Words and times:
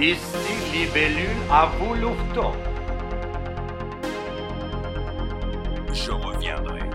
Ici 0.00 0.16
Libellule 0.72 1.26
à 1.50 1.68
vous. 1.76 1.94
Je 5.92 6.12
reviendrai. 6.12 6.80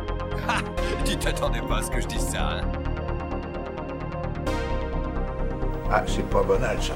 Ha 0.47 0.59
Tu 1.03 1.17
t'attendais 1.17 1.61
pas 1.61 1.79
à 1.79 1.81
ce 1.81 1.91
que 1.91 1.99
je 1.99 2.07
dise 2.07 2.25
ça, 2.29 2.49
hein? 2.49 2.61
Ah, 5.91 6.03
c'est 6.07 6.27
pas 6.29 6.43
banal, 6.43 6.77
ça. 6.81 6.93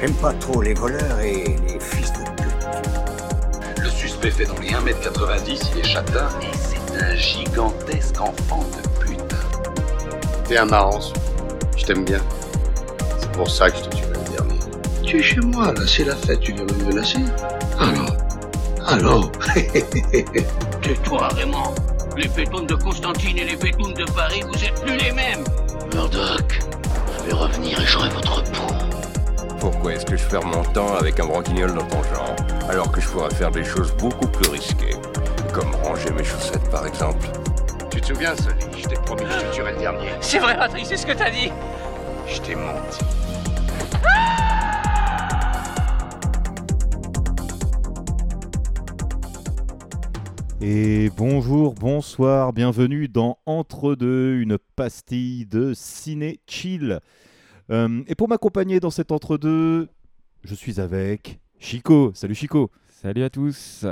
J'aime 0.00 0.14
pas 0.14 0.34
trop 0.34 0.60
les 0.60 0.74
voleurs 0.74 1.18
et 1.20 1.56
les 1.66 1.80
fils 1.80 2.12
de 2.12 2.24
pute. 2.42 3.82
Le 3.82 3.88
suspect 3.88 4.30
fait 4.30 4.44
dans 4.44 4.58
les 4.60 4.68
1m90, 4.68 5.70
il 5.72 5.78
est 5.80 5.82
châtain 5.82 6.28
et 6.42 6.56
c'est 6.56 7.02
un 7.02 7.14
gigantesque 7.14 8.20
enfant 8.20 8.64
de 8.64 9.00
pute. 9.00 9.34
T'es 10.44 10.58
un 10.58 10.66
marrant, 10.66 11.00
je 11.74 11.84
t'aime 11.86 12.04
bien. 12.04 12.20
C'est 13.36 13.42
pour 13.42 13.50
ça 13.50 13.70
que 13.70 13.76
je 13.76 13.82
te 13.82 13.96
tuerai 13.96 14.12
le 14.14 14.32
dernier. 14.34 14.60
Tu 15.02 15.18
es 15.18 15.22
chez 15.22 15.40
moi, 15.40 15.70
là, 15.70 15.82
c'est 15.86 16.04
la 16.04 16.16
fête, 16.16 16.40
tu 16.40 16.54
viens 16.54 16.64
me 16.64 16.84
menacer 16.84 17.18
Alors 17.78 18.16
Alors 18.86 19.32
Tais-toi, 20.80 21.28
Raymond. 21.34 21.74
Les 22.16 22.28
pétounes 22.28 22.66
de 22.66 22.74
Constantine 22.76 23.36
et 23.36 23.44
les 23.44 23.56
pétounes 23.56 23.92
de 23.92 24.04
Paris, 24.12 24.40
vous 24.50 24.64
êtes 24.64 24.80
plus 24.80 24.96
les 24.96 25.12
mêmes. 25.12 25.44
Murdoch, 25.92 26.60
je 27.18 27.24
vais 27.26 27.34
revenir 27.34 27.78
et 27.78 27.84
j'aurai 27.84 28.08
votre 28.08 28.42
peau. 28.44 28.72
Pourquoi 29.60 29.92
est-ce 29.92 30.06
que 30.06 30.16
je 30.16 30.24
perds 30.24 30.46
mon 30.46 30.64
temps 30.72 30.96
avec 30.96 31.20
un 31.20 31.26
branquignol 31.26 31.74
dans 31.74 31.84
ton 31.84 32.02
genre, 32.04 32.36
alors 32.70 32.90
que 32.90 33.02
je 33.02 33.08
pourrais 33.08 33.34
faire 33.34 33.50
des 33.50 33.64
choses 33.64 33.92
beaucoup 33.98 34.28
plus 34.28 34.48
risquées 34.48 34.96
Comme 35.52 35.74
ranger 35.84 36.08
mes 36.16 36.24
chaussettes, 36.24 36.70
par 36.70 36.86
exemple? 36.86 37.28
Tu 37.90 38.00
te 38.00 38.06
souviens, 38.06 38.34
Sully 38.34 38.82
Je 38.82 38.88
t'ai 38.88 38.96
promis 38.96 39.24
que 39.24 39.30
je 39.30 39.40
te 39.40 39.54
tuerais 39.54 39.72
le 39.72 39.78
dernier. 39.80 40.08
C'est 40.22 40.38
vrai, 40.38 40.56
Patrick, 40.56 40.86
c'est 40.86 40.96
ce 40.96 41.04
que 41.04 41.12
t'as 41.12 41.28
dit. 41.28 41.52
Je 42.26 42.40
t'ai 42.40 42.54
menti. 42.54 43.04
Et 50.68 51.10
bonjour, 51.16 51.74
bonsoir, 51.74 52.52
bienvenue 52.52 53.06
dans 53.06 53.38
Entre 53.46 53.94
deux, 53.94 54.40
une 54.40 54.58
pastille 54.74 55.46
de 55.46 55.72
ciné 55.74 56.40
chill. 56.48 56.98
Euh, 57.70 58.02
et 58.08 58.16
pour 58.16 58.28
m'accompagner 58.28 58.80
dans 58.80 58.90
cet 58.90 59.12
Entre 59.12 59.38
deux, 59.38 59.88
je 60.42 60.56
suis 60.56 60.80
avec 60.80 61.38
Chico. 61.60 62.10
Salut 62.14 62.34
Chico. 62.34 62.72
Salut 62.88 63.22
à 63.22 63.30
tous. 63.30 63.86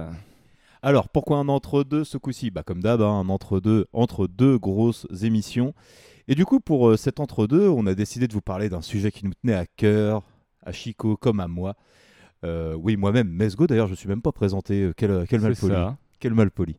Alors, 0.83 1.09
pourquoi 1.09 1.39
un 1.39 1.47
entre-deux 1.47 2.03
ce 2.03 2.19
coup-ci? 2.19 2.51
Bah, 2.51 2.65
Comme 2.65 2.83
d'hab, 2.83 3.03
hein, 3.03 3.21
un 3.21 3.29
entre-deux 3.29 3.87
entre 3.93 4.27
deux 4.27 4.59
grosses 4.59 5.07
émissions. 5.23 5.75
Et 6.27 6.35
du 6.35 6.45
coup, 6.45 6.59
pour 6.59 6.89
euh, 6.89 6.97
cet 6.97 7.21
entre-deux, 7.21 7.69
on 7.69 7.87
a 7.87 7.95
décidé 7.95 8.27
de 8.27 8.33
vous 8.33 8.43
parler 8.43 8.69
d'un 8.69 8.83
sujet 8.83 9.13
qui 9.13 9.27
nous 9.27 9.35
tenait 9.41 9.55
à 9.55 9.67
cœur, 9.77 10.25
à 10.67 10.73
Chico 10.73 11.17
comme 11.17 11.39
à 11.39 11.47
moi. 11.47 11.77
Euh, 12.45 12.75
oui, 12.75 12.97
moi-même, 12.97 13.29
Mesgo, 13.29 13.67
d'ailleurs, 13.67 13.87
je 13.87 13.93
ne 13.93 13.97
suis 13.97 14.09
même 14.09 14.23
pas 14.23 14.33
présenté. 14.33 14.83
Euh, 14.83 14.93
quel, 14.97 15.55
ça. 15.55 15.97
Quel 16.21 16.35
mal 16.35 16.51
poli. 16.51 16.77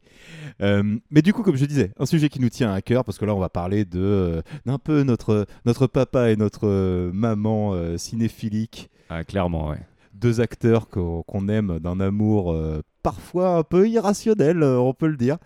Euh, 0.61 0.97
mais 1.11 1.21
du 1.21 1.33
coup, 1.33 1.43
comme 1.43 1.55
je 1.55 1.65
disais, 1.65 1.91
un 1.99 2.05
sujet 2.05 2.29
qui 2.29 2.39
nous 2.39 2.49
tient 2.49 2.71
à 2.73 2.81
cœur, 2.81 3.03
parce 3.03 3.17
que 3.17 3.25
là, 3.25 3.35
on 3.35 3.39
va 3.39 3.49
parler 3.49 3.85
de 3.85 3.99
euh, 3.99 4.41
d'un 4.65 4.77
peu 4.79 5.03
notre, 5.03 5.45
notre 5.65 5.87
papa 5.87 6.31
et 6.31 6.35
notre 6.35 6.67
euh, 6.67 7.11
maman 7.13 7.97
cinéphilique 7.97 8.89
Ah, 9.09 9.23
clairement, 9.23 9.69
ouais. 9.69 9.79
deux 10.13 10.41
acteurs 10.41 10.87
qu'on 10.89 11.47
aime 11.49 11.79
d'un 11.79 11.99
amour 11.99 12.55
parfois 13.03 13.57
un 13.57 13.63
peu 13.63 13.87
irrationnel, 13.87 14.63
on 14.63 14.93
peut 14.93 15.07
le 15.07 15.17
dire. 15.17 15.37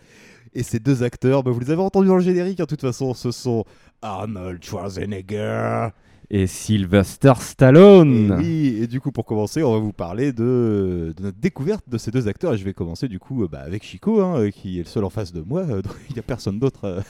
Et 0.54 0.64
ces 0.64 0.80
deux 0.80 1.04
acteurs, 1.04 1.44
bah, 1.44 1.52
vous 1.52 1.60
les 1.60 1.72
avez 1.72 1.82
entendus 1.82 2.08
dans 2.08 2.16
le 2.16 2.22
générique, 2.22 2.60
hein, 2.60 2.64
de 2.64 2.70
toute 2.70 2.82
façon, 2.82 3.14
ce 3.14 3.32
sont 3.32 3.66
Arnold 4.02 4.64
Schwarzenegger. 4.64 5.90
Et 6.32 6.46
Sylvester 6.46 7.34
Et 7.36 7.42
Stallone. 7.42 8.36
oui, 8.38 8.78
et 8.82 8.88
du 8.88 9.02
coup, 9.02 9.12
pour 9.12 9.26
commencer, 9.26 9.64
on 9.64 9.72
va 9.74 9.80
vous 9.80 9.94
parler 9.94 10.32
de, 10.32 11.14
de 11.18 11.24
notre 11.24 11.40
découverte 11.40 11.90
de 11.90 11.98
ces 11.98 12.12
deux 12.12 12.28
acteurs. 12.28 12.54
Et 12.54 12.58
je 12.58 12.64
vais 12.66 12.74
commencer 12.74 13.08
du 13.08 13.18
coup 13.20 13.48
bah, 13.48 13.62
avec 13.62 13.84
Chico, 13.84 14.22
hein, 14.22 14.40
euh, 14.40 14.50
qui 14.52 14.76
est 14.80 14.84
le 14.84 14.88
seul 14.90 15.04
en 15.06 15.10
face 15.10 15.34
de 15.34 15.42
moi. 15.42 15.62
euh, 15.62 15.82
donc 15.82 15.94
il 16.10 16.14
n'y 16.14 16.20
a 16.20 16.24
personne 16.24 16.60
d'autre. 16.60 16.86
euh. 16.86 17.02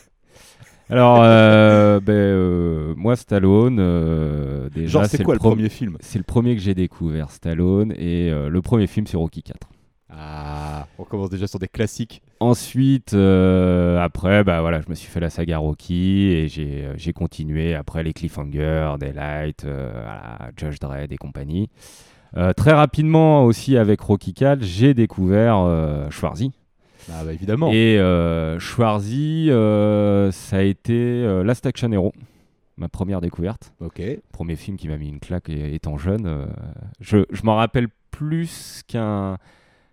Alors, 0.89 1.19
euh, 1.21 1.99
ben, 2.03 2.13
euh, 2.13 2.93
moi, 2.95 3.15
Stallone, 3.17 3.77
euh, 3.79 4.69
déjà, 4.69 4.99
Genre, 5.01 5.05
c'est 5.05 5.21
quoi 5.23 5.33
le 5.35 5.39
pro- 5.39 5.49
premier 5.49 5.69
film? 5.69 5.97
C'est 5.99 6.17
le 6.17 6.23
premier 6.23 6.55
que 6.55 6.61
j'ai 6.61 6.73
découvert, 6.73 7.29
Stallone, 7.31 7.93
et 7.97 8.31
le 8.31 8.61
premier 8.61 8.87
film, 8.87 9.05
c'est 9.05 9.17
Rocky 9.17 9.43
4. 9.43 9.67
Ah, 10.09 10.87
on 10.97 11.03
commence 11.03 11.29
déjà 11.29 11.45
sur 11.45 11.59
des 11.59 11.67
classiques. 11.67 12.21
Ensuite, 12.41 13.13
euh, 13.13 13.99
après, 13.99 14.45
bah 14.45 14.61
voilà, 14.61 14.79
je 14.79 14.89
me 14.89 14.95
suis 14.95 15.09
fait 15.09 15.19
la 15.19 15.29
saga 15.29 15.57
Rocky 15.57 16.29
et 16.31 16.47
j'ai 16.47 16.85
euh, 16.85 17.11
continué 17.13 17.75
après 17.75 18.01
les 18.01 18.13
Cliffhanger, 18.13 18.93
Daylight, 18.99 19.65
euh, 19.65 19.89
voilà, 19.93 20.51
Judge 20.55 20.79
Dredd 20.79 21.11
et 21.11 21.17
compagnie. 21.17 21.69
Euh, 22.37 22.53
très 22.53 22.71
rapidement 22.71 23.43
aussi 23.43 23.75
avec 23.75 23.99
Rocky 23.99 24.33
4, 24.33 24.61
j'ai 24.63 24.93
découvert 24.93 26.07
Schwarzy. 26.11 26.51
Ah, 27.11 27.23
bah, 27.25 27.33
évidemment. 27.33 27.71
Et 27.73 27.97
Schwarzy, 28.59 29.47
ça 30.31 30.57
a 30.57 30.61
été 30.61 31.43
Last 31.43 31.65
Action 31.65 31.91
Hero, 31.91 32.13
ma 32.77 32.87
première 32.87 33.19
découverte. 33.19 33.73
Ok. 33.81 34.01
Premier 34.31 34.55
film 34.55 34.77
qui 34.77 34.87
m'a 34.87 34.97
mis 34.97 35.09
une 35.09 35.19
claque 35.19 35.49
et- 35.49 35.73
étant 35.75 35.97
jeune. 35.97 36.25
euh, 36.25 36.45
je 37.01 37.17
je 37.31 37.41
m'en 37.43 37.55
rappelle 37.57 37.87
plus 38.11 38.83
qu'un 38.87 39.37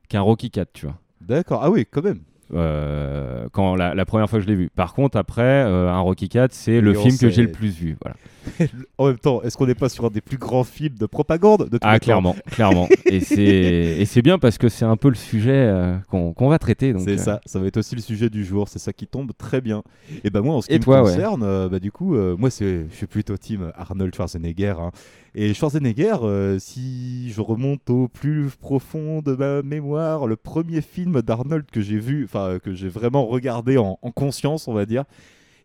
qu'un 0.09 0.21
Rocky 0.21 0.51
4, 0.51 0.73
tu 0.73 0.87
vois. 0.87 0.97
D'accord. 1.21 1.61
Ah 1.65 1.71
oui, 1.71 1.85
quand 1.91 2.05
même. 2.05 2.21
Euh, 2.55 3.49
quand 3.53 3.75
la, 3.75 3.95
la 3.95 4.05
première 4.05 4.31
fois 4.31 4.39
que 4.39 4.45
je 4.45 4.49
l'ai 4.49 4.55
vu. 4.55 4.71
Par 4.75 4.95
contre, 4.95 5.17
après, 5.17 5.43
euh, 5.43 5.91
un 5.91 5.99
Rocky 5.99 6.29
4, 6.29 6.53
c'est 6.53 6.81
le 6.81 6.95
film 6.95 7.17
que 7.19 7.29
j'ai 7.29 7.43
le 7.43 7.51
plus 7.53 7.71
vu. 7.71 7.97
Voilà. 8.03 8.17
En 8.99 9.09
même 9.09 9.19
temps, 9.19 9.43
est-ce 9.43 9.57
qu'on 9.57 9.67
n'est 9.67 9.75
pas 9.75 9.89
sur 9.89 10.05
un 10.05 10.11
des 10.11 10.21
plus 10.21 10.39
grands 10.39 10.63
films 10.63 10.95
de 10.97 11.07
propagande 11.07 11.69
de 11.69 11.79
tous 11.79 11.81
Ah, 11.83 11.95
les 11.95 11.99
temps 11.99 12.05
clairement, 12.05 12.37
clairement. 12.53 12.89
Et 13.07 14.05
c'est 14.07 14.23
bien 14.23 14.39
parce 14.39 14.57
que 14.57 14.69
c'est 14.69 14.85
un 14.85 14.97
peu 14.97 15.09
le 15.09 15.17
sujet 15.17 15.51
euh, 15.53 15.97
qu'on 16.09 16.49
va 16.49 16.59
traiter. 16.61 16.95
C'est 16.99 17.19
ça, 17.19 17.41
ça 17.45 17.59
va 17.59 17.67
être 17.67 17.79
aussi 17.79 17.97
le 17.97 18.01
sujet 18.01 18.31
du 18.31 18.45
jour, 18.45 18.69
c'est 18.69 18.79
ça 18.79 18.93
qui 18.93 19.09
tombe 19.09 19.33
très 19.37 19.61
bien. 19.61 19.83
Et 20.23 20.31
bah 20.31 20.43
moi 20.43 20.55
en 20.55 20.61
ce 20.63 20.69
qui 20.69 20.75
Et 20.75 20.79
me 20.79 20.85
toi, 20.85 21.03
ouais. 21.03 21.11
concerne, 21.13 21.43
euh, 21.43 21.69
bah 21.69 21.81
du 21.81 21.91
coup, 21.91 22.15
moi 22.39 22.49
je 22.51 22.85
suis 22.93 23.07
plutôt 23.07 23.37
team 23.37 23.73
Arnold 23.77 24.15
Schwarzenegger. 24.15 24.75
hein. 24.79 24.93
Et 25.39 25.53
Schwarzenegger, 25.53 26.17
euh, 26.23 26.59
si 26.59 27.31
je 27.31 27.43
remonte 27.43 27.91
au 27.91 28.09
plus 28.09 28.49
profond 28.59 29.21
de 29.21 29.35
ma 29.35 29.63
mémoire, 29.63 30.27
le 30.27 30.35
premier 30.37 30.81
film 30.81 31.21
d'Arnold 31.21 31.67
que 31.71 31.83
j'ai 31.83 31.99
vu, 31.99 32.25
enfin 32.25 32.59
que 32.63 32.73
j'ai 32.73 32.89
vraiment 32.89 33.27
regardé 33.27 33.77
en, 33.77 33.99
en 34.01 34.11
conscience, 34.13 34.67
on 34.67 34.73
va 34.73 34.87
dire, 34.87 35.05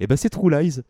et 0.01 0.07
bah 0.07 0.17
c'est 0.17 0.27
True 0.29 0.49
Lies. 0.51 0.81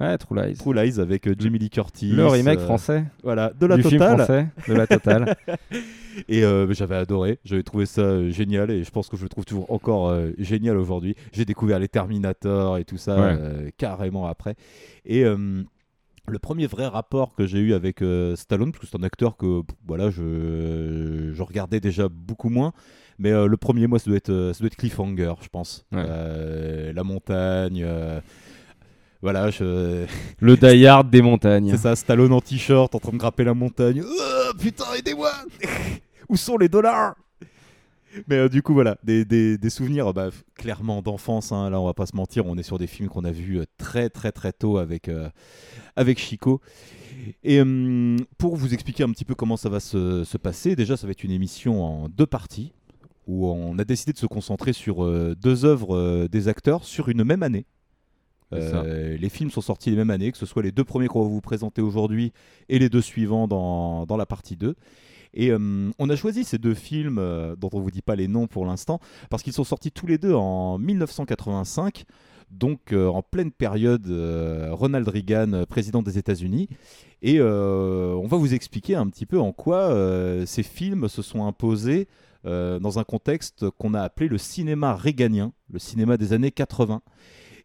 Ouais, 0.00 0.16
True 0.16 0.34
Lies. 0.36 0.54
True 0.56 0.72
Lies 0.74 0.98
avec 0.98 1.26
euh, 1.26 1.34
Jamie 1.38 1.58
Lee 1.58 1.68
Curtis. 1.70 2.12
Le 2.12 2.26
remake 2.26 2.58
euh, 2.60 2.64
français 2.64 3.04
Voilà, 3.22 3.52
de 3.58 3.66
la 3.66 3.76
du 3.76 3.82
film 3.82 3.98
totale. 4.00 4.16
français 4.16 4.46
de 4.68 4.72
la 4.74 4.86
totale. 4.86 5.36
Et 6.28 6.42
euh, 6.44 6.72
j'avais 6.72 6.96
adoré, 6.96 7.38
j'avais 7.44 7.62
trouvé 7.62 7.84
ça 7.84 8.00
euh, 8.00 8.30
génial 8.30 8.70
et 8.70 8.82
je 8.84 8.90
pense 8.90 9.08
que 9.10 9.18
je 9.18 9.22
le 9.24 9.28
trouve 9.28 9.44
toujours 9.44 9.70
encore 9.70 10.14
génial 10.38 10.78
aujourd'hui. 10.78 11.14
J'ai 11.32 11.44
découvert 11.44 11.78
les 11.78 11.88
Terminator 11.88 12.78
et 12.78 12.84
tout 12.84 12.96
ça 12.96 13.16
Ouais. 13.20 13.72
carrément 13.76 14.26
après. 14.26 14.54
Et 15.04 15.24
le 16.28 16.38
premier 16.38 16.66
vrai 16.66 16.86
rapport 16.86 17.34
que 17.34 17.46
j'ai 17.46 17.58
eu 17.58 17.74
avec 17.74 18.02
euh, 18.02 18.36
Stallone, 18.36 18.72
parce 18.72 18.84
que 18.84 18.90
c'est 18.90 18.98
un 18.98 19.02
acteur 19.02 19.36
que 19.36 19.62
voilà, 19.86 20.10
je, 20.10 21.30
je 21.34 21.42
regardais 21.42 21.80
déjà 21.80 22.08
beaucoup 22.08 22.48
moins. 22.48 22.72
Mais 23.18 23.30
euh, 23.32 23.46
le 23.46 23.56
premier, 23.56 23.86
moi, 23.86 23.98
ça 23.98 24.06
doit 24.10 24.16
être, 24.16 24.30
euh, 24.30 24.52
ça 24.52 24.58
doit 24.60 24.66
être 24.66 24.76
Cliffhanger, 24.76 25.34
je 25.40 25.48
pense. 25.48 25.86
Ouais. 25.92 26.02
Euh, 26.06 26.92
la 26.92 27.02
montagne. 27.04 27.86
voilà, 29.22 29.50
je... 29.50 30.04
le 30.40 30.56
Die 30.56 30.86
Hard 30.86 31.10
des 31.10 31.22
montagnes. 31.22 31.70
C'est 31.70 31.78
ça, 31.82 31.96
Stallone 31.96 32.32
en 32.32 32.40
t-shirt 32.40 32.94
en 32.94 32.98
train 32.98 33.12
de 33.12 33.16
grapper 33.16 33.44
la 33.44 33.54
montagne. 33.54 34.02
Oh, 34.04 34.52
putain, 34.58 34.84
aidez-moi 34.98 35.32
Où 36.28 36.36
sont 36.36 36.58
les 36.58 36.68
dollars 36.68 37.14
Mais 38.28 38.36
euh, 38.36 38.48
du 38.48 38.62
coup, 38.62 38.74
voilà, 38.74 38.98
des, 39.04 39.24
des- 39.24 39.56
des 39.58 39.70
souvenirs 39.70 40.12
bah, 40.12 40.28
clairement 40.56 41.00
d'enfance. 41.02 41.52
hein. 41.52 41.70
Là, 41.70 41.80
on 41.80 41.86
va 41.86 41.94
pas 41.94 42.06
se 42.06 42.16
mentir, 42.16 42.46
on 42.46 42.56
est 42.58 42.62
sur 42.62 42.78
des 42.78 42.86
films 42.86 43.08
qu'on 43.08 43.24
a 43.24 43.30
vus 43.30 43.60
euh, 43.60 43.64
très, 43.78 44.10
très, 44.10 44.32
très 44.32 44.52
tôt 44.52 44.76
avec, 44.78 45.08
euh, 45.08 45.28
avec 45.96 46.18
Chico. 46.18 46.60
Et 47.42 47.60
hum, 47.60 48.18
pour 48.38 48.56
vous 48.56 48.72
expliquer 48.74 49.02
un 49.02 49.10
petit 49.10 49.24
peu 49.24 49.34
comment 49.34 49.56
ça 49.56 49.68
va 49.68 49.80
se, 49.80 50.24
se 50.24 50.36
passer, 50.38 50.76
déjà, 50.76 50.96
ça 50.96 51.06
va 51.06 51.10
être 51.12 51.24
une 51.24 51.32
émission 51.32 51.82
en 51.84 52.08
deux 52.08 52.26
parties 52.26 52.72
où 53.26 53.48
on 53.48 53.76
a 53.78 53.84
décidé 53.84 54.12
de 54.12 54.18
se 54.18 54.26
concentrer 54.26 54.72
sur 54.72 55.04
euh, 55.04 55.34
deux 55.34 55.64
œuvres 55.64 55.96
euh, 55.96 56.28
des 56.28 56.46
acteurs 56.46 56.84
sur 56.84 57.08
une 57.08 57.24
même 57.24 57.42
année. 57.42 57.66
Euh, 58.52 59.16
les 59.16 59.28
films 59.28 59.50
sont 59.50 59.60
sortis 59.60 59.90
les 59.90 59.96
mêmes 59.96 60.10
années, 60.10 60.30
que 60.30 60.38
ce 60.38 60.46
soit 60.46 60.62
les 60.62 60.72
deux 60.72 60.84
premiers 60.84 61.08
qu'on 61.08 61.22
va 61.22 61.28
vous 61.28 61.40
présenter 61.40 61.82
aujourd'hui 61.82 62.32
et 62.68 62.78
les 62.78 62.88
deux 62.88 63.00
suivants 63.00 63.48
dans, 63.48 64.06
dans 64.06 64.16
la 64.16 64.26
partie 64.26 64.56
2. 64.56 64.76
Et 65.34 65.50
euh, 65.50 65.90
on 65.98 66.08
a 66.08 66.16
choisi 66.16 66.44
ces 66.44 66.58
deux 66.58 66.74
films, 66.74 67.18
euh, 67.18 67.56
dont 67.56 67.68
on 67.72 67.78
ne 67.78 67.82
vous 67.82 67.90
dit 67.90 68.02
pas 68.02 68.16
les 68.16 68.28
noms 68.28 68.46
pour 68.46 68.64
l'instant, 68.64 69.00
parce 69.30 69.42
qu'ils 69.42 69.52
sont 69.52 69.64
sortis 69.64 69.90
tous 69.90 70.06
les 70.06 70.18
deux 70.18 70.32
en 70.32 70.78
1985, 70.78 72.04
donc 72.50 72.92
euh, 72.92 73.08
en 73.08 73.22
pleine 73.22 73.50
période 73.50 74.06
euh, 74.08 74.70
Ronald 74.72 75.08
Reagan, 75.08 75.52
euh, 75.52 75.66
président 75.66 76.02
des 76.02 76.18
États-Unis. 76.18 76.68
Et 77.22 77.40
on 77.40 78.26
va 78.26 78.36
vous 78.36 78.54
expliquer 78.54 78.94
un 78.94 79.08
petit 79.08 79.26
peu 79.26 79.40
en 79.40 79.50
quoi 79.50 79.92
ces 80.46 80.62
films 80.62 81.08
se 81.08 81.22
sont 81.22 81.44
imposés 81.46 82.06
dans 82.44 82.98
un 82.98 83.04
contexte 83.04 83.68
qu'on 83.70 83.94
a 83.94 84.02
appelé 84.02 84.28
le 84.28 84.38
cinéma 84.38 84.94
réganien, 84.94 85.52
le 85.72 85.80
cinéma 85.80 86.18
des 86.18 86.34
années 86.34 86.52
80. 86.52 87.00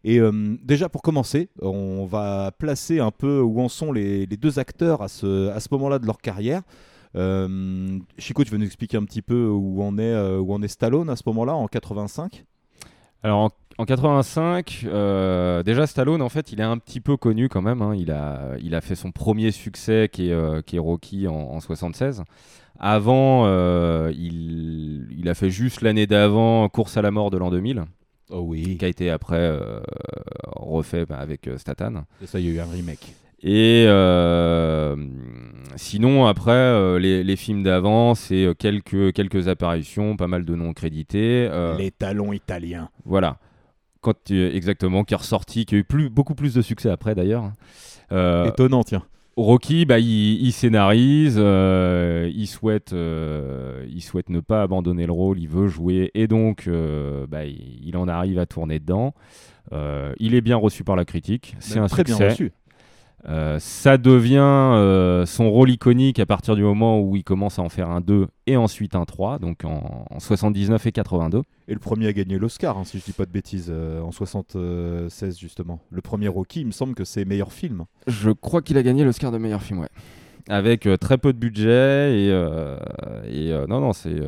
Et 0.04 0.20
déjà 0.64 0.88
pour 0.88 1.02
commencer, 1.02 1.50
on 1.60 2.06
va 2.06 2.50
placer 2.58 2.98
un 2.98 3.12
peu 3.12 3.40
où 3.40 3.60
en 3.60 3.68
sont 3.68 3.92
les, 3.92 4.26
deux 4.26 4.58
acteurs 4.58 5.02
à 5.02 5.08
ce, 5.08 5.50
à 5.50 5.60
ce 5.60 5.68
moment-là 5.72 6.00
de 6.00 6.06
leur 6.06 6.18
carrière. 6.18 6.62
Chico, 8.18 8.42
tu 8.42 8.50
veux 8.50 8.58
nous 8.58 8.66
expliquer 8.66 8.96
un 8.96 9.04
petit 9.04 9.22
peu 9.22 9.46
où 9.46 9.80
on 9.82 9.96
est, 9.98 10.16
où 10.38 10.52
on 10.52 10.62
est 10.62 10.68
Stallone 10.68 11.10
à 11.10 11.14
ce 11.14 11.22
moment-là, 11.26 11.54
en 11.54 11.68
85 11.68 12.46
Alors 13.22 13.38
en, 13.38 13.50
en 13.78 13.84
85, 13.84 14.84
euh, 14.86 15.62
déjà 15.62 15.86
Stallone, 15.86 16.22
en 16.22 16.28
fait, 16.28 16.52
il 16.52 16.60
est 16.60 16.64
un 16.64 16.78
petit 16.78 17.00
peu 17.00 17.16
connu 17.16 17.48
quand 17.48 17.62
même. 17.62 17.82
hein. 17.82 17.94
Il, 17.96 18.10
a, 18.10 18.52
il 18.60 18.74
a 18.74 18.80
fait 18.80 18.94
son 18.96 19.12
premier 19.12 19.50
succès 19.52 20.08
qui 20.12 20.28
est, 20.28 20.32
euh, 20.32 20.60
qui 20.62 20.76
est 20.76 20.80
Rocky 20.80 21.28
en, 21.28 21.34
en 21.34 21.60
76. 21.60 22.22
Avant, 22.80 23.44
euh, 23.46 24.12
il, 24.14 25.06
il 25.16 25.28
a 25.28 25.34
fait 25.34 25.50
juste 25.50 25.82
l'année 25.82 26.06
d'avant 26.06 26.68
Course 26.68 26.96
à 26.96 27.02
la 27.02 27.10
mort 27.10 27.30
de 27.30 27.38
l'an 27.38 27.50
2000, 27.50 27.84
Oh 28.30 28.40
oui. 28.40 28.76
qui 28.78 28.84
a 28.84 28.88
été 28.88 29.10
après 29.10 29.56
refait 30.56 31.04
bah, 31.06 31.18
avec 31.18 31.48
Statham. 31.58 32.04
Et 32.22 32.26
ça, 32.26 32.40
il 32.40 32.46
y 32.46 32.48
a 32.48 32.52
eu 32.52 32.60
un 32.60 32.70
remake. 32.70 33.14
Et 33.44 33.84
euh, 33.88 34.96
sinon, 35.76 36.26
après, 36.26 36.50
euh, 36.52 36.98
les, 36.98 37.22
les 37.24 37.36
films 37.36 37.62
d'avant, 37.62 38.14
c'est 38.14 38.44
euh, 38.44 38.54
quelques, 38.54 39.12
quelques 39.12 39.48
apparitions, 39.48 40.16
pas 40.16 40.26
mal 40.28 40.44
de 40.44 40.54
noms 40.54 40.72
crédités. 40.72 41.48
euh, 41.50 41.76
Les 41.76 41.90
talons 41.90 42.32
italiens. 42.32 42.88
Voilà. 43.04 43.38
Quand, 44.00 44.30
exactement, 44.30 45.04
qui 45.04 45.14
est 45.14 45.16
ressorti, 45.16 45.64
qui 45.64 45.74
a 45.76 45.78
eu 45.78 45.84
plus, 45.84 46.10
beaucoup 46.10 46.34
plus 46.34 46.54
de 46.54 46.62
succès 46.62 46.90
après 46.90 47.14
d'ailleurs. 47.14 47.52
Étonnant, 48.10 48.82
tiens. 48.82 49.04
Rocky, 49.36 49.86
bah, 49.86 49.98
il, 49.98 50.42
il 50.44 50.52
scénarise, 50.52 51.36
euh, 51.38 52.30
il, 52.34 52.46
souhaite, 52.46 52.92
euh, 52.92 53.86
il 53.88 54.02
souhaite 54.02 54.28
ne 54.28 54.40
pas 54.40 54.60
abandonner 54.62 55.06
le 55.06 55.12
rôle, 55.12 55.38
il 55.38 55.48
veut 55.48 55.68
jouer, 55.68 56.10
et 56.12 56.26
donc 56.26 56.64
euh, 56.66 57.26
bah, 57.26 57.46
il, 57.46 57.80
il 57.82 57.96
en 57.96 58.08
arrive 58.08 58.38
à 58.38 58.44
tourner 58.44 58.78
dedans. 58.78 59.14
Il 60.20 60.34
est 60.34 60.42
bien 60.42 60.56
reçu 60.56 60.84
par 60.84 60.96
la 60.96 61.06
critique, 61.06 61.56
c'est 61.60 61.78
un 61.78 61.86
très 61.86 62.02
succès. 62.04 62.18
bien 62.18 62.28
reçu. 62.28 62.52
Euh, 63.28 63.58
ça 63.60 63.98
devient 63.98 64.38
euh, 64.40 65.26
son 65.26 65.50
rôle 65.50 65.70
iconique 65.70 66.18
à 66.18 66.26
partir 66.26 66.56
du 66.56 66.62
moment 66.62 67.00
où 67.00 67.14
il 67.14 67.22
commence 67.22 67.58
à 67.60 67.62
en 67.62 67.68
faire 67.68 67.88
un 67.88 68.00
2 68.00 68.26
et 68.48 68.56
ensuite 68.56 68.96
un 68.96 69.04
3, 69.04 69.38
donc 69.38 69.64
en, 69.64 70.06
en 70.10 70.18
79 70.18 70.86
et 70.86 70.92
82. 70.92 71.42
Et 71.68 71.72
le 71.72 71.78
premier 71.78 72.08
a 72.08 72.12
gagné 72.12 72.36
l'Oscar, 72.38 72.76
hein, 72.76 72.84
si 72.84 72.98
je 72.98 73.04
dis 73.04 73.12
pas 73.12 73.24
de 73.24 73.30
bêtises, 73.30 73.70
euh, 73.72 74.00
en 74.00 74.10
76 74.10 75.38
justement. 75.38 75.80
Le 75.90 76.00
premier 76.00 76.28
Rocky, 76.28 76.62
il 76.62 76.66
me 76.66 76.72
semble 76.72 76.94
que 76.94 77.04
c'est 77.04 77.24
meilleur 77.24 77.52
film. 77.52 77.84
Je 78.08 78.30
crois 78.30 78.60
qu'il 78.60 78.76
a 78.76 78.82
gagné 78.82 79.04
l'Oscar 79.04 79.30
de 79.30 79.38
meilleur 79.38 79.62
film, 79.62 79.78
ouais. 79.80 79.88
Avec 80.48 80.86
euh, 80.86 80.96
très 80.96 81.18
peu 81.18 81.32
de 81.32 81.38
budget 81.38 82.18
et, 82.18 82.30
euh, 82.32 82.76
et 83.28 83.52
euh, 83.52 83.66
non, 83.68 83.80
non, 83.80 83.92
c'est 83.92 84.08
euh, 84.10 84.26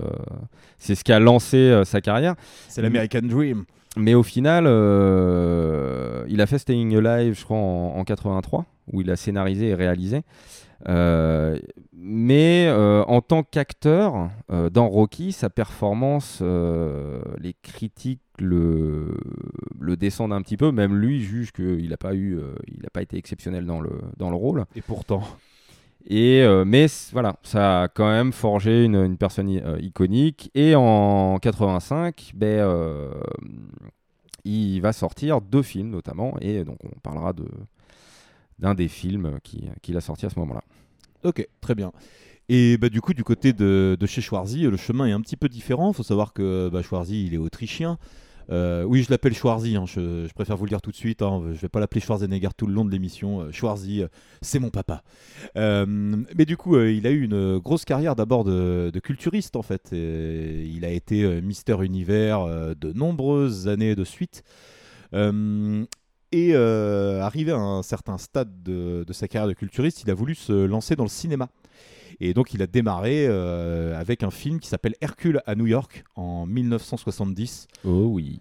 c'est 0.79 0.95
ce 0.95 1.03
qui 1.03 1.13
a 1.13 1.19
lancé 1.19 1.57
euh, 1.57 1.85
sa 1.85 2.01
carrière. 2.01 2.37
C'est 2.69 2.83
l'American 2.83 3.23
Dream. 3.25 3.65
Mais 3.97 4.15
au 4.15 4.23
final, 4.23 4.65
euh, 4.67 6.25
il 6.29 6.41
a 6.41 6.47
fait 6.47 6.59
Staying 6.59 6.97
Alive, 6.97 7.39
je 7.39 7.45
crois, 7.45 7.57
en, 7.57 7.97
en 7.97 8.05
83, 8.05 8.67
où 8.93 9.01
il 9.01 9.11
a 9.11 9.17
scénarisé 9.17 9.69
et 9.69 9.75
réalisé. 9.75 10.23
Euh, 10.89 11.59
mais 11.97 12.67
euh, 12.67 13.05
en 13.05 13.23
tant 13.23 13.43
qu'acteur, 13.43 14.31
dans 14.49 14.89
Rocky, 14.89 15.33
sa 15.33 15.49
performance, 15.49 16.43
les 16.43 17.55
critiques 17.63 18.21
le, 18.39 19.17
descendent 19.97 20.33
un 20.33 20.43
petit 20.43 20.57
peu. 20.57 20.73
Même 20.73 20.97
lui 20.97 21.23
juge 21.23 21.53
qu'il 21.53 21.89
n'a 21.89 21.97
pas, 21.97 22.13
été 23.03 23.17
exceptionnel 23.17 23.65
dans 23.65 23.81
le 23.81 24.37
rôle. 24.37 24.65
Et 24.75 24.83
pourtant, 24.83 25.23
Et, 26.07 26.43
euh, 26.43 26.65
mais 26.67 26.87
voilà, 27.13 27.37
ça 27.43 27.83
a 27.85 27.89
quand 27.89 28.07
même 28.09 28.33
forgé 28.33 28.85
une, 28.85 29.17
personne 29.17 29.49
euh, 29.57 29.79
iconique. 29.81 30.51
Et 30.55 30.75
en 30.75 31.39
85, 31.39 32.33
ben, 32.35 32.47
euh, 32.61 33.11
il 34.45 34.81
va 34.81 34.93
sortir 34.93 35.41
deux 35.41 35.63
films 35.63 35.91
notamment. 35.91 36.37
Et 36.41 36.65
donc 36.65 36.79
on 36.85 36.99
parlera 37.01 37.33
de 37.33 37.45
d'un 38.59 38.75
des 38.75 38.89
films 38.89 39.39
qui- 39.43 39.69
qu'il 39.83 39.97
a 39.97 40.01
sorti 40.01 40.27
à 40.27 40.31
ce 40.31 40.39
moment-là. 40.39 40.63
ok, 41.25 41.47
très 41.61 41.75
bien. 41.75 41.93
Et 42.49 42.79
bah, 42.79 42.89
du 42.91 43.01
coup, 43.03 43.15
du 43.15 43.25
côté 43.25 43.53
de, 43.55 43.97
de 44.01 44.07
chez 44.07 44.23
Schwarzy, 44.23 44.63
le 44.65 44.77
chemin 44.77 45.07
est 45.07 45.13
un 45.13 45.21
petit 45.23 45.37
peu 45.37 45.49
différent. 45.49 45.93
Il 45.93 45.95
faut 45.95 46.03
savoir 46.05 46.33
que 46.35 46.71
bah, 46.73 46.83
Schwarzy, 46.83 47.27
il 47.27 47.35
est 47.35 47.39
autrichien. 47.39 47.99
Euh, 48.51 48.85
oui, 48.85 49.03
je 49.03 49.11
l'appelle 49.11 49.35
Schwarzy, 49.35 49.77
hein, 49.77 49.85
je, 49.87 50.33
préfère 50.35 50.57
vous 50.57 50.65
le 50.65 50.71
dire 50.71 50.83
tout 50.83 50.91
de 50.91 50.97
suite. 50.97 51.23
Hein, 51.23 51.43
je 51.53 51.61
vais 51.61 51.69
pas 51.69 51.81
l'appeler 51.81 52.01
Schwarzenegger 52.01 52.51
tout 52.57 52.67
le 52.67 52.75
long 52.75 52.85
de 52.85 52.91
l'émission. 52.91 53.41
Euh, 53.41 53.53
Schwarzy, 53.53 54.03
euh, 54.03 54.09
c'est 54.43 54.59
mon 54.59 54.71
papa. 54.71 55.03
Euh, 55.57 55.87
mais 55.87 56.45
du 56.45 56.57
coup, 56.57 56.79
il 56.79 57.07
a 57.07 57.11
eu 57.11 57.23
une 57.23 57.59
grosse 57.59 57.85
carrière 57.85 58.17
d'abord 58.17 58.45
de, 58.45 58.91
culturiste 59.03 59.57
en 59.57 59.63
fait. 59.63 59.91
Il 59.93 60.85
a 60.85 60.91
été 60.91 61.41
Mister 61.43 61.77
Univers 61.83 62.75
de 62.77 62.93
nombreuses 62.93 63.69
années 63.69 63.95
de 63.95 64.05
suite. 64.05 64.43
Et 66.33 66.55
arrivé 66.55 67.53
à 67.53 67.59
un 67.59 67.83
certain 67.83 68.19
stade 68.19 68.63
de, 68.63 69.05
de 69.07 69.13
sa 69.13 69.29
carrière 69.29 69.49
de 69.49 69.55
culturiste, 69.55 70.03
il 70.03 70.11
a 70.11 70.15
voulu 70.15 70.35
se 70.35 70.53
lancer 70.53 70.97
dans 70.97 71.05
le 71.05 71.11
cinéma. 71.11 71.49
Et 72.21 72.35
donc 72.35 72.55
il 72.55 72.63
a 72.63 72.67
démarré 72.67 73.27
euh, 73.29 73.99
avec 73.99 74.23
un 74.23 74.31
film 74.31 74.61
qui 74.61 74.69
s'appelle 74.69 74.95
Hercule 75.01 75.41
à 75.47 75.55
New 75.55 75.67
York 75.67 76.05
en 76.17 76.47
1970. 76.47 77.69
Oh 77.85 78.07
oui. 78.11 78.41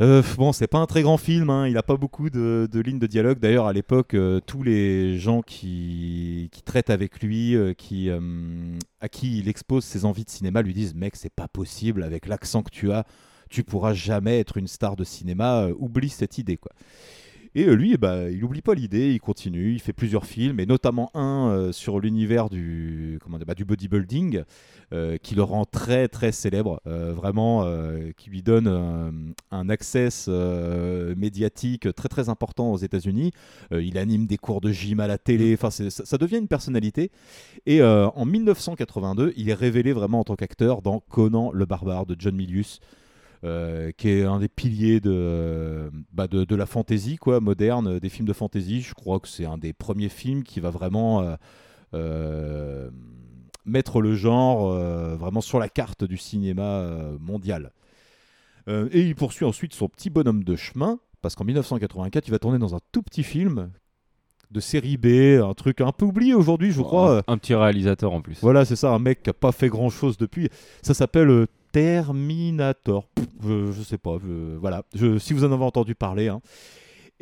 Euh, 0.00 0.22
bon, 0.38 0.52
c'est 0.52 0.66
pas 0.66 0.78
un 0.78 0.86
très 0.86 1.02
grand 1.02 1.18
film, 1.18 1.50
hein, 1.50 1.68
il 1.68 1.76
a 1.76 1.82
pas 1.82 1.96
beaucoup 1.96 2.30
de, 2.30 2.66
de 2.70 2.80
lignes 2.80 2.98
de 2.98 3.06
dialogue. 3.06 3.38
D'ailleurs, 3.38 3.66
à 3.66 3.74
l'époque, 3.74 4.14
euh, 4.14 4.40
tous 4.40 4.62
les 4.62 5.18
gens 5.18 5.42
qui, 5.42 6.48
qui 6.52 6.62
traitent 6.62 6.88
avec 6.88 7.22
lui, 7.22 7.54
euh, 7.54 7.74
qui, 7.74 8.08
à 9.00 9.08
qui 9.08 9.38
il 9.38 9.48
expose 9.48 9.84
ses 9.84 10.06
envies 10.06 10.24
de 10.24 10.30
cinéma, 10.30 10.62
lui 10.62 10.72
disent 10.72 10.94
Mec, 10.94 11.16
c'est 11.16 11.32
pas 11.32 11.48
possible, 11.48 12.02
avec 12.02 12.26
l'accent 12.26 12.62
que 12.62 12.70
tu 12.70 12.92
as, 12.92 13.04
tu 13.50 13.62
pourras 13.62 13.92
jamais 13.92 14.38
être 14.40 14.56
une 14.56 14.68
star 14.68 14.96
de 14.96 15.04
cinéma, 15.04 15.68
oublie 15.78 16.08
cette 16.08 16.38
idée. 16.38 16.56
quoi. 16.56 16.72
Et 17.56 17.64
euh, 17.66 17.74
lui, 17.74 17.96
ben, 17.96 18.28
il 18.30 18.44
oublie 18.44 18.62
pas 18.62 18.74
l'idée, 18.74 19.10
il 19.12 19.20
continue, 19.20 19.72
il 19.72 19.80
fait 19.80 19.92
plusieurs 19.92 20.24
films, 20.24 20.60
et 20.60 20.66
notamment 20.66 21.10
un 21.14 21.48
euh, 21.50 21.72
sur 21.72 21.98
l'univers 21.98 22.48
du, 22.48 23.18
comment 23.22 23.38
bah, 23.44 23.54
du 23.54 23.64
bodybuilding, 23.64 24.42
euh, 24.92 25.16
qui 25.18 25.34
le 25.34 25.42
rend 25.42 25.64
très 25.64 26.06
très 26.08 26.30
célèbre, 26.30 26.80
euh, 26.86 27.12
vraiment, 27.12 27.64
qui 28.16 28.30
lui 28.30 28.42
donne 28.42 29.34
un 29.50 29.68
access 29.68 30.26
euh, 30.28 31.14
médiatique 31.16 31.92
très 31.94 32.08
très 32.08 32.28
important 32.28 32.72
aux 32.72 32.76
États-Unis. 32.78 33.32
Il 33.72 33.98
anime 33.98 34.26
des 34.26 34.36
cours 34.38 34.60
de 34.60 34.70
gym 34.70 35.00
à 35.00 35.06
la 35.08 35.18
télé, 35.18 35.54
enfin 35.54 35.70
c'est- 35.70 35.90
ça, 35.90 36.04
ça 36.04 36.18
devient 36.18 36.38
une 36.38 36.48
personnalité. 36.48 37.10
Et 37.66 37.82
en 37.82 38.24
1982, 38.24 39.32
il 39.36 39.48
est 39.50 39.54
révélé 39.54 39.92
vraiment 39.92 40.20
en 40.20 40.24
tant 40.24 40.36
qu'acteur 40.36 40.82
dans 40.82 41.00
Conan 41.00 41.50
le 41.52 41.66
barbare 41.66 42.06
de 42.06 42.14
John 42.18 42.34
Milius. 42.36 42.80
Euh, 43.44 43.90
qui 43.96 44.08
est 44.10 44.24
un 44.24 44.38
des 44.38 44.48
piliers 44.48 45.00
de, 45.00 45.90
bah, 46.12 46.26
de, 46.26 46.44
de 46.44 46.56
la 46.56 46.66
fantasy 46.66 47.16
quoi, 47.16 47.40
moderne, 47.40 47.98
des 47.98 48.08
films 48.08 48.28
de 48.28 48.32
fantasy. 48.32 48.80
Je 48.82 48.94
crois 48.94 49.20
que 49.20 49.28
c'est 49.28 49.46
un 49.46 49.58
des 49.58 49.72
premiers 49.72 50.08
films 50.08 50.42
qui 50.42 50.60
va 50.60 50.70
vraiment 50.70 51.22
euh, 51.22 51.36
euh, 51.94 52.90
mettre 53.64 54.00
le 54.00 54.14
genre 54.14 54.70
euh, 54.70 55.16
vraiment 55.16 55.40
sur 55.40 55.58
la 55.58 55.68
carte 55.68 56.04
du 56.04 56.16
cinéma 56.16 56.62
euh, 56.62 57.16
mondial. 57.18 57.72
Euh, 58.68 58.88
et 58.92 59.00
il 59.02 59.14
poursuit 59.14 59.44
ensuite 59.46 59.74
son 59.74 59.88
petit 59.88 60.10
bonhomme 60.10 60.44
de 60.44 60.56
chemin, 60.56 60.98
parce 61.22 61.34
qu'en 61.34 61.44
1984, 61.44 62.28
il 62.28 62.30
va 62.30 62.38
tourner 62.38 62.58
dans 62.58 62.74
un 62.74 62.80
tout 62.92 63.02
petit 63.02 63.22
film 63.22 63.70
de 64.50 64.60
série 64.60 64.96
B, 64.96 65.40
un 65.42 65.54
truc 65.54 65.80
un 65.80 65.92
peu 65.92 66.04
oublié 66.04 66.34
aujourd'hui, 66.34 66.72
je 66.72 66.82
crois. 66.82 67.18
Un, 67.18 67.34
un 67.34 67.38
petit 67.38 67.54
réalisateur 67.54 68.12
en 68.12 68.20
plus. 68.20 68.38
Voilà, 68.42 68.64
c'est 68.64 68.76
ça, 68.76 68.92
un 68.92 68.98
mec 68.98 69.22
qui 69.22 69.30
a 69.30 69.32
pas 69.32 69.52
fait 69.52 69.68
grand 69.68 69.90
chose 69.90 70.16
depuis. 70.18 70.48
Ça 70.82 70.92
s'appelle 70.92 71.30
euh, 71.30 71.46
Terminator. 71.72 73.08
Je, 73.42 73.72
je 73.72 73.82
sais 73.82 73.98
pas, 73.98 74.18
voilà. 74.60 74.82
Si 75.18 75.32
vous 75.32 75.44
en 75.44 75.52
avez 75.52 75.64
entendu 75.64 75.94
parler. 75.94 76.28
hein. 76.28 76.40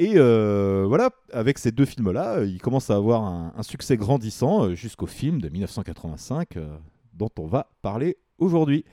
Et 0.01 0.13
euh, 0.15 0.85
voilà, 0.87 1.11
avec 1.33 1.59
ces 1.59 1.73
deux 1.73 1.85
films-là, 1.85 2.37
euh, 2.37 2.47
il 2.47 2.61
commence 2.63 2.89
à 2.89 2.95
avoir 2.95 3.25
un, 3.25 3.63
succès 3.63 3.97
grandissant 3.97 4.67
euh, 4.67 4.75
jusqu'au 4.77 5.07
film 5.07 5.41
de 5.41 5.49
1985 5.49 6.57
euh, 6.57 6.69
dont 7.15 7.31
on 7.37 7.47
va 7.49 7.69
parler 7.83 8.17
aujourd'hui. 8.39 8.85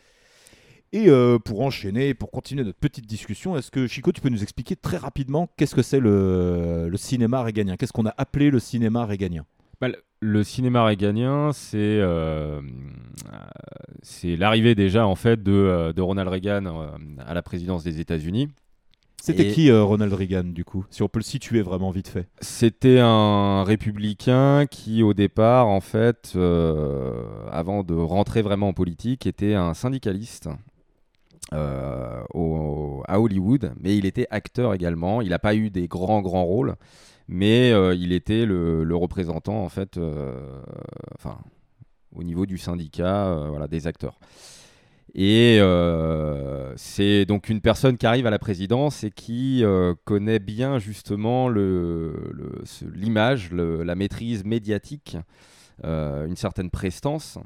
Et 0.92 1.10
pour 1.44 1.60
enchaîner, 1.60 2.14
pour 2.14 2.32
continuer 2.32 2.64
notre 2.64 2.80
petite 2.80 3.06
discussion, 3.06 3.58
est-ce 3.58 3.70
que 3.70 3.86
Chico, 3.86 4.14
tu 4.14 4.22
peux 4.22 4.30
nous 4.30 4.44
expliquer 4.44 4.78
très 4.78 4.96
rapidement 4.96 5.50
qu'est-ce 5.58 5.76
que 5.76 5.82
c'est 5.82 6.00
le, 6.00 6.88
le 6.90 6.98
cinéma 6.98 7.44
réganien? 7.44 7.76
Qu'est-ce 7.76 7.92
qu'on 7.92 8.06
a 8.06 8.14
appelé 8.18 8.50
le 8.50 8.60
cinéma 8.60 9.06
réganien? 9.06 9.46
Bah, 9.82 9.90
le- 10.22 10.44
cinéma 10.44 10.84
réganien, 10.86 11.52
c'est 11.54 11.78
euh, 11.78 12.62
c'est 14.02 14.36
l'arrivée 14.36 14.76
déjà 14.76 15.06
en 15.08 15.16
fait 15.16 15.42
de, 15.44 15.52
euh, 15.52 15.94
de 15.94 16.02
Ronald 16.02 16.30
Reagan 16.30 16.66
euh, 16.66 16.88
à 17.26 17.34
la 17.34 17.42
présidence 17.42 17.84
des 17.84 18.00
États-Unis. 18.00 18.50
C'était 19.22 19.48
qui 19.48 19.72
euh, 19.72 19.84
Ronald 19.84 20.14
Reagan 20.14 20.44
du 20.44 20.64
coup 20.64 20.86
Si 20.92 21.02
on 21.02 21.08
peut 21.08 21.18
le 21.20 21.24
situer 21.24 21.64
vraiment 21.64 21.90
vite 21.90 22.08
fait? 22.10 22.28
C'était 22.42 23.00
un 23.00 23.64
républicain 23.64 24.68
qui, 24.70 25.02
au 25.02 25.16
départ, 25.16 25.66
en 25.68 25.82
fait, 25.82 26.34
euh, 26.36 27.24
avant 27.52 27.82
de 27.84 27.96
rentrer 27.96 28.44
vraiment 28.44 28.68
en 28.68 28.74
politique, 28.74 29.26
était 29.26 29.56
un 29.56 29.74
syndicaliste 29.74 30.48
au- 32.34 33.04
à 33.08 33.20
Hollywood, 33.20 33.74
mais 33.80 33.98
il 33.98 34.06
était 34.06 34.28
acteur 34.30 34.74
également. 34.74 35.22
Il 35.22 35.30
n'a 35.30 35.40
pas 35.40 35.56
eu 35.56 35.70
des 35.70 35.88
grands, 35.88 36.22
grands 36.22 36.44
rôles, 36.46 36.76
mais 37.28 37.72
euh, 37.72 37.96
il 37.96 38.12
était 38.12 38.46
le, 38.46 38.96
représentant, 38.96 39.64
en 39.64 39.70
fait, 39.70 39.98
euh, 39.98 40.62
au 42.16 42.24
niveau 42.24 42.46
du 42.46 42.58
syndicat, 42.58 43.28
euh, 43.28 43.48
voilà, 43.50 43.68
des 43.68 43.88
acteurs. 43.88 44.20
Et 45.18 45.60
c'est 46.76 47.26
donc 47.26 47.48
une 47.48 47.62
personne 47.62 47.98
qui 47.98 48.06
arrive 48.06 48.28
à 48.28 48.30
la 48.30 48.40
présidence 48.40 49.06
et 49.06 49.12
qui 49.12 49.64
connaît 50.04 50.40
bien 50.40 50.78
justement 50.78 51.48
l'image, 51.48 53.54
la 53.54 53.96
maîtrise 53.96 54.44
médiatique, 54.44 55.16
une 55.84 56.36
certaine 56.36 56.70
prestance. 56.70 57.40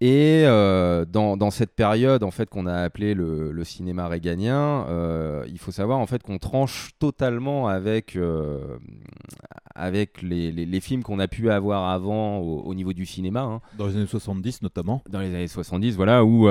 Et 0.00 0.44
euh, 0.46 1.04
dans, 1.04 1.36
dans 1.36 1.50
cette 1.50 1.74
période 1.74 2.22
en 2.22 2.30
fait 2.30 2.48
qu'on 2.48 2.66
a 2.66 2.74
appelé 2.82 3.14
le, 3.14 3.50
le 3.50 3.64
cinéma 3.64 4.06
réganien, 4.06 4.86
euh, 4.88 5.44
il 5.48 5.58
faut 5.58 5.72
savoir 5.72 5.98
en 5.98 6.06
fait 6.06 6.22
qu'on 6.22 6.38
tranche 6.38 6.90
totalement 7.00 7.66
avec 7.66 8.14
euh, 8.14 8.76
avec 9.74 10.22
les, 10.22 10.52
les- 10.52 10.66
les 10.66 10.80
films 10.80 11.02
qu'on 11.02 11.18
a 11.18 11.26
pu 11.28 11.50
avoir 11.50 11.88
avant 11.88 12.38
au, 12.38 12.60
au 12.60 12.74
niveau 12.74 12.92
du 12.92 13.06
cinéma. 13.06 13.40
hein 13.42 13.60
Dans 13.76 13.86
les 13.88 13.96
années 13.96 14.06
70 14.06 14.62
notamment. 14.62 15.02
dans 15.08 15.20
les 15.20 15.34
années 15.34 15.48
70, 15.48 15.96
voilà, 15.96 16.24
où, 16.24 16.48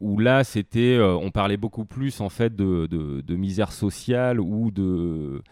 où 0.00 0.18
là, 0.18 0.44
c'était, 0.44 0.98
on 1.00 1.30
parlait 1.30 1.56
beaucoup 1.56 1.84
plus 1.86 2.20
en 2.20 2.28
fait 2.28 2.54
de, 2.54 2.86
de- 2.86 3.22
de 3.22 3.36
misère 3.36 3.72
sociale 3.72 4.40
ou 4.40 4.70
de, 4.70 5.42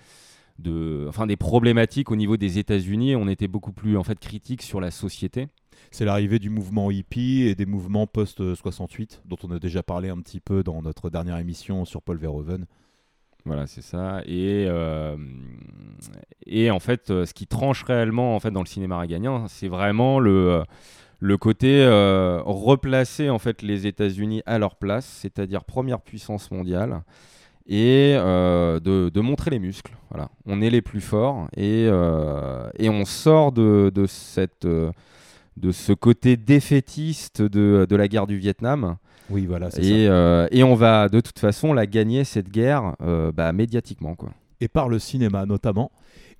de, 0.59 1.06
enfin, 1.09 1.26
des 1.26 1.37
problématiques 1.37 2.11
au 2.11 2.16
niveau 2.16 2.37
des 2.37 2.59
États-Unis. 2.59 3.16
On 3.16 3.28
était 3.28 3.49
beaucoup 3.49 3.73
plus 3.73 3.97
en 3.97 4.04
fait 4.04 4.18
critique 4.18 4.62
sur 4.62 4.80
la 4.80 4.90
société. 4.90 5.49
C'est 5.90 6.04
l'arrivée 6.04 6.38
du 6.38 6.50
mouvement 6.50 6.90
hippie 6.90 7.42
et 7.42 7.54
des 7.54 7.66
mouvements 7.66 8.06
post-68, 8.06 9.23
dont 9.25 9.37
on 9.42 9.50
a 9.50 9.59
déjà 9.59 9.82
parlé 9.82 10.09
un 10.09 10.18
petit 10.18 10.40
peu 10.40 10.62
dans 10.62 10.80
notre 10.82 11.11
dernière 11.11 11.38
émission 11.38 11.85
sur 11.85 12.02
Paul 12.02 12.18
Verhoeven. 12.18 12.66
Voilà, 13.44 13.66
c'est 13.66 13.82
ça. 13.82 14.23
Et, 14.25 14.66
euh, 14.68 15.16
et 16.47 16.71
en 16.71 16.78
fait, 16.78 17.11
euh, 17.11 17.26
ce 17.26 17.35
qui 17.35 17.47
tranche 17.47 17.82
réellement 17.82 18.37
en 18.37 18.40
fait 18.40 18.52
dans 18.52 18.61
le 18.61 18.66
cinéma 18.66 18.99
réganien, 18.99 19.47
c'est 19.49 19.68
vraiment 19.68 20.21
le 20.21 20.62
le 21.23 21.38
côté 21.38 21.85
euh, 21.85 22.42
replacer 22.44 23.30
en 23.30 23.38
fait 23.38 23.62
les 23.62 23.87
États-Unis 23.87 24.42
à 24.44 24.59
leur 24.59 24.75
place, 24.75 25.06
c'est-à-dire 25.06 25.62
première 25.62 26.00
puissance 26.00 26.50
mondiale, 26.50 27.02
et 27.66 28.14
euh, 28.16 28.81
de, 28.81 29.09
de 29.09 29.21
montrer 29.21 29.50
les 29.50 29.59
muscles. 29.59 29.92
Voilà, 30.11 30.28
on 30.47 30.61
est 30.61 30.71
les 30.71 30.83
plus 30.83 31.00
forts 31.00 31.47
et, 31.57 31.87
euh, 31.88 32.69
et 32.78 32.88
on 32.88 33.04
sort 33.04 33.52
de, 33.52 33.90
de 33.95 34.07
cette 34.07 34.66
de 34.66 35.71
ce 35.71 35.92
côté 35.92 36.37
défaitiste 36.37 37.42
de, 37.42 37.87
de 37.88 37.97
la 37.97 38.09
guerre 38.09 38.26
du 38.26 38.37
Vietnam. 38.38 38.97
Oui, 39.31 39.47
voilà, 39.47 39.71
c'est 39.71 39.83
Et, 39.83 40.07
ça. 40.07 40.12
euh, 40.12 40.49
et 40.50 40.62
on 40.64 40.75
va 40.75 41.09
de 41.09 41.21
toute 41.21 41.38
façon 41.38 41.73
la 41.73 41.87
gagner 41.87 42.25
cette 42.25 42.50
guerre 42.50 42.95
bah, 43.35 43.52
médiatiquement 43.52 44.14
quoi. 44.14 44.31
Et 44.61 44.69
par 44.69 44.88
le 44.88 44.99
cinéma 44.99 45.47
notamment. 45.47 45.90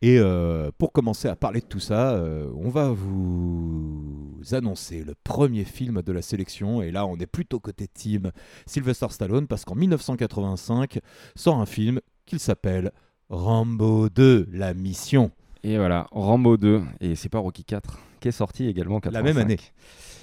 Et 0.05 0.19
euh, 0.19 0.73
pour 0.79 0.91
commencer 0.91 1.29
à 1.29 1.37
parler 1.37 1.61
de 1.61 1.67
tout 1.67 1.79
ça, 1.79 2.15
euh, 2.15 2.51
on 2.57 2.71
va 2.71 2.91
vous 2.91 4.41
annoncer 4.51 5.05
le 5.05 5.15
premier 5.23 5.63
film 5.65 6.03
de 6.03 6.13
la 6.13 6.23
sélection. 6.23 6.83
Et 6.83 6.91
là, 6.91 7.07
on 7.07 7.17
est 7.19 7.27
plutôt 7.27 7.61
côté 7.61 7.87
team 7.87 8.33
Sylvester 8.67 9.07
Stallone, 9.11 9.47
parce 9.47 9.65
qu'en 9.65 9.77
1985 9.77 10.99
sort 11.37 11.61
un 11.61 11.67
film 11.67 12.01
qu'il 12.27 12.41
s'appelle 12.41 12.91
Rambo 13.31 14.09
2, 14.09 14.49
La 14.51 14.75
Mission. 14.75 15.31
Et 15.63 15.77
voilà, 15.77 16.09
Rambo 16.11 16.57
2 16.57 16.83
et 17.01 17.15
c'est 17.15 17.29
pas 17.29 17.39
Rocky 17.39 17.63
4 17.63 17.97
qui 18.19 18.27
est 18.27 18.33
sorti 18.33 18.67
également 18.67 18.97
en 18.97 19.11
La 19.11 19.23
même 19.23 19.37
85. 19.37 19.41
année. 19.41 19.61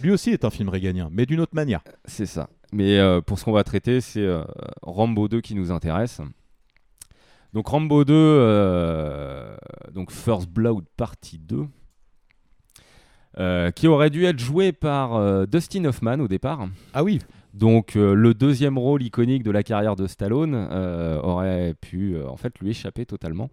Lui 0.01 0.11
aussi 0.11 0.31
est 0.31 0.43
un 0.43 0.49
film 0.49 0.67
réganien, 0.67 1.09
mais 1.11 1.25
d'une 1.25 1.39
autre 1.39 1.55
manière. 1.55 1.81
C'est 2.03 2.25
ça. 2.25 2.49
Mais 2.73 2.97
euh, 2.97 3.21
pour 3.21 3.39
ce 3.39 3.45
qu'on 3.45 3.53
va 3.53 3.63
traiter, 3.63 4.01
c'est 4.01 4.27
Rambo 4.81 5.29
2 5.29 5.39
qui 5.39 5.55
nous 5.55 5.71
intéresse. 5.71 6.19
Donc 7.53 7.67
Rambo 7.67 8.05
2, 8.05 8.13
euh, 8.13 9.57
donc 9.91 10.11
First 10.11 10.49
Blood 10.49 10.83
Partie 10.95 11.39
2, 11.39 11.65
euh, 13.39 13.71
qui 13.71 13.87
aurait 13.87 14.11
dû 14.11 14.25
être 14.25 14.39
joué 14.39 14.71
par 14.71 15.15
euh, 15.15 15.45
Dustin 15.47 15.85
Hoffman 15.85 16.19
au 16.19 16.27
départ. 16.27 16.67
Ah 16.93 17.03
oui, 17.03 17.19
Donc 17.55 17.95
le 17.95 18.33
deuxième 18.33 18.77
rôle 18.77 19.01
iconique 19.01 19.41
de 19.43 19.51
la 19.51 19.63
carrière 19.63 19.95
de 19.95 20.05
Stallone 20.05 20.55
aurait 21.23 21.73
pu 21.81 22.21
en 22.23 22.37
fait 22.37 22.57
lui 22.59 22.69
échapper 22.69 23.05
totalement. 23.05 23.49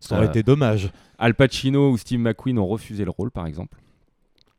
ça 0.00 0.16
aurait 0.16 0.26
été 0.26 0.42
dommage. 0.42 0.90
Al 1.18 1.34
Pacino 1.34 1.90
ou 1.90 1.96
Steve 1.96 2.20
McQueen 2.20 2.58
ont 2.58 2.66
refusé 2.66 3.06
le 3.06 3.10
rôle 3.10 3.30
par 3.30 3.46
exemple. 3.46 3.78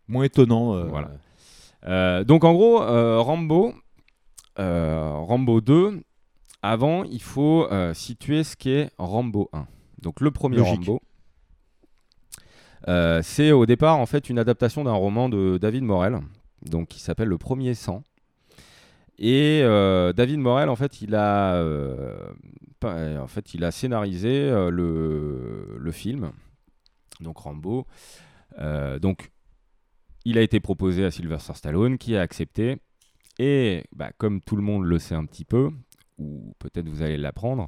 Moins 0.08 0.24
étonnant. 0.24 0.86
Voilà. 0.86 2.24
Donc 2.24 2.44
en 2.44 2.54
gros, 2.54 2.80
Rambo, 2.80 3.76
Rambo 4.58 5.62
2, 5.62 6.02
avant, 6.70 7.04
il 7.04 7.22
faut 7.22 7.68
euh, 7.72 7.94
situer 7.94 8.44
ce 8.44 8.56
qu'est 8.56 8.90
Rambo 8.98 9.50
1. 9.54 9.68
Donc 10.02 10.22
le 10.22 10.32
premier 10.32 10.58
Logique. 10.58 10.76
Rambo, 10.86 11.02
euh, 12.88 13.22
c'est 13.24 13.52
au 13.52 13.66
départ 13.66 13.98
en 13.98 14.06
fait 14.06 14.30
une 14.30 14.38
adaptation 14.40 14.84
d'un 14.84 14.94
roman 14.94 15.30
de 15.30 15.58
David 15.60 15.84
Morel, 15.84 16.20
donc 16.64 16.88
qui 16.90 17.00
s'appelle 17.00 17.28
Le 17.30 17.38
Premier 17.38 17.74
Sang. 17.74 18.04
Et 19.18 19.62
euh, 19.64 20.12
David 20.14 20.40
Morel, 20.40 20.70
en 20.70 20.76
fait, 20.76 21.02
il 21.02 21.16
a, 21.16 21.64
pas- 22.80 23.22
en 23.22 23.28
fait, 23.28 23.54
il 23.54 23.64
a 23.64 23.72
scénarisé 23.72 24.50
le, 24.70 25.78
le 25.80 25.92
film, 25.92 26.32
donc 27.22 27.38
Rambo. 27.38 27.88
Donc 29.02 29.32
il 30.26 30.38
a 30.38 30.42
été 30.42 30.60
proposé 30.60 31.06
à 31.06 31.12
Sylvester 31.12 31.54
Stallone, 31.56 31.98
qui 31.98 32.16
a 32.16 32.22
accepté. 32.22 32.78
Et 33.40 33.84
bah, 33.96 34.12
comme 34.18 34.42
tout 34.42 34.56
le 34.56 34.62
monde 34.62 34.86
le 34.86 34.98
sait 35.00 35.16
un 35.16 35.26
petit 35.26 35.46
peu, 35.46 35.70
ou 36.18 36.54
peut-être 36.60 36.88
vous 36.88 37.02
allez 37.02 37.18
l'apprendre, 37.18 37.68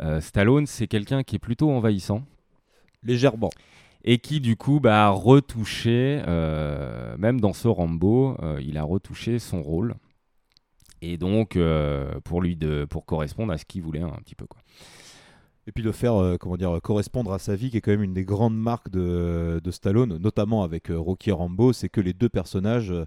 euh, 0.00 0.20
Stallone, 0.20 0.66
c'est 0.66 0.86
quelqu'un 0.86 1.22
qui 1.22 1.36
est 1.36 1.40
plutôt 1.40 1.70
envahissant 1.70 2.22
Légèrement. 3.02 3.50
et 4.04 4.18
qui 4.18 4.40
du 4.40 4.56
coup 4.56 4.80
bah, 4.80 5.06
a 5.06 5.10
retouché, 5.10 6.22
euh, 6.26 7.16
même 7.18 7.40
dans 7.40 7.52
ce 7.52 7.68
Rambo, 7.68 8.36
euh, 8.42 8.60
il 8.64 8.78
a 8.78 8.82
retouché 8.82 9.38
son 9.38 9.62
rôle. 9.62 9.94
Et 11.00 11.16
donc, 11.16 11.56
euh, 11.56 12.18
pour 12.24 12.42
lui, 12.42 12.56
de, 12.56 12.84
pour 12.84 13.06
correspondre 13.06 13.52
à 13.52 13.58
ce 13.58 13.64
qu'il 13.64 13.82
voulait 13.82 14.00
un, 14.00 14.10
petit 14.24 14.34
peu. 14.34 14.46
Quoi. 14.46 14.60
Et 15.68 15.72
puis 15.72 15.84
de 15.84 15.92
faire 15.92 16.14
euh, 16.14 16.38
comment 16.38 16.56
dire, 16.56 16.80
correspondre 16.82 17.30
à 17.30 17.38
sa 17.38 17.54
vie, 17.54 17.70
qui 17.70 17.76
est 17.76 17.80
quand 17.82 17.90
même 17.90 18.02
une 18.02 18.14
des 18.14 18.24
grandes 18.24 18.56
marques 18.56 18.90
de, 18.90 19.60
de 19.62 19.70
Stallone, 19.70 20.16
notamment 20.16 20.62
avec 20.62 20.90
euh, 20.90 20.98
Rocky 20.98 21.28
et 21.28 21.32
Rambo, 21.32 21.74
c'est 21.74 21.90
que 21.90 22.00
les 22.00 22.14
deux 22.14 22.30
personnages 22.30 22.90
euh, 22.90 23.04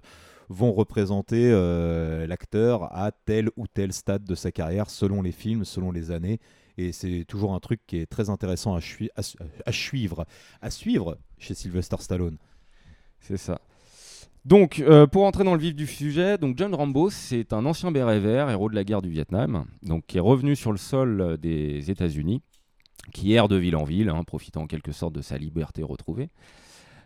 vont 0.52 0.72
représenter 0.72 1.50
euh, 1.50 2.26
l'acteur 2.26 2.94
à 2.96 3.10
tel 3.10 3.50
ou 3.56 3.66
tel 3.66 3.92
stade 3.92 4.24
de 4.24 4.34
sa 4.34 4.52
carrière, 4.52 4.90
selon 4.90 5.22
les 5.22 5.32
films, 5.32 5.64
selon 5.64 5.90
les 5.90 6.10
années. 6.10 6.38
Et 6.78 6.92
c'est 6.92 7.24
toujours 7.26 7.54
un 7.54 7.60
truc 7.60 7.80
qui 7.86 7.98
est 7.98 8.06
très 8.06 8.30
intéressant 8.30 8.74
à, 8.74 8.80
suivre, 8.80 10.26
à 10.60 10.70
suivre 10.70 11.18
chez 11.38 11.54
Sylvester 11.54 11.96
Stallone. 12.00 12.38
C'est 13.20 13.36
ça. 13.36 13.60
Donc, 14.44 14.80
euh, 14.80 15.06
pour 15.06 15.24
entrer 15.24 15.44
dans 15.44 15.54
le 15.54 15.60
vif 15.60 15.74
du 15.74 15.86
sujet, 15.86 16.36
donc 16.36 16.58
John 16.58 16.74
Rambo, 16.74 17.10
c'est 17.10 17.52
un 17.52 17.64
ancien 17.64 17.92
béret 17.92 18.18
vert, 18.18 18.50
héros 18.50 18.68
de 18.68 18.74
la 18.74 18.82
guerre 18.82 19.02
du 19.02 19.10
Vietnam, 19.10 19.66
donc 19.82 20.04
qui 20.06 20.16
est 20.16 20.20
revenu 20.20 20.56
sur 20.56 20.72
le 20.72 20.78
sol 20.78 21.20
euh, 21.20 21.36
des 21.36 21.90
États-Unis, 21.90 22.42
qui 23.12 23.34
erre 23.34 23.46
de 23.46 23.56
ville 23.56 23.76
en 23.76 23.84
ville, 23.84 24.08
hein, 24.08 24.24
profitant 24.24 24.62
en 24.62 24.66
quelque 24.66 24.90
sorte 24.90 25.14
de 25.14 25.22
sa 25.22 25.38
liberté 25.38 25.84
retrouvée. 25.84 26.30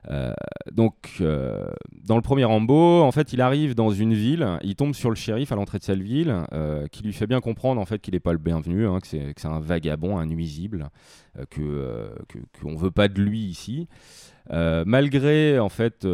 Euh, 0.09 0.33
donc, 0.73 0.95
euh, 1.21 1.67
dans 2.05 2.17
le 2.17 2.23
premier 2.23 2.45
Rambo, 2.45 3.03
en 3.03 3.11
fait, 3.13 3.33
il 3.33 3.41
arrive 3.41 3.75
dans 3.75 3.91
une 3.91 4.15
ville, 4.15 4.47
il 4.63 4.77
tombe 4.77 4.95
sur 4.95 5.11
le 5.11 5.17
shérif 5.17 5.51
à 5.53 5.57
l'entrée 5.57 5.79
de 5.79 5.85
cette 5.85 6.01
ville, 6.01 6.43
euh, 6.53 6.87
qui 6.89 7.03
lui 7.03 7.13
fait 7.13 7.27
bien 7.27 7.41
comprendre 7.41 7.81
en 7.81 7.85
fait 7.87 7.99
qu'il 8.01 8.15
n'est 8.15 8.21
pas 8.21 8.33
le 8.33 8.39
bienvenu, 8.39 8.87
hein, 8.87 9.01
que 9.01 9.07
c'est 9.07 9.35
que 9.35 9.41
c'est 9.41 9.49
un 9.49 9.59
vagabond, 9.61 10.17
un 10.19 10.27
nuisible, 10.27 10.91
que 11.51 12.09
qu'on 12.63 12.77
veut 12.77 12.91
pas 12.91 13.09
de 13.09 13.21
lui 13.21 13.41
ici. 13.41 13.89
Malgré 14.51 15.59
en 15.59 15.69
fait 15.69 16.07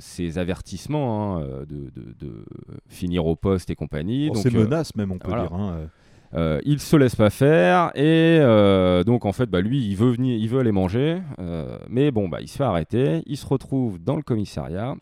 ces 0.00 0.38
avertissements 0.38 1.36
hein, 1.38 1.44
de, 1.68 1.90
de- 1.94 2.14
de 2.18 2.44
finir 2.88 3.26
au 3.26 3.36
poste 3.36 3.70
et 3.70 3.74
compagnie, 3.76 4.28
Bon, 4.28 4.34
donc, 4.34 4.42
c'est 4.42 4.54
euh, 4.54 4.62
menace 4.64 4.94
même, 4.96 5.12
on 5.12 5.18
peut 5.18 5.28
voilà. 5.28 5.44
dire. 5.44 5.52
hein, 5.54 5.88
euh. 6.34 6.60
il 6.64 6.80
se 6.80 6.96
laisse 6.96 7.14
pas 7.16 7.30
faire 7.30 7.90
et 7.94 8.38
euh, 8.40 9.04
donc 9.04 9.24
en 9.24 9.32
fait 9.32 9.48
bah, 9.50 9.60
lui 9.60 9.84
il 9.86 9.96
veut 9.96 10.10
venir, 10.12 10.36
il 10.38 10.48
veut 10.48 10.60
aller 10.60 10.72
manger, 10.72 11.18
euh, 11.38 11.78
mais 11.88 12.10
bon 12.10 12.28
bah 12.28 12.38
il 12.40 12.48
se 12.48 12.56
fait 12.56 12.64
arrêter, 12.64 13.22
il 13.26 13.36
se 13.36 13.46
retrouve 13.46 13.98
dans 14.02 14.16
le 14.16 14.22
commissariat 14.22 14.94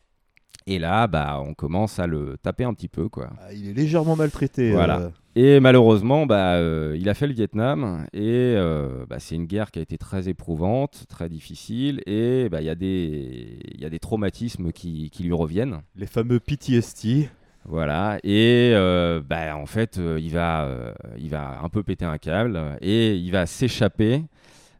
et 0.66 0.78
là 0.78 1.06
bah 1.06 1.40
on 1.44 1.54
commence 1.54 1.99
à 1.99 2.06
le 2.06 2.37
taper 2.42 2.64
un 2.64 2.75
petit 2.75 2.88
peu 2.88 3.08
quoi. 3.08 3.30
Ah, 3.40 3.52
il 3.52 3.68
est 3.68 3.72
légèrement 3.72 4.16
maltraité. 4.16 4.72
Voilà. 4.72 5.00
euh. 5.00 5.08
Et 5.37 5.60
malheureusement, 5.60 6.26
bah, 6.26 6.54
euh, 6.54 6.96
il 6.99 7.08
a 7.08 7.14
fait 7.14 7.28
le 7.28 7.32
Vietnam 7.34 8.04
et 8.12 8.18
euh, 8.56 9.06
bah, 9.08 9.20
c'est 9.20 9.37
une 9.37 9.46
guerre 9.46 9.70
qui 9.70 9.78
a 9.78 9.82
été 9.82 9.96
très 9.96 10.28
éprouvante, 10.28 11.04
très 11.08 11.28
difficile 11.28 12.02
et 12.04 12.49
bah, 12.50 12.60
il 12.60 12.66
y, 12.66 12.68
a 12.68 12.75
des- 12.75 13.60
il 13.72 13.80
y 13.80 13.84
a 13.84 13.90
des 13.90 14.00
traumatismes 14.00 14.72
qui, 14.72 15.08
qui 15.10 15.22
lui 15.22 15.32
reviennent. 15.32 15.82
Les 15.94 16.06
fameux 16.06 16.40
PTSD. 16.40 17.28
Voilà, 17.64 18.19
et 18.25 18.73
euh, 18.75 19.21
bah, 19.23 19.57
en 19.57 19.67
fait, 19.67 19.99
euh, 19.99 20.19
il, 20.19 20.33
va, 20.33 20.64
euh, 20.64 20.93
il 21.19 21.29
va 21.29 21.61
un 21.62 21.69
peu 21.69 21.83
péter 21.83 22.05
un 22.05 22.19
câble 22.19 22.79
et 22.81 23.14
il 23.17 23.31
va 23.31 23.47
s'échapper. 23.47 24.25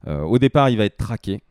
Au 0.07 0.39
départ, 0.39 0.71
il 0.71 0.79
va 0.79 0.87
être 0.87 0.97
traqué. 0.97 1.43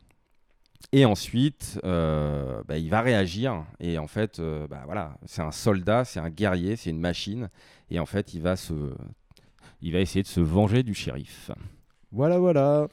Et 0.92 1.06
ensuite, 1.06 1.80
bah, 1.84 2.78
il 2.78 2.90
va 2.90 3.02
réagir. 3.02 3.64
Et 3.80 4.00
en 4.00 4.08
fait, 4.08 4.42
bah, 4.70 4.82
voilà, 4.86 5.14
c'est 5.28 5.44
un 5.44 5.52
soldat, 5.52 6.04
c'est 6.04 6.20
un 6.20 6.32
guerrier, 6.32 6.76
c'est 6.76 6.90
une 6.90 7.00
machine. 7.00 7.50
Et 7.92 8.00
en 8.00 8.08
fait, 8.08 8.34
il 8.34 8.42
va, 8.42 8.56
se... 8.56 8.74
il 9.84 9.94
va 9.94 10.00
essayer 10.00 10.24
de 10.24 10.28
se 10.28 10.40
venger 10.40 10.82
du 10.82 10.96
shérif. 10.96 11.52
Voilà, 12.12 12.40
voilà. 12.40 12.88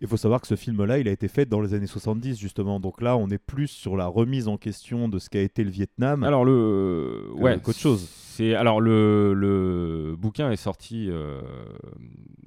Il 0.00 0.08
faut 0.08 0.16
savoir 0.16 0.40
que 0.40 0.46
ce 0.46 0.56
film-là, 0.56 0.98
il 0.98 1.08
a 1.08 1.10
été 1.12 1.28
fait 1.28 1.46
dans 1.46 1.60
les 1.60 1.72
années 1.74 1.86
70 1.86 2.38
justement. 2.38 2.80
Donc 2.80 3.00
là, 3.00 3.16
on 3.16 3.28
est 3.28 3.38
plus 3.38 3.68
sur 3.68 3.96
la 3.96 4.06
remise 4.06 4.48
en 4.48 4.56
question 4.56 5.08
de 5.08 5.18
ce 5.18 5.30
qu'a 5.30 5.40
été 5.40 5.64
le 5.64 5.70
Vietnam. 5.70 6.22
Alors 6.24 6.44
le 6.44 7.30
ouais 7.36 7.58
qu'autre 7.60 7.78
chose. 7.78 8.08
C'est 8.10 8.54
alors 8.54 8.80
le, 8.82 9.32
le 9.32 10.14
bouquin 10.18 10.50
est 10.50 10.56
sorti 10.56 11.08
euh, 11.10 11.40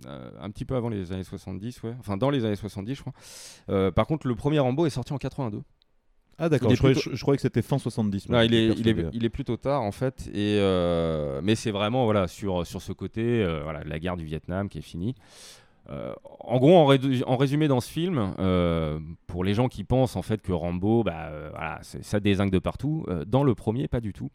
euh, 0.06 0.32
un 0.40 0.50
petit 0.52 0.66
peu 0.66 0.76
avant 0.76 0.90
les 0.90 1.12
années 1.12 1.24
70, 1.24 1.82
ouais. 1.84 1.96
Enfin 2.00 2.18
dans 2.18 2.30
les 2.30 2.46
années 2.46 2.56
70, 2.56 2.94
je 2.96 3.02
crois. 3.02 3.14
Euh, 3.70 3.90
par 3.90 4.06
contre, 4.06 4.28
le 4.28 4.36
premier 4.36 4.60
Rambo 4.60 4.86
est 4.86 4.90
sorti 4.92 5.14
en 5.14 5.18
82. 5.18 5.62
Ah 6.42 6.48
d'accord, 6.48 6.70
je, 6.72 6.76
croyais- 6.78 6.94
plutôt- 6.96 7.10
je- 7.12 7.16
je 7.16 7.22
croyais 7.22 7.38
que 7.38 7.42
c'était 7.42 7.62
fin 7.62 7.78
70. 7.80 8.30
moi, 8.30 8.38
Non, 8.40 8.44
il 8.46 8.54
est, 8.54 8.68
il, 8.68 8.88
est, 8.88 9.06
il 9.14 9.26
est 9.26 9.30
plutôt 9.30 9.58
tard 9.58 9.82
en 9.82 9.92
fait, 9.92 10.28
et 10.34 10.58
euh, 10.60 11.42
mais 11.44 11.56
c'est 11.56 11.72
vraiment 11.72 12.06
voilà 12.06 12.28
sur, 12.28 12.66
sur 12.68 12.82
ce 12.82 12.94
côté 12.94 13.44
voilà 13.64 13.84
de 13.84 13.90
la 13.90 14.00
guerre 14.00 14.16
du 14.16 14.26
Vietnam 14.26 14.70
qui 14.70 14.78
est 14.78 14.82
finie. 14.84 15.16
Euh, 15.90 16.14
en 16.40 16.60
gros, 16.60 16.76
en, 16.78 17.36
résumé 17.38 17.68
dans 17.68 17.82
ce 17.82 17.90
film, 17.90 18.34
euh, 18.40 19.00
pour 19.28 19.44
les 19.44 19.54
gens 19.54 19.68
qui 19.68 19.84
pensent 19.84 20.16
en 20.16 20.22
fait 20.22 20.42
que 20.42 20.52
Rambo, 20.52 21.04
bah, 21.04 21.30
euh, 21.32 21.50
voilà, 21.52 21.80
ça 21.82 22.20
désingue 22.20 22.52
de 22.52 22.60
partout, 22.60 23.06
dans 23.28 23.44
le 23.44 23.56
premier, 23.56 23.88
pas 23.88 24.00
du 24.02 24.14
tout. 24.14 24.30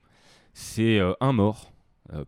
C'est 0.53 1.01
un 1.21 1.33
mort, 1.33 1.73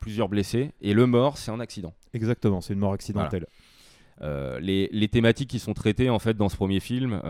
plusieurs 0.00 0.28
blessés, 0.28 0.72
et 0.80 0.94
le 0.94 1.06
mort, 1.06 1.38
c'est 1.38 1.50
un 1.50 1.60
accident. 1.60 1.92
Exactement, 2.12 2.60
c'est 2.60 2.72
une 2.72 2.80
mort 2.80 2.92
accidentelle. 2.92 3.46
Les, 4.22 4.88
les 4.92 5.08
thématiques 5.08 5.50
qui 5.50 5.58
sont 5.58 5.74
traitées 5.74 6.08
en 6.10 6.18
fait 6.18 6.34
dans 6.34 6.48
ce 6.48 6.56
premier 6.56 6.80
film, 6.80 7.20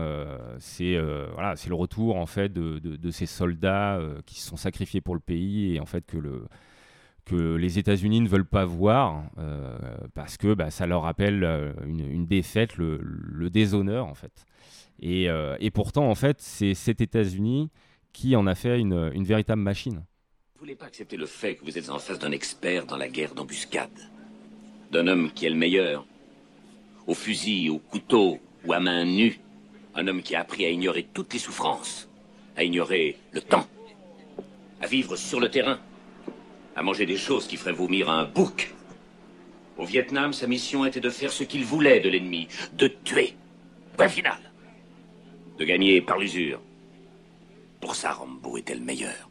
c'est 0.59 0.99
voilà, 1.33 1.55
c'est 1.55 1.69
le 1.69 1.75
retour 1.75 2.15
en 2.17 2.25
fait 2.25 2.51
de, 2.51 2.79
de- 2.79 2.95
de 2.95 3.11
ces 3.11 3.25
soldats 3.25 3.99
qui 4.25 4.39
se 4.39 4.47
sont 4.49 4.55
sacrifiés 4.57 5.01
pour 5.01 5.13
le 5.13 5.19
pays 5.19 5.75
et 5.75 5.79
en 5.79 5.85
fait 5.85 6.05
que 6.05 6.17
le 6.17 6.45
que 7.27 7.55
les 7.55 7.77
États-Unis 7.77 8.21
ne 8.21 8.27
veulent 8.27 8.45
pas 8.45 8.65
voir 8.65 9.23
euh, 9.37 9.77
parce 10.15 10.37
que 10.37 10.53
bah, 10.53 10.71
ça 10.71 10.87
leur 10.87 11.01
rappelle 11.01 11.43
euh, 11.43 11.73
une, 11.85 12.25
défaite, 12.25 12.77
le, 12.77 13.49
déshonneur 13.49 14.07
en 14.07 14.13
fait. 14.13 14.45
Et, 15.01 15.29
euh, 15.29 15.57
et 15.59 15.69
pourtant 15.69 16.09
en 16.09 16.15
fait 16.15 16.41
c'est 16.41 16.73
cet 16.73 17.01
États-Unis 17.01 17.69
qui 18.13 18.35
en 18.35 18.47
a 18.47 18.55
fait 18.55 18.79
une, 18.79 19.09
véritable 19.23 19.61
machine. 19.61 20.03
Vous 20.55 20.59
voulez 20.61 20.75
pas 20.75 20.85
accepter 20.85 21.17
le 21.17 21.25
fait 21.25 21.55
que 21.55 21.65
vous 21.65 21.77
êtes 21.77 21.89
en 21.89 21.99
face 21.99 22.17
d'un 22.17 22.31
expert 22.31 22.85
dans 22.85 22.97
la 22.97 23.09
guerre 23.09 23.35
d'embuscade 23.35 23.99
D'un 24.91 25.07
homme 25.07 25.31
qui 25.31 25.45
est 25.45 25.49
le 25.49 25.55
meilleur 25.55 26.07
Au 27.05 27.13
fusil, 27.13 27.69
au 27.69 27.77
couteau 27.77 28.39
ou 28.65 28.73
à 28.73 28.79
main 28.79 29.05
nue 29.05 29.39
Un 29.93 30.07
homme 30.07 30.23
qui 30.23 30.33
a 30.33 30.39
appris 30.39 30.65
à 30.65 30.69
ignorer 30.69 31.07
toutes 31.13 31.33
les 31.33 31.39
souffrances, 31.39 32.09
à 32.55 32.63
ignorer 32.63 33.17
le 33.33 33.41
temps, 33.41 33.67
à 34.81 34.87
vivre 34.87 35.15
sur 35.15 35.39
le 35.39 35.51
terrain, 35.51 35.79
à 36.77 36.83
manger 36.83 37.07
des 37.07 37.17
choses 37.17 37.47
qui 37.47 37.57
feraient 37.57 37.73
vomir 37.73 38.09
un 38.09 38.23
bouc. 38.23 38.73
Au 39.77 39.85
Vietnam, 39.85 40.31
sa 40.31 40.45
mission 40.47 40.85
était 40.85 41.01
de 41.01 41.09
faire 41.09 41.31
ce 41.31 41.43
qu'il 41.43 41.65
voulait 41.65 41.99
de 41.99 42.07
l'ennemi, 42.07 42.47
de 42.77 42.87
tuer. 43.03 43.33
Point 43.97 44.09
final. 44.09 44.37
De 45.57 45.65
gagner 45.65 46.01
par 46.01 46.19
l'usure. 46.19 46.61
Pour 47.81 47.95
ça, 47.95 48.11
Rambo 48.11 48.57
était 48.57 48.75
le 48.75 48.81
meilleur. 48.85 49.29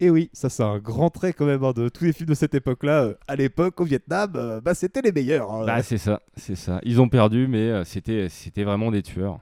Et 0.00 0.10
oui, 0.10 0.30
ça 0.32 0.48
c'est 0.48 0.62
un 0.62 0.78
grand 0.78 1.10
trait 1.10 1.32
quand 1.32 1.46
même 1.46 1.62
hein, 1.64 1.72
de 1.72 1.88
tous 1.88 2.04
les 2.04 2.12
films 2.12 2.28
de 2.28 2.34
cette 2.34 2.54
époque-là. 2.54 3.02
Euh, 3.02 3.14
à 3.26 3.36
l'époque, 3.36 3.80
au 3.80 3.84
Vietnam, 3.84 4.32
euh, 4.36 4.60
bah, 4.60 4.74
c'était 4.74 5.00
les 5.02 5.12
meilleurs. 5.12 5.50
hein. 5.52 5.64
Bah, 5.64 5.82
c'est 5.82 5.98
ça, 5.98 6.22
c'est 6.36 6.54
ça. 6.56 6.80
Ils 6.84 7.00
ont 7.00 7.08
perdu, 7.08 7.46
mais 7.48 7.68
euh, 7.70 7.84
c'était, 7.84 8.28
c'était 8.28 8.64
vraiment 8.64 8.90
des 8.90 9.02
tueurs. 9.02 9.38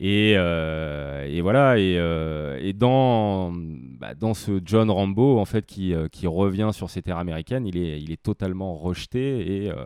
Et, 0.00 0.34
euh, 0.36 1.26
et 1.26 1.40
voilà, 1.40 1.76
et, 1.78 1.96
euh, 1.98 2.58
et 2.62 2.72
dans, 2.72 3.52
bah, 3.52 4.14
dans 4.14 4.32
ce 4.32 4.60
John 4.64 4.90
Rambo, 4.90 5.38
en 5.38 5.44
fait, 5.44 5.66
qui, 5.66 5.92
euh, 5.92 6.08
qui 6.08 6.26
revient 6.28 6.70
sur 6.72 6.88
ces 6.88 7.02
terres 7.02 7.18
américaines, 7.18 7.66
il 7.66 7.76
est, 7.76 8.00
il 8.00 8.12
est 8.12 8.22
totalement 8.22 8.76
rejeté. 8.76 9.64
Et, 9.64 9.70
euh, 9.70 9.84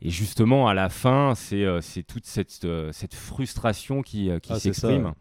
et 0.00 0.08
justement, 0.10 0.68
à 0.68 0.74
la 0.74 0.88
fin, 0.88 1.34
c'est, 1.34 1.64
euh, 1.64 1.80
toute 2.06 2.24
cette, 2.24 2.64
euh, 2.64 2.90
cette 2.92 3.14
frustration 3.14 4.00
qui, 4.00 4.30
euh, 4.30 4.38
qui 4.38 4.52
Ah, 4.54 4.58
s'exprime. 4.58 5.12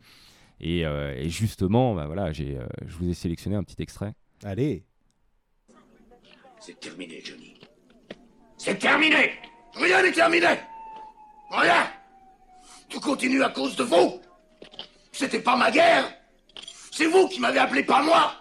Et, 0.62 0.86
euh, 0.86 1.14
et 1.18 1.30
justement, 1.30 1.94
bah, 1.94 2.06
voilà, 2.06 2.28
euh, 2.28 2.68
je 2.86 2.96
vous 2.98 3.10
ai 3.10 3.14
sélectionné 3.14 3.58
un 3.58 3.64
petit 3.64 3.82
extrait. 3.82 4.14
Allez. 4.44 4.86
C'est 6.60 6.80
terminé, 6.80 7.22
Johnny. 7.24 7.56
C'est 8.58 8.80
terminé 8.80 9.32
Rien 9.76 10.02
n'est 10.02 10.12
terminé 10.12 10.48
Rien 11.52 11.88
Tout 12.90 13.00
continue 13.00 13.44
à 13.44 13.50
cause 13.50 13.76
de 13.76 13.84
vous 13.84 14.22
C'était 15.12 15.42
pas 15.42 15.56
ma 15.56 15.72
guerre 15.72 16.12
C'est 16.92 17.06
vous 17.06 17.28
qui 17.28 17.40
m'avez 17.40 17.60
appelé, 17.60 17.84
pas 17.84 18.02
moi 18.02 18.34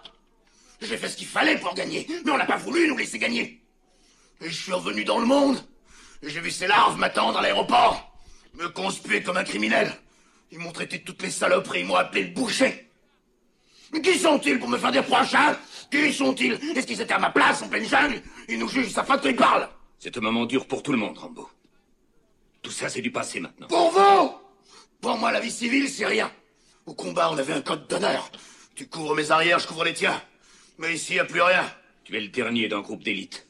J'ai 0.81 0.97
fait 0.97 1.09
ce 1.09 1.17
qu'il 1.17 1.27
fallait 1.27 1.59
pour 1.59 1.75
gagner, 1.75 2.07
mais 2.25 2.33
on 2.33 2.37
n'a 2.37 2.47
pas 2.47 2.57
voulu 2.57 2.89
nous 2.89 2.97
laisser 2.97 3.19
gagner. 3.19 3.63
Et 4.41 4.51
je 4.51 4.63
suis 4.63 4.73
revenu 4.73 5.05
dans 5.05 5.19
le 5.19 5.27
monde, 5.27 5.59
et 6.23 6.29
j'ai 6.29 6.41
vu 6.41 6.51
ces 6.51 6.67
larves 6.67 6.99
m'attendre 6.99 7.39
à 7.39 7.43
l'aéroport, 7.43 8.13
me 8.55 8.69
conspuer 8.69 9.23
comme 9.23 9.37
un 9.39 9.45
criminel. 9.45 9.91
Ils 10.53 10.59
m'ont 10.59 10.73
traité 10.73 10.99
de 10.99 11.05
toutes 11.05 11.23
les 11.23 11.31
saloperies, 11.31 11.81
ils 11.81 11.87
m'ont 11.87 11.97
appelé 11.97 12.25
le 12.25 12.31
boucher. 12.35 12.91
Mais 13.93 14.01
Qui 14.01 14.19
sont-ils 14.19 14.59
pour 14.59 14.69
me 14.69 14.79
faire 14.79 14.93
dire 14.93 15.05
prochain 15.05 15.57
Qui 15.91 16.13
sont-ils? 16.13 16.53
Est-ce 16.77 16.87
qu'ils 16.87 17.01
étaient 17.01 17.15
à 17.15 17.19
ma 17.19 17.31
place 17.31 17.63
en 17.63 17.69
pleine 17.69 17.87
jungle? 17.89 18.23
Ils 18.49 18.59
nous 18.59 18.69
jugent, 18.69 18.91
ça 18.91 19.05
fait 19.05 19.21
qu'ils 19.21 19.37
parlent 19.37 19.69
C'est 19.99 20.17
un 20.17 20.21
moment 20.21 20.45
dur 20.45 20.67
pour 20.67 20.83
tout 20.83 20.93
le 20.93 20.99
monde, 20.99 21.17
Rambo. 21.17 21.49
Tout 22.63 22.71
ça, 22.71 22.89
c'est 22.89 23.01
du 23.01 23.11
passé 23.13 23.41
maintenant. 23.41 23.69
Pour 23.69 23.91
vous 23.91 24.33
Pour 25.01 25.17
moi, 25.19 25.33
la 25.33 25.41
vie 25.41 25.51
civile, 25.51 25.89
c'est 25.89 26.07
rien. 26.07 26.31
Au 26.87 26.95
combat, 26.95 27.31
on 27.33 27.39
avait 27.39 27.53
un 27.53 27.61
code 27.63 27.87
d'honneur. 27.89 28.31
Tu 28.75 28.87
couvres 28.89 29.15
mes 29.15 29.31
arrières, 29.31 29.59
je 29.59 29.67
couvre 29.67 29.85
les 29.85 29.95
tiens. 29.95 30.21
Mais 30.79 30.95
ici, 30.95 31.15
y 31.15 31.19
a 31.19 31.25
plus 31.25 31.41
rien. 31.43 31.65
Tu 32.05 32.17
es 32.17 32.21
le 32.21 32.29
dernier 32.29 32.69
d'un 32.69 32.81
groupe 32.81 33.03
d'élite. 33.03 33.47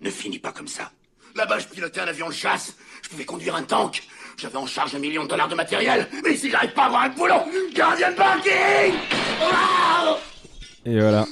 Ne 0.00 0.10
finis 0.10 0.38
pas 0.38 0.52
comme 0.52 0.68
ça. 0.68 0.90
Là-bas, 1.36 1.58
je 1.60 1.68
pilotais 1.68 2.00
un 2.00 2.06
avion 2.08 2.28
de 2.28 2.34
chasse. 2.34 2.76
Je 3.02 3.08
pouvais 3.08 3.24
conduire 3.24 3.54
un 3.54 3.62
tank. 3.62 4.02
J'avais 4.36 4.56
en 4.56 4.66
charge 4.66 4.94
un 4.94 4.98
million 4.98 5.24
de 5.24 5.28
dollars 5.28 5.48
de 5.48 5.54
matériel. 5.54 6.08
Mais 6.24 6.32
ici, 6.34 6.50
j'arrive 6.50 6.72
pas 6.72 6.84
à 6.84 6.86
avoir 6.86 7.02
un 7.02 7.08
boulot. 7.10 7.40
Gardien 7.74 8.10
de 8.10 8.16
parking 8.16 8.94
Et 10.84 10.98
voilà. 10.98 11.26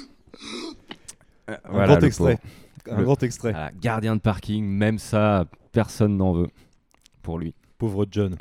Euh, 1.49 1.57
Un 1.65 1.71
voilà, 1.71 1.87
grand 1.89 2.01
le 2.01 2.07
extrait. 2.07 2.37
pauvre. 2.37 2.95
Un 2.95 2.99
Le- 2.99 3.05
grand 3.05 3.23
extrait. 3.23 3.51
Voilà, 3.53 3.71
gardien 3.81 4.17
de 4.17 4.21
parking, 4.21 4.65
même 4.65 4.99
ça, 4.99 5.45
personne 5.73 6.17
n'en 6.17 6.33
veut 6.33 6.49
pour 7.23 7.39
lui. 7.39 7.55
Pauvre 7.79 8.07
John. 8.11 8.37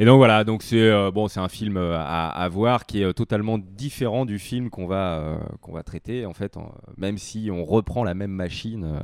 Et 0.00 0.04
donc 0.04 0.18
voilà, 0.18 0.44
donc 0.44 0.62
c'est 0.62 0.80
euh, 0.80 1.10
bon, 1.10 1.26
c'est 1.26 1.40
un 1.40 1.48
film 1.48 1.76
euh, 1.76 1.98
à, 1.98 2.48
voir 2.48 2.86
qui 2.86 3.02
est 3.02 3.04
euh, 3.04 3.12
totalement 3.12 3.58
différent 3.58 4.26
du 4.26 4.38
film 4.38 4.70
qu'on 4.70 4.86
va 4.86 5.40
qu'on 5.60 5.72
va 5.72 5.82
traiter 5.82 6.24
en 6.24 6.32
fait, 6.32 6.56
même 6.96 7.18
si 7.18 7.50
on 7.52 7.64
reprend 7.64 8.04
la 8.04 8.14
même 8.14 8.30
machine 8.30 9.00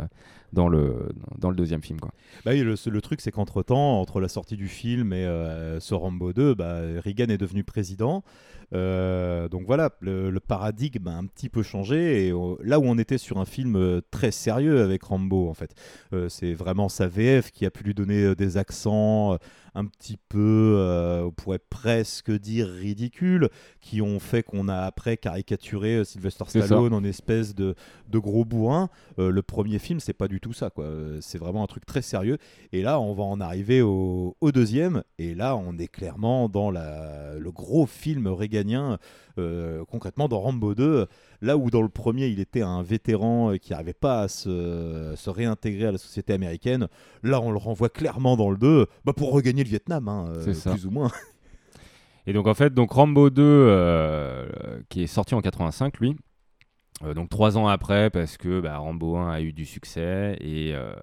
dans 0.53 0.69
le 0.69 1.09
dans 1.37 1.51
le 1.51 1.57
deuxième 1.57 1.83
film. 1.83 1.99
Bah 2.45 2.53
oui, 2.53 2.61
le, 2.61 3.01
truc, 3.01 3.21
c'est 3.21 3.33
qu'entre 3.33 3.65
temps, 3.65 4.01
entre 4.01 4.21
la 4.21 4.29
sortie 4.29 4.57
du 4.57 4.69
film 4.69 5.13
et 5.13 5.25
ce 5.81 5.95
Rambo 5.95 6.33
2, 6.33 6.55
bah, 6.55 6.83
Reagan 7.05 7.27
est 7.27 7.39
devenu 7.39 7.65
président. 7.65 8.23
Donc 8.71 9.63
voilà, 9.67 9.91
le, 10.01 10.39
paradigme 10.39 11.09
a 11.09 11.17
un 11.17 11.27
petit 11.27 11.49
peu 11.49 11.65
changé. 11.65 12.29
Et 12.29 12.33
là 12.63 12.79
où 12.79 12.85
on 12.85 12.99
était 12.99 13.19
sur 13.19 13.39
un 13.39 13.47
film 13.47 14.01
très 14.13 14.31
sérieux 14.31 14.81
avec 14.81 15.03
Rambo, 15.03 15.49
en 15.49 15.55
fait, 15.55 15.75
c'est 16.29 16.53
vraiment 16.53 16.89
sa 16.89 17.09
VF 17.09 17.51
qui 17.51 17.67
a 17.67 17.71
pu 17.73 17.83
lui 17.83 17.95
donner 17.95 18.37
des 18.37 18.57
accents 18.59 19.39
un 19.75 19.87
petit 19.87 20.17
peu, 20.29 20.77
euh, 20.79 21.25
on 21.25 21.31
pourrait 21.31 21.59
presque 21.59 22.31
dire 22.31 22.69
ridicules, 22.69 23.49
qui 23.81 24.01
ont 24.01 24.21
fait 24.21 24.43
qu'on 24.43 24.69
a 24.69 24.79
après 24.79 25.17
caricaturé 25.17 25.97
euh, 25.97 26.05
Sylvester. 26.05 26.45
Stallone 26.47 26.95
en 26.95 27.05
espèce 27.05 27.55
de, 27.55 27.75
de 28.09 28.19
gros 28.19 28.45
bourrin. 28.45 28.89
Euh, 29.19 29.31
le 29.31 29.43
premier 29.43 29.79
film, 29.79 30.01
c'est 30.01 30.13
pas 30.13 30.29
du 30.29 30.41
tout 30.41 30.53
ça, 30.53 30.71
quoi. 30.71 30.87
C'est 31.21 31.39
vraiment 31.39 31.63
un 31.63 31.67
truc 31.67 31.87
très 31.87 32.03
sérieux. 32.03 32.39
Et 32.73 32.83
là, 32.83 33.01
on 33.01 33.15
va 33.15 33.25
en 33.25 33.41
arriver 33.41 33.83
au, 33.83 34.37
au 34.41 34.53
deuxième. 34.53 35.03
Et 35.19 35.35
là, 35.35 35.57
on 35.57 35.77
est 35.79 35.89
clairement 35.89 36.49
dans 36.49 36.71
la, 36.71 37.39
le 37.39 37.51
gros 37.51 37.87
film 37.87 38.27
réganien, 38.29 38.99
euh, 39.39 39.85
concrètement 39.87 40.29
dans 40.29 40.41
Rambo 40.41 40.75
2. 40.75 41.07
Là 41.45 41.57
où 41.59 41.71
dans 41.71 41.83
le 41.83 41.89
premier, 41.91 42.27
il 42.29 42.41
était 42.41 42.63
un 42.63 42.83
vétéran 42.83 43.53
euh, 43.53 43.57
qui 43.59 43.73
n'arrivait 43.73 43.93
pas 43.93 44.23
à 44.23 44.29
se, 44.29 45.13
se 45.17 45.31
réintégrer 45.31 45.87
à 45.87 45.93
la 45.93 45.99
société 45.99 46.33
américaine, 46.33 46.89
là, 47.23 47.41
on 47.41 47.51
le 47.51 47.59
renvoie 47.59 47.91
clairement 47.91 48.37
dans 48.37 48.51
le 48.51 48.57
2 48.57 48.87
bah, 49.05 49.13
pour 49.13 49.31
regagner 49.33 49.63
le 49.63 49.69
Vietnam, 49.69 50.09
hein, 50.09 50.33
euh, 50.37 50.55
ça. 50.55 50.71
plus 50.73 50.87
ou 50.87 50.91
moins. 50.91 51.11
Et 52.27 52.33
donc 52.33 52.47
en 52.47 52.55
fait, 52.55 52.73
donc 52.73 52.93
Rambo 52.93 53.29
2, 53.29 53.43
euh, 53.43 54.47
qui 54.89 55.03
est 55.03 55.07
sorti 55.07 55.35
en 55.35 55.43
85, 55.43 55.99
lui. 56.01 56.17
euh, 57.05 57.13
donc 57.13 57.29
trois 57.29 57.59
ans 57.59 57.67
après, 57.69 58.09
parce 58.09 58.39
que 58.39 58.61
bah, 58.61 58.79
Rambo 58.79 59.17
1 59.17 59.31
a 59.31 59.41
eu 59.43 59.53
du 59.53 59.67
succès 59.67 60.37
et, 60.41 60.73
euh, 60.75 60.95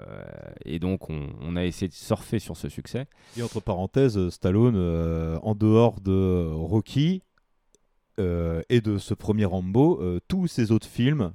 et 0.65 0.79
donc 0.79 1.11
on, 1.11 1.27
on 1.41 1.55
a 1.55 1.63
essayé 1.65 1.87
de 1.87 1.93
surfer 1.93 2.39
sur 2.39 2.57
ce 2.57 2.69
succès. 2.69 3.05
Et 3.37 3.43
entre 3.43 3.59
parenthèses, 3.59 4.29
Stallone, 4.29 4.73
euh, 4.75 5.37
en 5.43 5.53
dehors 5.53 6.01
de 6.01 6.47
Rocky 6.51 7.21
euh, 7.21 7.30
et 8.17 8.81
de 8.81 8.97
ce 8.97 9.13
premier 9.13 9.45
Rambo, 9.45 9.99
euh, 10.01 10.19
tous 10.27 10.47
ses 10.47 10.71
autres 10.71 10.87
films 10.87 11.31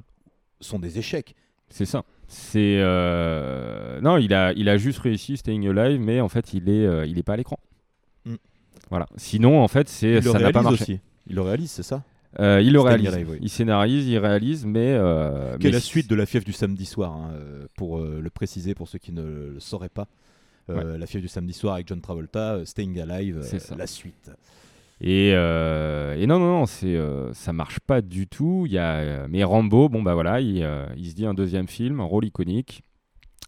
sont 0.60 0.78
des 0.78 0.98
échecs. 0.98 1.34
C'est 1.68 1.86
ça. 1.86 2.04
C'est 2.28 2.78
euh, 2.80 4.00
non, 4.00 4.16
il 4.18 4.34
a 4.34 4.52
il 4.52 4.68
a 4.68 4.76
juste 4.76 4.98
réussi 4.98 5.36
Staying 5.36 5.68
Alive, 5.68 6.00
mais 6.00 6.20
en 6.20 6.28
fait 6.28 6.54
il 6.54 6.68
est 6.68 6.84
euh, 6.86 7.06
il 7.06 7.18
est 7.18 7.22
pas 7.22 7.34
à 7.34 7.36
l'écran. 7.36 7.58
Mm. 8.24 8.34
Voilà. 8.90 9.06
Sinon 9.16 9.60
en 9.62 9.68
fait 9.68 9.88
c'est 9.88 10.20
ça 10.20 10.38
n'a 10.38 10.50
pas 10.52 10.62
marché. 10.62 10.82
aussi. 10.82 11.00
Il 11.28 11.36
le 11.36 11.42
réalise, 11.42 11.70
c'est 11.70 11.82
ça? 11.82 12.02
Euh, 12.38 12.60
il 12.62 12.72
le 12.72 12.80
réalise. 12.80 13.14
Alive, 13.14 13.30
oui. 13.30 13.38
Il 13.40 13.48
scénarise, 13.48 14.06
il 14.06 14.18
réalise, 14.18 14.66
mais 14.66 14.92
euh, 14.92 15.56
Qui 15.58 15.68
est 15.68 15.70
la 15.70 15.80
suite 15.80 16.08
de 16.08 16.14
La 16.14 16.26
fièvre 16.26 16.44
du 16.44 16.52
samedi 16.52 16.84
soir, 16.84 17.12
hein, 17.12 17.30
euh, 17.32 17.66
pour 17.76 17.98
euh, 17.98 18.20
le 18.22 18.30
préciser 18.30 18.74
pour 18.74 18.88
ceux 18.88 18.98
qui 18.98 19.12
ne 19.12 19.22
le 19.22 19.60
sauraient 19.60 19.88
pas. 19.88 20.06
Euh, 20.68 20.98
La 20.98 21.06
fièvre 21.06 21.22
du 21.22 21.28
samedi 21.28 21.52
soir 21.52 21.74
avec 21.74 21.88
John 21.88 22.00
Travolta, 22.00 22.54
euh, 22.54 22.64
Staying 22.64 23.00
Alive, 23.00 23.38
euh, 23.38 23.76
la 23.76 23.86
suite. 23.86 24.30
Et, 25.00 25.32
euh, 25.34 26.16
et 26.16 26.26
non, 26.26 26.38
non, 26.38 26.60
non, 26.60 26.66
c'est, 26.66 26.96
euh, 26.96 27.32
ça 27.34 27.52
marche 27.52 27.80
pas 27.80 28.00
du 28.00 28.26
tout. 28.26 28.66
Y 28.66 28.78
a, 28.78 28.94
euh, 28.94 29.26
mais 29.28 29.44
Rambo, 29.44 29.88
bon 29.88 30.02
bah 30.02 30.14
voilà, 30.14 30.40
il, 30.40 30.62
euh, 30.62 30.86
il 30.96 31.10
se 31.10 31.14
dit 31.14 31.26
un 31.26 31.34
deuxième 31.34 31.68
film, 31.68 32.00
un 32.00 32.04
rôle 32.04 32.24
iconique. 32.24 32.82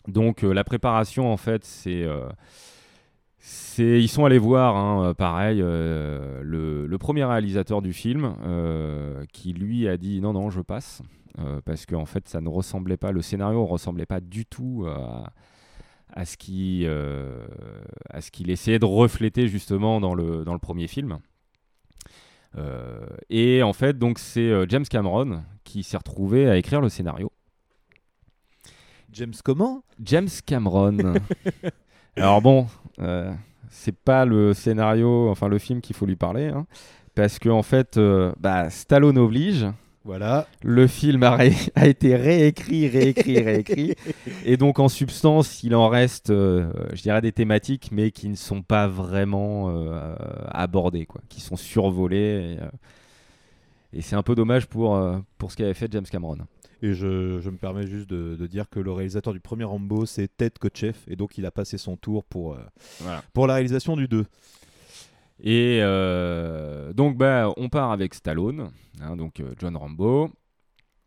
Donc 0.06 0.42
la 0.42 0.64
préparation, 0.64 1.30
en 1.30 1.37
fait, 1.37 1.64
c'est, 1.64 2.06
ils 3.78 4.08
sont 4.08 4.24
allés 4.24 4.38
voir, 4.38 4.76
hein, 4.76 5.12
pareil, 5.14 5.58
le, 5.58 6.96
premier 6.98 7.24
réalisateur 7.24 7.82
du 7.82 7.92
film, 7.92 8.34
qui 9.32 9.52
lui 9.52 9.87
a 9.87 9.98
dit 9.98 10.22
non, 10.22 10.32
non, 10.32 10.48
je 10.48 10.62
passe, 10.62 11.02
parce 11.66 11.84
qu'en 11.84 12.06
fait, 12.06 12.26
ça 12.26 12.40
ne 12.40 12.48
ressemblait 12.48 12.96
pas, 12.96 13.12
le 13.12 13.20
scénario 13.20 13.66
ressemblait 13.66 14.06
pas 14.06 14.20
du 14.20 14.46
tout 14.46 14.87
à 16.11 16.24
ce 16.24 16.38
qu'il 16.38 16.87
essayait 18.50 18.78
de 18.78 18.87
refléter 18.87 19.46
justement 19.46 20.00
dans 20.00 20.14
le, 20.14 20.42
dans 20.44 20.54
le 20.54 20.58
premier 20.58 20.87
film. 20.87 21.18
Euh, 22.56 23.06
et 23.28 23.62
en 23.62 23.72
fait, 23.72 23.98
donc 23.98 24.18
c'est 24.18 24.40
euh, 24.40 24.66
James 24.68 24.87
Cameron 24.88 25.42
qui 25.64 25.82
s'est 25.82 25.96
retrouvé 25.96 26.48
à 26.48 26.56
écrire 26.56 26.80
le 26.80 26.88
scénario. 26.88 27.30
James 29.12 29.34
comment? 29.44 29.82
James 30.02 30.28
Cameron. 30.46 31.14
Alors 32.16 32.42
bon, 32.42 32.66
euh, 33.00 33.32
c'est 33.70 33.96
pas 33.96 34.24
le 34.24 34.54
scénario, 34.54 35.28
enfin 35.30 35.48
le 35.48 35.58
film 35.58 35.80
qu'il 35.80 35.94
faut 35.94 36.06
lui 36.06 36.16
parler, 36.16 36.48
hein, 36.48 36.66
parce 37.14 37.38
que 37.38 37.48
en 37.48 37.62
fait, 37.62 37.96
euh, 37.96 38.32
bah, 38.38 38.70
Stallone 38.70 39.18
oblige. 39.18 39.66
Voilà. 40.04 40.46
Le 40.62 40.87
film 40.87 41.22
a, 41.22 41.37
ré- 41.37 41.52
a 41.74 41.87
été 41.87 42.16
réécrit, 42.16 42.88
réécrit, 42.88 43.38
réécrit. 43.42 43.94
Et 44.44 44.56
donc, 44.56 44.78
en 44.78 44.88
substance, 44.88 45.62
il 45.62 45.74
en 45.74 45.88
reste, 45.88 46.30
euh, 46.30 46.70
je 46.94 47.02
dirais, 47.02 47.20
des 47.20 47.32
thématiques, 47.32 47.90
mais 47.92 48.11
qui 48.11 48.28
ne 48.28 48.37
sont 48.37 48.62
pas 48.62 48.88
vraiment 48.88 49.68
euh, 49.70 50.14
abordées, 50.50 51.04
quoi, 51.06 51.20
qui 51.28 51.40
sont 51.40 51.56
survolées. 51.56 52.56
Et, 52.58 52.62
euh, 52.62 52.68
et 53.92 54.02
c'est 54.02 54.16
un 54.16 54.22
peu 54.22 54.34
dommage 54.34 54.66
pour, 54.66 54.96
euh, 54.96 55.18
pour 55.38 55.50
ce 55.52 55.56
qu'avait 55.56 55.74
fait 55.74 55.90
James 55.92 56.06
Cameron. 56.11 56.38
Et 56.80 56.94
je, 56.94 57.40
je 57.40 57.50
me 57.50 57.56
permets 57.56 57.87
juste 57.88 58.08
de, 58.08 58.37
de 58.37 58.46
dire 58.46 58.68
que 58.70 58.78
le 58.78 58.92
réalisateur 58.92 59.32
du 59.32 59.40
premier 59.40 59.64
Rambo, 59.64 60.06
c'est 60.06 60.28
Ted 60.37 60.54
Kotcheff, 60.61 61.04
et 61.08 61.16
donc 61.16 61.37
il 61.37 61.44
a 61.44 61.50
passé 61.50 61.76
son 61.76 61.96
tour 61.96 62.22
pour, 62.24 62.54
euh, 62.54 62.58
Voilà. 63.00 63.22
pour 63.34 63.46
la 63.48 63.54
réalisation 63.54 63.96
du 63.96 64.06
2. 64.06 64.24
Et 65.40 65.79
euh, 65.83 66.92
donc, 66.92 67.16
bah, 67.16 67.53
on 67.57 67.68
part 67.68 67.92
avec 67.92 68.14
Stallone, 68.14 68.70
hein, 69.01 69.16
donc 69.16 69.40
euh, 69.40 69.55
John 69.59 69.77
Rambo, 69.77 70.31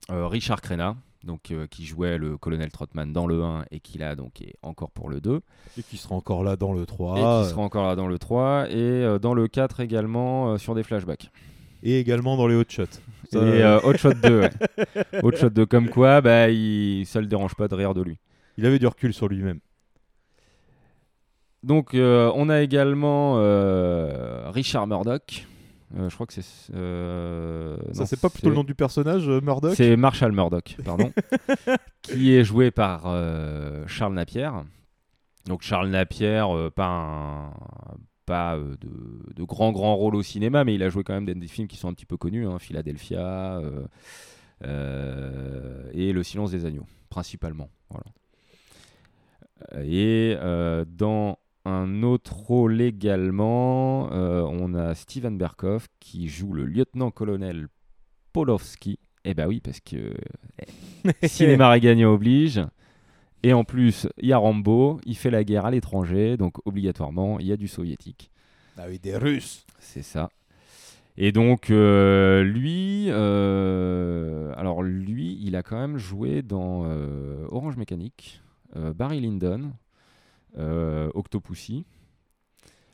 euh, 0.10 0.28
Richard 0.28 0.62
Crenna, 0.62 0.96
donc, 1.24 1.52
euh, 1.52 1.68
qui 1.68 1.86
jouait 1.86 2.18
le 2.18 2.38
colonel 2.38 2.72
Trotman 2.72 3.12
dans 3.12 3.28
le 3.28 3.44
1 3.44 3.66
et 3.72 3.80
qui 3.80 3.98
là 3.98 4.16
donc 4.16 4.42
est 4.42 4.56
encore 4.62 4.92
pour 4.92 5.10
le 5.10 5.20
2. 5.20 5.42
Et 5.78 5.84
qui 5.84 5.98
sera 5.98 6.16
encore 6.16 6.44
là 6.44 6.56
dans 6.56 6.74
le 6.74 6.86
3. 6.86 7.18
Et 7.18 7.44
qui 7.44 7.50
sera 7.52 7.62
encore 7.62 7.86
là 7.86 7.96
dans 7.96 8.08
le 8.08 8.18
3 8.18 8.70
et 8.70 9.20
dans 9.22 9.34
le 9.34 9.48
4 9.48 9.82
également 9.82 10.58
sur 10.58 10.76
des 10.76 10.84
flashbacks. 10.84 11.30
Et 11.84 12.00
également 12.00 12.38
dans 12.38 12.48
les 12.48 12.56
hot 12.56 12.64
shots. 12.70 12.84
Et 13.34 13.64
Hot 13.84 13.98
Shot 13.98 14.14
2, 14.14 14.40
ouais. 14.40 14.50
Hot 15.24 15.36
Shot 15.36 15.50
2 15.50 15.66
comme 15.66 15.90
quoi, 15.90 16.22
bah, 16.22 16.50
il... 16.50 17.06
ça 17.06 17.20
le 17.22 17.28
dérange 17.28 17.56
pas 17.56 17.68
de 17.68 17.76
rire 17.76 17.94
de 17.94 18.02
lui. 18.02 18.18
Il 18.58 18.66
avait 18.66 18.80
du 18.80 18.88
recul 18.88 19.14
sur 19.14 19.28
lui-même. 19.28 19.60
Donc 21.64 21.94
euh, 21.94 22.32
on 22.36 22.50
a 22.50 22.62
également 22.62 23.36
euh, 23.38 24.50
Richard 24.50 24.88
Murdoch. 24.88 25.48
Euh, 25.98 26.10
je 26.10 26.16
crois 26.16 26.26
que 26.26 26.34
c'est... 26.34 26.42
Ça, 26.42 28.06
c'est 28.06 28.20
pas 28.20 28.30
plutôt 28.30 28.50
le 28.50 28.56
nom 28.56 28.64
du 28.64 28.76
personnage, 28.76 29.28
Murdoch 29.28 29.74
C'est 29.76 29.98
Marshall 29.98 30.32
Murdoch, 30.32 30.78
pardon. 30.86 31.12
qui 32.02 32.34
est 32.34 32.44
joué 32.46 32.72
par 32.72 33.04
Charles 33.88 34.14
Napier. 34.14 34.50
Donc 35.48 35.62
Charles 35.64 35.90
Napier, 35.90 36.44
euh, 36.50 36.70
pas, 36.70 36.86
un- 36.88 37.54
pas 38.26 38.58
de, 38.58 39.34
de 39.34 39.44
grands 39.44 39.72
grands 39.72 39.96
rôles 39.96 40.16
au 40.16 40.22
cinéma, 40.24 40.64
mais 40.64 40.76
il 40.76 40.84
a 40.84 40.90
joué 40.90 41.04
quand 41.04 41.14
même 41.14 41.26
dans 41.26 41.38
des 41.40 41.48
films 41.48 41.68
qui 41.68 41.78
sont 41.78 41.88
un 41.88 41.94
petit 41.94 42.06
peu 42.06 42.18
connus, 42.18 42.48
hein, 42.48 42.60
Philadelphia 42.60 43.58
euh, 43.58 43.82
euh, 44.64 45.90
et 45.94 46.14
Le 46.14 46.24
Silence 46.24 46.52
des 46.52 46.66
agneaux, 46.66 46.86
principalement. 47.10 47.70
Voilà. 47.90 48.06
Et 49.84 50.36
euh, 50.40 50.86
dans 50.88 51.38
un 51.66 52.04
autre 52.04 52.36
rôle 52.36 52.82
également, 52.82 54.12
euh, 54.12 54.42
on 54.50 54.74
a 54.74 54.96
Steven 54.96 55.38
Berkoff 55.38 55.88
qui 56.00 56.28
joue 56.28 56.54
le 56.54 56.66
lieutenant-colonel 56.66 57.68
Polowski. 58.34 59.00
Eh 59.24 59.34
ben 59.34 59.48
oui, 59.48 59.60
parce 59.60 59.80
que 59.80 60.14
eh, 60.60 61.28
cinéma 61.28 61.70
réganien 61.70 62.10
oblige. 62.10 62.62
Et 63.44 63.54
en 63.54 63.64
plus, 63.64 64.08
il 64.18 64.30
y 64.30 64.34
a 64.34 64.38
Rambo, 64.38 65.00
il 65.06 65.16
fait 65.16 65.32
la 65.32 65.44
guerre 65.44 65.66
à 65.66 65.72
l'étranger, 65.72 66.38
donc 66.38 66.66
obligatoirement, 66.66 67.40
il 67.40 67.48
y 67.48 67.52
a 67.52 67.58
du 67.58 67.68
soviétique. 67.68 68.32
Ah 68.78 68.84
oui, 68.88 69.00
des 69.00 69.18
Russes. 69.18 69.66
C'est 69.80 70.04
ça. 70.04 70.30
Et 71.18 71.32
donc, 71.32 71.70
euh, 71.70 72.44
lui, 72.44 73.08
euh, 73.10 74.54
alors 74.58 74.82
lui, 74.82 75.38
il 75.44 75.56
a 75.56 75.64
quand 75.64 75.78
même 75.78 75.98
joué 75.98 76.42
dans 76.42 76.84
euh, 76.86 77.46
Orange 77.50 77.78
Mécanique, 77.78 78.42
euh, 78.76 78.94
Barry 78.94 79.20
Lyndon, 79.20 79.62
euh, 79.64 79.68
Octopussy, 80.58 81.86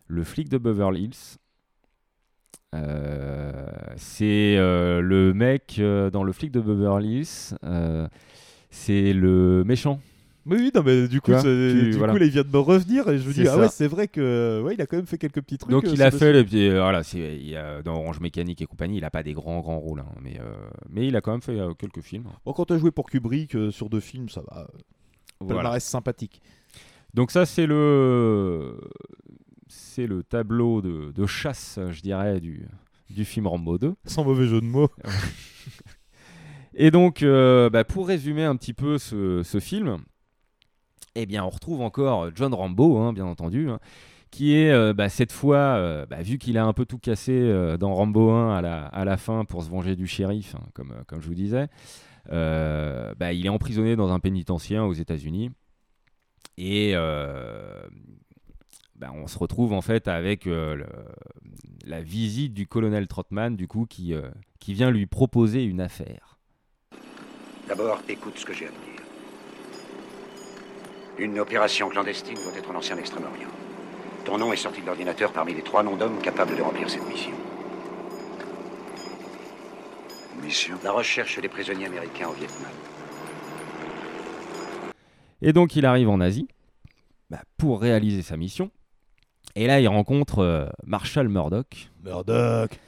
Le 0.07 0.23
flic 0.23 0.49
de 0.49 0.57
Beverly 0.57 1.03
Hills. 1.05 1.37
Euh, 2.75 3.65
c'est 3.95 4.55
euh, 4.57 4.99
le 5.01 5.33
mec 5.33 5.77
euh, 5.79 6.09
dans 6.09 6.23
Le 6.23 6.33
flic 6.33 6.51
de 6.51 6.59
Beverly 6.59 7.19
Hills, 7.19 7.55
euh, 7.63 8.07
c'est 8.69 9.13
le 9.13 9.63
méchant. 9.65 9.99
Oui, 10.45 10.57
oui, 10.59 10.71
non, 10.73 10.81
mais 10.83 11.07
du 11.09 11.19
coup, 11.19 11.33
Tu 11.33 11.41
tu- 11.41 11.83
du 11.91 11.97
voilà. 11.97 12.13
coup 12.13 12.19
là, 12.19 12.25
il 12.25 12.31
vient 12.31 12.43
de 12.43 12.49
me 12.49 12.59
revenir 12.59 13.09
et 13.09 13.17
je 13.17 13.27
me 13.27 13.33
dis, 13.33 13.45
ah 13.49 13.57
ouais, 13.57 13.67
c'est 13.67 13.87
vrai 13.87 14.07
que 14.07 14.61
ouais, 14.63 14.75
il 14.75 14.81
a 14.81 14.85
quand 14.85 14.95
même 14.95 15.05
fait 15.05 15.17
quelques 15.17 15.41
petits 15.41 15.57
trucs. 15.57 15.71
Donc 15.71 15.83
euh, 15.83 15.91
il 15.93 16.01
a 16.01 16.09
fait 16.11 16.31
les 16.31 16.69
euh, 16.69 16.81
voilà, 16.81 17.01
il 17.13 17.55
a- 17.57 17.81
dans 17.81 17.95
Orange 17.95 18.21
Mécanique 18.21 18.61
et 18.61 18.65
compagnie, 18.65 18.97
il 18.97 19.03
a 19.05 19.09
pas 19.09 19.23
des 19.23 19.33
grands 19.33 19.59
grands 19.59 19.79
rôles, 19.79 19.99
hein, 19.99 20.07
mais 20.21 20.39
euh, 20.39 20.53
mais 20.89 21.05
il 21.07 21.15
a 21.17 21.21
quand 21.21 21.31
même 21.31 21.41
fait 21.41 21.59
euh, 21.59 21.73
quelques 21.73 22.01
films. 22.01 22.25
Bon, 22.45 22.53
quand 22.53 22.65
t'as 22.65 22.77
joué 22.77 22.91
pour 22.91 23.09
Kubrick 23.09 23.55
euh, 23.55 23.71
sur 23.71 23.89
deux 23.89 23.99
films, 23.99 24.29
ça 24.29 24.41
va. 24.41 24.67
Voilà. 25.39 25.55
Palmarès 25.55 25.83
sympathique. 25.83 26.41
Donc 27.13 27.31
ça 27.31 27.45
c'est 27.45 27.65
le 27.65 28.79
c'est 29.67 30.07
le 30.07 30.23
tableau 30.23 30.81
de, 30.81 31.11
de 31.11 31.25
chasse, 31.25 31.79
je 31.89 32.01
dirais, 32.01 32.39
du 32.39 32.67
du 33.09 33.25
film 33.25 33.47
Rambo 33.47 33.77
2. 33.77 33.95
Sans 34.05 34.23
mauvais 34.23 34.47
jeu 34.47 34.61
de 34.61 34.65
mots. 34.65 34.89
Et 36.73 36.91
donc, 36.91 37.23
euh, 37.23 37.69
bah, 37.69 37.83
pour 37.83 38.07
résumer 38.07 38.43
un 38.43 38.55
petit 38.55 38.73
peu 38.73 38.97
ce, 38.97 39.41
ce 39.43 39.59
film, 39.59 39.97
eh 41.15 41.25
bien, 41.25 41.43
on 41.43 41.49
retrouve 41.49 41.81
encore 41.81 42.29
John 42.35 42.53
Rambo, 42.53 42.97
hein, 42.97 43.13
bien 43.13 43.25
entendu, 43.25 43.69
hein, 43.69 43.79
qui 44.29 44.55
est 44.55 44.71
euh, 44.71 44.93
bah, 44.93 45.09
cette 45.09 45.31
fois, 45.31 45.57
euh, 45.57 46.05
bah, 46.05 46.21
vu 46.21 46.37
qu'il 46.37 46.57
a 46.57 46.65
un 46.65 46.73
peu 46.73 46.85
tout 46.85 46.99
cassé 46.99 47.51
dans 47.79 47.95
Rambo 47.95 48.29
1 48.29 48.55
à 48.55 48.61
la, 48.61 48.85
à 48.85 49.05
la 49.05 49.17
fin 49.17 49.43
pour 49.43 49.63
se 49.63 49.69
venger 49.69 49.95
du 49.95 50.05
shérif, 50.05 50.55
hein, 50.55 50.63
comme, 50.73 50.93
comme 51.07 51.19
je 51.19 51.27
vous 51.27 51.33
disais, 51.33 51.67
il 52.29 53.45
est 53.45 53.49
emprisonné 53.49 53.95
dans 53.95 54.11
un 54.11 54.19
pénitentiaire 54.19 54.85
aux 54.85 54.93
États-Unis. 54.93 55.49
Et 56.57 56.93
euh, 56.95 57.81
bah, 58.95 59.11
on 59.13 59.27
se 59.27 59.37
retrouve 59.37 59.73
en 59.73 59.81
fait 59.81 60.07
avec 60.07 60.47
euh, 60.47 60.75
le- 60.75 60.85
la 61.85 62.01
visite 62.01 62.53
du 62.53 62.67
colonel 62.67 63.07
Trotman, 63.07 63.55
du 63.55 63.67
coup, 63.67 63.85
qui, 63.85 64.13
euh, 64.13 64.29
qui 64.59 64.73
vient 64.73 64.89
lui 64.91 65.05
proposer 65.05 65.63
une 65.63 65.81
affaire. 65.81 66.37
D'abord, 67.67 68.01
écoute 68.09 68.37
ce 68.37 68.45
que 68.45 68.53
j'ai 68.53 68.65
à 68.65 68.69
te 68.69 68.73
dire. 68.73 69.03
Une 71.19 71.39
opération 71.39 71.89
clandestine 71.89 72.35
doit 72.35 72.57
être 72.57 72.71
lancée 72.71 72.93
en 72.93 72.97
Extrême-Orient. 72.97 73.49
Ton 74.25 74.37
nom 74.37 74.51
est 74.53 74.57
sorti 74.57 74.81
de 74.81 74.85
l'ordinateur 74.85 75.31
parmi 75.31 75.53
les 75.53 75.61
trois 75.63 75.83
noms 75.83 75.95
d'hommes 75.95 76.19
capables 76.21 76.55
de 76.55 76.61
remplir 76.61 76.89
cette 76.89 77.07
mission. 77.07 77.31
Mission? 80.41 80.77
La 80.83 80.91
recherche 80.91 81.39
des 81.39 81.49
prisonniers 81.49 81.87
américains 81.87 82.27
au 82.27 82.33
Vietnam. 82.33 82.71
Et 85.41 85.53
donc 85.53 85.75
il 85.75 85.85
arrive 85.85 86.09
en 86.09 86.19
Asie 86.19 86.47
bah, 87.29 87.41
pour 87.57 87.81
réaliser 87.81 88.21
sa 88.21 88.37
mission. 88.37 88.71
Et 89.55 89.65
là, 89.65 89.79
il 89.79 89.87
rencontre 89.87 90.39
euh, 90.39 90.67
Marshall 90.85 91.29
Murdoch. 91.29 91.89
Murdoch. 92.03 92.79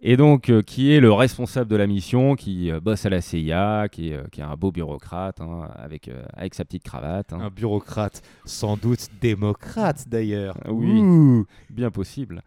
Et 0.00 0.16
donc, 0.16 0.50
euh, 0.50 0.62
qui 0.62 0.92
est 0.92 1.00
le 1.00 1.10
responsable 1.12 1.70
de 1.70 1.76
la 1.76 1.86
mission, 1.86 2.36
qui 2.36 2.70
euh, 2.70 2.80
bosse 2.80 3.06
à 3.06 3.08
la 3.08 3.20
CIA, 3.22 3.88
qui 3.90 4.10
est, 4.10 4.30
qui 4.30 4.40
est 4.40 4.44
un 4.44 4.54
beau 4.54 4.70
bureaucrate, 4.70 5.40
hein, 5.40 5.68
avec, 5.74 6.10
avec 6.34 6.54
sa 6.54 6.64
petite 6.64 6.84
cravate. 6.84 7.32
hein. 7.32 7.40
Un 7.40 7.50
bureaucrate, 7.50 8.22
sans 8.44 8.76
doute 8.76 9.08
démocrate 9.20 10.04
d'ailleurs. 10.08 10.56
Oui. 10.68 11.00
Ouh. 11.00 11.46
bien 11.70 11.90
possible. 11.90 12.42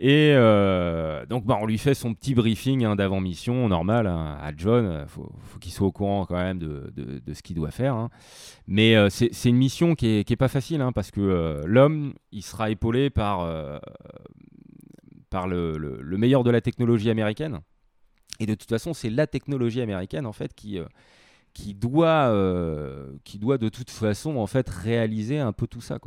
Et 0.00 0.32
euh, 0.36 1.26
donc, 1.26 1.44
bah, 1.44 1.58
on 1.60 1.66
lui 1.66 1.76
fait 1.76 1.94
son 1.94 2.14
petit 2.14 2.32
briefing 2.32 2.84
hein, 2.84 2.94
d'avant-mission, 2.94 3.66
normal, 3.68 4.06
hein, 4.06 4.38
à 4.40 4.52
John. 4.56 5.00
Il 5.02 5.08
faut, 5.08 5.28
faut 5.42 5.58
qu'il 5.58 5.72
soit 5.72 5.88
au 5.88 5.92
courant 5.92 6.24
quand 6.24 6.36
même 6.36 6.60
de, 6.60 6.92
ce 7.34 7.42
qu'il 7.42 7.56
doit 7.56 7.72
faire. 7.72 7.94
hein. 7.94 8.08
Mais 8.68 8.94
euh, 8.94 9.08
c'est 9.10 9.48
une 9.48 9.56
mission 9.56 9.96
qui 9.96 10.06
est, 10.20 10.24
qui 10.24 10.32
est 10.34 10.36
pas 10.36 10.46
facile, 10.46 10.86
parce 10.94 11.10
que 11.10 11.20
euh, 11.20 11.62
l'homme, 11.66 12.14
il 12.30 12.42
sera 12.42 12.70
épaulé 12.70 13.10
par, 13.10 13.44
le, 15.48 15.76
le- 15.78 16.00
le 16.00 16.16
meilleur 16.16 16.44
de 16.44 16.50
la 16.50 16.60
technologie 16.60 17.10
américaine. 17.10 17.58
Et 18.38 18.46
de 18.46 18.54
toute 18.54 18.68
façon, 18.68 18.94
c'est 18.94 19.10
la 19.10 19.26
technologie 19.26 19.80
américaine, 19.80 20.26
en 20.26 20.32
fait, 20.32 20.54
qui... 20.54 20.78
doit, 21.74 22.32
qui 23.24 23.38
doit 23.40 23.58
de 23.58 23.68
toute 23.68 23.90
façon 23.90 24.36
en 24.36 24.46
fait 24.46 24.68
réaliser 24.68 25.40
un 25.40 25.52
peu 25.52 25.66
tout 25.66 25.80
ça. 25.80 25.98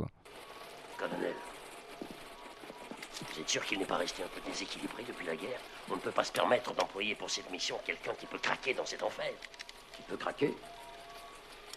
Vous 3.32 3.40
êtes 3.40 3.48
sûr 3.48 3.64
qu'il 3.64 3.78
n'est 3.78 3.86
pas 3.86 3.96
resté 3.96 4.22
un 4.22 4.28
peu 4.28 4.40
déséquilibré 4.46 5.04
depuis 5.04 5.26
la 5.26 5.36
guerre 5.36 5.60
On 5.90 5.94
ne 5.94 6.00
peut 6.00 6.10
pas 6.10 6.24
se 6.24 6.32
permettre 6.32 6.74
d'employer 6.74 7.14
pour 7.14 7.30
cette 7.30 7.50
mission 7.50 7.78
quelqu'un 7.84 8.12
qui 8.14 8.26
peut 8.26 8.38
craquer 8.38 8.74
dans 8.74 8.84
cet 8.84 9.02
enfer. 9.02 9.32
Qui 9.96 10.02
peut 10.02 10.16
craquer 10.16 10.54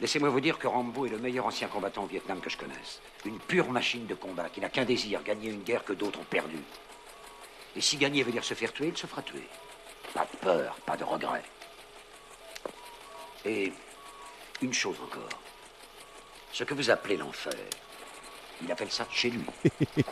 Laissez-moi 0.01 0.29
vous 0.29 0.41
dire 0.41 0.59
que 0.59 0.67
Rambo 0.67 1.05
est 1.05 1.09
le 1.09 1.17
meilleur 1.17 1.45
ancien 1.45 1.69
combattant 1.69 2.03
au 2.03 2.07
Vietnam 2.07 2.41
que 2.41 2.49
je 2.49 2.57
connaisse. 2.57 3.01
Une 3.23 3.39
pure 3.39 3.69
machine 3.69 4.05
de 4.05 4.15
combat 4.15 4.49
qui 4.49 4.59
n'a 4.59 4.67
qu'un 4.67 4.83
désir, 4.83 5.23
gagner 5.23 5.49
une 5.49 5.63
guerre 5.63 5.85
que 5.85 5.93
d'autres 5.93 6.19
ont 6.19 6.25
perdue. 6.25 6.59
Et 7.77 7.81
si 7.81 7.95
gagner 7.95 8.23
veut 8.23 8.33
dire 8.33 8.43
se 8.43 8.53
faire 8.53 8.73
tuer, 8.73 8.87
il 8.87 8.97
se 8.97 9.07
fera 9.07 9.21
tuer. 9.21 9.47
Pas 10.13 10.25
de 10.25 10.37
peur, 10.37 10.75
pas 10.85 10.97
de 10.97 11.05
regret. 11.05 11.43
Et 13.45 13.71
une 14.61 14.73
chose 14.73 14.97
encore. 15.01 15.29
Ce 16.51 16.65
que 16.65 16.73
vous 16.73 16.89
appelez 16.89 17.15
l'enfer, 17.15 17.53
il 18.63 18.71
appelle 18.71 18.89
ça 18.89 19.07
chez 19.11 19.31
lui. 19.31 19.41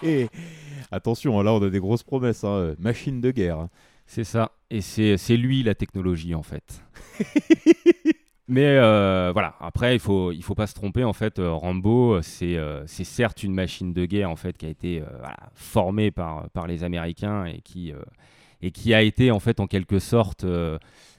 Attention, 0.91 1.39
hein, 1.39 1.43
là 1.43 1.53
on 1.53 1.61
a 1.63 1.69
des 1.69 1.79
grosses 1.79 2.03
promesses. 2.03 2.43
hein. 2.43 2.75
Machine 2.79 3.21
de 3.21 3.31
guerre. 3.31 3.59
hein. 3.59 3.69
C'est 4.05 4.23
ça. 4.25 4.51
Et 4.69 4.81
c'est 4.81 5.17
c'est 5.17 5.37
lui 5.37 5.63
la 5.63 5.75
technologie 5.75 6.35
en 6.35 6.43
fait. 6.43 6.83
Mais 8.49 8.65
euh, 8.77 9.31
voilà, 9.31 9.55
après 9.61 9.95
il 9.95 9.99
faut 9.99 10.31
il 10.33 10.43
faut 10.43 10.55
pas 10.55 10.67
se 10.67 10.73
tromper 10.73 11.03
en 11.05 11.13
fait. 11.13 11.39
euh, 11.39 11.51
Rambo, 11.53 12.21
c'est 12.21 12.57
euh, 12.57 12.85
c'est 12.87 13.05
certes 13.05 13.43
une 13.43 13.53
machine 13.53 13.93
de 13.93 14.05
guerre 14.05 14.29
en 14.29 14.35
fait 14.35 14.57
qui 14.57 14.65
a 14.65 14.69
été 14.69 14.99
euh, 15.01 15.05
voilà, 15.19 15.37
formée 15.55 16.11
par 16.11 16.49
par 16.49 16.67
les 16.67 16.83
Américains 16.83 17.45
et 17.45 17.61
qui 17.61 17.93
euh, 17.93 17.99
et 18.61 18.71
qui 18.71 18.93
a 18.93 19.01
été 19.01 19.31
en 19.31 19.39
fait 19.39 19.59
en 19.61 19.67
quelque 19.67 19.99
sorte 19.99 20.45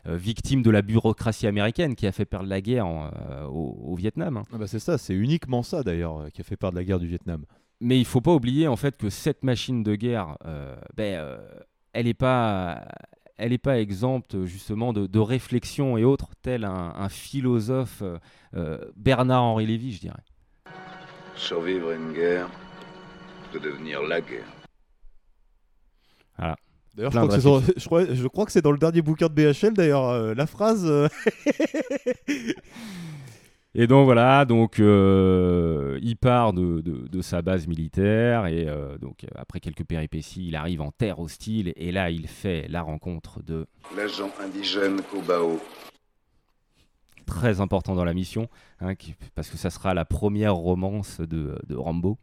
victime 0.07 0.63
de 0.63 0.71
la 0.71 0.83
bureaucratie 0.83 1.47
américaine 1.47 1.95
qui 1.95 2.07
a 2.07 2.13
fait 2.13 2.25
perdre 2.25 2.49
la 2.49 2.61
guerre 2.61 2.87
en, 2.87 3.07
euh, 3.07 3.45
au, 3.47 3.79
au 3.93 3.95
Vietnam. 3.95 4.37
hein. 4.37 4.43
Ah 4.53 4.59
bah 4.59 4.67
c'est 4.67 4.79
ça, 4.79 4.99
c'est 4.99 5.15
uniquement 5.15 5.63
ça 5.63 5.83
d'ailleurs 5.83 6.19
euh, 6.19 6.29
qui 6.31 6.41
a 6.41 6.45
fait 6.45 6.57
part 6.57 6.73
de 6.73 6.77
la 6.77 6.85
guerre 6.85 6.99
du 6.99 7.07
Vietnam. 7.07 7.45
Mais 7.81 7.99
il 7.99 8.05
faut 8.05 8.21
pas 8.21 8.33
oublier 8.33 8.69
en 8.69 8.77
fait 8.77 8.97
que 8.97 9.11
cette 9.11 9.43
machine 9.45 9.83
de 9.83 9.95
guerre, 9.95 10.37
euh, 10.47 10.77
ben, 10.97 11.15
euh, 11.19 11.39
elle 11.93 12.07
n'est 12.07 12.15
pas, 12.15 12.85
elle 13.37 13.53
est 13.53 13.59
pas 13.59 13.81
exempte 13.81 14.45
justement 14.45 14.93
de, 14.93 15.07
de 15.07 15.19
réflexion 15.19 15.97
et 15.97 16.05
autres, 16.05 16.31
tel 16.43 16.65
un, 16.65 16.93
un 16.97 17.09
philosophe 17.09 18.03
euh, 18.03 18.19
euh, 18.55 18.79
Bernard-Henri 18.97 19.67
Lévy, 19.67 19.93
je 19.93 20.01
dirais. 20.01 20.23
Survivre 21.37 21.91
à 21.91 21.95
une 21.95 22.13
guerre, 22.13 22.49
de 23.53 23.59
devenir 23.59 24.03
la 24.03 24.21
guerre. 24.21 24.47
Voilà. 26.39 26.57
D'ailleurs, 26.97 27.11
je, 27.13 27.19
crois 27.19 27.29
que 27.29 27.35
c'est 27.35 27.49
dans- 27.49 27.61
je 27.77 27.85
crois, 27.87 28.05
je 28.15 28.27
crois 28.29 28.47
que 28.47 28.53
c'est 28.53 28.63
dans 28.63 28.71
le 28.73 28.79
dernier 28.79 29.03
bouquin 29.03 29.27
de 29.29 29.33
BHL 29.35 29.75
d'ailleurs, 29.75 30.09
euh, 30.09 30.35
la 30.35 30.47
phrase. 30.47 30.85
euh, 30.87 31.09
Et 33.77 33.89
donc 33.89 34.05
voilà, 34.05 34.45
donc 34.45 34.79
euh, 34.79 35.99
il 36.01 36.17
part 36.17 36.53
de, 36.53 36.81
de- 36.81 37.09
de 37.09 37.23
sa 37.23 37.43
base 37.43 37.67
militaire 37.67 38.47
et 38.47 38.69
euh, 38.69 38.97
donc 38.99 39.27
après 39.35 39.59
quelques 39.59 39.83
péripéties, 39.83 40.47
il 40.47 40.55
arrive 40.55 40.81
en 40.81 40.93
terre 40.93 41.19
hostile 41.19 41.73
et 41.75 41.91
là 41.91 42.11
il 42.11 42.29
fait 42.29 42.69
la 42.69 42.83
rencontre 42.83 43.43
de 43.43 43.67
L'agent 43.97 44.31
indigène 44.41 45.01
Kobao. 45.11 45.59
très 47.27 47.61
important 47.61 47.97
dans 47.97 48.05
la 48.05 48.15
mission, 48.15 48.49
hein, 48.81 48.95
qui- 48.95 49.17
parce 49.35 49.51
que 49.51 49.57
ça 49.57 49.71
sera 49.71 49.93
la 49.93 50.05
première 50.05 50.55
romance 50.55 51.21
de, 51.21 51.59
de 51.67 51.75
Rambo. 51.75 52.17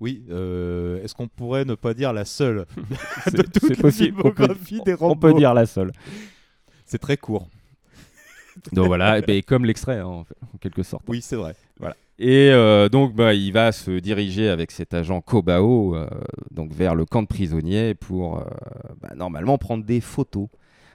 Oui, 0.00 0.24
euh, 0.30 1.02
est-ce 1.02 1.14
qu'on 1.14 1.28
pourrait 1.28 1.64
ne 1.64 1.74
pas 1.74 1.94
dire 1.94 2.12
la 2.12 2.24
seule 2.24 2.66
de 3.32 3.44
C'est- 3.44 3.60
toute 3.60 3.78
la 3.82 3.88
on 3.88 3.90
filmographie 3.90 4.80
des 4.84 4.94
On 4.94 5.08
Rambo 5.08 5.14
peut 5.28 5.34
dire 5.34 5.54
la 5.54 5.66
seule. 5.66 5.92
C'est 6.84 6.98
très 6.98 7.16
court. 7.16 7.48
Donc 8.72 8.86
voilà, 8.86 9.18
et 9.18 9.22
ben, 9.22 9.42
comme 9.42 9.64
l'extrait 9.64 9.98
hein, 9.98 10.06
en, 10.06 10.24
fait, 10.24 10.36
en 10.54 10.58
quelque 10.58 10.82
sorte. 10.82 11.04
Oui, 11.08 11.20
c'est 11.22 11.36
vrai. 11.36 11.54
Voilà. 11.78 11.94
Et 12.18 12.50
euh, 12.50 12.88
donc 12.88 13.14
bah, 13.14 13.34
il 13.34 13.52
va 13.52 13.72
se 13.72 13.98
diriger 13.98 14.48
avec 14.48 14.70
cet 14.70 14.94
agent 14.94 15.20
Kobao 15.20 15.94
euh, 15.94 16.08
donc 16.50 16.72
vers 16.72 16.94
le 16.94 17.04
camp 17.04 17.20
de 17.22 17.26
prisonniers 17.26 17.94
pour 17.94 18.42
bah, 19.02 19.10
normalement 19.14 19.58
prendre 19.58 19.84
des 19.84 20.00
photos. 20.00 20.48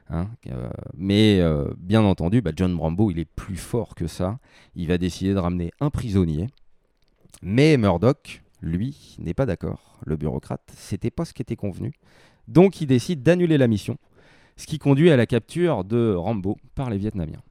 hein. 0.10 0.28
Euh, 0.50 0.70
mais 0.98 1.40
euh, 1.40 1.68
bien 1.78 2.02
entendu, 2.04 2.42
bah, 2.42 2.52
John 2.56 2.76
Rambo 2.76 3.12
il 3.12 3.20
est 3.20 3.26
plus 3.36 3.58
fort 3.58 3.94
que 3.94 4.08
ça. 4.08 4.40
Il 4.76 4.88
va 4.88 4.98
décider 4.98 5.34
de 5.36 5.40
ramener 5.40 5.72
un 5.80 5.92
prisonnier. 5.92 6.48
Mais 7.44 7.78
Murdoch, 7.78 8.42
lui, 8.62 9.16
n'est 9.20 9.34
pas 9.34 9.46
d'accord. 9.46 10.00
Le 10.06 10.16
bureaucrate, 10.16 10.72
c'était 10.76 11.12
pas 11.12 11.26
ce 11.26 11.34
qui 11.34 11.42
était 11.42 11.56
convenu. 11.56 11.94
Donc 12.48 12.82
il 12.82 12.88
décide 12.88 13.24
d'annuler 13.24 13.58
la 13.58 13.68
mission, 13.68 13.98
ce 14.56 14.68
qui 14.68 14.80
conduit 14.80 15.12
à 15.12 15.18
la 15.18 15.26
capture 15.26 15.84
de 15.84 16.14
Rambo 16.14 16.58
par 16.76 16.90
les 16.90 16.98
Vietnamiens. 16.98 17.42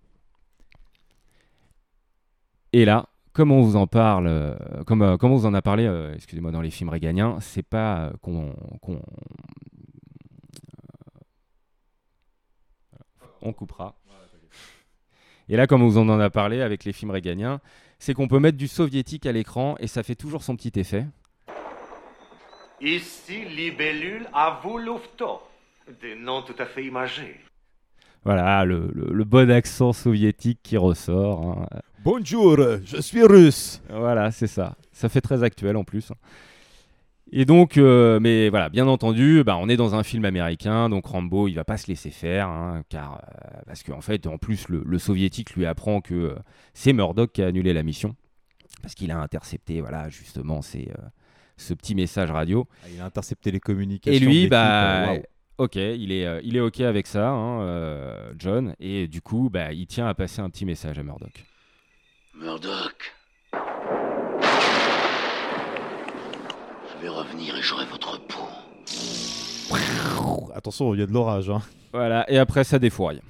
Et 2.73 2.85
là, 2.85 3.09
comme 3.33 3.53
on 3.53 3.63
vous 3.63 3.77
en 3.77 3.87
parle, 3.87 4.27
euh, 4.27 4.57
comme, 4.85 5.03
euh, 5.03 5.17
comme 5.17 5.33
on 5.33 5.37
vous 5.37 5.47
en 5.47 5.55
a 5.55 5.63
parlé, 5.63 5.87
euh, 5.87 6.15
excusez-moi, 6.15 6.53
dans 6.53 6.61
les 6.61 6.71
films 6.71 6.91
réganiens, 6.91 7.39
c'est 7.41 7.63
pas 7.63 8.13
qu'on- 8.23 8.55
on 13.43 13.53
coupera. 13.53 13.97
Et 15.49 15.57
là, 15.57 15.67
comme 15.67 15.83
on 15.83 15.89
vous 15.89 15.99
en 15.99 16.09
a 16.21 16.31
parlé 16.31 16.61
avec 16.61 16.85
les 16.85 16.93
films 16.93 17.11
réganiens, 17.11 17.61
c'est 18.01 18.15
qu'on 18.15 18.27
peut 18.27 18.41
mettre 18.41 18.59
du 18.59 18.67
soviétique 18.67 19.27
à 19.27 19.33
l'écran 19.33 19.77
et 19.79 19.87
ça 19.87 20.03
fait 20.03 20.17
toujours 20.17 20.43
son 20.43 20.57
petit 20.57 20.73
effet. 20.81 21.07
Ici, 22.81 23.45
libellule 23.45 24.27
à 24.33 24.59
vous 24.63 24.79
louveteau. 24.79 25.41
Des 26.01 26.15
noms 26.15 26.43
tout 26.43 26.55
à 26.59 26.67
fait 26.67 26.85
imagés. 26.85 27.39
Voilà, 28.25 28.65
le, 28.65 28.91
le- 28.95 29.13
le 29.13 29.25
bon 29.25 29.51
accent 29.51 29.93
soviétique 29.93 30.61
qui 30.63 30.77
ressort. 30.77 31.43
hein. 31.43 31.67
Bonjour, 32.03 32.57
je 32.85 33.01
suis 33.01 33.23
russe. 33.23 33.83
Voilà, 33.91 34.31
c'est 34.31 34.47
ça. 34.47 34.77
Ça 34.93 35.09
fait 35.09 35.21
très 35.21 35.43
actuel 35.43 35.77
en 35.77 35.85
plus. 35.85 36.11
Et 37.33 37.45
donc, 37.45 37.77
euh, 37.79 38.19
mais 38.21 38.49
voilà, 38.49 38.69
bien 38.69 38.89
entendu, 38.89 39.45
bah, 39.45 39.57
on 39.57 39.69
est 39.69 39.77
dans 39.77 39.95
un 39.95 40.03
film 40.03 40.25
américain, 40.25 40.89
donc 40.89 41.07
Rambo, 41.07 41.47
il 41.47 41.55
va 41.55 41.65
pas 41.65 41.77
se 41.77 41.87
laisser 41.87 42.11
faire, 42.11 42.49
hein, 42.49 42.83
car 42.89 43.23
euh, 43.23 43.61
parce 43.67 43.85
qu'en 43.85 44.01
fait, 44.01 44.27
en 44.27 44.37
plus, 44.37 44.69
le, 44.69 44.83
le 44.85 44.99
soviétique 44.99 45.55
lui 45.55 45.65
apprend 45.65 46.01
que 46.01 46.15
euh, 46.15 46.35
c'est 46.75 46.93
Murdoch 46.93 47.31
qui 47.33 47.43
a 47.43 47.47
annulé 47.47 47.73
la 47.73 47.85
mission, 47.85 48.17
parce 48.83 48.95
qu'il 48.95 49.13
a 49.13 49.19
intercepté, 49.19 49.81
voilà, 49.81 50.09
justement, 50.09 50.61
c'est 50.61 50.89
euh, 50.91 51.03
ce 51.57 51.73
petit 51.73 51.95
message 51.95 52.33
radio. 52.33 52.67
Ah, 52.83 52.89
Il 52.93 53.01
a 53.01 53.05
intercepté 53.05 53.53
les 53.53 53.61
communications. 53.61 54.17
Et 54.17 54.19
lui, 54.29 54.49
bah, 54.49 55.15
ok, 55.59 55.77
il 55.77 56.11
est, 56.11 56.27
euh, 56.27 56.41
il 56.43 56.57
est 56.57 56.61
ok 56.61 56.81
avec 56.81 57.07
ça, 57.07 57.29
hein, 57.29 57.61
euh, 57.63 58.33
John, 58.39 58.75
et 58.81 59.07
du 59.07 59.23
coup, 59.23 59.51
bah, 59.53 59.73
il 59.73 59.87
tient 59.87 60.09
à 60.09 60.15
passer 60.15 60.41
un 60.41 60.51
petit 60.51 60.65
message 60.65 60.99
à 60.99 61.05
Murdoch. 61.05 61.45
Murdoch. 62.35 63.15
Je 67.01 67.07
vais 67.07 67.09
revenir 67.09 67.57
et 67.57 67.63
j'aurai 67.63 67.87
votre 67.87 68.21
peau. 68.27 68.45
Attention, 70.55 70.93
il 70.95 71.01
y 71.01 71.03
a 71.03 71.07
de 71.07 71.13
l'orage. 71.13 71.49
hein. 71.49 71.63
Voilà, 71.95 72.31
et 72.31 72.37
après 72.37 72.63
ça 72.63 72.79
défouraille. 72.79 73.23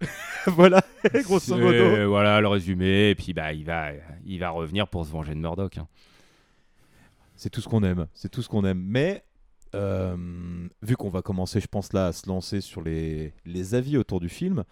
voilà, 0.46 0.82
grosso 1.24 1.56
modo. 1.56 2.08
Voilà 2.08 2.40
le 2.40 2.46
résumé, 2.46 3.10
et 3.10 3.14
puis 3.16 3.32
bah, 3.32 3.52
il, 3.52 3.64
va, 3.64 3.88
il 4.24 4.38
va 4.38 4.50
revenir 4.50 4.86
pour 4.86 5.04
se 5.04 5.10
venger 5.10 5.34
de 5.34 5.40
Murdoch. 5.40 5.78
hein. 5.78 5.88
C'est 7.34 7.50
tout 7.50 7.60
ce 7.60 7.68
qu'on 7.68 7.82
aime. 7.82 8.06
C'est 8.14 8.28
tout 8.30 8.40
ce 8.40 8.48
qu'on 8.48 8.64
aime. 8.64 8.80
Mais 8.86 9.24
euh, 9.74 10.16
vu 10.82 10.96
qu'on 10.96 11.08
va 11.08 11.22
commencer, 11.22 11.58
je 11.60 11.66
pense 11.66 11.92
là, 11.92 12.06
à 12.06 12.12
se 12.12 12.28
lancer 12.28 12.60
sur 12.60 12.82
les, 12.82 13.34
les 13.44 13.74
avis 13.74 13.96
autour 13.96 14.20
du 14.20 14.28
film, 14.28 14.62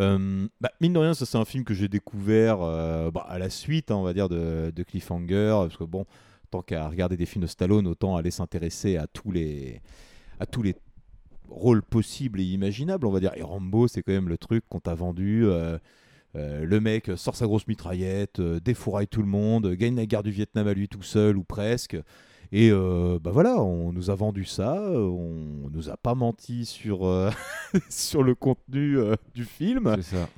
euh, 0.00 0.48
bah, 0.60 0.72
mine 0.80 0.92
de 0.94 0.98
rien, 0.98 1.14
ça 1.14 1.24
c'est 1.24 1.38
un 1.38 1.44
film 1.44 1.62
que 1.62 1.72
j'ai 1.74 1.88
découvert 1.88 2.58
euh, 2.62 3.12
bah, 3.12 3.24
à 3.28 3.38
la 3.38 3.48
suite, 3.48 3.92
hein, 3.92 3.96
on 3.96 4.02
va 4.02 4.12
dire, 4.12 4.28
de, 4.28 4.72
de 4.74 4.82
Cliffhanger, 4.82 5.54
parce 5.62 5.76
que 5.76 5.84
bon, 5.84 6.04
tant 6.46 6.62
qu'à 6.62 6.88
regarder 6.88 7.16
des 7.16 7.26
films 7.26 7.42
de 7.42 7.48
Stallone, 7.48 7.86
autant 7.86 8.16
aller 8.16 8.30
s'intéresser 8.30 8.96
à 8.96 9.06
tous 9.06 9.30
les 9.32 9.80
à 10.40 10.46
tous 10.46 10.62
les 10.62 10.74
rôles 11.48 11.82
possibles 11.82 12.40
et 12.40 12.44
imaginables, 12.44 13.06
on 13.06 13.10
va 13.10 13.20
dire. 13.20 13.32
Et 13.36 13.42
Rambo, 13.42 13.88
c'est 13.88 14.02
quand 14.02 14.12
même 14.12 14.28
le 14.28 14.38
truc 14.38 14.64
qu'on 14.68 14.80
t'a 14.80 14.94
vendu. 14.94 15.44
euh, 15.46 15.78
euh, 16.36 16.64
le 16.66 16.80
mec 16.80 17.10
sort 17.16 17.34
sa 17.36 17.46
grosse 17.46 17.66
mitraillette, 17.66 18.40
euh, 18.40 18.60
défouraille 18.60 19.08
tout 19.08 19.22
le 19.22 19.28
monde, 19.28 19.72
gagne 19.72 19.96
la 19.96 20.06
guerre 20.06 20.22
du 20.22 20.30
Vietnam 20.30 20.66
à 20.68 20.74
lui 20.74 20.88
tout 20.88 21.02
seul 21.02 21.36
ou 21.36 21.44
presque. 21.44 21.96
Et 22.52 22.70
euh, 22.70 23.18
bah 23.20 23.30
voilà, 23.32 23.60
on 23.62 23.92
nous 23.92 24.10
a 24.10 24.14
vendu 24.14 24.44
ça, 24.44 24.80
on 24.80 25.68
nous 25.72 25.88
a 25.88 25.96
pas 25.96 26.14
menti 26.14 26.64
sur, 26.64 27.10
sur 27.88 28.22
le 28.22 28.34
contenu 28.34 28.98
du 29.34 29.44
film. 29.44 29.94
C'est 29.96 30.16
ça. 30.16 30.28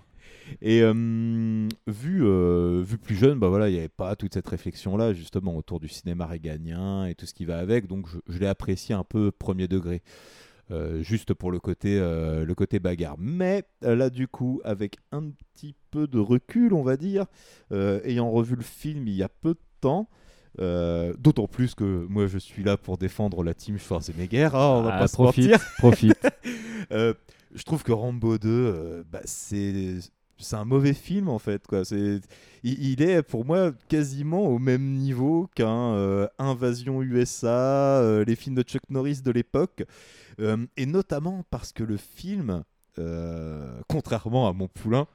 Et 0.62 0.82
euh, 0.82 1.68
vu, 1.86 2.24
euh, 2.24 2.82
vu 2.84 2.98
plus 2.98 3.14
jeune, 3.16 3.38
bah 3.38 3.48
voilà, 3.48 3.68
il 3.68 3.72
n'y 3.72 3.78
avait 3.78 3.88
pas 3.88 4.16
toute 4.16 4.34
cette 4.34 4.48
réflexion-là, 4.48 5.12
justement, 5.14 5.56
autour 5.56 5.80
du 5.80 5.88
cinéma 5.88 6.26
réganien 6.26 7.06
et 7.06 7.14
tout 7.14 7.26
ce 7.26 7.34
qui 7.34 7.44
va 7.44 7.58
avec. 7.58 7.86
Donc 7.86 8.06
je, 8.08 8.18
je 8.28 8.38
l'ai 8.38 8.46
apprécié 8.46 8.94
un 8.94 9.04
peu 9.04 9.30
premier 9.30 9.68
degré. 9.68 10.02
Euh, 10.70 11.02
juste 11.02 11.32
pour 11.32 11.50
le 11.50 11.60
côté, 11.60 11.98
le 11.98 12.52
côté 12.54 12.78
bagarre. 12.78 13.16
Mais 13.18 13.64
là, 13.80 14.10
du 14.10 14.28
coup, 14.28 14.60
avec 14.64 14.96
un 15.12 15.30
petit 15.54 15.74
peu 15.90 16.06
de 16.06 16.18
recul, 16.18 16.74
on 16.74 16.82
va 16.82 16.96
dire, 16.98 17.24
ayant 17.72 18.30
revu 18.30 18.54
le 18.56 18.62
film 18.62 19.06
il 19.08 19.14
y 19.14 19.22
a 19.22 19.28
peu 19.30 19.54
de 19.54 19.60
temps, 19.80 20.08
euh, 20.60 21.14
d'autant 21.18 21.46
plus 21.46 21.74
que 21.74 22.04
moi 22.08 22.26
je 22.26 22.36
suis 22.36 22.64
là 22.64 22.76
pour 22.76 22.98
défendre 22.98 23.44
la 23.44 23.54
team 23.54 23.78
Schwarzenegger, 23.78 24.50
hein, 24.52 24.58
on 24.58 24.82
va 24.82 24.94
Ah, 24.94 24.98
pas 24.98 25.08
se 25.08 25.12
profite, 25.14 25.50
mentir. 25.50 25.66
profite. 25.78 26.28
Euh, 26.90 27.12
je 27.54 27.62
trouve 27.64 27.82
que 27.82 27.92
Rambo 27.92 28.38
2, 28.38 28.48
euh, 28.48 29.02
bah, 29.12 29.20
c'est 29.26 29.96
c'est 30.38 30.56
un 30.56 30.64
mauvais 30.64 30.94
film 30.94 31.28
en 31.28 31.38
fait. 31.38 31.66
Quoi. 31.66 31.84
C'est, 31.84 32.20
il, 32.62 32.82
il 32.92 33.02
est 33.02 33.22
pour 33.22 33.44
moi 33.44 33.72
quasiment 33.88 34.46
au 34.46 34.58
même 34.58 34.94
niveau 34.94 35.48
qu'un 35.54 35.92
euh, 35.94 36.26
Invasion 36.38 37.02
USA, 37.02 38.00
euh, 38.00 38.24
les 38.24 38.36
films 38.36 38.54
de 38.56 38.62
Chuck 38.62 38.82
Norris 38.90 39.20
de 39.24 39.30
l'époque, 39.30 39.84
Euh, 40.40 40.56
et 40.76 40.86
notamment 40.86 41.44
parce 41.50 41.72
que 41.72 41.82
le 41.82 41.96
film, 41.96 42.62
contrairement 43.88 44.48
à 44.48 44.52
mon 44.52 44.68
poulain, 44.68 45.06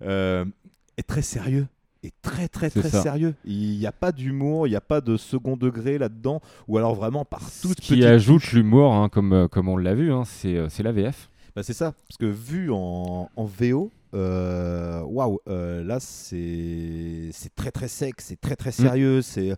est 0.00 1.02
très 1.06 1.22
sérieux. 1.22 1.66
Est 2.02 2.14
très 2.22 2.48
très 2.48 2.68
très 2.70 2.90
sérieux. 2.90 3.34
Il 3.44 3.78
n'y 3.78 3.86
a 3.86 3.92
pas 3.92 4.12
d'humour, 4.12 4.66
il 4.66 4.70
n'y 4.70 4.76
a 4.76 4.80
pas 4.82 5.00
de 5.00 5.16
second 5.16 5.56
degré 5.56 5.96
là-dedans, 5.98 6.40
ou 6.68 6.76
alors 6.78 6.94
vraiment 6.94 7.24
par 7.24 7.40
toute 7.40 7.50
Ce 7.80 7.86
qui 7.86 7.92
petite 7.94 8.04
ajoute 8.04 8.52
l'humour, 8.52 8.94
hein, 8.94 9.08
comme, 9.08 9.48
comme 9.50 9.68
on 9.68 9.76
l'a 9.78 9.94
vu, 9.94 10.12
hein, 10.12 10.24
c'est 10.26 10.68
c'est 10.68 10.82
la 10.82 10.92
VF. 10.92 11.28
bah, 11.56 11.62
c'est 11.62 11.72
ça, 11.72 11.92
parce 12.08 12.18
que 12.18 12.26
vu 12.26 12.70
en, 12.70 13.30
en 13.36 13.44
VO, 13.44 13.90
waouh, 14.14 15.40
euh, 15.48 15.82
là 15.84 15.98
c'est 16.00 17.30
très 17.56 17.70
très 17.70 17.88
sec, 17.88 18.20
c'est 18.20 18.40
très 18.40 18.56
très 18.56 18.72
sérieux, 18.72 19.22
c'est 19.22 19.54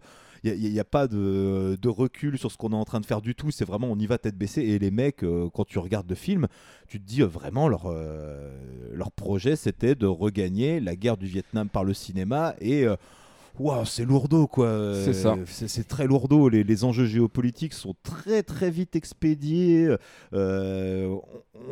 il 0.54 0.72
n'y 0.72 0.80
a, 0.80 0.84
pas 0.84 1.08
de, 1.08 1.76
de 1.80 1.88
recul 1.88 2.38
sur 2.38 2.52
ce 2.52 2.56
qu'on 2.56 2.70
est 2.70 2.76
en 2.76 2.84
train 2.84 3.00
de 3.00 3.06
faire 3.06 3.20
du 3.20 3.34
tout, 3.34 3.50
c'est 3.50 3.64
vraiment 3.64 3.88
on 3.90 3.98
y 3.98 4.06
va 4.06 4.18
tête 4.18 4.36
baissée. 4.36 4.62
Et 4.62 4.78
les 4.78 4.90
mecs, 4.90 5.24
euh, 5.24 5.48
quand 5.52 5.64
tu 5.64 5.78
regardes 5.78 6.08
le 6.08 6.14
film, 6.14 6.46
tu 6.88 7.00
te 7.00 7.06
dis 7.06 7.22
euh, 7.22 7.26
vraiment 7.26 7.68
leur, 7.68 7.86
euh, 7.86 8.52
leur 8.92 9.10
projet 9.10 9.56
c'était 9.56 9.94
de 9.94 10.06
regagner 10.06 10.80
la 10.80 10.96
guerre 10.96 11.16
du 11.16 11.26
Vietnam 11.26 11.68
par 11.68 11.84
le 11.84 11.94
cinéma 11.94 12.54
et... 12.60 12.86
Waouh, 13.58 13.84
c'est 13.86 14.04
lourdeau 14.04 14.46
quoi. 14.46 14.92
C'est 15.04 15.14
ça. 15.14 15.36
C'est 15.46 15.88
très 15.88 16.06
lourdeau. 16.06 16.48
Les, 16.48 16.62
les 16.62 16.84
enjeux 16.84 17.06
géopolitiques 17.06 17.72
sont 17.72 17.94
très 18.02 18.42
très 18.42 18.70
vite 18.70 18.96
expédiés. 18.96 19.88
Euh, 20.34 21.06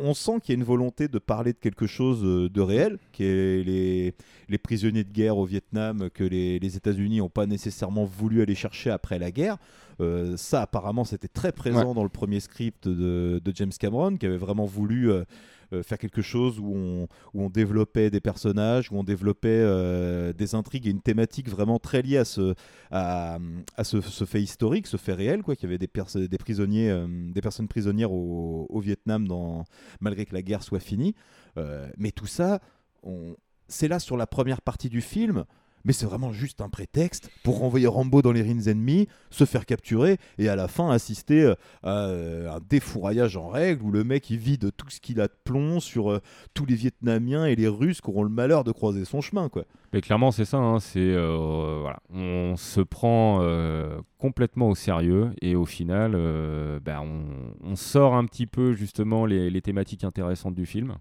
on, 0.03 0.09
on 0.09 0.13
sent 0.13 0.39
qu'il 0.41 0.53
y 0.53 0.57
a 0.57 0.59
une 0.59 0.65
volonté 0.65 1.07
de 1.07 1.19
parler 1.19 1.53
de 1.53 1.57
quelque 1.59 1.85
chose 1.87 2.23
euh, 2.23 2.49
de 2.49 2.61
réel, 2.61 2.97
qui 3.11 3.23
est 3.23 3.63
les, 3.63 4.15
les 4.49 4.57
prisonniers 4.57 5.03
de 5.03 5.11
guerre 5.11 5.37
au 5.37 5.45
Vietnam 5.45 6.09
que 6.13 6.23
les, 6.23 6.57
les 6.59 6.75
États-Unis 6.75 7.19
n'ont 7.19 7.29
pas 7.29 7.45
nécessairement 7.45 8.05
voulu 8.05 8.41
aller 8.41 8.55
chercher 8.55 8.89
après 8.89 9.19
la 9.19 9.31
guerre. 9.31 9.57
Euh, 10.01 10.35
ça, 10.37 10.63
apparemment, 10.63 11.05
c'était 11.05 11.27
très 11.29 11.51
présent 11.51 11.89
Ouais. 11.89 11.93
dans 11.93 12.03
le 12.03 12.09
premier 12.09 12.39
script 12.39 12.87
de, 12.87 13.39
de 13.43 13.51
James 13.55 13.71
Cameron, 13.79 14.17
qui 14.17 14.25
avait 14.25 14.37
vraiment 14.37 14.65
voulu 14.65 15.11
euh, 15.11 15.23
faire 15.83 15.97
quelque 15.97 16.21
chose 16.21 16.59
où 16.59 16.73
on, 16.75 17.07
où 17.33 17.43
on 17.43 17.49
développait 17.49 18.09
des 18.09 18.21
personnages, 18.21 18.91
où 18.91 18.97
on 18.97 19.03
développait 19.03 19.49
euh, 19.49 20.33
des 20.33 20.55
intrigues 20.55 20.87
et 20.87 20.91
une 20.91 21.01
thématique 21.01 21.49
vraiment 21.49 21.79
très 21.79 22.01
liée 22.01 22.17
à 22.17 22.25
ce, 22.25 22.55
à, 22.91 23.37
ce, 23.83 24.01
fait 24.25 24.41
historique, 24.41 24.87
ce 24.87 24.97
fait 24.97 25.13
réel, 25.13 25.43
quoi, 25.43 25.55
qu'il 25.55 25.69
y 25.69 25.71
avait 25.71 25.77
des, 25.77 25.87
perso- 25.87 26.27
des 26.27 26.37
prisonniers, 26.37 26.89
euh, 26.89 27.07
des 27.07 27.41
personnes 27.41 27.67
prisonnières 27.67 28.11
au, 28.11 28.67
au 28.69 28.79
Vietnam 28.79 29.27
malgré 29.99 30.25
que 30.25 30.33
la 30.33 30.41
guerre 30.41 30.63
soit 30.63 30.79
finie. 30.79 31.15
Euh, 31.57 31.89
mais 31.97 32.11
tout 32.11 32.27
ça, 32.27 32.59
c'est 33.67 33.87
là 33.87 33.99
sur 33.99 34.17
la 34.17 34.27
première 34.27 34.61
partie 34.61 34.89
du 34.89 35.01
film. 35.01 35.45
Mais 35.85 35.93
c'est 35.93 36.07
vraiment 36.07 36.33
juste 36.33 36.61
un 36.61 36.69
prétexte 36.69 37.29
pour 37.43 37.59
renvoyer 37.59 37.87
Rambo 37.87 38.21
dans 38.21 38.31
les 38.31 38.41
rings 38.41 38.67
ennemis, 38.67 39.07
se 39.29 39.45
faire 39.45 39.65
capturer 39.65 40.17
et 40.39 40.49
à 40.49 40.55
la 40.55 40.67
fin 40.67 40.89
assister 40.89 41.53
euh, 41.85 42.49
à 42.49 42.55
un 42.55 42.59
défouraillage 42.67 43.37
en 43.37 43.49
règle 43.49 43.83
où 43.83 43.91
le 43.91 44.03
mec 44.03 44.29
il 44.31 44.37
vide 44.37 44.71
tout 44.75 44.89
ce 44.89 44.99
qu'il 44.99 45.21
a 45.21 45.27
de 45.27 45.33
plomb 45.43 45.79
sur 45.79 46.11
euh, 46.11 46.19
tous 46.53 46.65
les 46.65 46.75
Vietnamiens 46.75 47.45
et 47.45 47.55
les 47.55 47.67
Russes 47.67 48.01
qui 48.01 48.09
auront 48.09 48.23
le 48.23 48.29
malheur 48.29 48.63
de 48.63 48.71
croiser 48.71 49.05
son 49.05 49.21
chemin. 49.21 49.47
quoi. 49.47 49.65
Mais 49.93 50.01
clairement, 50.01 50.31
c'est 50.31 50.45
ça. 50.45 50.57
hein, 50.57 50.79
c'est 50.79 50.99
euh, 50.99 51.77
voilà, 51.81 51.99
on 52.09 52.55
se 52.57 52.81
prend 52.81 53.45
complètement 54.17 54.69
au 54.69 54.75
sérieux 54.75 55.31
et 55.41 55.55
au 55.55 55.65
final, 55.65 56.11
ben, 56.83 57.01
on, 57.63 57.75
sort 57.75 58.15
un 58.15 58.25
petit 58.25 58.47
peu 58.47 58.73
justement 58.73 59.25
les 59.25 59.61
thématiques 59.61 60.03
intéressantes 60.03 60.55
du 60.55 60.65
film. 60.65 60.97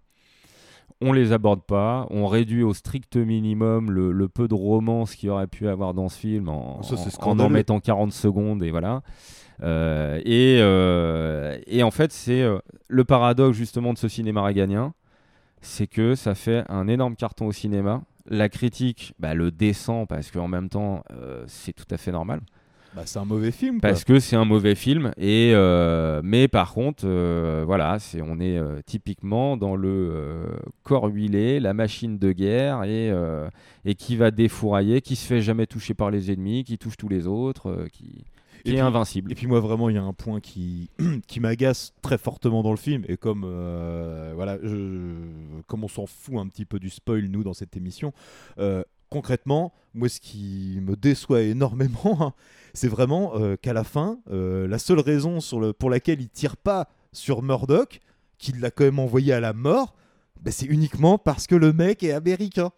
On 1.00 1.12
les 1.12 1.32
aborde 1.32 1.62
pas, 1.62 2.06
on 2.10 2.26
réduit 2.26 2.62
au 2.62 2.72
strict 2.72 3.16
minimum 3.16 3.90
le, 3.90 4.12
le 4.12 4.28
peu 4.28 4.48
de 4.48 4.54
romance 4.54 5.14
qu'il 5.14 5.26
y 5.28 5.30
aurait 5.30 5.46
pu 5.48 5.68
avoir 5.68 5.92
dans 5.92 6.08
ce 6.08 6.18
film 6.18 6.48
en, 6.48 6.82
Ça, 6.82 6.96
en- 7.46 7.50
mettant 7.50 7.80
40 7.80 8.12
secondes 8.12 8.62
et 8.62 8.70
voilà. 8.70 9.02
Euh, 9.62 10.20
et, 10.24 10.58
euh, 10.60 11.58
et 11.66 11.82
en 11.82 11.90
fait, 11.90 12.12
c'est 12.12 12.42
euh, 12.42 12.58
le 12.88 13.04
paradoxe 13.04 13.56
justement 13.56 13.92
de 13.92 13.98
ce 13.98 14.08
cinéma 14.08 14.42
réganien, 14.42 14.94
c'est 15.60 15.86
que 15.86 16.14
ça 16.14 16.34
fait 16.34 16.64
un 16.68 16.88
énorme 16.88 17.16
carton 17.16 17.46
au 17.46 17.52
cinéma. 17.52 18.02
La 18.28 18.48
critique 18.48 19.14
bah, 19.18 19.34
le 19.34 19.50
descend 19.50 20.08
parce 20.08 20.30
qu'en 20.30 20.48
même 20.48 20.68
temps, 20.68 21.02
euh, 21.12 21.44
c'est 21.46 21.72
tout 21.72 21.86
à 21.90 21.96
fait 21.98 22.12
normal. 22.12 22.40
Bah, 22.94 23.02
c'est 23.06 23.18
un 23.18 23.24
mauvais 23.24 23.50
film. 23.50 23.80
quoi. 23.80 23.88
Parce 23.90 24.04
que 24.04 24.20
c'est 24.20 24.36
un 24.36 24.44
mauvais 24.44 24.74
film. 24.74 25.12
Et, 25.16 25.50
euh, 25.54 26.20
mais 26.22 26.46
par 26.48 26.72
contre, 26.72 27.04
euh, 27.06 27.64
voilà, 27.66 27.98
c'est, 27.98 28.22
on 28.22 28.38
est 28.38 28.56
euh, 28.56 28.80
typiquement 28.86 29.56
dans 29.56 29.74
le 29.76 30.46
corps 30.84 31.06
huilé, 31.06 31.58
la 31.60 31.74
machine 31.74 32.18
de 32.18 32.32
guerre, 32.32 32.84
et, 32.84 33.12
et 33.84 33.94
qui 33.94 34.16
va 34.16 34.30
défourailler, 34.30 35.00
qui 35.00 35.16
se 35.16 35.26
fait 35.26 35.40
jamais 35.42 35.66
toucher 35.66 35.94
par 35.94 36.10
les 36.10 36.30
ennemis, 36.30 36.64
qui 36.64 36.78
touche 36.78 36.96
tous 36.96 37.08
les 37.08 37.26
autres, 37.26 37.86
qui, 37.92 38.24
qui 38.64 38.70
Et 38.70 38.70
est 38.70 38.72
puis- 38.74 38.80
invincible. 38.80 39.32
Et 39.32 39.34
puis 39.34 39.46
moi 39.46 39.60
vraiment 39.60 39.88
il 39.90 39.96
y 39.96 39.98
a 39.98 40.02
un 40.02 40.12
point 40.12 40.40
qui, 40.40 40.88
qui 41.26 41.40
m'agace 41.40 41.92
très 42.00 42.16
fortement 42.16 42.62
dans 42.62 42.70
le 42.70 42.76
film 42.78 43.02
et 43.08 43.16
comme 43.16 43.40
voilà 44.34 44.58
je, 44.62 45.12
comme 45.66 45.84
on 45.84 45.88
s'en 45.88 46.06
fout 46.06 46.36
un 46.38 46.46
petit 46.46 46.64
peu 46.64 46.78
du 46.78 46.88
spoil 46.90 47.24
nous 47.28 47.42
dans 47.42 47.52
cette 47.54 47.76
émission 47.76 48.12
concrètement 49.14 49.72
moi 49.94 50.08
ce 50.08 50.18
qui 50.18 50.80
me 50.82 50.96
déçoit 50.96 51.42
énormément 51.42 52.18
hein, 52.20 52.32
c'est 52.72 52.88
vraiment 52.88 53.36
euh, 53.36 53.54
qu'à 53.56 53.72
la 53.72 53.84
fin 53.84 54.18
euh, 54.32 54.66
la 54.66 54.80
seule 54.80 54.98
raison 54.98 55.38
pour 55.78 55.88
laquelle 55.88 56.20
il 56.20 56.28
tire 56.28 56.56
pas 56.56 56.88
sur 57.12 57.40
Murdoch 57.40 58.00
qu'il 58.38 58.58
l'a 58.58 58.72
quand 58.72 58.82
même 58.82 58.98
envoyé 58.98 59.32
à 59.32 59.38
la 59.38 59.52
mort 59.52 59.94
bah, 60.42 60.50
c'est 60.50 60.66
uniquement 60.66 61.16
parce 61.16 61.46
que 61.46 61.54
le 61.54 61.72
mec 61.72 62.02
est 62.02 62.10
américain 62.10 62.72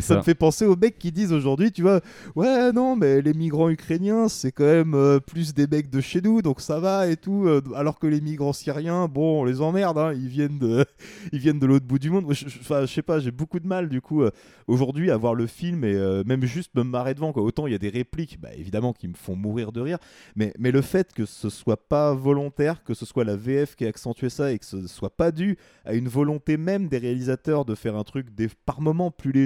ça. 0.00 0.16
me 0.16 0.22
fait 0.22 0.34
penser 0.34 0.66
aux 0.66 0.76
mecs 0.76 0.98
qui 0.98 1.12
disent 1.12 1.32
aujourd'hui, 1.32 1.72
tu 1.72 1.82
vois, 1.82 2.00
ouais, 2.36 2.72
non, 2.72 2.96
mais 2.96 3.20
les 3.22 3.34
migrants 3.34 3.68
ukrainiens, 3.70 4.28
c'est 4.28 4.52
quand 4.52 4.64
même 4.64 4.94
euh, 4.94 5.20
plus 5.20 5.54
des 5.54 5.66
mecs 5.66 5.90
de 5.90 6.00
chez 6.00 6.20
nous, 6.20 6.42
donc 6.42 6.60
ça 6.60 6.80
va 6.80 7.08
et 7.08 7.16
tout. 7.16 7.46
euh, 7.46 7.60
alors 7.74 7.98
que 7.98 8.06
les 8.06 8.20
migrants 8.20 8.52
syriens, 8.52 9.06
bon, 9.08 9.42
on 9.42 9.44
les 9.44 9.60
emmerde, 9.60 9.98
hein, 9.98 10.12
ils 10.12 10.28
viennent 10.28 10.58
de, 10.58 10.84
ils 11.32 11.38
viennent 11.38 11.58
de 11.58 11.66
l'autre 11.66 11.86
bout 11.86 11.98
du 11.98 12.10
monde. 12.10 12.24
Moi, 12.24 12.34
je, 12.34 12.48
je- 12.48 12.58
enfin, 12.60 12.82
je 12.82 12.86
sais 12.92 13.02
pas, 13.02 13.18
j'ai 13.20 13.30
beaucoup 13.30 13.60
de 13.60 13.66
mal 13.66 13.88
du 13.88 14.00
coup 14.00 14.22
euh, 14.22 14.30
aujourd'hui 14.66 15.10
à 15.10 15.16
voir 15.16 15.34
le 15.34 15.46
film 15.46 15.84
et 15.84 15.94
même 16.26 16.44
juste 16.44 16.74
me 16.74 16.82
marrer 16.82 17.14
devant. 17.14 17.32
Quoi. 17.32 17.42
Autant 17.42 17.66
il 17.66 17.72
y 17.72 17.76
a 17.76 17.78
des 17.78 17.88
répliques, 17.88 18.40
bah, 18.40 18.50
évidemment, 18.56 18.92
qui 18.92 19.08
me 19.08 19.14
font 19.14 19.36
mourir 19.36 19.72
de 19.72 19.80
rire, 19.80 19.98
mais, 20.36 20.52
mais 20.58 20.70
le 20.70 20.82
fait 20.82 21.12
que 21.12 21.24
ce 21.26 21.48
soit 21.50 21.76
pas 21.88 22.14
volontaire, 22.14 22.82
que 22.84 22.94
ce 22.94 23.06
soit 23.06 23.24
la 23.24 23.36
VF 23.36 23.76
qui 23.76 23.84
a 23.84 23.88
accentué 23.88 24.28
ça 24.30 24.52
et 24.52 24.58
que 24.58 24.64
ce 24.64 24.86
soit 24.86 25.14
pas 25.16 25.30
dû 25.32 25.56
à 25.84 25.94
une 25.94 26.08
volonté 26.08 26.56
même 26.56 26.88
des 26.88 26.98
réalisateurs 26.98 27.64
de 27.64 27.74
faire 27.74 27.96
un 27.96 28.04
truc 28.04 28.34
des, 28.34 28.48
par 28.66 28.80
moments 28.80 29.10
plus 29.10 29.32
léger 29.32 29.43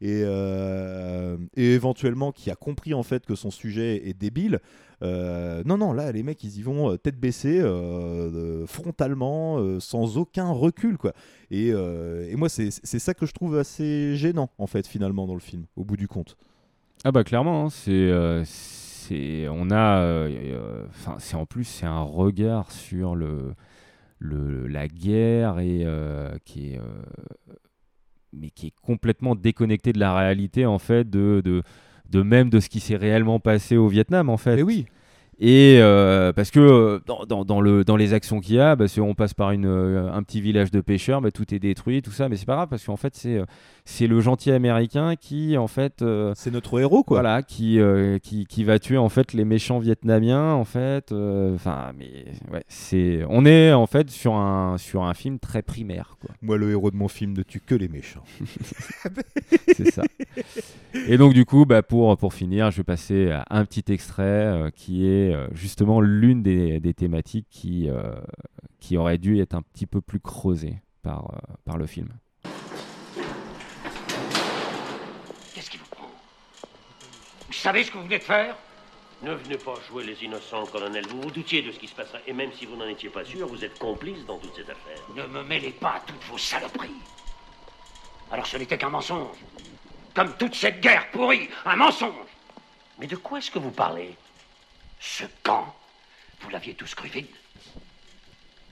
et, 0.00 0.22
euh, 0.24 1.36
et 1.56 1.72
éventuellement 1.72 2.32
qui 2.32 2.50
a 2.50 2.54
compris 2.54 2.94
en 2.94 3.02
fait 3.02 3.24
que 3.24 3.34
son 3.34 3.50
sujet 3.50 4.08
est 4.08 4.14
débile. 4.14 4.60
Euh, 5.02 5.62
non, 5.64 5.78
non, 5.78 5.92
là, 5.92 6.10
les 6.12 6.22
mecs, 6.22 6.42
ils 6.44 6.58
y 6.58 6.62
vont 6.62 6.90
euh, 6.90 6.96
tête 6.96 7.18
baissée, 7.18 7.62
frontalement, 8.66 9.80
sans 9.80 10.16
aucun 10.16 10.50
recul, 10.50 10.96
quoi. 10.98 11.12
Et, 11.50 11.68
et 11.68 12.36
moi, 12.36 12.48
c'est 12.48 12.70
ça 12.70 13.14
que 13.14 13.26
je 13.26 13.32
trouve 13.32 13.56
assez 13.58 14.16
gênant, 14.16 14.50
en 14.58 14.66
fait, 14.66 14.86
finalement, 14.86 15.26
dans 15.26 15.34
le 15.34 15.40
film, 15.40 15.66
au 15.76 15.84
bout 15.84 15.96
du 15.96 16.08
compte. 16.08 16.36
Ah 17.04 17.12
bah 17.12 17.24
clairement, 17.24 17.66
hein, 17.66 18.44
c'est, 18.44 19.48
on 19.48 19.70
a, 19.70 20.28
enfin 20.88 21.16
c'est 21.18 21.36
en 21.36 21.46
plus 21.46 21.64
c'est 21.64 21.86
un 21.86 22.00
regard 22.00 22.72
sur 22.72 23.14
le, 23.14 23.54
le 24.18 24.66
la 24.66 24.88
guerre 24.88 25.60
et 25.60 25.86
qui 26.44 26.72
est, 26.72 26.80
mais 28.38 28.50
qui 28.50 28.68
est 28.68 28.74
complètement 28.82 29.34
déconnecté 29.34 29.92
de 29.92 29.98
la 29.98 30.16
réalité 30.16 30.66
en 30.66 30.78
fait, 30.78 31.08
de, 31.08 31.42
de, 32.10 32.22
même 32.22 32.50
de 32.50 32.60
ce 32.60 32.68
qui 32.68 32.80
s'est 32.80 32.96
réellement 32.96 33.40
passé 33.40 33.76
au 33.76 33.88
Vietnam 33.88 34.28
en 34.28 34.36
fait. 34.36 34.62
Oui. 34.62 34.86
Et 35.38 35.76
euh, 35.80 36.32
parce 36.32 36.50
que 36.50 36.60
euh, 36.60 36.98
dans, 37.04 37.26
dans, 37.26 37.44
dans 37.44 37.60
le, 37.60 37.84
dans 37.84 37.96
les 37.96 38.14
actions 38.14 38.40
qu'il 38.40 38.54
y 38.54 38.60
a, 38.60 38.74
bah, 38.74 38.88
c'est- 38.88 39.02
on 39.02 39.14
passe 39.14 39.34
par 39.34 39.50
une, 39.50 39.66
euh, 39.66 40.10
un 40.10 40.22
petit 40.22 40.40
village 40.40 40.70
de 40.70 40.80
pêcheurs, 40.80 41.20
bah, 41.20 41.30
tout 41.30 41.52
est 41.54 41.58
détruit, 41.58 42.00
tout 42.00 42.10
ça, 42.10 42.30
mais 42.30 42.36
c'est 42.36 42.46
pas 42.46 42.54
grave 42.54 42.68
parce 42.70 42.86
qu'en 42.86 42.96
fait 42.96 43.14
c'est, 43.14 43.42
c'est 43.84 44.06
le 44.06 44.20
gentil 44.22 44.50
américain 44.50 45.14
qui 45.14 45.58
en 45.58 45.66
fait 45.66 46.00
euh, 46.00 46.32
C'est 46.36 46.50
notre 46.50 46.80
héros, 46.80 47.02
quoi. 47.04 47.20
voilà, 47.20 47.42
qui, 47.42 47.78
euh, 47.80 48.18
qui, 48.18 48.46
qui 48.46 48.64
va 48.64 48.78
tuer 48.78 48.96
en 48.96 49.10
fait 49.10 49.34
les 49.34 49.44
méchants 49.44 49.78
vietnamiens 49.78 50.54
en 50.54 50.64
fait. 50.64 51.12
Enfin, 51.12 51.92
mais 51.98 52.24
ouais, 52.50 52.64
c'est, 52.68 53.20
on 53.28 53.44
est 53.44 53.74
en 53.74 53.86
fait 53.86 54.08
sur 54.10 54.36
un 54.36 54.78
sur 54.78 55.04
un 55.04 55.12
film 55.12 55.38
très 55.38 55.60
primaire 55.60 56.16
quoi. 56.18 56.30
Moi, 56.40 56.56
le 56.56 56.70
héros 56.70 56.90
de 56.90 56.96
mon 56.96 57.08
film 57.08 57.34
ne 57.36 57.42
tue 57.42 57.60
que 57.60 57.74
les 57.74 57.88
méchants. 57.88 58.24
C'est 59.76 59.90
ça. 59.90 60.02
Et 61.08 61.18
donc 61.18 61.34
du 61.34 61.44
coup, 61.44 61.66
bah, 61.66 61.82
pour 61.82 62.16
pour 62.16 62.32
finir, 62.32 62.70
je 62.70 62.78
vais 62.78 62.84
passer 62.84 63.30
à 63.30 63.44
un 63.50 63.66
petit 63.66 63.84
extrait 63.92 64.72
qui 64.74 65.06
est 65.06 65.25
euh, 65.32 65.48
justement 65.52 66.00
l'une 66.00 66.42
des, 66.42 66.80
des 66.80 66.94
thématiques 66.94 67.46
qui 67.50 67.88
euh, 67.88 68.14
qui 68.80 68.96
aurait 68.96 69.18
dû 69.18 69.40
être 69.40 69.54
un 69.54 69.62
petit 69.62 69.86
peu 69.86 70.00
plus 70.00 70.20
creusée 70.20 70.80
par 71.02 71.30
euh, 71.34 71.38
par 71.64 71.76
le 71.78 71.86
film. 71.86 72.08
Qu'est-ce 75.54 75.70
qui 75.70 75.78
vous 75.78 75.86
prend 75.90 76.10
Vous 77.46 77.52
savez 77.52 77.84
ce 77.84 77.90
que 77.90 77.98
vous 77.98 78.04
venez 78.04 78.18
de 78.18 78.24
faire? 78.24 78.56
Ne 79.22 79.32
venez 79.32 79.56
pas 79.56 79.74
jouer 79.88 80.04
les 80.04 80.22
innocents, 80.24 80.66
colonel. 80.66 81.06
Vous 81.08 81.22
vous 81.22 81.30
doutiez 81.30 81.62
de 81.62 81.72
ce 81.72 81.78
qui 81.78 81.88
se 81.88 81.94
passerait. 81.94 82.22
Et 82.26 82.34
même 82.34 82.52
si 82.52 82.66
vous 82.66 82.76
n'en 82.76 82.86
étiez 82.86 83.08
pas 83.08 83.24
sûr, 83.24 83.46
vous 83.48 83.64
êtes 83.64 83.78
complice 83.78 84.26
dans 84.26 84.38
toute 84.38 84.54
cette 84.54 84.68
affaire. 84.68 84.98
Ne 85.14 85.26
me 85.26 85.42
mêlez 85.42 85.70
pas 85.70 85.94
à 85.94 86.00
toutes 86.00 86.22
vos 86.24 86.36
saloperies. 86.36 86.90
Alors 88.30 88.46
ce 88.46 88.58
n'était 88.58 88.76
qu'un 88.76 88.90
mensonge. 88.90 89.36
Comme 90.14 90.36
toute 90.36 90.54
cette 90.54 90.80
guerre 90.80 91.10
pourrie, 91.12 91.48
un 91.64 91.76
mensonge. 91.76 92.12
Mais 92.98 93.06
de 93.06 93.16
quoi 93.16 93.38
est-ce 93.38 93.50
que 93.50 93.58
vous 93.58 93.70
parlez? 93.70 94.14
Ce 95.06 95.24
camp, 95.42 95.74
vous 96.40 96.50
l'aviez 96.50 96.74
tous 96.74 96.94
cru 96.94 97.08
vide. 97.08 97.34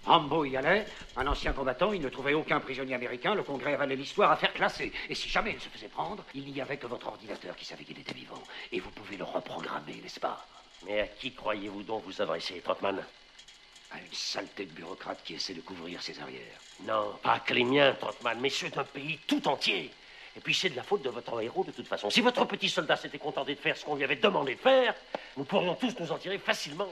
Rambo 0.05 0.45
y 0.45 0.57
allait, 0.57 0.85
un 1.16 1.26
ancien 1.26 1.55
combattant, 1.55 1.93
il 1.93 2.03
ne 2.03 2.11
trouvait 2.11 2.35
aucun 2.35 2.61
prisonnier 2.61 2.95
américain, 2.95 3.35
le 3.35 3.43
Congrès 3.43 3.72
avalait 3.72 3.97
l'histoire 3.97 4.32
à 4.32 4.37
faire 4.37 4.53
classer. 4.53 4.93
Et 5.09 5.14
si 5.14 5.30
jamais 5.30 5.53
il 5.53 5.61
se 5.61 5.68
faisait 5.68 5.89
prendre, 5.89 6.22
il 6.35 6.45
n'y 6.53 6.61
avait 6.61 6.76
que 6.76 6.87
votre 6.87 7.07
ordinateur 7.07 7.57
qui 7.57 7.64
savait 7.64 7.85
qu'il 7.85 7.99
était 7.99 8.12
vivant. 8.12 8.43
Et 8.72 8.80
vous 8.80 8.91
pouvez 8.91 9.16
le 9.16 9.24
reprogrammer, 9.24 9.95
n'est-ce 10.03 10.20
pas? 10.20 10.45
Mais 10.85 11.01
à 11.01 11.07
qui 11.07 11.32
croyez-vous 11.32 11.85
donc 11.85 12.05
vous 12.05 12.20
adresser, 12.20 12.61
Trotman 12.61 13.03
À 13.93 13.99
une 14.01 14.12
saleté 14.12 14.66
de 14.66 14.72
bureaucrate 14.72 15.22
qui 15.24 15.35
essaie 15.35 15.55
de 15.55 15.62
couvrir 15.62 16.03
ses 16.03 16.20
arrières. 16.20 16.61
Non, 16.82 17.16
pas 17.22 17.39
que 17.39 17.55
les 17.55 17.64
miens, 17.64 17.95
Trotman, 17.95 18.39
mais 18.41 18.51
ceux 18.51 18.68
d'un 18.68 18.85
pays 18.85 19.18
tout 19.26 19.49
entier. 19.49 19.91
Et 20.37 20.41
puis 20.41 20.55
c'est 20.55 20.70
de 20.70 20.76
la 20.76 20.82
faute 20.82 21.03
de 21.03 21.11
votre 21.11 21.41
héros 21.41 21.64
de 21.64 21.70
toute 21.70 21.87
façon. 21.87 22.11
Si 22.11 22.20
votre 22.20 22.45
petit 22.45 22.68
soldat 22.68 22.97
s'était 22.97 23.18
contenté 23.18 23.55
de 23.55 23.61
faire 23.61 23.76
ce 23.76 23.85
qu'on 23.85 23.95
lui 23.95 24.05
avait 24.05 24.16
demandé 24.16 24.57
de 24.57 24.61
faire, 24.61 24.95
nous 25.37 25.45
pourrions 25.45 25.74
tous 25.74 25.95
nous 26.01 26.11
en 26.11 26.18
tirer 26.18 26.39
facilement. 26.39 26.91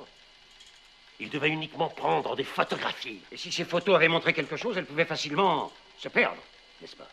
Il 1.18 1.28
devait 1.28 1.48
uniquement 1.48 1.88
prendre 1.88 2.36
des 2.36 2.44
photographies. 2.44 3.20
Et 3.30 3.36
si 3.36 3.50
ces 3.52 3.64
photos 3.64 3.96
avaient 3.96 4.08
montré 4.08 4.32
quelque 4.32 4.56
chose, 4.56 4.76
elles 4.76 4.86
pouvaient 4.86 5.04
facilement 5.04 5.72
se 5.98 6.08
perdre, 6.08 6.40
n'est-ce 6.80 6.96
pas? 6.96 7.08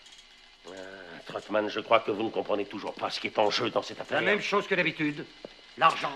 Ah, 0.68 0.72
Trotman, 1.26 1.70
je 1.70 1.80
crois 1.80 2.00
que 2.00 2.12
vous 2.12 2.24
ne 2.24 2.30
comprenez 2.30 2.66
toujours 2.66 2.94
pas 2.94 3.10
ce 3.10 3.20
qui 3.20 3.28
est 3.28 3.40
en 3.40 3.50
jeu 3.50 3.70
dans 3.70 3.82
cette 3.82 4.00
affaire. 4.00 4.22
La 4.22 4.26
même 4.26 4.42
chose 4.42 4.68
que 4.68 4.76
d'habitude. 4.76 5.26
L'argent. 5.78 6.12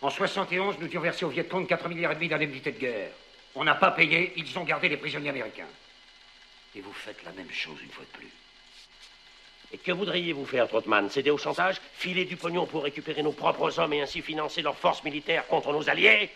En 0.00 0.10
71, 0.10 0.76
nous 0.78 0.86
devions 0.86 1.00
verser 1.00 1.24
au 1.24 1.28
Viet 1.28 1.44
Cong 1.44 1.66
4 1.66 1.88
milliards 1.88 2.12
et 2.12 2.14
demi 2.14 2.28
d'indemnités 2.28 2.72
de 2.72 2.78
guerre. 2.78 3.10
On 3.54 3.64
n'a 3.64 3.74
pas 3.74 3.90
payé, 3.90 4.32
ils 4.36 4.58
ont 4.58 4.64
gardé 4.64 4.88
les 4.88 4.96
prisonniers 4.96 5.30
américains. 5.30 5.66
Et 6.76 6.80
vous 6.80 6.92
faites 6.92 7.22
la 7.24 7.32
même 7.32 7.50
chose 7.50 7.78
une 7.82 7.90
fois 7.90 8.04
de 8.04 8.18
plus. 8.18 8.30
Et 9.72 9.78
que 9.78 9.92
voudriez-vous 9.92 10.46
faire, 10.46 10.66
Trotman? 10.66 11.10
Céder 11.10 11.30
au 11.30 11.38
chantage 11.38 11.76
Filer 11.92 12.24
du 12.24 12.36
pognon 12.36 12.66
pour 12.66 12.84
récupérer 12.84 13.22
nos 13.22 13.32
propres 13.32 13.78
hommes 13.78 13.92
et 13.92 14.00
ainsi 14.00 14.22
financer 14.22 14.62
leurs 14.62 14.76
forces 14.76 15.04
militaires 15.04 15.46
contre 15.46 15.72
nos 15.72 15.88
alliés? 15.90 16.30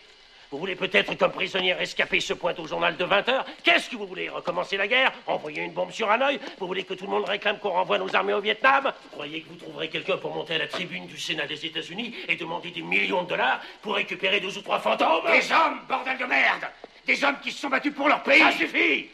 Vous 0.50 0.58
voulez 0.58 0.76
peut-être 0.76 1.14
qu'un 1.14 1.30
prisonnier 1.30 1.72
rescapé 1.72 2.20
se 2.20 2.34
pointe 2.34 2.58
au 2.58 2.66
journal 2.66 2.94
de 2.94 3.04
20 3.06 3.28
heures? 3.30 3.46
Qu'est-ce 3.64 3.88
que 3.88 3.96
vous 3.96 4.06
voulez 4.06 4.28
Recommencer 4.28 4.76
la 4.76 4.86
guerre? 4.86 5.10
Envoyer 5.26 5.62
une 5.62 5.72
bombe 5.72 5.92
sur 5.92 6.10
Hanoï 6.10 6.38
Vous 6.58 6.66
voulez 6.66 6.84
que 6.84 6.92
tout 6.92 7.06
le 7.06 7.10
monde 7.10 7.24
réclame 7.24 7.58
qu'on 7.58 7.70
renvoie 7.70 7.96
nos 7.96 8.14
armées 8.14 8.34
au 8.34 8.40
Vietnam? 8.42 8.92
Vous 9.04 9.10
croyez 9.12 9.40
que 9.40 9.48
vous 9.48 9.56
trouverez 9.56 9.88
quelqu'un 9.88 10.18
pour 10.18 10.34
monter 10.34 10.56
à 10.56 10.58
la 10.58 10.66
tribune 10.66 11.06
du 11.06 11.18
Sénat 11.18 11.46
des 11.46 11.64
États-Unis 11.64 12.14
et 12.28 12.36
demander 12.36 12.70
des 12.70 12.82
millions 12.82 13.22
de 13.22 13.30
dollars 13.30 13.62
pour 13.80 13.94
récupérer 13.94 14.40
deux 14.40 14.58
ou 14.58 14.60
trois 14.60 14.78
fantômes? 14.78 15.24
Des 15.32 15.50
hommes, 15.50 15.80
bordel 15.88 16.18
de 16.18 16.24
merde! 16.26 16.66
Des 17.06 17.24
hommes 17.24 17.36
qui 17.42 17.50
se 17.50 17.58
sont 17.58 17.70
battus 17.70 17.94
pour 17.94 18.08
leur 18.08 18.22
pays! 18.22 18.40
Ça 18.40 18.52
suffit! 18.52 19.08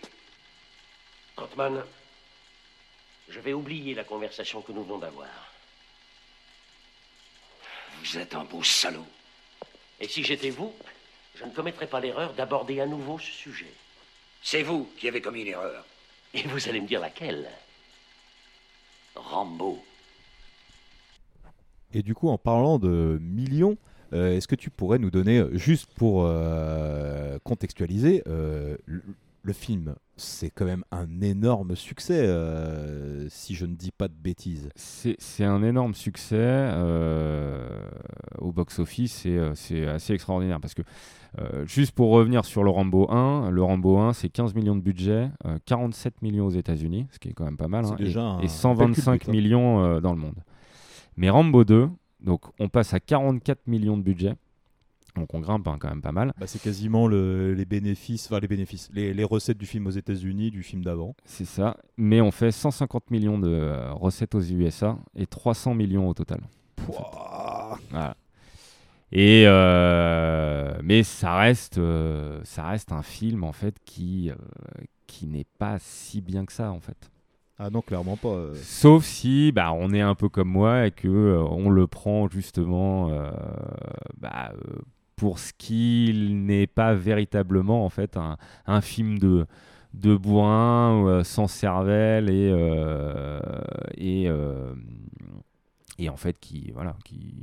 Trotman, 1.37 1.85
je 3.29 3.41
vais 3.41 3.53
oublier 3.53 3.95
la 3.95 4.05
conversation 4.05 4.63
que 4.63 4.73
nous 4.73 4.85
venons 4.85 4.99
d'avoir. 4.99 5.29
Vous 8.03 8.19
êtes 8.19 8.35
un 8.35 8.45
beau 8.45 8.63
salaud. 8.63 9.07
Et 10.01 10.09
si 10.09 10.23
j'étais 10.23 10.51
vous, 10.51 10.73
je 11.35 11.45
ne 11.45 11.51
commettrais 11.51 11.87
pas 11.87 12.01
l'erreur 12.01 12.33
d'aborder 12.35 12.81
à 12.81 12.87
nouveau 12.87 13.19
ce 13.19 13.31
sujet. 13.31 13.73
C'est 14.43 14.63
vous 14.63 14.89
qui 14.99 15.09
avez 15.09 15.21
commis 15.21 15.43
une 15.43 15.49
erreur. 15.49 15.85
Et 16.35 16.43
vous 16.43 16.69
allez 16.69 16.81
me 16.81 16.87
dire 16.87 17.01
laquelle? 17.01 17.49
Rambo. 19.15 19.83
Et 21.93 22.03
du 22.03 22.15
coup, 22.15 22.29
en 22.29 22.39
parlant 22.39 22.79
de 22.79 23.19
millions, 23.21 23.77
euh, 24.13 24.37
est-ce 24.37 24.47
que 24.47 24.55
tu 24.55 24.71
pourrais 24.71 24.99
nous 24.99 25.11
donner, 25.11 25.39
euh, 25.39 25.57
juste 25.57 25.87
pour 25.95 26.25
euh, 26.25 27.39
contextualiser, 27.45 28.23
euh, 28.27 28.77
le, 29.43 29.53
film, 29.53 29.95
c'est 30.17 30.51
quand 30.51 30.65
même 30.65 30.85
un 30.91 31.21
énorme 31.21 31.77
succès, 31.77 32.27
euh, 32.27 33.27
si 33.29 33.55
je 33.55 33.67
ne 33.67 33.75
dis 33.75 33.91
pas 33.91 34.09
de 34.09 34.15
bêtises. 34.15 34.69
C'est 34.75 35.45
un 35.45 35.63
énorme 35.63 35.95
succès 35.95 36.37
euh, 36.39 37.69
au 38.39 38.53
box-office, 38.53 39.13
c'est 39.13 39.37
euh, 39.37 39.55
c'est 39.55 39.87
assez 39.87 40.13
extraordinaire 40.13 40.61
parce 40.61 40.75
que 40.75 40.83
juste 41.67 41.93
pour 41.93 42.11
revenir 42.11 42.45
sur 42.45 42.65
le 42.65 42.71
Rambo 42.71 43.11
1, 43.11 43.51
le 43.51 43.63
Rambo 43.63 43.99
1 43.99 44.13
c'est 44.13 44.29
15 44.29 44.55
millions 44.55 44.77
de 44.77 44.81
budget, 44.81 45.31
euh, 45.47 45.59
47 45.67 46.23
millions 46.23 46.47
aux 46.47 46.51
États-Unis, 46.51 47.07
ce 47.11 47.19
qui 47.19 47.29
est 47.29 47.33
quand 47.33 47.45
même 47.45 47.57
pas 47.57 47.69
mal, 47.69 47.85
hein, 47.85 47.97
et, 47.99 48.17
un 48.17 48.39
et 48.39 48.43
bel 48.43 48.51
125 48.51 49.21
culbut, 49.21 49.29
hein. 49.29 49.33
millions 49.33 50.01
dans 50.01 50.13
le 50.13 50.19
monde. 50.19 50.43
Mais 51.17 51.31
Rambo 51.31 51.65
2, 51.65 51.89
donc 52.21 52.43
on 52.59 52.69
passe 52.69 52.95
à 52.95 53.01
44 53.01 53.67
millions 53.67 53.97
de 53.97 54.03
budget, 54.03 54.35
donc 55.19 55.35
on 55.35 55.41
grimpe 55.41 55.67
hein, 55.69 55.77
quand 55.81 55.89
même 55.89 56.03
pas 56.03 56.13
mal. 56.13 56.33
Bah, 56.39 56.47
c'est 56.47 56.61
quasiment 56.63 57.07
le- 57.09 57.55
les 57.55 57.65
bénéfices, 57.65 58.27
enfin 58.27 58.41
les 58.41 58.49
bénéfices, 58.49 58.89
les, 58.93 59.13
les 59.15 59.25
recettes 59.25 59.59
du 59.59 59.67
film 59.67 59.87
aux 59.87 59.91
États-Unis, 59.91 60.51
du 60.51 60.63
film 60.63 60.83
d'avant. 60.85 61.15
C'est 61.25 61.45
ça. 61.45 61.77
Mais 61.97 62.21
on 62.21 62.31
fait 62.31 62.51
150 62.51 63.11
millions 63.11 63.39
de 63.39 63.49
euh, 63.49 63.93
recettes 63.93 64.35
aux 64.35 64.41
USA 64.43 64.99
et 65.17 65.27
300 65.27 65.75
millions 65.75 66.09
au 66.09 66.15
total. 66.15 66.41
Voilà. 67.91 68.17
Et 69.11 69.45
euh, 69.47 70.75
mais 70.83 71.03
ça 71.03 71.37
reste, 71.39 71.79
euh, 71.79 72.41
ça 72.45 72.65
reste 72.65 72.93
un 72.93 73.03
film 73.03 73.43
en 73.45 73.53
fait 73.53 73.77
qui, 73.85 74.31
euh, 74.31 74.35
qui 75.07 75.27
n'est 75.27 75.47
pas 75.59 75.79
si 75.81 76.21
bien 76.21 76.45
que 76.45 76.53
ça 76.53 76.71
en 76.73 76.81
fait. 76.81 77.11
Ah 77.59 77.71
non, 77.71 77.81
clairement 77.81 78.17
pas. 78.17 78.51
Sauf 78.63 79.05
si 79.05 79.51
bah, 79.51 79.73
on 79.73 79.93
est 79.93 80.01
un 80.03 80.15
peu 80.15 80.29
comme 80.29 80.49
moi 80.51 80.87
et 80.87 80.91
que 80.93 81.39
on 81.51 81.71
le 81.71 81.87
prend 81.89 82.29
justement 82.29 83.11
bah, 84.19 84.53
pour 85.19 85.39
ce 85.39 85.53
qu'il 85.53 86.47
n'est 86.47 86.67
pas 86.67 86.95
véritablement 86.95 87.85
en 87.85 87.91
fait 87.91 88.17
un, 88.17 88.37
un 88.67 88.81
film 88.81 89.19
de 89.19 89.47
de 89.95 90.17
bourrin 90.17 91.05
euh, 91.07 91.25
sans 91.25 91.49
cervelle 91.49 92.31
et 92.31 92.51
euh, 92.53 93.41
et 93.97 94.29
euh, 94.29 94.73
et 95.99 96.09
en 96.09 96.17
fait 96.17 96.37
qui 96.41 96.71
voilà 96.73 96.95
qui 97.05 97.35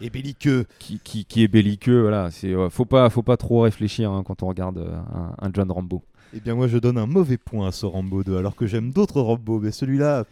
Et 0.00 0.10
belliqueux. 0.10 0.64
qui, 0.78 0.98
qui, 0.98 1.24
qui 1.24 1.42
est 1.44 1.48
belliqueux 1.48 2.00
voilà 2.02 2.30
c'est 2.30 2.54
ouais, 2.54 2.70
faut 2.70 2.84
pas 2.86 3.10
faut 3.10 3.22
pas 3.22 3.36
trop 3.36 3.60
réfléchir 3.62 4.10
hein, 4.10 4.22
quand 4.24 4.42
on 4.42 4.48
regarde 4.48 4.78
euh, 4.78 4.96
un, 5.14 5.34
un 5.46 5.50
John 5.52 5.70
Rambo 5.70 6.02
Eh 6.32 6.40
bien, 6.40 6.54
moi, 6.54 6.68
je 6.68 6.78
donne 6.78 6.96
un 6.98 7.06
mauvais 7.06 7.38
point 7.38 7.68
à 7.68 7.72
ce 7.72 7.86
Rambo 7.86 8.22
2, 8.22 8.36
alors 8.38 8.54
que 8.54 8.66
j'aime 8.66 8.92
d'autres 8.92 9.20
Rambo, 9.20 9.58
mais 9.60 9.72
celui-là, 9.72 10.24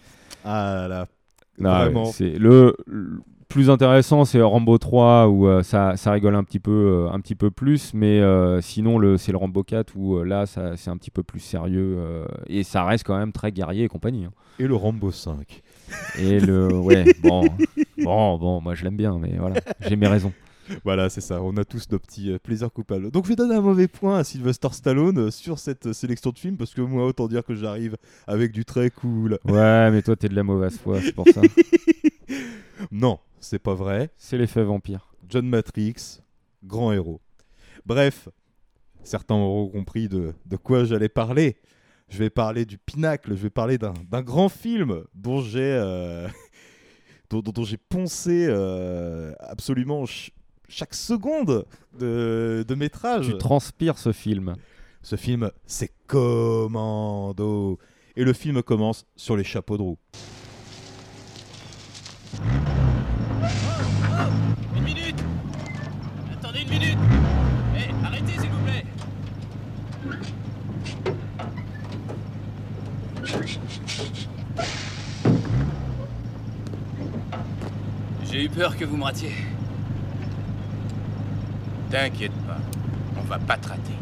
ah 0.44 0.86
là, 0.88 1.06
Non, 1.58 1.70
vraiment. 1.70 2.04
ouais, 2.06 2.12
c'est 2.12 2.38
le, 2.38 2.76
le 2.86 3.20
plus 3.48 3.70
intéressant, 3.70 4.24
c'est 4.24 4.42
Rambo 4.42 4.76
3 4.78 5.28
où 5.28 5.46
euh, 5.48 5.62
ça, 5.62 5.96
ça 5.96 6.12
rigole 6.12 6.34
un 6.34 6.44
petit 6.44 6.60
peu, 6.60 7.06
euh, 7.06 7.10
un 7.12 7.20
petit 7.20 7.34
peu 7.34 7.50
plus, 7.50 7.94
mais 7.94 8.20
euh, 8.20 8.60
sinon 8.60 8.98
le, 8.98 9.16
c'est 9.16 9.32
le 9.32 9.38
Rambo 9.38 9.62
4 9.64 9.94
où 9.96 10.22
là 10.22 10.44
ça, 10.46 10.76
c'est 10.76 10.90
un 10.90 10.96
petit 10.96 11.10
peu 11.10 11.22
plus 11.22 11.40
sérieux 11.40 11.98
et 12.46 12.62
ça 12.62 12.84
reste 12.84 13.04
quand 13.04 13.16
même 13.18 13.32
très 13.32 13.50
guerrier 13.52 13.84
et 13.84 13.88
compagnie. 13.88 14.26
hein. 14.26 14.32
Et 14.58 14.66
le 14.66 14.74
Rambo 14.74 15.10
5. 15.10 15.62
Et 16.18 16.38
le 16.38 16.68
ouais 16.70 17.14
bon 17.22 17.46
bon 17.96 18.36
bon 18.36 18.60
moi 18.60 18.74
je 18.74 18.84
l'aime 18.84 18.98
bien 18.98 19.18
mais 19.18 19.36
voilà 19.38 19.56
j'ai 19.80 19.96
mes 19.96 20.06
raisons. 20.08 20.32
Voilà, 20.84 21.08
c'est 21.08 21.22
ça. 21.22 21.40
On 21.40 21.56
a 21.56 21.64
tous 21.64 21.86
nos 21.90 21.98
petits 21.98 22.36
plaisirs 22.42 22.70
coupables. 22.70 23.10
Donc, 23.10 23.24
je 23.24 23.30
vais 23.30 23.36
donner 23.36 23.54
un 23.54 23.62
mauvais 23.62 23.88
point 23.88 24.18
à 24.18 24.22
Sylvester 24.24 24.68
Stallone 24.72 25.30
sur 25.30 25.58
cette 25.58 25.94
sélection 25.94 26.28
de 26.30 26.38
films, 26.38 26.58
parce 26.58 26.74
que 26.74 26.82
moi, 26.82 27.06
autant 27.06 27.26
dire 27.26 27.42
que 27.42 27.54
j'arrive 27.54 27.96
avec 28.26 28.52
du 28.52 28.66
très 28.66 28.90
cool. 28.90 29.38
Ouais 29.46 29.90
mais 29.90 30.02
toi 30.02 30.14
t'es 30.14 30.28
de 30.28 30.34
la 30.34 30.42
mauvaise 30.42 30.76
foi 30.78 31.00
c'est 31.00 31.14
pour 31.14 31.26
ça. 31.28 31.40
Non, 32.92 33.18
c'est 33.40 33.58
pas 33.58 33.74
vrai. 33.74 34.10
C'est 34.16 34.38
l'effet 34.38 34.62
vampire. 34.62 35.12
John 35.28 35.46
Matrix, 35.48 36.20
grand 36.64 36.92
héros. 36.92 37.20
Bref, 37.86 38.28
certains 39.02 39.34
auront 39.34 39.68
compris 39.68 40.08
de, 40.08 40.34
de 40.46 40.56
quoi 40.56 40.84
j'allais 40.84 41.08
parler. 41.08 41.56
Je 42.08 42.18
vais 42.18 42.30
parler 42.30 42.64
du 42.64 42.78
pinacle, 42.78 43.30
je 43.36 43.42
vais 43.42 43.50
parler 43.50 43.76
d'un 43.78 44.22
grand 44.22 44.48
film 44.48 45.04
dont 45.14 45.40
j'ai 45.42 45.60
euh, 45.60 46.26
dont, 47.30 47.40
dont- 47.40 47.52
dont 47.52 47.64
j'ai 47.64 47.76
poncé 47.76 48.46
euh, 48.48 49.34
absolument 49.40 50.06
ch- 50.06 50.30
chaque 50.70 50.94
seconde 50.94 51.66
de, 51.98 52.64
de 52.66 52.74
métrage. 52.74 53.26
Tu 53.26 53.36
transpires 53.38 53.98
ce 53.98 54.12
film. 54.12 54.54
Ce 55.02 55.16
film, 55.16 55.50
c'est 55.66 55.92
Commando. 56.06 57.78
Et 58.16 58.24
le 58.24 58.32
film 58.32 58.62
commence 58.62 59.04
sur 59.14 59.36
les 59.36 59.44
chapeaux 59.44 59.76
de 59.76 59.82
roue. 59.82 59.98
Une 64.76 64.82
minute 64.82 65.22
Attendez 66.32 66.62
une 66.62 66.70
minute 66.70 66.98
Hé, 67.76 67.90
arrêtez 68.04 68.32
s'il 68.32 68.50
vous 68.50 68.64
plaît 68.64 68.84
J'ai 78.30 78.44
eu 78.44 78.48
peur 78.48 78.76
que 78.76 78.84
vous 78.84 78.96
me 78.96 79.04
ratiez. 79.04 79.32
T'inquiète 81.90 82.32
pas, 82.46 82.58
on 83.16 83.22
va 83.22 83.38
pas 83.38 83.56
te 83.56 83.68
rater. 83.68 83.92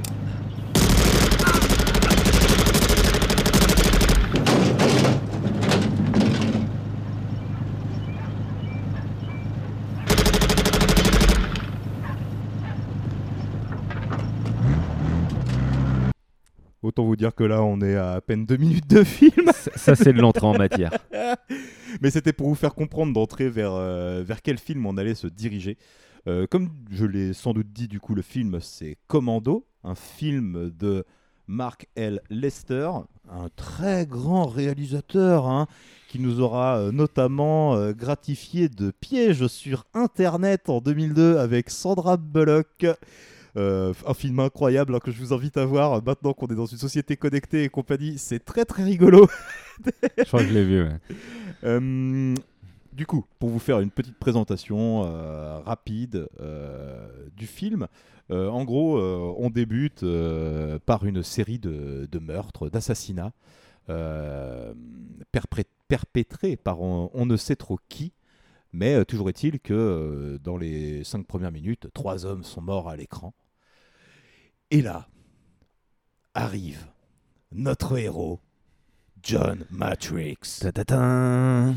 Autant 16.87 17.05
vous 17.05 17.17
dire 17.17 17.35
que 17.35 17.45
là, 17.45 17.63
on 17.63 17.81
est 17.81 17.97
à 17.97 18.13
à 18.13 18.21
peine 18.21 18.47
deux 18.47 18.57
minutes 18.57 18.89
de 18.89 19.05
film. 19.05 19.51
Ça, 19.53 19.71
ça, 19.75 19.95
c'est 19.97 20.13
de 20.13 20.21
l'entrée 20.21 20.47
en 20.47 20.57
matière. 20.57 20.93
Mais 22.01 22.11
c'était 22.11 22.33
pour 22.33 22.49
vous 22.49 22.55
faire 22.55 22.75
comprendre 22.75 23.13
d'entrer 23.13 23.49
vers, 23.49 23.73
euh, 23.73 24.23
vers 24.25 24.43
quel 24.43 24.59
film 24.59 24.87
on 24.87 24.97
allait 24.97 25.15
se 25.15 25.27
diriger. 25.27 25.77
Euh, 26.29 26.47
comme 26.51 26.71
je 26.91 27.05
l'ai 27.05 27.33
sans 27.33 27.53
doute 27.53 27.73
dit, 27.73 27.89
du 27.89 28.01
coup, 28.01 28.15
le 28.15 28.23
film, 28.23 28.59
c'est 28.61 28.97
Commando, 29.07 29.67
un 29.85 29.95
film 29.95 30.73
de 30.77 31.05
Mark 31.47 31.87
L. 31.95 32.21
Lester, 32.31 32.91
un 33.31 33.49
très 33.55 34.07
grand 34.07 34.47
réalisateur 34.47 35.47
hein, 35.47 35.67
qui 36.09 36.19
nous 36.19 36.41
aura 36.41 36.79
euh, 36.79 36.93
notamment 36.93 37.77
euh, 37.77 37.93
gratifié 37.93 38.69
de 38.69 38.91
pièges 38.91 39.47
sur 39.47 39.85
Internet 39.95 40.69
en 40.69 40.81
2002 40.81 41.39
avec 41.39 41.71
Sandra 41.71 42.17
Bullock. 42.17 42.87
Euh, 43.57 43.95
un 44.07 44.13
film 44.13 44.39
incroyable 44.41 44.95
hein, 44.95 44.99
que 44.99 45.11
je 45.11 45.19
vous 45.19 45.33
invite 45.33 45.57
à 45.57 45.65
voir 45.65 46.03
maintenant 46.05 46.35
qu'on 46.35 46.47
est 46.49 46.55
dans 46.55 46.67
une 46.67 46.79
société 46.79 47.17
connectée 47.17 47.65
et 47.65 47.69
compagnie. 47.69 48.19
C'est 48.19 48.45
très 48.45 48.65
très 48.65 48.83
rigolo. 48.85 49.29
Je 50.19 50.25
crois 50.25 50.41
que 50.41 50.49
je 50.49 50.55
l'ai 50.55 50.65
vu, 50.65 50.83
ouais. 50.83 50.99
Euh, 51.65 52.35
du 52.93 53.07
coup, 53.07 53.25
pour 53.39 53.49
vous 53.49 53.59
faire 53.59 53.81
une 53.81 53.91
petite 53.91 54.19
présentation 54.19 55.05
euh, 55.07 55.59
rapide 55.61 56.29
euh, 56.39 57.09
du 57.35 57.47
film, 57.47 57.89
euh, 58.31 58.49
en 58.49 58.65
gros, 58.65 58.99
euh, 58.99 59.35
on 59.39 59.49
débute 59.49 60.03
euh, 60.03 60.79
par 60.85 61.07
une 61.07 61.23
série 61.23 61.59
de, 61.59 62.07
de 62.11 62.19
meurtres, 62.19 62.69
d'assassinats 62.69 63.33
euh, 63.89 64.75
perpétrés 65.89 66.57
par 66.57 66.81
on, 66.83 67.11
on 67.15 67.27
ne 67.27 67.37
sait 67.37 67.57
trop 67.57 67.79
qui. 67.89 68.13
Mais 68.73 68.95
euh, 68.95 69.05
toujours 69.05 69.29
est-il 69.31 69.61
que 69.61 69.73
euh, 69.73 70.39
dans 70.39 70.57
les 70.57 71.05
cinq 71.05 71.27
premières 71.27 71.53
minutes, 71.53 71.89
trois 71.95 72.27
hommes 72.27 72.45
sont 72.45 72.61
morts 72.61 72.89
à 72.89 72.97
l'écran. 72.97 73.33
Et 74.73 74.83
là, 74.83 75.07
arrive 76.35 76.85
notre 77.53 77.97
héros, 77.99 78.41
John 79.23 79.65
Matrix. 79.71 80.59
Ta-ta-ta. 80.61 81.73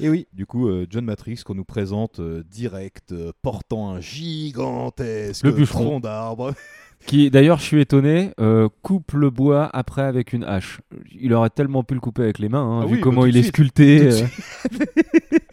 Et 0.00 0.08
oui, 0.08 0.26
du 0.32 0.46
coup, 0.46 0.68
euh, 0.68 0.86
John 0.88 1.04
Matrix 1.04 1.42
qu'on 1.44 1.54
nous 1.54 1.64
présente 1.64 2.20
euh, 2.20 2.44
direct, 2.48 3.12
euh, 3.12 3.32
portant 3.42 3.90
un 3.90 4.00
gigantesque 4.00 5.44
Le 5.44 6.00
d'arbre. 6.00 6.54
Qui, 7.06 7.30
d'ailleurs, 7.30 7.58
je 7.58 7.64
suis 7.64 7.80
étonné, 7.80 8.32
euh, 8.40 8.68
coupe 8.82 9.12
le 9.12 9.30
bois 9.30 9.70
après 9.72 10.02
avec 10.02 10.32
une 10.32 10.42
hache. 10.42 10.80
Il 11.20 11.32
aurait 11.32 11.50
tellement 11.50 11.84
pu 11.84 11.94
le 11.94 12.00
couper 12.00 12.22
avec 12.22 12.38
les 12.40 12.48
mains, 12.48 12.60
hein, 12.62 12.80
Ah 12.82 12.86
vu 12.86 12.96
oui, 12.96 13.00
comment 13.00 13.20
bah, 13.22 13.28
tout 13.28 13.30
il 13.30 13.36
est 13.36 13.42
suite, 13.42 13.54
sculpté. 13.54 14.00
euh. 14.10 14.26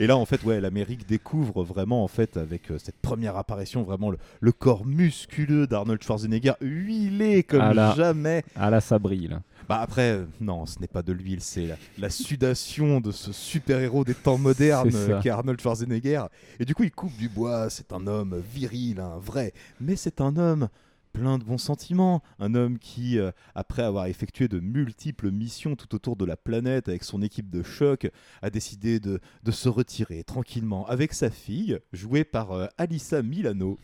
Et 0.00 0.06
là, 0.06 0.16
en 0.16 0.24
fait, 0.24 0.42
ouais, 0.44 0.60
l'Amérique 0.60 1.06
découvre 1.06 1.62
vraiment, 1.62 2.02
en 2.02 2.08
fait, 2.08 2.36
avec 2.38 2.70
euh, 2.70 2.78
cette 2.78 2.96
première 2.96 3.36
apparition, 3.36 3.82
vraiment 3.82 4.10
le, 4.10 4.16
le 4.40 4.50
corps 4.50 4.86
musculeux 4.86 5.66
d'Arnold 5.66 6.02
Schwarzenegger, 6.02 6.54
huilé 6.62 7.42
comme 7.42 7.60
Ah 7.60 7.74
là. 7.74 7.94
jamais. 7.94 8.42
Ah 8.56 8.70
là, 8.70 8.80
ça 8.80 8.98
brille. 8.98 9.28
Là. 9.28 9.42
Bah 9.68 9.78
après, 9.82 10.12
euh, 10.12 10.24
non, 10.40 10.64
ce 10.66 10.80
n'est 10.80 10.86
pas 10.88 11.02
de 11.02 11.12
l'huile, 11.12 11.42
c'est 11.42 11.66
la, 11.66 11.76
la 11.98 12.08
sudation 12.10 13.00
de 13.00 13.12
ce 13.12 13.30
super-héros 13.32 14.04
des 14.04 14.14
temps 14.14 14.38
modernes 14.38 14.90
C'est 14.90 15.06
ça. 15.06 15.12
euh, 15.12 15.20
qu'est 15.20 15.30
Arnold 15.30 15.60
Schwarzenegger. 15.60 16.22
Et 16.58 16.64
du 16.64 16.74
coup, 16.74 16.82
il 16.84 16.90
coupe 16.90 17.16
du 17.18 17.28
bois, 17.28 17.68
c'est 17.68 17.92
un 17.92 18.06
homme 18.06 18.42
viril, 18.52 19.00
un 19.00 19.18
vrai, 19.18 19.52
mais 19.80 19.96
c'est 19.96 20.20
un 20.22 20.34
homme 20.36 20.68
plein 21.12 21.38
de 21.38 21.44
bons 21.44 21.58
sentiments, 21.58 22.22
un 22.38 22.54
homme 22.54 22.78
qui, 22.78 23.18
euh, 23.18 23.30
après 23.54 23.82
avoir 23.82 24.06
effectué 24.06 24.48
de 24.48 24.60
multiples 24.60 25.30
missions 25.30 25.76
tout 25.76 25.94
autour 25.94 26.16
de 26.16 26.24
la 26.24 26.36
planète 26.36 26.88
avec 26.88 27.04
son 27.04 27.22
équipe 27.22 27.50
de 27.50 27.62
choc, 27.62 28.10
a 28.42 28.50
décidé 28.50 29.00
de, 29.00 29.20
de 29.42 29.50
se 29.50 29.68
retirer 29.68 30.24
tranquillement 30.24 30.86
avec 30.86 31.12
sa 31.12 31.30
fille, 31.30 31.78
jouée 31.92 32.24
par 32.24 32.52
euh, 32.52 32.66
Alyssa 32.78 33.22
Milano. 33.22 33.78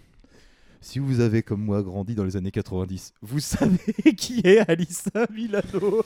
Si 0.80 0.98
vous 0.98 1.20
avez, 1.20 1.42
comme 1.42 1.62
moi, 1.62 1.82
grandi 1.82 2.14
dans 2.14 2.24
les 2.24 2.36
années 2.36 2.50
90, 2.50 3.14
vous 3.22 3.40
savez 3.40 4.14
qui 4.16 4.40
est 4.44 4.58
Alyssa 4.70 5.26
Milano 5.34 6.04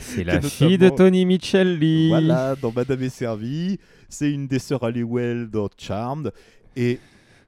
C'est 0.00 0.24
la 0.24 0.40
fille 0.40 0.78
de 0.78 0.88
Tony 0.90 1.26
Michelli. 1.26 2.08
Voilà, 2.08 2.54
dans 2.56 2.72
Madame 2.72 3.02
est 3.02 3.08
servie. 3.08 3.78
C'est 4.08 4.30
une 4.30 4.46
des 4.46 4.58
sœurs 4.58 4.84
Halliwell 4.84 5.48
dans 5.48 5.68
Charmed. 5.76 6.32
Et 6.76 7.00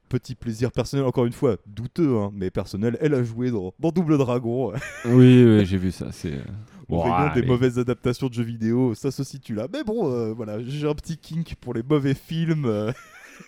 petit 0.09 0.35
plaisir 0.35 0.71
personnel, 0.73 1.05
encore 1.07 1.27
une 1.27 1.33
fois, 1.33 1.57
douteux, 1.67 2.17
hein, 2.19 2.31
mais 2.35 2.51
personnel, 2.51 2.97
elle 3.01 3.15
a 3.15 3.23
joué 3.25 3.51
dans, 3.51 3.73
dans 3.79 3.91
Double 3.91 4.19
Dragon. 4.19 4.73
Oui, 5.05 5.45
oui, 5.45 5.67
j'ai 5.67 5.79
vu 5.79 5.91
ça. 5.93 6.13
C'est. 6.13 6.33
euh, 6.35 6.43
Bon, 6.89 7.03
des 7.35 7.43
mauvaises 7.43 7.79
adaptations 7.79 8.29
de 8.29 8.35
jeux 8.35 8.43
vidéo, 8.43 8.95
ça 8.95 9.11
se 9.11 9.25
situe 9.25 9.55
là. 9.55 9.69
Mais 9.73 9.85
bon, 9.85 10.13
euh, 10.13 10.33
voilà, 10.35 10.63
j'ai 10.63 10.87
un 10.87 10.95
petit 10.95 11.17
kink 11.17 11.55
pour 11.61 11.73
les 11.73 11.83
mauvais 11.83 12.15
films 12.15 12.67
euh, 12.67 12.93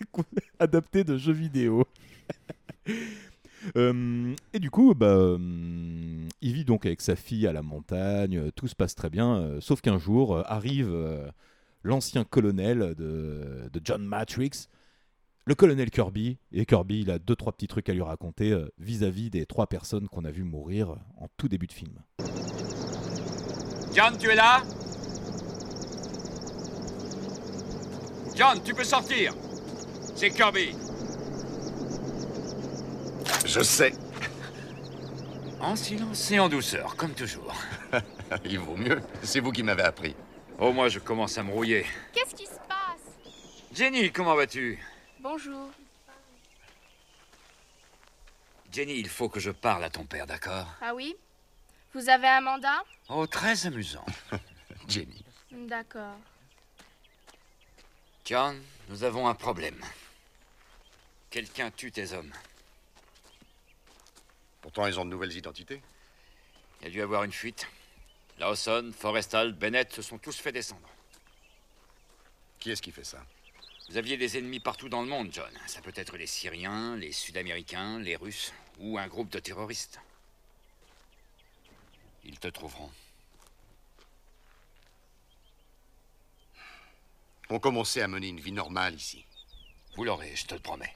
adaptés 0.59 1.03
de 1.03 1.17
jeux 1.17 1.33
vidéo. 1.33 1.83
Euh, 3.75 4.33
et 4.53 4.59
du 4.59 4.69
coup, 4.69 4.93
bah, 4.93 5.35
il 6.41 6.53
vit 6.53 6.63
donc 6.63 6.85
avec 6.85 7.01
sa 7.01 7.15
fille 7.17 7.47
à 7.47 7.51
la 7.51 7.61
montagne, 7.61 8.51
tout 8.55 8.67
se 8.67 8.75
passe 8.75 8.95
très 8.95 9.09
bien, 9.09 9.57
sauf 9.59 9.81
qu'un 9.81 9.97
jour 9.97 10.37
arrive 10.49 10.95
l'ancien 11.83 12.23
colonel 12.23 12.95
de, 12.95 13.69
de 13.73 13.81
John 13.83 14.05
Matrix, 14.05 14.67
le 15.47 15.55
colonel 15.55 15.89
Kirby, 15.89 16.37
et 16.51 16.65
Kirby, 16.65 16.99
il 17.03 17.09
a 17.09 17.19
deux, 17.19 17.37
trois 17.37 17.53
petits 17.53 17.69
trucs 17.69 17.87
à 17.87 17.93
lui 17.93 18.01
raconter 18.01 18.51
euh, 18.51 18.67
vis-à-vis 18.79 19.29
des 19.29 19.45
trois 19.45 19.65
personnes 19.65 20.09
qu'on 20.09 20.25
a 20.25 20.29
vu 20.29 20.43
mourir 20.43 20.97
en 21.15 21.29
tout 21.37 21.47
début 21.47 21.67
de 21.67 21.71
film. 21.71 21.93
John, 23.93 24.17
tu 24.17 24.29
es 24.29 24.35
là? 24.35 24.61
John, 28.35 28.61
tu 28.61 28.73
peux 28.73 28.83
sortir. 28.83 29.33
C'est 30.15 30.31
Kirby. 30.31 30.75
Je 33.45 33.61
sais. 33.61 33.93
En 35.61 35.77
silence 35.77 36.29
et 36.29 36.39
en 36.39 36.49
douceur, 36.49 36.97
comme 36.97 37.13
toujours. 37.13 37.55
Il 38.43 38.59
vaut 38.59 38.75
mieux. 38.75 38.99
C'est 39.23 39.39
vous 39.39 39.53
qui 39.53 39.63
m'avez 39.63 39.83
appris. 39.83 40.13
Oh, 40.59 40.73
moi, 40.73 40.89
je 40.89 40.99
commence 40.99 41.37
à 41.37 41.43
me 41.43 41.53
rouiller. 41.53 41.85
Qu'est-ce 42.11 42.35
qui 42.35 42.45
se 42.45 42.59
passe? 42.67 43.31
Jenny, 43.73 44.11
comment 44.11 44.35
vas-tu? 44.35 44.77
Bonjour. 45.29 45.69
Jenny, 48.71 48.97
il 48.97 49.09
faut 49.09 49.27
que 49.27 49.41
je 49.41 49.51
parle 49.51 49.83
à 49.83 49.89
ton 49.89 50.05
père, 50.05 50.25
d'accord? 50.25 50.73
Ah 50.79 50.95
oui? 50.95 51.17
Vous 51.93 52.07
avez 52.07 52.29
un 52.29 52.39
mandat? 52.39 52.81
Oh, 53.09 53.27
très 53.27 53.65
amusant. 53.65 54.05
Jenny. 54.87 55.25
D'accord. 55.51 56.15
John, 58.23 58.57
nous 58.87 59.03
avons 59.03 59.27
un 59.27 59.35
problème. 59.35 59.83
Quelqu'un 61.29 61.71
tue 61.71 61.91
tes 61.91 62.13
hommes. 62.13 62.31
Pourtant, 64.61 64.87
ils 64.87 64.97
ont 64.97 65.03
de 65.03 65.09
nouvelles 65.09 65.35
identités. 65.35 65.81
Il 66.79 66.85
y 66.85 66.87
a 66.87 66.91
dû 66.91 67.01
avoir 67.01 67.25
une 67.25 67.33
fuite. 67.33 67.67
Lawson, 68.39 68.93
Forrestal, 68.97 69.51
Bennett 69.51 69.91
se 69.91 70.01
sont 70.01 70.19
tous 70.19 70.37
fait 70.37 70.53
descendre. 70.53 70.87
Qui 72.59 72.71
est-ce 72.71 72.81
qui 72.81 72.93
fait 72.93 73.03
ça? 73.03 73.19
Vous 73.89 73.95
aviez 73.95 74.17
des 74.17 74.37
ennemis 74.37 74.59
partout 74.59 74.89
dans 74.89 75.01
le 75.01 75.07
monde, 75.07 75.29
John. 75.31 75.51
Ça 75.65 75.81
peut 75.81 75.93
être 75.95 76.17
les 76.17 76.27
Syriens, 76.27 76.97
les 76.97 77.13
Sud-Américains, 77.13 77.99
les 77.99 78.17
Russes, 78.17 78.53
ou 78.79 78.97
un 78.97 79.07
groupe 79.07 79.29
de 79.29 79.39
terroristes. 79.39 80.01
Ils 82.25 82.37
te 82.37 82.49
trouveront. 82.49 82.91
On 87.49 87.59
commençait 87.59 88.01
à 88.01 88.09
mener 88.09 88.27
une 88.27 88.41
vie 88.41 88.51
normale 88.51 88.95
ici. 88.95 89.23
Vous 89.95 90.03
l'aurez, 90.03 90.35
je 90.35 90.45
te 90.45 90.53
le 90.53 90.59
promets. 90.59 90.93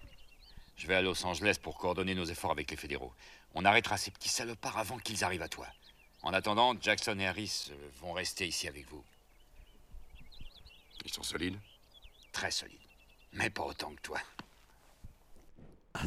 Je 0.75 0.85
vais 0.85 0.95
à 0.95 1.01
Los 1.01 1.25
Angeles 1.25 1.57
pour 1.61 1.77
coordonner 1.77 2.13
nos 2.13 2.25
efforts 2.25 2.51
avec 2.51 2.69
les 2.71 2.77
fédéraux. 2.77 3.13
On 3.53 3.63
arrêtera 3.63 3.95
ces 3.97 4.11
petits 4.11 4.27
salopards 4.27 4.77
avant 4.77 4.97
qu'ils 4.97 5.23
arrivent 5.23 5.41
à 5.41 5.49
toi. 5.49 5.67
En 6.23 6.33
attendant, 6.33 6.75
Jackson 6.79 7.17
et 7.19 7.27
Harris 7.27 7.69
euh, 7.71 7.89
vont 8.01 8.11
rester 8.11 8.45
ici 8.45 8.67
avec 8.67 8.87
vous. 8.89 9.03
Ils 11.05 11.13
sont 11.13 11.23
solides 11.23 11.57
Très 12.31 12.51
solides. 12.51 12.77
Mais 13.33 13.49
pas 13.49 13.63
autant 13.63 13.91
que 13.95 14.01
toi. 14.01 14.17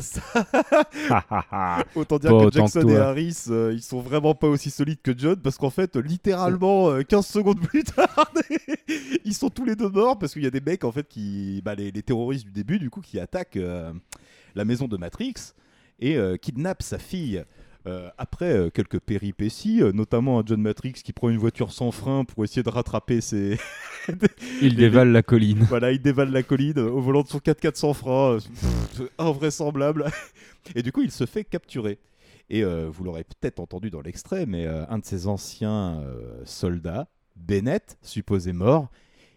Autant 1.95 2.19
dire 2.19 2.31
Pas 2.31 2.39
que 2.39 2.47
autant 2.47 2.49
que 2.49 2.53
Jackson 2.73 2.89
et. 2.89 2.97
Harris, 2.97 3.45
euh, 3.49 3.73
ils 3.75 3.83
sont 3.83 4.01
vraiment 4.01 4.35
pas 4.35 4.49
aussi 4.49 4.71
solides 4.71 5.03
que 5.03 5.13
John, 5.17 5.37
parce 5.37 5.59
qu'en 5.59 5.69
fait, 5.69 5.97
littéralement, 5.97 6.89
euh, 6.89 7.03
15 7.03 7.27
secondes 7.27 7.61
plus 7.61 7.85
tard, 7.97 8.33
ils 9.25 9.35
sont 9.35 9.51
tous 9.51 9.67
les 9.67 9.77
deux 9.77 9.91
morts, 9.91 10.19
parce 10.19 10.33
qu'il 10.33 10.43
y 10.43 10.47
a 10.47 10.51
des 10.51 10.63
mecs, 10.63 10.85
en 10.85 10.93
fait, 10.93 11.07
qui. 11.07 11.61
Bah, 11.63 11.75
les, 11.75 11.91
les 11.91 12.03
terroristes 12.03 12.47
du 12.47 12.53
début, 12.53 12.79
du 12.79 12.89
coup, 12.89 13.03
qui 13.03 13.21
attaquent 13.21 13.57
euh, 13.57 13.93
la 14.55 14.65
maison 14.65 14.89
de 14.89 14.97
Matrix 14.97 15.35
et 16.01 16.17
euh, 16.17 16.37
kidnappent 16.37 16.83
sa 16.83 16.99
fille. 16.99 17.45
Euh, 17.87 18.09
après 18.17 18.51
euh, 18.51 18.71
quelques 18.71 18.99
péripéties, 18.99 19.83
euh, 19.83 19.93
notamment 19.93 20.41
un 20.41 20.43
John 20.47 20.63
Matrix 20.63 20.95
qui 20.95 21.13
prend 21.13 21.29
une 21.29 21.37
voiture 21.37 21.71
sans 21.71 21.91
frein 21.91 22.25
pour 22.25 22.43
essayer 22.43 22.63
de 22.63 22.71
rattraper 22.71 23.21
ses. 23.21 23.59
Il 24.63 24.75
dévale 24.77 25.13
la 25.13 25.23
colline. 25.23 25.67
Voilà, 25.69 25.93
il 25.93 26.01
dévale 26.01 26.31
la 26.31 26.43
colline 26.43 26.79
au 26.79 27.01
volant 27.01 27.23
de 27.23 27.29
son 27.29 27.39
4x4 27.39 27.75
sans 27.75 27.93
frein. 27.93 28.39
invraisemblable. 29.19 30.07
Et 30.75 30.83
du 30.83 30.93
coup, 30.93 31.03
il 31.03 31.11
se 31.11 31.27
fait 31.27 31.45
capturer. 31.45 31.99
Et 32.51 32.63
vous 32.63 33.05
l'aurez 33.05 33.25
peut-être 33.25 33.59
entendu 33.59 33.89
dans 33.89 34.03
l'extrait, 34.03 34.45
mais 34.45 34.67
un 34.67 34.99
de 34.99 35.05
ses 35.05 35.27
anciens 35.27 36.03
soldats, 36.45 37.09
Bennett, 37.37 37.97
supposé 38.03 38.53
mort, 38.53 38.91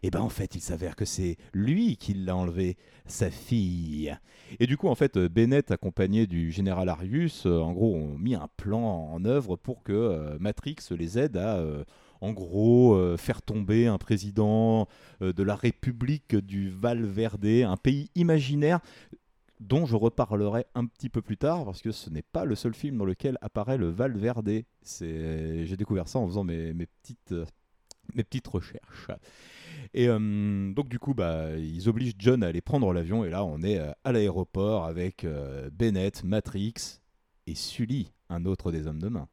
et 0.04 0.12
ben 0.12 0.22
en 0.22 0.30
fait, 0.30 0.56
il 0.56 0.62
s'avère 0.62 0.96
que 0.96 1.06
c'est 1.06 1.38
lui 1.54 1.98
qui 1.98 2.14
l'a 2.14 2.36
enlevé, 2.36 2.78
sa 3.06 3.32
fille. 3.32 4.16
Et 4.60 4.68
du 4.68 4.78
coup, 4.78 4.88
en 4.88 4.96
fait, 4.96 5.18
euh, 5.18 5.30
Bennett, 5.30 5.72
accompagné 5.72 6.28
du 6.28 6.52
général 6.52 6.90
Arius, 6.90 7.46
euh, 7.46 7.60
en 7.60 7.74
gros, 7.74 7.96
ont 7.96 8.18
mis 8.18 8.36
un 8.36 8.50
plan 8.58 8.84
en 8.84 9.24
œuvre 9.26 9.56
pour 9.56 9.84
que 9.84 9.94
euh, 9.94 10.38
Matrix 10.40 10.78
les 10.92 11.18
aide 11.18 11.38
à, 11.38 11.64
en 12.22 12.34
gros, 12.34 13.16
faire 13.18 13.44
tomber 13.44 13.86
un 13.86 14.00
président 14.00 14.88
de 15.22 15.44
la 15.44 15.56
République 15.56 16.36
du 16.36 16.70
Val 16.70 17.04
Verde, 17.04 17.46
un 17.46 17.78
pays 17.78 18.10
imaginaire 18.16 18.80
dont 19.60 19.86
je 19.86 19.96
reparlerai 19.96 20.66
un 20.74 20.86
petit 20.86 21.10
peu 21.10 21.22
plus 21.22 21.38
tard 21.38 21.66
parce 21.66 21.82
que 21.82 21.92
ce 21.92 22.10
n'est 22.10 22.24
pas 22.24 22.46
le 22.46 22.56
seul 22.56 22.74
film 22.74 22.98
dans 22.98 23.06
lequel 23.06 23.38
apparaît 23.42 23.78
le 23.78 23.90
Val 23.90 24.18
Verde. 24.18 24.64
J'ai 24.84 25.78
découvert 25.78 26.08
ça 26.08 26.18
en 26.18 26.28
faisant 26.28 26.44
mes, 26.44 26.74
petites, 26.74 27.36
mes 28.16 28.24
petites 28.24 28.48
recherches. 28.48 29.10
Et 29.94 30.08
euh, 30.08 30.74
donc 30.74 30.90
du 30.90 31.00
coup, 31.00 31.14
bah, 31.14 31.52
ils 31.58 31.90
obligent 31.90 32.16
John 32.18 32.44
à 32.44 32.48
aller 32.48 32.62
prendre 32.62 32.92
l'avion 32.94 33.24
et 33.24 33.30
là, 33.30 33.44
on 33.44 33.62
est 33.62 33.80
euh, 33.80 33.92
à 34.04 34.12
l'aéroport 34.12 34.86
avec 34.86 35.24
euh, 35.24 35.70
Bennett, 35.72 36.24
Matrix 36.24 37.02
et 37.46 37.56
Sully, 37.56 38.12
un 38.30 38.46
autre 38.46 38.72
des 38.72 38.88
hommes 38.88 39.02
de 39.02 39.10
main. 39.10 39.28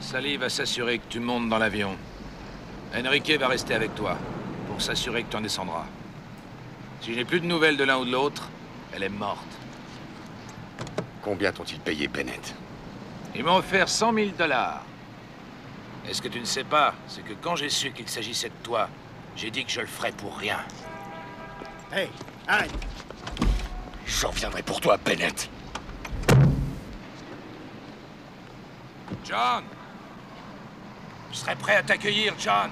Sally 0.00 0.36
va 0.36 0.48
s'assurer 0.48 0.98
que 0.98 1.06
tu 1.08 1.20
montes 1.20 1.48
dans 1.48 1.58
l'avion. 1.58 1.96
Enrique 2.96 3.30
va 3.38 3.46
rester 3.46 3.74
avec 3.74 3.94
toi 3.94 4.18
pour 4.66 4.82
s'assurer 4.82 5.22
que 5.22 5.30
tu 5.30 5.36
en 5.36 5.40
descendras. 5.40 5.86
Si 7.00 7.12
je 7.12 7.18
n'ai 7.18 7.24
plus 7.24 7.40
de 7.40 7.46
nouvelles 7.46 7.76
de 7.76 7.84
l'un 7.84 7.98
ou 7.98 8.04
de 8.04 8.10
l'autre, 8.10 8.50
elle 8.92 9.04
est 9.04 9.08
morte. 9.08 9.59
Combien 11.22 11.52
t'ont-ils 11.52 11.80
payé, 11.80 12.08
Bennett 12.08 12.54
Ils 13.34 13.44
m'ont 13.44 13.56
offert 13.56 13.88
100 13.88 14.14
000 14.14 14.28
dollars. 14.38 14.82
Et 16.08 16.14
ce 16.14 16.22
que 16.22 16.28
tu 16.28 16.40
ne 16.40 16.44
sais 16.44 16.64
pas, 16.64 16.94
c'est 17.06 17.22
que 17.22 17.34
quand 17.34 17.56
j'ai 17.56 17.68
su 17.68 17.92
qu'il 17.92 18.08
s'agissait 18.08 18.48
de 18.48 18.54
toi, 18.62 18.88
j'ai 19.36 19.50
dit 19.50 19.64
que 19.64 19.70
je 19.70 19.80
le 19.80 19.86
ferais 19.86 20.12
pour 20.12 20.36
rien. 20.36 20.58
Hey, 21.92 22.08
arrête 22.48 22.70
J'en 24.06 24.30
viendrai 24.30 24.62
pour 24.62 24.80
toi, 24.80 24.96
Bennett. 24.96 25.48
John 29.24 29.64
Je 31.30 31.36
serai 31.36 31.54
prêt 31.54 31.76
à 31.76 31.82
t'accueillir, 31.82 32.34
John 32.38 32.70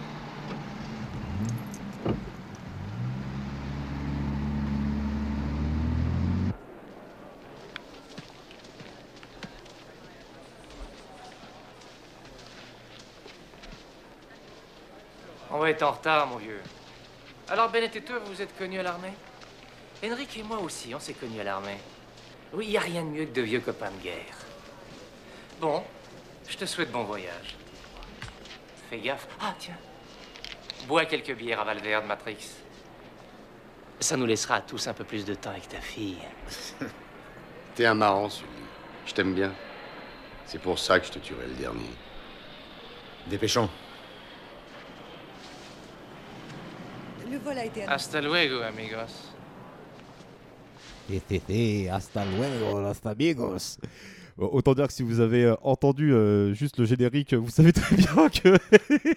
En 15.82 15.92
retard, 15.92 16.26
mon 16.26 16.36
vieux. 16.36 16.60
Alors, 17.48 17.70
Bennett 17.70 17.94
et 17.94 18.00
toi, 18.00 18.18
vous 18.18 18.32
vous 18.32 18.42
êtes 18.42 18.56
connus 18.58 18.80
à 18.80 18.82
l'armée? 18.82 19.12
Henrik 20.04 20.36
et 20.36 20.42
moi 20.42 20.58
aussi, 20.58 20.92
on 20.94 20.98
s'est 20.98 21.14
connus 21.14 21.40
à 21.40 21.44
l'armée. 21.44 21.78
Oui, 22.52 22.66
il 22.66 22.70
n'y 22.70 22.76
a 22.76 22.80
rien 22.80 23.04
de 23.04 23.08
mieux 23.08 23.24
que 23.26 23.32
de 23.32 23.42
vieux 23.42 23.60
copains 23.60 23.90
de 23.90 24.02
guerre. 24.02 24.34
Bon, 25.60 25.84
je 26.48 26.56
te 26.56 26.64
souhaite 26.64 26.90
bon 26.90 27.04
voyage. 27.04 27.56
Fais 28.90 28.98
gaffe. 28.98 29.28
Ah, 29.40 29.54
tiens. 29.58 29.76
Bois 30.88 31.04
quelques 31.04 31.34
bières 31.34 31.60
à 31.60 31.64
Valverde, 31.64 32.06
Matrix. 32.06 32.38
Ça 34.00 34.16
nous 34.16 34.26
laissera 34.26 34.60
tous 34.60 34.88
un 34.88 34.94
peu 34.94 35.04
plus 35.04 35.24
de 35.24 35.34
temps 35.34 35.50
avec 35.50 35.68
ta 35.68 35.80
fille. 35.80 36.18
T'es 37.74 37.86
un 37.86 37.94
marrant, 37.94 38.28
Sully. 38.28 38.48
Je 39.06 39.14
t'aime 39.14 39.34
bien. 39.34 39.52
C'est 40.46 40.60
pour 40.60 40.78
ça 40.78 40.98
que 40.98 41.06
je 41.06 41.12
te 41.12 41.18
tuerai 41.18 41.46
le 41.46 41.54
dernier. 41.54 41.90
Dépêchons. 43.26 43.68
Hasta 47.86 48.20
luego, 48.20 48.62
amigos. 48.62 49.10
Sí, 51.08 51.22
sí, 51.26 51.42
sí, 51.46 51.88
hasta 51.88 52.24
luego, 52.26 52.86
hasta 52.86 53.10
amigos. 53.10 53.78
Autant 54.38 54.74
dire 54.74 54.86
que 54.86 54.92
si 54.92 55.02
vous 55.02 55.18
avez 55.20 55.44
euh, 55.46 55.54
entendu 55.62 56.12
euh, 56.12 56.54
juste 56.54 56.78
le 56.78 56.84
générique, 56.84 57.34
vous 57.34 57.50
savez 57.50 57.72
très 57.72 57.96
bien 57.96 58.28
que. 58.32 58.56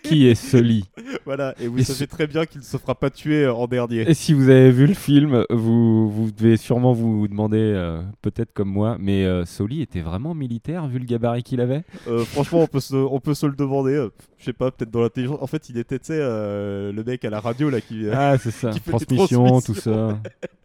Qui 0.03 0.26
est 0.28 0.36
Sully 0.36 0.86
Voilà, 1.26 1.53
et 1.59 1.67
vous 1.67 1.78
Et 1.80 1.84
savez 1.84 1.99
ce- 1.99 2.03
très 2.05 2.26
bien 2.26 2.45
qu'il 2.47 2.59
ne 2.61 2.65
se 2.65 2.78
fera 2.78 2.95
pas 2.95 3.09
tuer 3.11 3.43
euh, 3.43 3.53
en 3.53 3.67
dernier. 3.67 4.09
Et 4.09 4.13
si 4.15 4.34
vous 4.34 4.49
avez 4.49 4.72
vu 4.72 4.88
le 4.88 4.95
film, 4.95 5.45
vous, 5.51 6.09
vous 6.09 6.32
devez 6.32 6.57
sûrement 6.57 6.93
vous 6.93 7.28
demander, 7.28 7.57
euh, 7.59 8.01
peut-être 8.24 8.51
comme 8.53 8.69
moi, 8.69 8.97
mais 8.99 9.24
euh, 9.26 9.45
Sully 9.45 9.82
était 9.84 10.01
vraiment 10.01 10.34
militaire 10.34 10.88
vu 10.88 10.97
le 10.97 11.05
gabarit 11.05 11.43
qu'il 11.43 11.61
avait? 11.61 11.84
Euh, 12.07 12.26
franchement, 12.26 12.61
on 12.61 12.67
peut, 12.67 12.80
se, 12.80 12.95
on 12.95 13.19
peut 13.19 13.36
se 13.36 13.45
le 13.45 13.53
demander. 13.53 13.93
euh, 13.93 14.09
Je 14.39 14.45
sais 14.45 14.53
pas, 14.53 14.72
peut-être 14.72 14.89
dans 14.91 15.01
l'intelligence. 15.01 15.38
En 15.41 15.47
fait, 15.47 15.69
il 15.69 15.78
était, 15.78 15.99
tu 15.99 16.07
sais, 16.07 16.17
euh, 16.19 16.91
le 16.91 17.03
mec 17.03 17.24
à 17.26 17.30
la 17.30 17.39
radio 17.39 17.69
là 17.69 17.80
qui. 17.80 18.07
euh, 18.07 18.13
Ah, 18.15 18.38
c'est 18.39 18.49
ça. 18.51 18.72
Transmission, 18.88 19.61
tout 19.61 19.76
ça. 19.76 20.19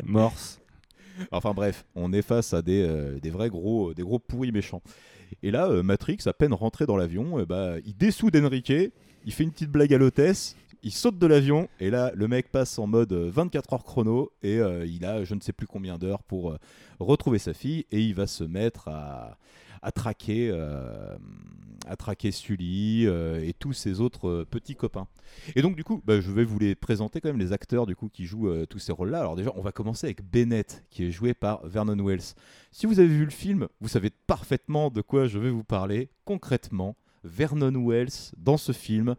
Morse. 0.04 0.60
Enfin 1.30 1.54
bref, 1.54 1.84
on 1.94 2.12
est 2.12 2.22
face 2.22 2.54
à 2.54 2.62
des, 2.62 2.82
euh, 2.82 3.18
des 3.20 3.30
vrais 3.30 3.48
gros, 3.48 3.94
des 3.94 4.02
gros 4.02 4.18
pourris 4.18 4.52
méchants. 4.52 4.82
Et 5.42 5.50
là, 5.50 5.68
euh, 5.68 5.82
Matrix, 5.82 6.18
à 6.26 6.32
peine 6.32 6.54
rentré 6.54 6.86
dans 6.86 6.96
l'avion, 6.96 7.38
euh, 7.38 7.46
bah, 7.46 7.74
il 7.84 7.96
dessoude 7.96 8.36
Enrique, 8.36 8.72
il 9.24 9.32
fait 9.32 9.44
une 9.44 9.50
petite 9.50 9.70
blague 9.70 9.92
à 9.92 9.98
l'hôtesse, 9.98 10.56
il 10.86 10.92
saute 10.92 11.18
de 11.18 11.26
l'avion, 11.26 11.68
et 11.80 11.90
là, 11.90 12.12
le 12.14 12.28
mec 12.28 12.52
passe 12.52 12.78
en 12.78 12.86
mode 12.86 13.12
euh, 13.12 13.28
24 13.28 13.72
heures 13.72 13.84
chrono, 13.84 14.30
et 14.44 14.58
euh, 14.58 14.86
il 14.86 15.04
a 15.04 15.24
je 15.24 15.34
ne 15.34 15.40
sais 15.40 15.52
plus 15.52 15.66
combien 15.66 15.98
d'heures 15.98 16.22
pour 16.22 16.52
euh, 16.52 16.58
retrouver 17.00 17.40
sa 17.40 17.54
fille, 17.54 17.86
et 17.90 18.00
il 18.00 18.14
va 18.14 18.28
se 18.28 18.44
mettre 18.44 18.86
à, 18.86 19.36
à 19.82 19.92
traquer, 19.92 20.50
euh, 20.52 21.16
à 21.86 21.96
traquer 21.96 22.30
Sully 22.30 23.06
euh, 23.06 23.46
et 23.46 23.52
tous 23.52 23.72
ses 23.72 24.00
autres 24.00 24.28
euh, 24.28 24.44
petits 24.44 24.76
copains. 24.76 25.06
Et 25.54 25.62
donc, 25.62 25.76
du 25.76 25.84
coup, 25.84 26.02
bah, 26.04 26.20
je 26.20 26.30
vais 26.30 26.44
vous 26.44 26.58
les 26.58 26.74
présenter 26.74 27.20
quand 27.20 27.28
même, 27.28 27.38
les 27.38 27.52
acteurs 27.52 27.86
du 27.86 27.96
coup, 27.96 28.08
qui 28.08 28.26
jouent 28.26 28.66
tous 28.66 28.78
ces 28.78 28.92
rôles-là. 28.92 29.20
Alors, 29.20 29.36
déjà, 29.36 29.52
on 29.56 29.62
va 29.62 29.72
commencer 29.72 30.06
avec 30.06 30.22
Bennett, 30.22 30.84
qui 30.90 31.04
est 31.04 31.10
joué 31.10 31.34
par 31.34 31.66
Vernon 31.66 32.04
Wells. 32.04 32.34
Si 32.72 32.86
vous 32.86 32.98
avez 32.98 33.08
vu 33.08 33.24
le 33.24 33.30
film, 33.30 33.68
vous 33.80 33.88
savez 33.88 34.10
parfaitement 34.10 34.90
de 34.90 35.00
quoi 35.00 35.26
je 35.26 35.38
vais 35.38 35.50
vous 35.50 35.64
parler. 35.64 36.10
Concrètement, 36.24 36.96
Vernon 37.24 37.72
Wells, 37.86 38.32
dans 38.36 38.56
ce 38.56 38.72
film, 38.72 39.16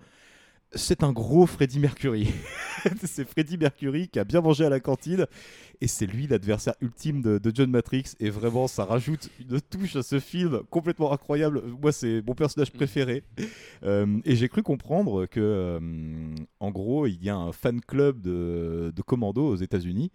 c'est 0.74 1.04
un 1.04 1.12
gros 1.12 1.46
Freddie 1.46 1.80
Mercury. 1.80 2.28
c'est 3.04 3.28
Freddie 3.28 3.58
Mercury 3.58 4.08
qui 4.08 4.20
a 4.20 4.24
bien 4.24 4.42
mangé 4.42 4.66
à 4.66 4.70
la 4.70 4.80
cantine 4.80 5.26
et 5.82 5.88
c'est 5.88 6.06
lui 6.06 6.28
l'adversaire 6.28 6.74
ultime 6.82 7.22
de, 7.22 7.38
de 7.38 7.52
John 7.54 7.70
Matrix 7.70 8.14
et 8.20 8.30
vraiment 8.30 8.68
ça 8.68 8.86
rajoute 8.86 9.30
une 9.40 9.62
touche 9.62 9.96
à 9.96 10.04
ce 10.04 10.20
film 10.20 10.62
complètement 10.70 11.12
incroyable. 11.14 11.62
Moi 11.82 11.92
c'est 11.92 12.22
mon 12.26 12.34
personnage 12.34 12.72
préféré 12.72 13.24
Euh, 13.84 14.20
et 14.26 14.36
j'ai 14.36 14.50
cru 14.50 14.64
comprendre 14.64 15.28
que 15.28 15.40
euh, 15.40 15.80
en 16.60 16.72
gros 16.72 17.06
il 17.06 17.24
y 17.24 17.30
a 17.30 17.36
un 17.36 17.52
fan 17.52 17.80
club 17.80 18.22
de, 18.22 18.92
de 18.96 19.02
Commando 19.02 19.48
aux 19.48 19.56
États-Unis. 19.56 20.12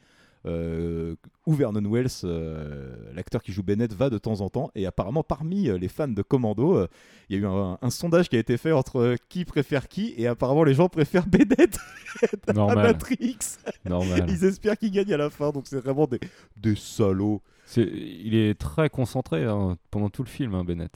Euh, 0.47 1.15
où 1.47 1.55
Vernon 1.55 1.89
Wells, 1.91 2.09
euh, 2.25 2.95
l'acteur 3.15 3.43
qui 3.43 3.53
joue 3.53 3.63
Bennett, 3.63 3.93
va 3.95 4.11
de 4.11 4.19
temps 4.19 4.41
en 4.41 4.49
temps. 4.49 4.71
Et 4.75 4.87
apparemment, 4.87 5.23
parmi 5.23 5.69
euh, 5.69 5.79
les 5.79 5.89
fans 5.89 6.09
de 6.09 6.23
Commando, 6.23 6.77
euh, 6.77 6.89
il 7.29 7.37
y 7.37 7.39
a 7.39 7.43
eu 7.43 7.47
un, 7.47 7.79
un 7.81 7.91
sondage 7.91 8.29
qui 8.29 8.37
a 8.37 8.39
été 8.39 8.57
fait 8.57 8.73
entre 8.73 9.17
qui 9.29 9.45
préfère 9.45 9.89
qui. 9.89 10.15
Et 10.17 10.27
apparemment, 10.27 10.65
les 10.65 10.75
gens 10.75 10.89
préfèrent 10.89 11.27
Bennett 11.29 11.79
à. 12.49 12.75
Matrix. 12.75 13.39
Normal. 13.85 14.27
Ils 14.29 14.45
espèrent 14.45 14.77
qu'il 14.79 14.91
gagne 14.91 15.13
à 15.13 15.17
la 15.17 15.31
fin. 15.31 15.51
Donc, 15.51 15.65
c'est 15.67 15.81
vraiment 15.81 16.07
des, 16.07 16.21
des 16.57 16.75
salauds. 16.77 17.41
Il 17.77 18.35
est 18.35 18.59
très 18.59 18.91
concentré 18.91 19.45
hein, 19.45 19.79
pendant 19.91 20.11
tout 20.11 20.23
le 20.23 20.29
film, 20.29 20.55
hein, 20.55 20.65
Bennett. 20.65 20.93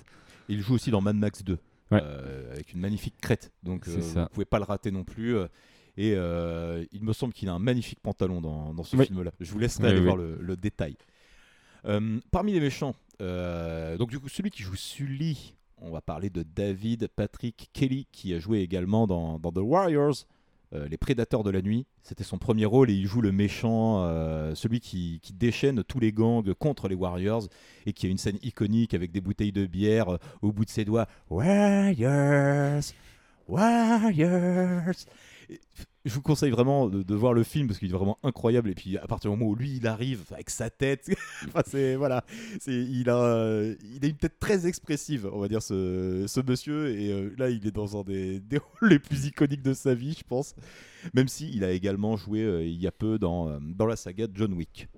Il 0.48 0.60
joue 0.60 0.74
aussi 0.74 0.90
dans 0.90 1.00
Mad 1.00 1.16
Max 1.16 1.42
2, 1.42 1.58
Ouais. 1.92 2.00
euh, 2.02 2.52
avec 2.52 2.72
une 2.72 2.80
magnifique 2.80 3.14
crête. 3.20 3.52
Donc 3.62 3.86
euh, 3.88 4.00
ça. 4.00 4.22
vous 4.24 4.28
pouvez 4.30 4.44
pas 4.44 4.58
le 4.58 4.64
rater 4.64 4.90
non 4.90 5.04
plus. 5.04 5.36
Et 5.96 6.12
euh, 6.14 6.84
il 6.92 7.02
me 7.02 7.12
semble 7.12 7.32
qu'il 7.32 7.48
a 7.48 7.52
un 7.54 7.58
magnifique 7.58 8.00
pantalon 8.00 8.40
dans, 8.40 8.74
dans 8.74 8.82
ce 8.84 8.96
Oui. 8.96 9.06
film-là. 9.06 9.32
Je 9.40 9.50
vous 9.50 9.58
laisserai 9.58 9.84
Oui, 9.84 9.90
aller 9.90 9.98
oui. 10.00 10.04
voir 10.04 10.16
le, 10.16 10.36
le 10.40 10.56
détail. 10.56 10.96
Euh, 11.86 12.18
parmi 12.30 12.52
les 12.52 12.60
méchants, 12.60 12.94
euh, 13.22 13.96
donc 13.96 14.10
du 14.10 14.18
coup 14.18 14.28
celui 14.28 14.50
qui 14.50 14.62
joue 14.62 14.74
Sully, 14.76 15.54
on 15.78 15.90
va 15.90 16.00
parler 16.00 16.30
de 16.30 16.42
David 16.42 17.08
Patrick 17.14 17.70
Kelly 17.72 18.06
qui 18.12 18.34
a 18.34 18.38
joué 18.40 18.60
également 18.60 19.06
dans, 19.06 19.38
dans 19.38 19.52
The 19.52 19.58
Warriors, 19.58 20.26
les 20.72 20.96
Prédateurs 20.98 21.42
de 21.42 21.50
la 21.50 21.62
nuit. 21.62 21.86
C'était 22.02 22.24
son 22.24 22.36
premier 22.38 22.66
rôle 22.66 22.90
et 22.90 22.94
il 22.94 23.06
joue 23.06 23.22
le 23.22 23.32
méchant, 23.32 24.02
celui 24.54 24.80
qui, 24.80 25.20
qui 25.22 25.32
déchaîne 25.32 25.82
tous 25.84 26.00
les 26.00 26.12
gangs 26.12 26.52
contre 26.54 26.88
les 26.88 26.94
Warriors 26.94 27.44
et 27.86 27.92
qui 27.94 28.06
a 28.06 28.10
une 28.10 28.18
scène 28.18 28.38
iconique 28.42 28.92
avec 28.92 29.10
des 29.12 29.20
bouteilles 29.22 29.52
de 29.52 29.64
bière 29.64 30.18
au 30.42 30.52
bout 30.52 30.64
de 30.66 30.70
ses 30.70 30.84
doigts. 30.84 31.06
Warriors, 31.30 32.82
Warriors. 33.48 34.94
Je 36.06 36.14
vous 36.14 36.22
conseille 36.22 36.52
vraiment 36.52 36.88
de, 36.88 37.14
voir 37.16 37.32
le 37.32 37.42
film 37.42 37.66
parce 37.66 37.80
qu'il 37.80 37.88
est 37.88 37.92
vraiment 37.92 38.16
incroyable. 38.22 38.70
Et 38.70 38.74
puis 38.76 38.96
à 38.96 39.08
partir 39.08 39.28
du 39.28 39.36
moment 39.36 39.50
où 39.50 39.56
lui 39.56 39.76
il 39.76 39.88
arrive 39.88 40.22
avec 40.30 40.50
sa 40.50 40.70
tête, 40.70 41.10
c'est 41.66 41.96
voilà, 41.96 42.24
il 42.68 43.10
a 43.10 43.64
il 43.82 44.04
a 44.04 44.08
une 44.08 44.16
tête 44.16 44.38
très 44.38 44.68
expressive, 44.68 45.28
on 45.32 45.40
va 45.40 45.48
dire 45.48 45.62
ce, 45.62 46.26
ce 46.28 46.40
monsieur. 46.40 46.96
Et 46.96 47.10
euh, 47.12 47.34
là 47.36 47.50
il 47.50 47.66
est 47.66 47.72
dans 47.72 47.98
un 48.00 48.04
des, 48.04 48.38
des 48.50 48.58
rôles 48.58 48.90
les 48.90 48.98
plus 49.00 49.26
iconiques 49.26 49.62
de 49.62 49.74
sa 49.74 49.94
vie, 49.94 50.14
je 50.16 50.22
pense. 50.22 50.54
Même 51.12 51.26
si 51.26 51.50
il 51.52 51.64
a 51.64 51.72
également 51.72 52.16
joué 52.16 52.42
euh, 52.42 52.64
il 52.64 52.80
y 52.80 52.86
a 52.86 52.92
peu 52.92 53.18
dans 53.18 53.48
euh, 53.48 53.58
dans 53.60 53.86
la 53.86 53.96
saga 53.96 54.28
John 54.32 54.52
Wick. 54.54 54.88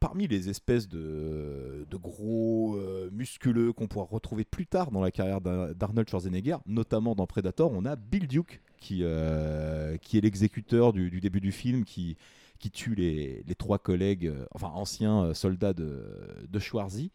Parmi 0.00 0.26
les 0.26 0.48
espèces 0.48 0.88
de, 0.88 1.86
de 1.88 1.96
gros 1.96 2.76
musculeux 3.12 3.72
qu'on 3.72 3.86
pourra 3.86 4.06
retrouver 4.10 4.44
plus 4.44 4.66
tard 4.66 4.90
dans 4.90 5.00
la 5.00 5.12
carrière 5.12 5.40
d'Ar- 5.40 5.72
d'Arnold 5.72 6.08
Schwarzenegger, 6.10 6.56
notamment 6.66 7.14
dans 7.14 7.28
Predator, 7.28 7.70
on 7.72 7.84
a 7.84 7.94
Bill 7.94 8.26
Duke, 8.26 8.60
qui, 8.78 9.00
euh, 9.02 9.96
qui 9.98 10.18
est 10.18 10.20
l'exécuteur 10.20 10.92
du, 10.92 11.20
début 11.20 11.40
du 11.40 11.52
film, 11.52 11.84
qui, 11.84 12.16
qui 12.58 12.70
tue 12.70 12.94
les, 12.94 13.42
les 13.46 13.54
trois 13.54 13.78
collègues, 13.78 14.26
euh, 14.26 14.46
enfin 14.52 14.68
anciens 14.68 15.24
euh, 15.24 15.34
soldats 15.34 15.72
de, 15.72 16.02
de 16.48 16.58
Schwarzy. 16.58 17.10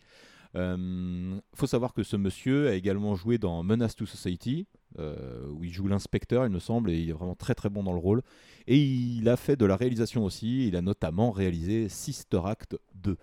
Il 0.54 1.42
faut 1.56 1.68
savoir 1.68 1.94
que 1.94 2.04
ce 2.04 2.18
monsieur 2.18 2.68
a 2.68 2.74
également 2.74 3.16
joué 3.16 3.38
dans 3.38 3.64
Menace 3.64 3.96
to 3.96 4.06
Society, 4.06 4.68
où 5.00 5.64
il 5.64 5.72
joue 5.72 5.88
l'inspecteur, 5.88 6.46
il 6.46 6.52
me 6.52 6.60
semble, 6.60 6.92
et 6.92 7.00
il 7.00 7.10
est 7.10 7.14
vraiment 7.14 7.36
très 7.36 7.56
très 7.56 7.70
bon 7.70 7.84
dans 7.84 7.94
le 7.94 8.00
rôle. 8.00 8.22
Et 8.68 8.78
il 8.78 9.30
a 9.30 9.38
fait 9.38 9.56
de 9.56 9.64
la 9.64 9.78
réalisation 9.78 10.26
aussi, 10.26 10.68
il 10.68 10.76
a 10.76 10.82
notamment 10.82 11.32
réalisé 11.32 11.88
Sister 11.88 12.42
Act 12.44 12.78
2. 12.96 13.18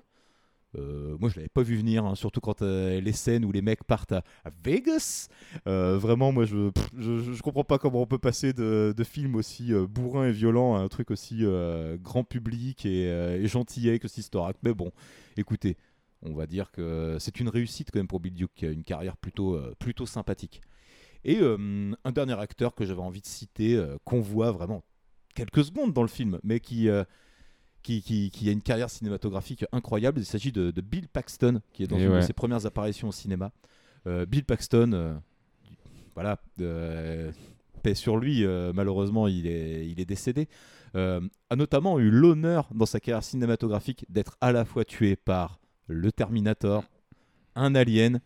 Euh, 0.76 1.16
moi, 1.18 1.30
je 1.30 1.36
l'avais 1.36 1.48
pas 1.48 1.62
vu 1.62 1.76
venir, 1.76 2.04
hein, 2.04 2.14
surtout 2.14 2.40
quand 2.40 2.62
euh, 2.62 3.00
les 3.00 3.12
scènes 3.12 3.44
où 3.44 3.52
les 3.52 3.62
mecs 3.62 3.84
partent 3.84 4.12
à, 4.12 4.22
Vegas. 4.62 5.28
Euh, 5.66 5.96
vraiment, 5.98 6.32
moi, 6.32 6.44
je, 6.44 6.70
pff, 6.70 6.90
je, 6.98 7.40
comprends 7.42 7.64
pas 7.64 7.78
comment 7.78 8.02
on 8.02 8.06
peut 8.06 8.18
passer 8.18 8.52
de, 8.52 8.94
de 8.96 9.04
films 9.04 9.34
aussi 9.36 9.72
euh, 9.72 9.86
bourrins 9.86 10.26
et 10.26 10.32
violents 10.32 10.76
à 10.76 10.80
un 10.80 10.88
truc 10.88 11.10
aussi 11.10 11.44
grand 12.02 12.24
public 12.24 12.84
et, 12.84 13.04
et 13.04 13.46
gentillet 13.46 13.98
que 13.98 14.08
Sister. 14.08 14.40
Mais 14.62 14.74
bon, 14.74 14.92
écoutez, 15.36 15.76
on 16.22 16.34
va 16.34 16.46
dire 16.46 16.70
que 16.70 17.16
c'est 17.20 17.40
une 17.40 17.48
réussite 17.48 17.90
quand 17.90 17.98
même 17.98 18.08
pour 18.08 18.20
Bill 18.20 18.34
Duke, 18.34 18.52
qui 18.54 18.66
a 18.66 18.70
une 18.70 18.84
carrière 18.84 19.16
plutôt, 19.16 19.58
plutôt 19.78 20.06
sympathique. 20.06 20.60
Et 21.24 21.38
un 21.40 22.12
dernier 22.12 22.38
acteur 22.38 22.74
que 22.74 22.84
j'avais 22.84 23.00
envie 23.00 23.20
de 23.20 23.26
citer, 23.26 23.82
qu'on 24.04 24.20
voit 24.20 24.50
vraiment 24.50 24.84
quelques 25.34 25.64
secondes 25.64 25.92
dans 25.92 26.02
le 26.02 26.08
film, 26.08 26.38
mais 26.42 26.60
qui, 26.60 26.88
qui, 27.88 28.02
qui, 28.02 28.30
qui 28.30 28.48
a 28.50 28.52
une 28.52 28.60
carrière 28.60 28.90
cinématographique 28.90 29.64
incroyable. 29.72 30.20
Il 30.20 30.26
s'agit 30.26 30.52
de, 30.52 30.70
de 30.70 30.80
Bill 30.82 31.08
Paxton, 31.08 31.62
qui 31.72 31.84
est 31.84 31.86
dans 31.86 31.96
Et 31.96 32.04
une 32.04 32.16
de 32.16 32.20
ses 32.20 32.34
premières 32.34 32.66
apparitions 32.66 33.08
au 33.08 33.12
cinéma. 33.12 33.50
Euh, 34.06 34.26
Bill 34.26 34.44
Paxton, 34.44 34.92
euh, 34.92 35.14
voilà, 36.14 36.38
euh, 36.60 37.32
paix 37.82 37.94
sur 37.94 38.18
lui, 38.18 38.44
euh, 38.44 38.72
malheureusement, 38.74 39.26
il 39.26 39.46
est, 39.46 39.88
il 39.88 40.00
est 40.00 40.04
décédé, 40.04 40.48
a 40.94 41.56
notamment 41.56 41.98
eu 41.98 42.10
l'honneur 42.10 42.68
dans 42.74 42.86
sa 42.86 43.00
carrière 43.00 43.22
cinématographique 43.22 44.04
d'être 44.10 44.36
à 44.40 44.52
la 44.52 44.64
fois 44.64 44.84
tué 44.84 45.16
par 45.16 45.58
le 45.86 46.10
Terminator, 46.12 46.84
un 47.54 47.74
alien 47.74 48.20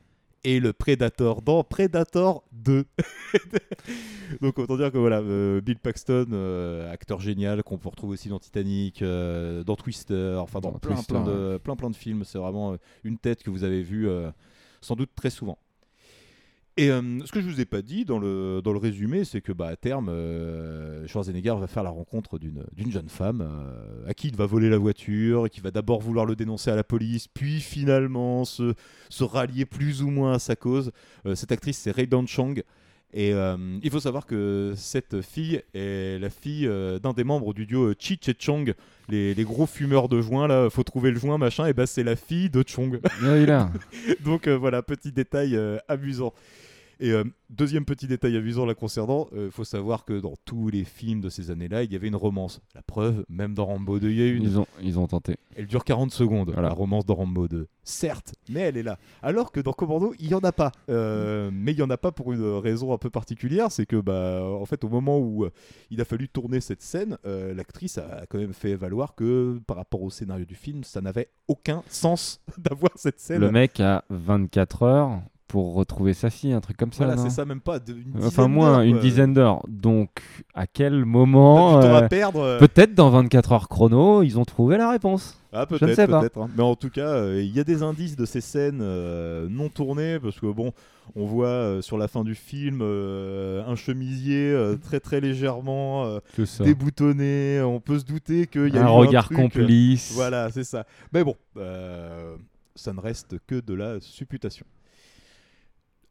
et 0.45 0.61
le 0.61 0.72
Predator 0.72 1.43
dans 1.43 1.64
Predator 1.64 2.45
2. 2.53 2.84
Donc 4.40 4.59
autant 4.59 4.76
dire 4.76 4.90
que 4.90 4.99
voilà, 4.99 5.20
euh, 5.20 5.61
Bill 5.61 5.78
Paxton, 5.78 6.28
euh, 6.32 6.93
acteur 6.93 7.20
génial 7.20 7.62
qu'on 7.62 7.78
peut 7.78 7.88
retrouver 7.88 8.14
aussi 8.14 8.28
dans 8.28 8.38
Titanic, 8.38 9.03
euh, 9.03 9.62
dans 9.64 9.76
Twister, 9.76 10.36
enfin 10.40 10.61
dans, 10.61 10.72
Dans 10.72 10.78
plein, 10.78 10.95
Twister, 10.95 11.12
plein, 11.14 11.24
de, 11.24 11.59
plein 11.59 11.76
plein 11.76 11.90
de 11.90 11.97
films. 11.97 12.24
C'est 12.24 12.38
vraiment 12.38 12.76
une 13.05 13.18
tête 13.18 13.43
que 13.43 13.51
vous 13.51 13.64
avez 13.64 13.82
vue 13.82 14.09
sans 14.80 14.97
doute 14.97 15.11
très 15.14 15.30
souvent. 15.30 15.59
Et 16.79 16.91
euh, 16.91 17.03
ce 17.27 17.33
que 17.33 17.43
je 17.43 17.47
vous 17.47 17.61
ai 17.61 17.66
pas 17.66 17.83
dit 17.83 18.07
dans 18.07 18.18
le, 18.18 18.62
dans 18.64 18.73
le 18.73 18.79
résumé, 18.79 19.25
c'est 19.25 19.43
que 19.43 19.53
bah, 19.53 19.66
à 19.66 19.77
terme, 19.77 20.09
euh, 20.09 21.07
Schwarzenegger 21.07 21.55
va 21.61 21.66
faire 21.66 21.83
la 21.83 21.91
rencontre 21.91 22.39
d'une 22.39 22.91
jeune 22.91 23.11
femme 23.11 23.43
euh, 23.43 24.09
à 24.09 24.14
qui 24.14 24.29
il 24.29 24.37
va 24.37 24.47
voler 24.47 24.70
la 24.70 24.79
voiture, 24.79 25.51
qui 25.51 25.61
va 25.61 25.70
d'abord 25.70 26.01
vouloir 26.01 26.25
le 26.25 26.35
dénoncer 26.35 26.70
à 26.70 26.77
la 26.77 26.85
police, 26.85 27.29
puis 27.29 27.61
finalement 27.61 28.47
se, 28.47 28.73
se 29.11 29.23
rallier 29.23 29.66
plus 29.66 30.03
ou 30.03 30.09
moins 30.09 30.33
à 30.33 30.39
sa 30.39 30.57
cause. 30.57 30.93
Euh, 31.27 31.35
cette 31.35 31.53
actrice, 31.53 31.77
c'est 31.77 31.91
Ray 31.91 32.09
Chang. 32.27 32.55
Et 33.15 33.33
euh, 33.35 33.57
il 33.83 33.91
faut 33.91 34.01
savoir 34.01 34.25
que 34.25 34.73
cette 34.75 35.21
fille 35.21 35.63
est 35.75 36.19
la 36.19 36.31
fille 36.31 36.67
euh, 36.67 36.99
d'un 36.99 37.13
des 37.13 37.25
membres 37.25 37.53
du 37.53 37.67
duo 37.67 37.93
Cheech 37.99 38.29
et 38.29 38.35
Chong, 38.39 38.75
les, 39.11 39.35
les 39.35 39.45
gros 39.45 39.67
fumeurs 39.67 40.09
de 40.09 40.23
joint 40.23 40.49
là, 40.49 40.71
faut 40.71 40.83
trouver 40.83 41.11
le 41.11 41.19
joint 41.19 41.37
machin, 41.37 41.67
et 41.67 41.75
bah 41.75 41.87
c'est 41.87 42.05
la 42.05 42.17
fille 42.17 42.49
de 42.49 42.65
Chong. 42.67 43.01
Oui, 43.23 43.45
là. 43.45 43.71
Donc 44.25 44.47
euh, 44.47 44.57
voilà, 44.57 44.83
petit 44.83 45.13
détail 45.13 45.59
amusant. 45.89 46.33
Et 47.03 47.11
euh, 47.11 47.24
deuxième 47.50 47.84
petit 47.84 48.07
détail 48.07 48.36
amusant 48.36 48.64
la 48.64 48.74
concernant, 48.74 49.26
il 49.34 49.50
faut 49.50 49.64
savoir 49.64 50.05
que 50.05 50.20
dans 50.20 50.34
tous 50.44 50.68
les 50.68 50.84
films 50.84 51.20
de 51.20 51.28
ces 51.28 51.50
années-là, 51.50 51.82
il 51.82 51.92
y 51.92 51.96
avait 51.96 52.09
une 52.09 52.16
romance. 52.16 52.61
La 52.74 52.82
preuve, 52.82 53.24
même 53.28 53.55
dans 53.55 53.66
Rambo 53.66 53.98
2, 53.98 54.11
il 54.11 54.16
y 54.16 54.22
a 54.22 54.28
une. 54.28 54.42
Ils 54.44 54.59
ont, 54.59 54.66
ils 54.80 54.98
ont 54.98 55.09
tenté. 55.09 55.36
Elle 55.57 55.66
dure 55.66 55.84
40 55.84 56.12
secondes, 56.12 56.55
la 56.57 56.70
romance 56.70 57.05
dans 57.05 57.16
Rambo 57.16 57.48
2. 57.48 57.66
Certes, 57.84 58.34
mais 58.48 58.61
elle 58.61 58.76
est 58.76 58.82
là. 58.82 58.96
Alors 59.22 59.50
que 59.50 59.59
dans 59.61 59.72
Commando, 59.72 60.14
il 60.20 60.28
n'y 60.28 60.34
en 60.34 60.40
a 60.40 60.53
pas. 60.53 60.70
Euh, 60.88 61.50
mais 61.53 61.72
il 61.72 61.76
n'y 61.76 61.82
en 61.82 61.90
a 61.90 61.96
pas 61.96 62.12
pour 62.12 62.32
une 62.32 62.59
raison 62.59 62.92
un 62.92 62.98
peu 62.98 63.11
particulière, 63.11 63.72
c'est 63.72 63.86
que 63.86 63.96
bah, 63.96 64.44
en 64.44 64.64
fait, 64.64 64.84
au 64.84 64.88
moment 64.88 65.18
où 65.18 65.44
euh, 65.44 65.50
il 65.90 66.00
a 66.00 66.05
fallu 66.05 66.28
tourner 66.28 66.61
cette 66.61 66.80
scène, 66.80 67.18
euh, 67.26 67.53
l'actrice 67.55 67.98
a 67.98 68.24
quand 68.28 68.38
même 68.38 68.53
fait 68.53 68.76
valoir 68.76 69.16
que 69.16 69.61
par 69.66 69.76
rapport 69.76 70.03
au 70.03 70.11
scénario 70.11 70.44
du 70.44 70.55
film, 70.55 70.84
ça 70.84 71.00
n'avait 71.00 71.28
aucun 71.48 71.82
sens 71.88 72.40
d'avoir 72.59 72.92
cette 72.94 73.18
scène. 73.18 73.40
Le 73.40 73.50
mec 73.50 73.80
a 73.80 74.05
24 74.11 74.82
heures 74.84 75.22
pour 75.53 75.74
retrouver 75.74 76.14
sa 76.14 76.30
fille, 76.30 76.55
un 76.55 76.62
truc 76.62 76.78
comme 76.78 76.94
ça. 76.94 77.05
Voilà, 77.05 77.20
c'est 77.20 77.28
ça, 77.28 77.44
même 77.44 77.61
pas 77.61 77.78
de- 77.78 77.92
une 77.92 78.24
Enfin, 78.24 78.48
moins, 78.48 78.80
une 78.80 78.98
dizaine 79.00 79.34
d'heures. 79.34 79.61
Donc, 79.68 80.09
à 80.55 80.66
quel 80.66 81.05
moment. 81.05 81.78
Euh, 81.82 82.09
perdre, 82.09 82.40
euh. 82.40 82.59
Peut-être 82.59 82.94
dans 82.94 83.11
24 83.11 83.53
heures 83.53 83.68
chrono, 83.68 84.22
ils 84.22 84.38
ont 84.38 84.46
trouvé 84.46 84.78
la 84.78 84.90
réponse. 84.90 85.38
Ah 85.53 85.66
Je 85.68 85.74
ne 85.74 85.78
peut-être, 85.80 85.94
sais 85.96 86.07
pas. 86.07 86.20
peut-être. 86.20 86.38
hein. 86.38 86.48
Mais 86.57 86.62
en 86.62 86.74
tout 86.74 86.88
cas, 86.88 87.07
euh, 87.09 87.42
il 87.42 87.55
y 87.55 87.61
a 87.61 87.64
des 87.64 87.82
indices 87.82 88.16
de 88.16 88.24
ces 88.24 88.40
scènes 88.40 88.78
euh, 88.80 89.46
non 89.50 89.68
tournées 89.68 90.18
parce 90.18 90.40
que 90.40 90.46
bon, 90.50 90.72
on 91.14 91.26
voit 91.26 91.48
euh, 91.48 91.82
sur 91.82 91.98
la 91.98 92.09
fin 92.09 92.24
du 92.24 92.34
film 92.34 92.78
euh, 92.80 93.62
un 93.66 93.76
chemisier 93.76 94.50
euh, 94.50 94.76
très 94.82 95.00
très 95.00 95.20
légèrement 95.20 96.07
euh, 96.07 96.20
déboutonné. 96.61 97.61
On 97.61 97.80
peut 97.80 97.98
se 97.98 98.05
douter 98.07 98.46
qu'il 98.46 98.74
y 98.74 98.78
a 98.78 98.84
Un 98.84 98.88
regard 98.88 99.26
truc. 99.26 99.36
complice. 99.36 100.12
Voilà, 100.14 100.50
c'est 100.50 100.64
ça. 100.64 100.86
Mais 101.12 101.22
bon, 101.22 101.36
euh, 101.59 102.36
ça 102.74 102.94
ne 102.94 103.00
reste 103.00 103.36
que 103.46 103.61
de 103.61 103.74
la 103.74 104.00
supputation. 104.00 104.64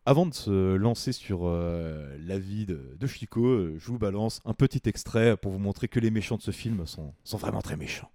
Avant 0.03 0.25
de 0.25 0.33
se 0.33 0.75
lancer 0.75 1.11
sur 1.11 1.41
euh, 1.43 2.17
la 2.21 2.39
vie 2.39 2.65
de, 2.65 2.95
de 2.99 3.07
Chico, 3.07 3.45
euh, 3.45 3.75
je 3.77 3.85
vous 3.85 3.99
balance 3.99 4.41
un 4.45 4.55
petit 4.55 4.81
extrait 4.85 5.37
pour 5.37 5.51
vous 5.51 5.59
montrer 5.59 5.87
que 5.87 5.99
les 5.99 6.09
méchants 6.09 6.37
de 6.37 6.41
ce 6.41 6.49
film 6.49 6.87
sont, 6.87 7.13
sont 7.23 7.37
vraiment 7.37 7.61
très 7.61 7.77
méchants. 7.77 8.09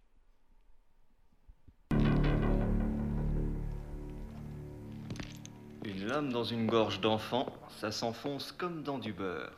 Une 5.85 6.07
lame 6.09 6.33
dans 6.33 6.43
une 6.43 6.67
gorge 6.67 7.01
d'enfant, 7.01 7.57
ça 7.79 7.93
s'enfonce 7.93 8.51
comme 8.51 8.83
dans 8.83 8.99
du 8.99 9.13
beurre. 9.13 9.53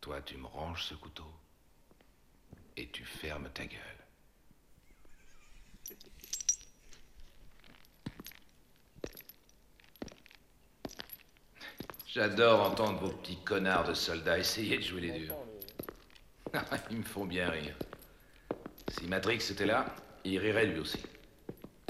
Toi, 0.00 0.22
tu 0.22 0.38
me 0.38 0.46
ranges 0.46 0.84
ce 0.84 0.94
couteau 0.94 1.30
et 2.78 2.88
tu 2.88 3.04
fermes 3.04 3.50
ta 3.52 3.66
gueule. 3.66 3.93
J'adore 12.14 12.60
entendre 12.60 13.00
vos 13.00 13.10
petits 13.10 13.38
connards 13.38 13.88
de 13.88 13.92
soldats 13.92 14.38
essayer 14.38 14.76
de 14.76 14.82
jouer 14.82 15.00
les 15.00 15.18
durs. 15.18 15.34
Ils 16.92 16.98
me 16.98 17.02
font 17.02 17.24
bien 17.24 17.50
rire. 17.50 17.74
Si 18.86 19.00
Si 19.00 19.06
Matrix 19.08 19.50
était 19.50 19.66
là, 19.66 19.86
il 20.22 20.38
rirait 20.38 20.66
lui 20.66 20.78
aussi. 20.78 21.02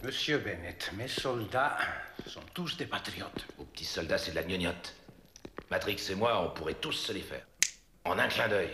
Monsieur 0.02 0.38
Bennett, 0.38 0.90
mes 0.96 1.08
soldats 1.08 1.76
sont 2.26 2.40
tous 2.54 2.78
des 2.78 2.86
patriotes. 2.86 3.44
Vos 3.58 3.64
petits 3.64 3.84
soldats, 3.84 4.16
c'est 4.16 4.30
de 4.30 4.36
la 4.36 4.44
gnognotte. 4.44 4.94
Matrix 5.70 5.98
et 6.08 6.14
moi, 6.14 6.42
on 6.42 6.54
pourrait 6.54 6.72
tous 6.72 6.92
se 6.92 7.12
les 7.12 7.20
faire. 7.20 7.46
En 8.06 8.18
un 8.18 8.28
clin 8.28 8.48
d'œil. 8.48 8.70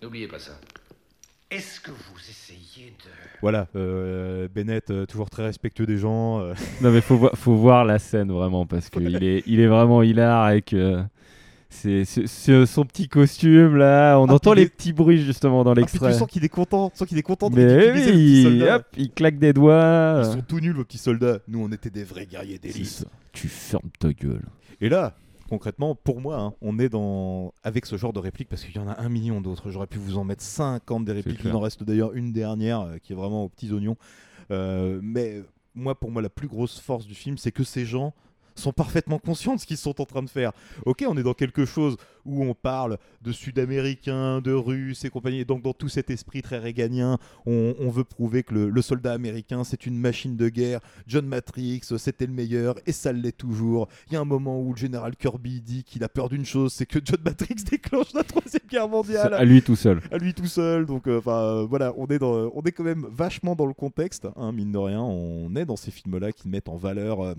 N'oubliez 0.00 0.28
pas 0.28 0.38
ça. 0.38 0.52
Est-ce 1.52 1.80
que 1.80 1.90
vous 1.90 2.18
essayez 2.30 2.90
de... 2.90 3.10
Voilà, 3.42 3.66
euh, 3.76 4.48
Bennett, 4.54 4.90
euh, 4.90 5.04
toujours 5.06 5.28
très 5.28 5.42
respectueux 5.44 5.84
des 5.86 5.98
gens. 5.98 6.40
euh. 6.40 6.54
Non 6.80 6.90
mais 6.90 7.00
faut, 7.00 7.16
voir- 7.16 7.36
faut 7.36 7.54
voir 7.56 7.84
la 7.84 7.98
scène 7.98 8.30
vraiment 8.32 8.64
parce 8.66 8.88
qu'il 8.88 9.22
est, 9.22 9.42
il 9.46 9.60
est 9.60 9.66
vraiment 9.66 10.02
hilar 10.02 10.44
avec 10.44 10.72
euh, 10.72 11.02
son 11.70 12.84
petit 12.84 13.08
costume 13.08 13.76
là. 13.76 14.18
On 14.18 14.26
Ah, 14.28 14.34
entend 14.34 14.52
puis 14.52 14.60
les 14.60 14.68
petits 14.68 14.92
bruits 14.92 15.22
justement 15.24 15.64
dans 15.64 15.72
Ah, 15.72 15.74
puis 15.74 15.82
l'extrait. 15.82 16.12
tu 16.12 16.18
sens 16.18 16.28
qu'il 16.28 16.44
est 16.44 16.48
content, 16.48 16.90
tu 16.90 16.98
sens 16.98 17.08
qu'il 17.08 17.18
est 17.18 17.22
content 17.22 17.50
de 17.50 17.56
mais 17.56 17.90
ridiculiser 17.90 18.12
oui, 18.12 18.42
le 18.44 18.50
petit 18.50 18.58
soldat. 18.60 18.76
hop, 18.76 18.86
il 18.96 19.10
claque 19.10 19.38
des 19.38 19.52
doigts. 19.52 20.22
Ils 20.24 20.32
sont 20.32 20.42
tout 20.46 20.60
nuls, 20.60 20.74
vos 20.74 20.84
petits 20.84 20.98
soldats. 20.98 21.38
Nous, 21.48 21.62
on 21.62 21.70
était 21.72 21.90
des 21.90 22.04
vrais 22.04 22.26
guerriers 22.26 22.58
C'est 22.62 22.68
d'élite. 22.72 22.86
ça. 22.86 23.06
Tu 23.32 23.48
fermes 23.48 23.90
ta 23.98 24.12
gueule. 24.12 24.44
Et 24.80 24.88
là, 24.88 25.14
concrètement, 25.52 25.94
pour 25.94 26.22
moi, 26.22 26.40
hein, 26.40 26.54
on 26.62 26.78
est 26.78 26.88
dans 26.88 27.52
avec 27.62 27.84
ce 27.84 27.98
genre 27.98 28.14
de 28.14 28.18
répliques 28.18 28.48
parce 28.48 28.64
qu'il 28.64 28.74
y 28.74 28.78
en 28.78 28.88
a 28.88 28.98
un 28.98 29.10
million 29.10 29.42
d'autres. 29.42 29.70
J'aurais 29.70 29.86
pu 29.86 29.98
vous 29.98 30.16
en 30.16 30.24
mettre 30.24 30.42
50 30.42 31.04
des 31.04 31.12
répliques. 31.12 31.40
Il 31.44 31.52
en 31.52 31.60
reste 31.60 31.82
d'ailleurs 31.82 32.14
une 32.14 32.32
dernière 32.32 32.80
euh, 32.80 32.96
qui 32.96 33.12
est 33.12 33.14
vraiment 33.14 33.44
aux 33.44 33.50
petits 33.50 33.70
oignons. 33.70 33.98
Euh, 34.50 34.98
mais 35.02 35.42
moi, 35.74 35.94
pour 35.94 36.10
moi, 36.10 36.22
la 36.22 36.30
plus 36.30 36.48
grosse 36.48 36.80
force 36.80 37.06
du 37.06 37.14
film, 37.14 37.36
c'est 37.36 37.52
que 37.52 37.64
ces 37.64 37.84
gens 37.84 38.14
sont 38.54 38.72
parfaitement 38.72 39.18
conscients 39.18 39.54
de 39.54 39.60
ce 39.60 39.66
qu'ils 39.66 39.76
sont 39.76 40.00
en 40.00 40.04
train 40.04 40.22
de 40.22 40.30
faire. 40.30 40.52
Ok, 40.86 41.04
on 41.08 41.16
est 41.16 41.22
dans 41.22 41.34
quelque 41.34 41.64
chose 41.64 41.96
où 42.24 42.44
on 42.44 42.54
parle 42.54 42.98
de 43.22 43.32
Sud-Américains, 43.32 44.40
de 44.40 44.52
Russes 44.52 45.04
et 45.04 45.10
compagnie. 45.10 45.40
Et 45.40 45.44
donc, 45.44 45.62
dans 45.62 45.72
tout 45.72 45.88
cet 45.88 46.10
esprit 46.10 46.42
très 46.42 46.58
réganien, 46.58 47.18
on, 47.46 47.74
on 47.80 47.90
veut 47.90 48.04
prouver 48.04 48.42
que 48.42 48.54
le, 48.54 48.70
le 48.70 48.82
soldat 48.82 49.12
américain, 49.12 49.64
c'est 49.64 49.86
une 49.86 49.96
machine 49.98 50.36
de 50.36 50.48
guerre. 50.48 50.80
John 51.06 51.26
Matrix, 51.26 51.80
c'était 51.98 52.26
le 52.26 52.32
meilleur 52.32 52.76
et 52.86 52.92
ça 52.92 53.12
l'est 53.12 53.36
toujours. 53.36 53.88
Il 54.08 54.14
y 54.14 54.16
a 54.16 54.20
un 54.20 54.24
moment 54.24 54.60
où 54.60 54.72
le 54.72 54.78
général 54.78 55.16
Kirby 55.16 55.60
dit 55.60 55.84
qu'il 55.84 56.04
a 56.04 56.08
peur 56.08 56.28
d'une 56.28 56.44
chose, 56.44 56.72
c'est 56.72 56.86
que 56.86 56.98
John 57.04 57.18
Matrix 57.24 57.54
déclenche 57.70 58.12
la 58.14 58.24
troisième 58.24 58.62
guerre 58.70 58.88
mondiale. 58.88 59.34
À 59.34 59.44
lui 59.44 59.62
tout 59.62 59.76
seul. 59.76 60.00
À 60.10 60.18
lui 60.18 60.34
tout 60.34 60.46
seul. 60.46 60.86
Donc, 60.86 61.06
euh, 61.08 61.18
enfin, 61.18 61.64
voilà, 61.68 61.92
on 61.96 62.06
est 62.06 62.18
dans, 62.18 62.50
on 62.54 62.62
est 62.62 62.72
quand 62.72 62.84
même 62.84 63.06
vachement 63.10 63.54
dans 63.56 63.66
le 63.66 63.74
contexte, 63.74 64.28
hein, 64.36 64.52
mine 64.52 64.72
de 64.72 64.78
rien. 64.78 65.00
On 65.02 65.54
est 65.56 65.64
dans 65.64 65.76
ces 65.76 65.90
films-là 65.90 66.32
qui 66.32 66.48
mettent 66.48 66.68
en 66.68 66.76
valeur. 66.76 67.20
euh, 67.20 67.32
euh, 67.32 67.34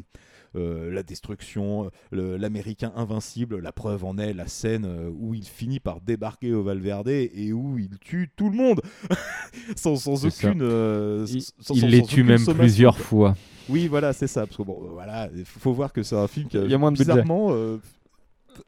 la 0.56 1.04
destruction, 1.04 1.90
le- 2.12 2.38
l'américain 2.38 2.92
invincible, 2.96 3.60
la 3.60 3.72
preuve 3.72 4.06
en 4.06 4.18
est 4.18 4.34
la 4.34 4.48
scène 4.48 4.86
euh, 4.86 5.10
où 5.10 5.34
il 5.34 5.46
finit 5.46 5.80
par 5.80 6.00
débarquer 6.02 6.54
au 6.54 6.64
Valverde 6.64 7.08
et 7.10 7.52
où 7.54 7.78
il 7.80 7.98
tue 8.00 8.30
tout 8.36 8.50
le 8.50 8.58
monde 8.58 8.82
sans, 9.76 9.96
sans 9.96 10.26
aucune. 10.26 10.62
euh, 10.62 11.26
Il- 11.30 11.42
sans- 11.42 11.74
il 11.74 11.82
sans- 11.82 11.88
les 11.88 12.00
sans 12.02 12.06
tue 12.06 12.24
même 12.24 12.38
sommation, 12.38 12.54
plusieurs 12.64 12.96
quoi. 12.98 13.04
fois. 13.06 13.36
Oui, 13.70 13.88
voilà, 13.88 14.14
c'est 14.14 14.28
ça. 14.28 14.46
Parce 14.46 14.58
que 14.58 14.64
bon, 14.64 14.80
euh, 14.84 14.90
voilà, 14.92 15.30
il 15.36 15.46
faut 15.46 15.74
voir 15.74 15.94
que 15.94 16.04
c'est 16.04 16.16
un 16.18 16.28
film 16.28 16.48
qui 16.50 16.58
a, 16.58 16.64
Il 16.64 16.72
y 16.72 16.74
a 16.74 16.78
moins 16.78 16.92
de 16.92 16.98
bizarrement 16.98 17.48
euh, 17.52 17.78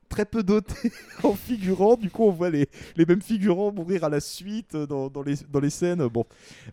très 0.10 0.26
peu 0.26 0.42
doté 0.42 0.74
en 1.24 1.34
figurants. 1.34 1.96
Du 1.98 2.10
coup, 2.10 2.24
on 2.24 2.32
voit 2.32 2.50
les, 2.50 2.68
les 2.96 3.06
mêmes 3.06 3.22
figurants 3.22 3.72
mourir 3.74 4.04
à 4.06 4.10
la 4.10 4.20
suite 4.22 4.74
euh, 4.76 4.88
dans, 4.88 5.10
dans 5.10 5.22
les, 5.22 5.36
dans 5.52 5.60
les 5.60 5.70
scènes. 5.70 6.08
Bon, 6.08 6.26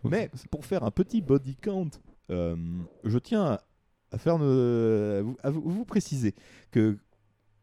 mais 0.03 0.31
pour 0.49 0.65
faire 0.65 0.83
un 0.83 0.91
petit 0.91 1.21
body 1.21 1.55
count, 1.57 1.89
euh, 2.31 2.55
je 3.03 3.17
tiens 3.19 3.59
à 4.13 4.17
faire 4.17 4.37
ne- 4.39 5.19
à 5.43 5.49
vous, 5.49 5.59
à 5.67 5.71
vous- 5.71 5.85
préciser 5.85 6.33
que 6.71 6.97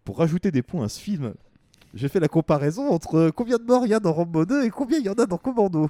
pour 0.05 0.19
rajouter 0.19 0.51
des 0.51 0.63
points 0.63 0.85
à 0.85 0.89
ce 0.89 1.01
film, 1.01 1.33
j'ai 1.95 2.09
fait 2.09 2.21
la 2.21 2.29
comparaison 2.29 2.89
entre 2.91 3.31
combien 3.31 3.57
de 3.57 3.63
morts 3.65 3.87
il 3.87 3.91
y 3.91 3.95
a 3.95 4.01
dans 4.01 4.13
Rambo 4.13 4.45
2 4.45 4.65
et 4.65 4.71
combien 4.71 4.99
il 4.99 5.05
y 5.05 5.09
en 5.09 5.15
a 5.15 5.27
dans 5.27 5.39
Commando. 5.39 5.89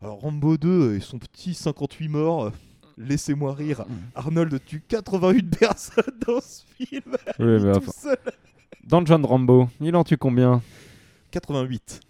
Alors 0.00 0.20
Rambo 0.20 0.56
2 0.56 0.94
et 0.96 1.00
son 1.00 1.18
petit 1.18 1.54
58 1.54 2.08
morts, 2.08 2.52
laissez-moi 2.96 3.52
rire. 3.54 3.84
Arnold 4.14 4.60
tue 4.64 4.80
88 4.86 5.42
personnes 5.58 6.04
dans 6.26 6.40
ce 6.40 6.62
film. 6.76 7.02
Oui, 7.38 7.72
tout 7.80 7.92
seul. 7.92 8.16
Dans 8.84 9.04
John 9.04 9.24
Rambo, 9.24 9.68
il 9.80 9.94
en 9.96 10.04
tue 10.04 10.16
combien? 10.16 10.62
88. 11.32 12.00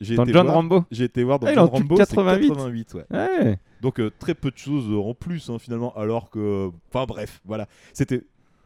J'ai 0.00 0.14
Dans 0.16 0.24
été 0.24 0.32
John 0.32 0.46
voir- 0.46 0.56
Rambo? 0.56 0.84
J'ai 0.90 1.04
été 1.04 1.22
voir 1.24 1.38
dans 1.38 1.46
Ah, 1.46 1.54
John 1.54 1.64
Rambo, 1.68 1.96
c'est 1.96 2.02
88. 2.06 2.48
88 2.48 2.94
ouais. 2.94 3.04
Ouais. 3.10 3.58
Donc 3.82 4.00
euh, 4.00 4.10
très 4.18 4.34
peu 4.34 4.50
de 4.50 4.58
choses 4.58 4.90
euh, 4.90 4.98
en 4.98 5.14
plus 5.14 5.50
hein, 5.50 5.58
finalement, 5.58 5.96
alors 5.96 6.30
que... 6.30 6.70
Enfin 6.92 7.06
bref, 7.06 7.40
voilà. 7.44 7.66
C'était... 7.92 8.18
De 8.18 8.22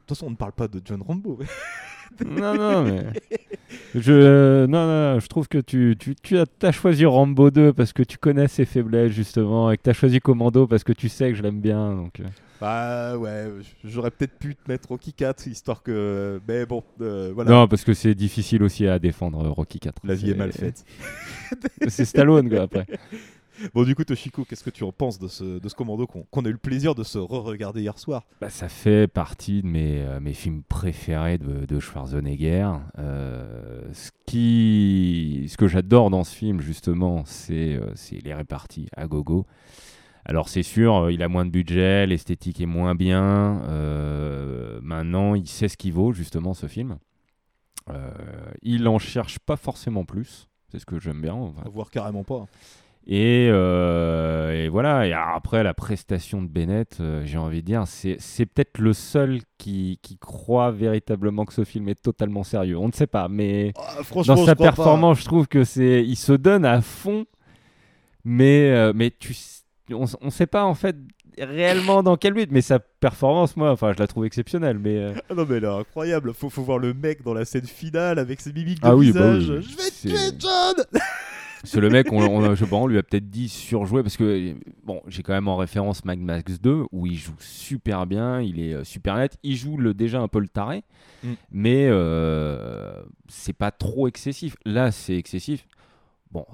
toute 0.09 0.19
façon, 0.19 0.27
on 0.27 0.31
ne 0.31 0.37
parle 0.37 0.53
pas 0.53 0.69
de 0.69 0.83
John 0.85 1.01
Rambo. 1.01 1.39
Non, 2.25 2.55
non, 2.55 2.85
mais. 2.85 3.05
Je, 3.95 4.67
non, 4.67 4.87
non, 4.87 5.21
je 5.21 5.27
trouve 5.29 5.49
que 5.49 5.59
tu, 5.59 5.97
tu, 5.99 6.15
tu 6.23 6.39
as, 6.39 6.73
choisi 6.73 7.05
Rambo 7.07 7.51
2 7.51 7.73
parce 7.73 7.93
que 7.93 8.03
tu 8.03 8.19
connais 8.19 8.49
ses 8.49 8.65
faiblesses, 8.65 9.13
justement, 9.13 9.71
et 9.71 9.77
que 9.77 9.83
tu 9.83 9.91
as 9.91 9.95
choisi 9.95 10.21
Commando 10.21 10.67
parce 10.67 10.85
que 10.85 10.93
tu 10.93 11.09
sais 11.09 11.31
que 11.31 11.37
je 11.37 11.43
l'aime 11.43 11.61
bien. 11.61 11.95
Donc, 11.95 12.21
euh. 12.21 12.25
Bah 12.61 13.19
ouais, 13.19 13.51
j'aurais 13.85 14.11
peut-être 14.11 14.39
pu 14.39 14.55
te 14.55 14.71
mettre 14.71 14.89
Rocky 14.89 15.13
4, 15.13 15.49
histoire 15.49 15.83
que... 15.83 16.41
Mais 16.49 16.65
bon, 16.67 16.83
euh, 17.01 17.33
voilà. 17.35 17.51
Non, 17.51 17.69
parce 17.69 17.85
que 17.85 17.95
c'est 17.95 18.15
difficile 18.15 18.63
aussi 18.63 18.87
à 18.87 18.99
défendre 18.99 19.45
euh, 19.45 19.51
Rocky 19.51 19.81
4. 19.81 20.03
La 20.05 20.15
vie 20.15 20.31
est 20.31 20.35
mal 20.35 20.53
faite. 20.53 20.85
c'est 21.89 22.05
Stallone, 22.05 22.49
quoi, 22.49 22.63
après. 22.63 22.87
Bon, 23.73 23.85
du 23.85 23.95
coup, 23.95 24.05
Toshiko, 24.05 24.45
qu'est-ce 24.45 24.65
que 24.65 24.71
tu 24.71 24.85
en 24.85 24.93
penses 24.93 25.19
de 25.19 25.29
ce, 25.29 25.59
de 25.59 25.69
ce 25.69 25.75
commando 25.75 26.07
qu'on 26.07 26.25
qu'on 26.25 26.45
a 26.45 26.49
eu 26.49 26.53
le 26.53 26.59
plaisir 26.59 26.95
de 26.95 27.05
se 27.05 27.19
re-regarder 27.19 27.83
hier 27.83 27.99
soir? 27.99 28.25
Bah, 28.41 28.51
ça 28.51 28.69
fait 28.69 29.07
partie 29.07 29.63
de 29.63 29.67
mes, 29.69 30.03
euh, 30.03 30.21
mes 30.21 30.33
films 30.35 30.63
préférés 30.63 31.39
de, 31.39 31.65
de 31.65 31.81
Schwarzenegger. 31.81 32.71
Euh, 32.99 33.83
ce, 33.93 34.11
qui, 34.27 35.47
ce 35.49 35.57
que 35.57 35.69
j'adore 35.69 36.11
dans 36.11 36.25
ce 36.25 36.35
film, 36.35 36.61
justement, 36.61 37.25
c'est 37.25 37.75
euh, 37.75 37.95
les 38.25 38.35
réparties 38.35 38.89
à 38.97 39.07
gogo. 39.07 39.47
Alors, 40.25 40.49
c'est 40.49 40.63
sûr, 40.63 40.95
euh, 40.97 41.13
il 41.13 41.23
a 41.23 41.29
moins 41.29 41.45
de 41.45 41.51
budget, 41.51 42.07
l'esthétique 42.07 42.61
est 42.61 42.67
moins 42.67 42.95
bien. 42.95 43.63
maintenant, 44.83 45.35
il 45.35 45.47
sait 45.49 45.69
ce 45.69 45.77
qu'il 45.77 45.93
vaut, 45.93 46.13
justement, 46.13 46.55
ce 46.55 46.67
film. 46.67 46.99
Il 48.63 48.89
en 48.89 48.99
cherche 48.99 49.39
pas 49.39 49.57
forcément 49.57 50.05
plus. 50.05 50.49
C'est 50.71 50.79
ce 50.79 50.87
que 50.87 50.99
j'aime 50.99 51.21
bien. 51.21 51.35
enfin. 51.35 51.63
À 51.65 51.69
voir 51.69 51.91
carrément 51.91 52.25
pas. 52.25 52.47
Et, 53.07 53.49
euh, 53.53 54.65
et 54.65 54.69
voilà, 54.71 55.07
et 55.07 55.13
après 55.13 55.63
la 55.63 55.75
prestation 55.75 56.41
de 56.41 56.49
Bennett, 56.49 56.97
euh, 57.01 57.23
j'ai 57.27 57.37
envie 57.37 57.61
de 57.61 57.67
dire, 57.67 57.83
c'est 57.87 58.17
c'est 58.19 58.47
peut-être 58.47 58.79
le 58.79 58.95
seul 58.95 59.41
qui, 59.59 59.99
qui 60.01 60.17
croit 60.17 60.71
véritablement 60.71 61.45
que 61.45 61.53
ce 61.53 61.65
film 61.65 61.89
est 61.91 62.01
totalement 62.03 62.45
sérieux. 62.45 62.79
On 62.79 62.87
ne 62.89 62.93
sait 62.93 63.07
pas, 63.07 63.29
mais 63.29 63.75
Ah, 63.77 63.97
dans 64.27 64.37
sa 64.47 64.57
performance, 64.57 65.21
je 65.21 65.25
trouve 65.27 65.49
que 65.49 65.65
c'est, 65.65 66.03
il 66.03 66.17
se 66.17 66.33
donne 66.33 66.65
à 66.65 66.81
fond, 66.81 67.27
mais, 68.25 68.71
euh, 68.71 68.93
mais 68.95 69.11
tu, 69.11 69.37
on, 69.93 70.07
on 70.23 70.31
sait 70.31 70.47
pas 70.47 70.65
en 70.65 70.75
fait 70.75 70.97
réellement 71.39 72.03
dans 72.03 72.17
quel 72.17 72.33
but, 72.33 72.51
mais 72.51 72.63
sa 72.63 72.79
performance, 72.79 73.55
moi, 73.57 73.71
enfin, 73.73 73.93
je 73.93 73.99
la 73.99 74.07
trouve 74.07 74.25
exceptionnelle, 74.25 74.79
mais. 74.79 74.97
euh, 74.97 75.13
Ah 75.29 75.35
non 75.35 75.45
mais 75.47 75.61
là, 75.61 75.75
incroyable, 75.75 76.33
faut, 76.33 76.49
faut 76.49 76.63
voir 76.63 76.79
le 76.79 76.95
mec 76.95 77.23
dans 77.23 77.35
la 77.35 77.45
scène 77.45 77.67
finale 77.67 78.19
avec 78.19 78.41
ses 78.41 78.53
mimiques 78.55 78.81
de 78.81 78.87
Ah 78.87 78.97
oui, 78.97 79.13
bah 79.13 79.39
Je 79.41 79.53
vais 79.55 79.91
tuer 80.01 80.37
John 80.39 80.85
C'est 81.65 81.81
le 81.81 81.89
mec, 81.91 82.13
on, 82.13 82.19
on- 82.19 82.55
je 82.55 82.65
lui 82.89 82.99
a 82.99 83.03
peut-être 83.03 83.29
dit 83.31 83.49
surjouer 83.49 84.03
parce 84.03 84.17
que 84.17 84.55
bon, 84.85 85.01
j'ai 85.07 85.23
quand 85.23 85.33
même 85.33 85.49
en 85.49 85.57
référence 85.57 86.05
Mad 86.05 86.19
Max 86.19 86.61
2 86.61 86.85
où 86.93 87.07
il 87.07 87.17
joue 87.17 87.35
super 87.41 88.07
bien, 88.07 88.41
il 88.41 88.61
est 88.61 88.75
euh, 88.75 88.85
super 88.85 89.17
net, 89.17 89.37
il 89.43 89.57
joue 89.57 89.77
le, 89.77 89.95
déjà 89.95 90.21
un 90.21 90.29
peu 90.29 90.41
le 90.41 90.49
taré, 90.49 90.85
Mm. 91.23 91.33
mais 91.53 91.87
euh, 91.89 93.03
c'est 93.29 93.55
pas 93.55 93.71
trop 93.71 94.07
excessif. 94.09 94.57
Là, 94.67 94.91
c'est 94.93 95.17
excessif. 95.17 95.67
Bon, 96.31 96.45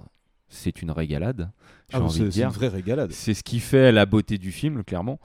c'est 0.48 0.80
une 0.82 0.90
régalade. 0.92 1.50
Ah, 1.92 2.00
c'est- 2.08 2.36
une 2.42 2.48
vraie 2.50 2.68
régalade. 2.68 3.10
C'est 3.12 3.34
ce 3.34 3.42
qui 3.42 3.58
fait 3.58 3.90
la 3.90 4.06
beauté 4.06 4.38
du 4.38 4.52
film, 4.52 4.84
clairement. 4.84 5.18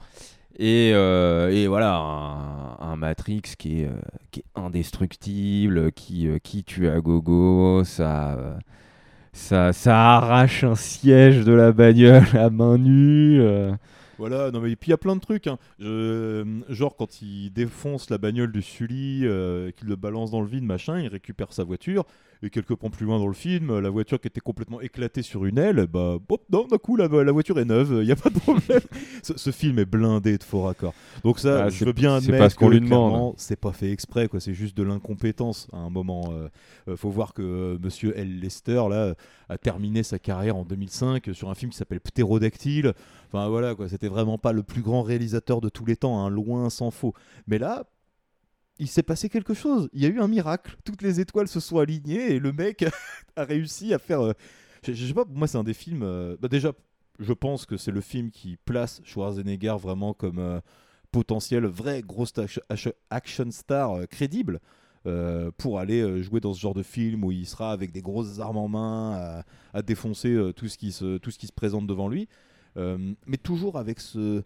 Et, 0.58 0.92
euh, 0.94 1.50
et 1.50 1.66
voilà, 1.68 1.94
un, 1.96 2.76
un 2.80 2.96
Matrix 2.96 3.42
qui 3.58 3.82
est, 3.82 3.90
qui 4.32 4.40
est 4.40 4.44
indestructible, 4.58 5.92
qui, 5.92 6.28
qui 6.42 6.64
tue 6.64 6.88
à 6.88 6.98
gogo, 7.00 7.84
ça, 7.84 8.58
ça, 9.36 9.72
ça 9.72 10.16
arrache 10.16 10.64
un 10.64 10.74
siège 10.74 11.44
de 11.44 11.52
la 11.52 11.72
bagnole 11.72 12.24
à 12.34 12.50
main 12.50 12.78
nue. 12.78 13.40
euh. 13.40 13.72
Voilà, 14.18 14.50
non 14.50 14.60
mais 14.60 14.70
et 14.72 14.76
puis 14.76 14.88
il 14.88 14.90
y 14.92 14.94
a 14.94 14.98
plein 14.98 15.14
de 15.14 15.20
trucs. 15.20 15.46
hein. 15.46 15.58
Genre 15.78 16.96
quand 16.96 17.20
il 17.22 17.50
défonce 17.50 18.08
la 18.10 18.18
bagnole 18.18 18.50
du 18.50 18.62
Sully, 18.62 19.22
euh, 19.24 19.70
qu'il 19.72 19.88
le 19.88 19.96
balance 19.96 20.30
dans 20.30 20.40
le 20.40 20.46
vide, 20.46 20.64
machin, 20.64 20.98
il 21.00 21.08
récupère 21.08 21.52
sa 21.52 21.64
voiture. 21.64 22.04
Et 22.46 22.50
quelques 22.50 22.74
points 22.76 22.90
plus 22.90 23.04
loin 23.06 23.18
dans 23.18 23.26
le 23.26 23.34
film, 23.34 23.78
la 23.80 23.90
voiture 23.90 24.20
qui 24.20 24.28
était 24.28 24.40
complètement 24.40 24.80
éclatée 24.80 25.22
sur 25.22 25.44
une 25.44 25.58
aile, 25.58 25.86
bah, 25.92 26.16
non, 26.52 26.66
d'un 26.66 26.78
coup, 26.78 26.96
la, 26.96 27.08
la 27.08 27.32
voiture 27.32 27.58
est 27.58 27.64
neuve, 27.64 27.98
il 28.00 28.06
n'y 28.06 28.12
a 28.12 28.16
pas 28.16 28.30
de 28.30 28.38
problème. 28.38 28.80
ce, 29.22 29.36
ce 29.36 29.50
film 29.50 29.78
est 29.78 29.84
blindé 29.84 30.38
de 30.38 30.42
faux 30.44 30.62
raccords. 30.62 30.94
Donc 31.24 31.38
ça, 31.40 31.64
Ah, 31.64 31.68
je 31.68 31.84
veux 31.84 31.92
bien 31.92 32.14
admettre 32.16 32.38
pas 32.44 32.50
ce 32.50 32.54
qu'on 32.54 32.68
lui 32.68 32.80
demande. 32.80 33.34
c'est 33.36 33.56
pas 33.60 33.72
fait 33.72 33.90
exprès, 33.90 34.28
quoi. 34.28 34.38
C'est 34.40 34.54
juste 34.54 34.76
de 34.76 34.82
l'incompétence 34.82 35.68
à 35.72 35.78
un 35.78 35.90
moment. 35.90 36.32
euh, 36.32 36.48
euh, 36.88 36.96
faut 36.96 37.10
voir 37.10 37.34
que 37.34 37.42
euh, 37.42 37.78
Monsieur 37.82 38.16
L. 38.16 38.38
Lester 38.40 38.82
là 38.88 39.14
a 39.48 39.58
terminé 39.58 40.02
sa 40.02 40.18
carrière 40.18 40.56
en 40.56 40.64
2005 40.64 41.30
sur 41.32 41.50
un 41.50 41.54
film 41.54 41.70
qui 41.72 41.78
s'appelle 41.78 42.00
Ptérodactyle. 42.00 42.92
Enfin 43.28 43.48
voilà 43.48 43.74
quoi, 43.74 43.88
c'était 43.88 44.08
vraiment 44.08 44.38
pas 44.38 44.52
le 44.52 44.62
plus 44.62 44.82
grand 44.82 45.02
réalisateur 45.02 45.60
de 45.60 45.68
tous 45.68 45.84
les 45.84 45.96
temps, 45.96 46.20
hein, 46.24 46.30
loin 46.30 46.70
s'en 46.70 46.90
faut. 46.92 47.12
Mais 47.48 47.58
là, 47.58 47.84
il 48.78 48.88
s'est 48.88 49.02
passé 49.02 49.28
quelque 49.28 49.54
chose. 49.54 49.88
Il 49.92 50.02
y 50.02 50.06
a 50.06 50.08
eu 50.08 50.20
un 50.20 50.28
miracle. 50.28 50.76
Toutes 50.84 51.02
les 51.02 51.20
étoiles 51.20 51.48
se 51.48 51.60
sont 51.60 51.78
alignées 51.78 52.34
et 52.34 52.38
le 52.38 52.52
mec 52.52 52.84
a 53.36 53.44
réussi 53.44 53.94
à 53.94 53.98
faire. 53.98 54.20
euh, 54.20 54.32
je, 54.82 54.92
je 54.92 55.06
sais 55.06 55.14
pas, 55.14 55.24
moi 55.28 55.46
c'est 55.46 55.58
un 55.58 55.64
des 55.64 55.74
films. 55.74 56.02
euh, 56.02 56.36
bah 56.40 56.48
déjà, 56.48 56.72
je 57.18 57.32
pense 57.32 57.66
que 57.66 57.76
c'est 57.76 57.90
le 57.90 58.00
film 58.00 58.30
qui 58.30 58.56
place 58.64 59.00
Schwarzenegger 59.04 59.76
vraiment 59.80 60.12
comme 60.12 60.38
euh, 60.38 60.60
potentiel 61.10 61.64
vrai 61.64 62.02
gros 62.02 62.26
action 63.10 63.50
star 63.50 64.06
crédible. 64.08 64.60
pour 65.56 65.78
aller 65.78 66.22
jouer 66.22 66.40
dans 66.40 66.52
ce 66.52 66.60
genre 66.60 66.74
de 66.74 66.82
film 66.82 67.24
où 67.24 67.30
il 67.30 67.46
sera 67.46 67.70
avec 67.70 67.92
des 67.92 68.02
grosses 68.02 68.40
armes 68.40 68.56
en 68.56 68.68
main 68.68 69.42
à, 69.72 69.82
défoncer 69.82 70.52
tout, 70.56 70.68
ce 70.68 70.76
qui 70.76 70.90
se, 70.90 71.18
tout 71.18 71.30
ce 71.30 71.38
qui 71.38 71.46
se 71.46 71.52
présente 71.52 71.86
devant 71.86 72.08
lui. 72.08 72.28
Mais 72.76 73.36
toujours 73.40 73.78
avec 73.78 74.00
ce, 74.00 74.42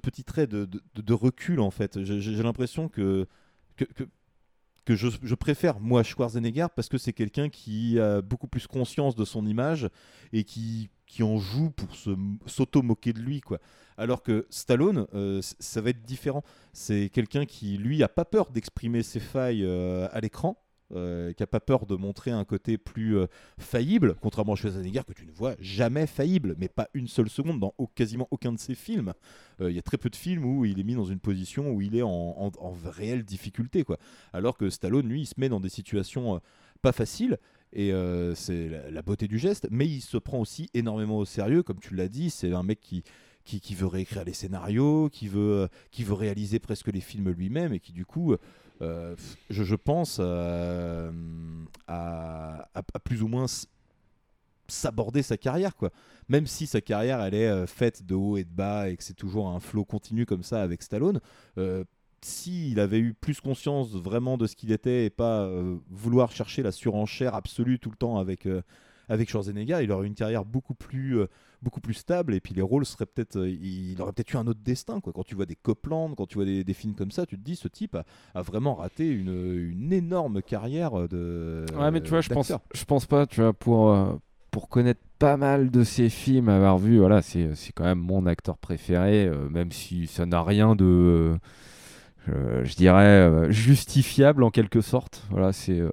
petit 0.00 0.22
trait 0.22 0.46
de, 0.46 1.12
recul 1.12 1.60
en 1.60 1.72
fait. 1.72 2.02
J'ai 2.04 2.42
l'impression 2.42 2.88
que, 2.88 3.26
que, 3.76 3.84
que, 4.84 4.96
je, 4.96 5.08
je 5.22 5.34
préfère 5.34 5.80
moi 5.80 6.02
Schwarzenegger 6.02 6.66
parce 6.74 6.88
que 6.88 6.98
c'est 6.98 7.12
quelqu'un 7.12 7.48
qui 7.48 7.98
a 7.98 8.22
beaucoup 8.22 8.48
plus 8.48 8.66
conscience 8.66 9.14
de 9.14 9.24
son 9.24 9.46
image 9.46 9.88
et 10.32 10.44
qui, 10.44 10.90
qui 11.06 11.22
en 11.22 11.38
joue 11.38 11.70
pour 11.70 11.88
s'auto-moquer 12.46 13.12
de 13.12 13.20
lui 13.20 13.40
quoi. 13.40 13.58
Alors 13.96 14.22
que 14.22 14.46
Stallone, 14.50 15.06
euh, 15.14 15.40
ça 15.42 15.80
va 15.80 15.90
être 15.90 16.02
différent. 16.02 16.42
C'est 16.72 17.10
quelqu'un 17.10 17.46
qui, 17.46 17.78
lui, 17.78 18.02
a 18.02 18.08
pas 18.08 18.24
peur 18.24 18.50
d'exprimer 18.50 19.02
ses 19.02 19.20
failles 19.20 19.64
euh, 19.64 20.08
à 20.10 20.20
l'écran, 20.20 20.63
euh, 20.94 21.32
qui 21.32 21.42
a 21.42 21.46
pas 21.46 21.60
peur 21.60 21.86
de 21.86 21.94
montrer 21.96 22.30
un 22.30 22.44
côté 22.44 22.78
plus 22.78 23.16
euh, 23.16 23.26
faillible, 23.58 24.14
contrairement 24.20 24.52
à 24.52 24.56
Schwarzenegger 24.56 25.02
que 25.06 25.12
tu 25.12 25.26
ne 25.26 25.32
vois 25.32 25.54
jamais 25.60 26.06
faillible, 26.06 26.54
mais 26.58 26.68
pas 26.68 26.88
une 26.94 27.08
seule 27.08 27.28
seconde 27.28 27.60
dans 27.60 27.74
quasiment 27.94 28.28
aucun 28.30 28.52
de 28.52 28.58
ses 28.58 28.74
films. 28.74 29.12
Euh, 29.60 29.70
Il 29.70 29.76
y 29.76 29.78
a 29.78 29.82
très 29.82 29.98
peu 29.98 30.10
de 30.10 30.16
films 30.16 30.44
où 30.44 30.64
il 30.64 30.78
est 30.80 30.84
mis 30.84 30.94
dans 30.94 31.04
une 31.04 31.20
position 31.20 31.70
où 31.72 31.80
il 31.82 31.96
est 31.96 32.02
en, 32.02 32.08
en- 32.10 32.52
en 32.58 32.72
réelle 32.84 33.24
difficulté, 33.24 33.84
quoi. 33.84 33.98
Alors 34.32 34.56
que 34.56 34.70
Stallone, 34.70 35.08
lui, 35.08 35.22
il 35.22 35.26
se 35.26 35.34
met 35.38 35.48
dans 35.48 35.60
des 35.60 35.68
situations 35.68 36.40
pas 36.82 36.92
faciles. 36.92 37.38
Et 37.76 37.92
c'est 38.36 38.68
la, 38.90 39.02
beauté 39.02 39.26
du 39.26 39.36
geste, 39.38 39.66
mais 39.70 39.86
il 39.88 40.00
se 40.00 40.16
prend 40.16 40.38
aussi 40.38 40.68
énormément 40.74 41.18
au 41.18 41.24
sérieux, 41.24 41.64
comme 41.64 41.80
tu 41.80 41.96
l'as 41.96 42.08
dit. 42.08 42.30
C'est 42.30 42.52
un 42.52 42.62
mec 42.62 42.78
qui, 42.80 43.02
qui, 43.44 43.60
qui 43.60 43.74
veut 43.74 43.88
réécrire 43.88 44.24
les 44.24 44.32
scénarios, 44.32 45.08
qui 45.10 45.26
veut, 45.26 45.68
qui 45.90 46.04
veut 46.04 46.14
réaliser 46.14 46.60
presque 46.60 46.86
les 46.92 47.00
films 47.00 47.30
lui-même, 47.30 47.72
et 47.72 47.80
qui 47.80 47.92
du 47.92 48.06
coup, 48.06 48.36
je, 48.80 49.14
je 49.48 49.74
pense, 49.74 50.18
euh, 50.20 51.10
à, 51.86 52.68
plus 53.04 53.22
ou 53.22 53.28
moins 53.28 53.46
s'aborder 54.68 55.22
sa 55.22 55.36
carrière 55.36 55.76
quoi. 55.76 55.90
Même 56.28 56.46
si 56.46 56.66
sa 56.66 56.80
carrière 56.80 57.20
elle 57.20 57.34
est 57.34 57.48
euh, 57.48 57.66
faite 57.66 58.06
de 58.06 58.14
haut 58.14 58.36
et 58.36 58.44
de 58.44 58.50
bas 58.50 58.88
et 58.88 58.96
que 58.96 59.04
c'est 59.04 59.14
toujours 59.14 59.48
un 59.48 59.60
flot 59.60 59.84
continu 59.84 60.24
comme 60.24 60.42
ça 60.42 60.62
avec 60.62 60.82
Stallone 60.82 61.20
euh, 61.58 61.84
s'il 62.24 62.80
avait 62.80 62.98
eu 62.98 63.12
plus 63.12 63.40
conscience 63.40 63.92
vraiment 63.92 64.38
de 64.38 64.46
ce 64.46 64.56
qu'il 64.56 64.72
était 64.72 65.04
et 65.04 65.10
pas 65.10 65.42
euh, 65.42 65.76
vouloir 65.90 66.32
chercher 66.32 66.62
la 66.62 66.72
surenchère 66.72 67.34
absolue 67.34 67.78
tout 67.78 67.90
le 67.90 67.96
temps 67.96 68.18
avec 68.18 68.46
euh, 68.46 68.62
avec 69.08 69.28
Schwarzenegger, 69.28 69.78
il 69.82 69.90
aurait 69.92 70.04
eu 70.04 70.08
une 70.08 70.14
carrière 70.14 70.44
beaucoup 70.44 70.74
plus, 70.74 71.18
euh, 71.18 71.26
beaucoup 71.62 71.80
plus 71.80 71.94
stable 71.94 72.34
et 72.34 72.40
puis 72.40 72.54
les 72.54 72.62
rôles 72.62 72.86
seraient 72.86 73.06
peut-être, 73.06 73.36
euh, 73.36 73.48
il 73.48 74.00
aurait 74.00 74.12
peut-être 74.12 74.32
eu 74.32 74.36
un 74.36 74.46
autre 74.46 74.60
destin 74.62 75.00
quoi. 75.00 75.12
Quand 75.12 75.24
tu 75.24 75.34
vois 75.34 75.46
des 75.46 75.56
Copland, 75.56 76.14
quand 76.16 76.26
tu 76.26 76.36
vois 76.36 76.44
des, 76.44 76.64
des 76.64 76.74
films 76.74 76.94
comme 76.94 77.10
ça, 77.10 77.26
tu 77.26 77.36
te 77.36 77.42
dis 77.42 77.56
ce 77.56 77.68
type 77.68 77.94
a, 77.94 78.04
a 78.34 78.42
vraiment 78.42 78.74
raté 78.74 79.08
une, 79.08 79.70
une 79.70 79.92
énorme 79.92 80.42
carrière 80.42 81.08
de. 81.08 81.64
Ouais, 81.78 81.90
mais 81.90 82.00
tu 82.00 82.10
vois, 82.10 82.20
je 82.20 82.30
pense, 82.30 82.52
je 82.74 82.84
pense 82.84 83.06
pas, 83.06 83.26
tu 83.26 83.40
vois, 83.40 83.52
pour, 83.52 83.90
euh, 83.90 84.12
pour 84.50 84.68
connaître 84.68 85.00
pas 85.18 85.36
mal 85.36 85.70
de 85.70 85.84
ses 85.84 86.08
films, 86.08 86.48
avoir 86.48 86.78
vu, 86.78 86.98
voilà, 86.98 87.22
c'est 87.22 87.50
quand 87.74 87.84
même 87.84 87.98
mon 88.00 88.26
acteur 88.26 88.58
préféré, 88.58 89.30
même 89.50 89.72
si 89.72 90.06
ça 90.06 90.26
n'a 90.26 90.42
rien 90.42 90.76
de, 90.76 91.38
euh, 92.28 92.64
je 92.64 92.74
dirais, 92.74 93.04
euh, 93.04 93.50
justifiable 93.50 94.42
en 94.42 94.50
quelque 94.50 94.80
sorte. 94.80 95.24
Voilà, 95.30 95.52
c'est 95.52 95.78
euh, 95.78 95.90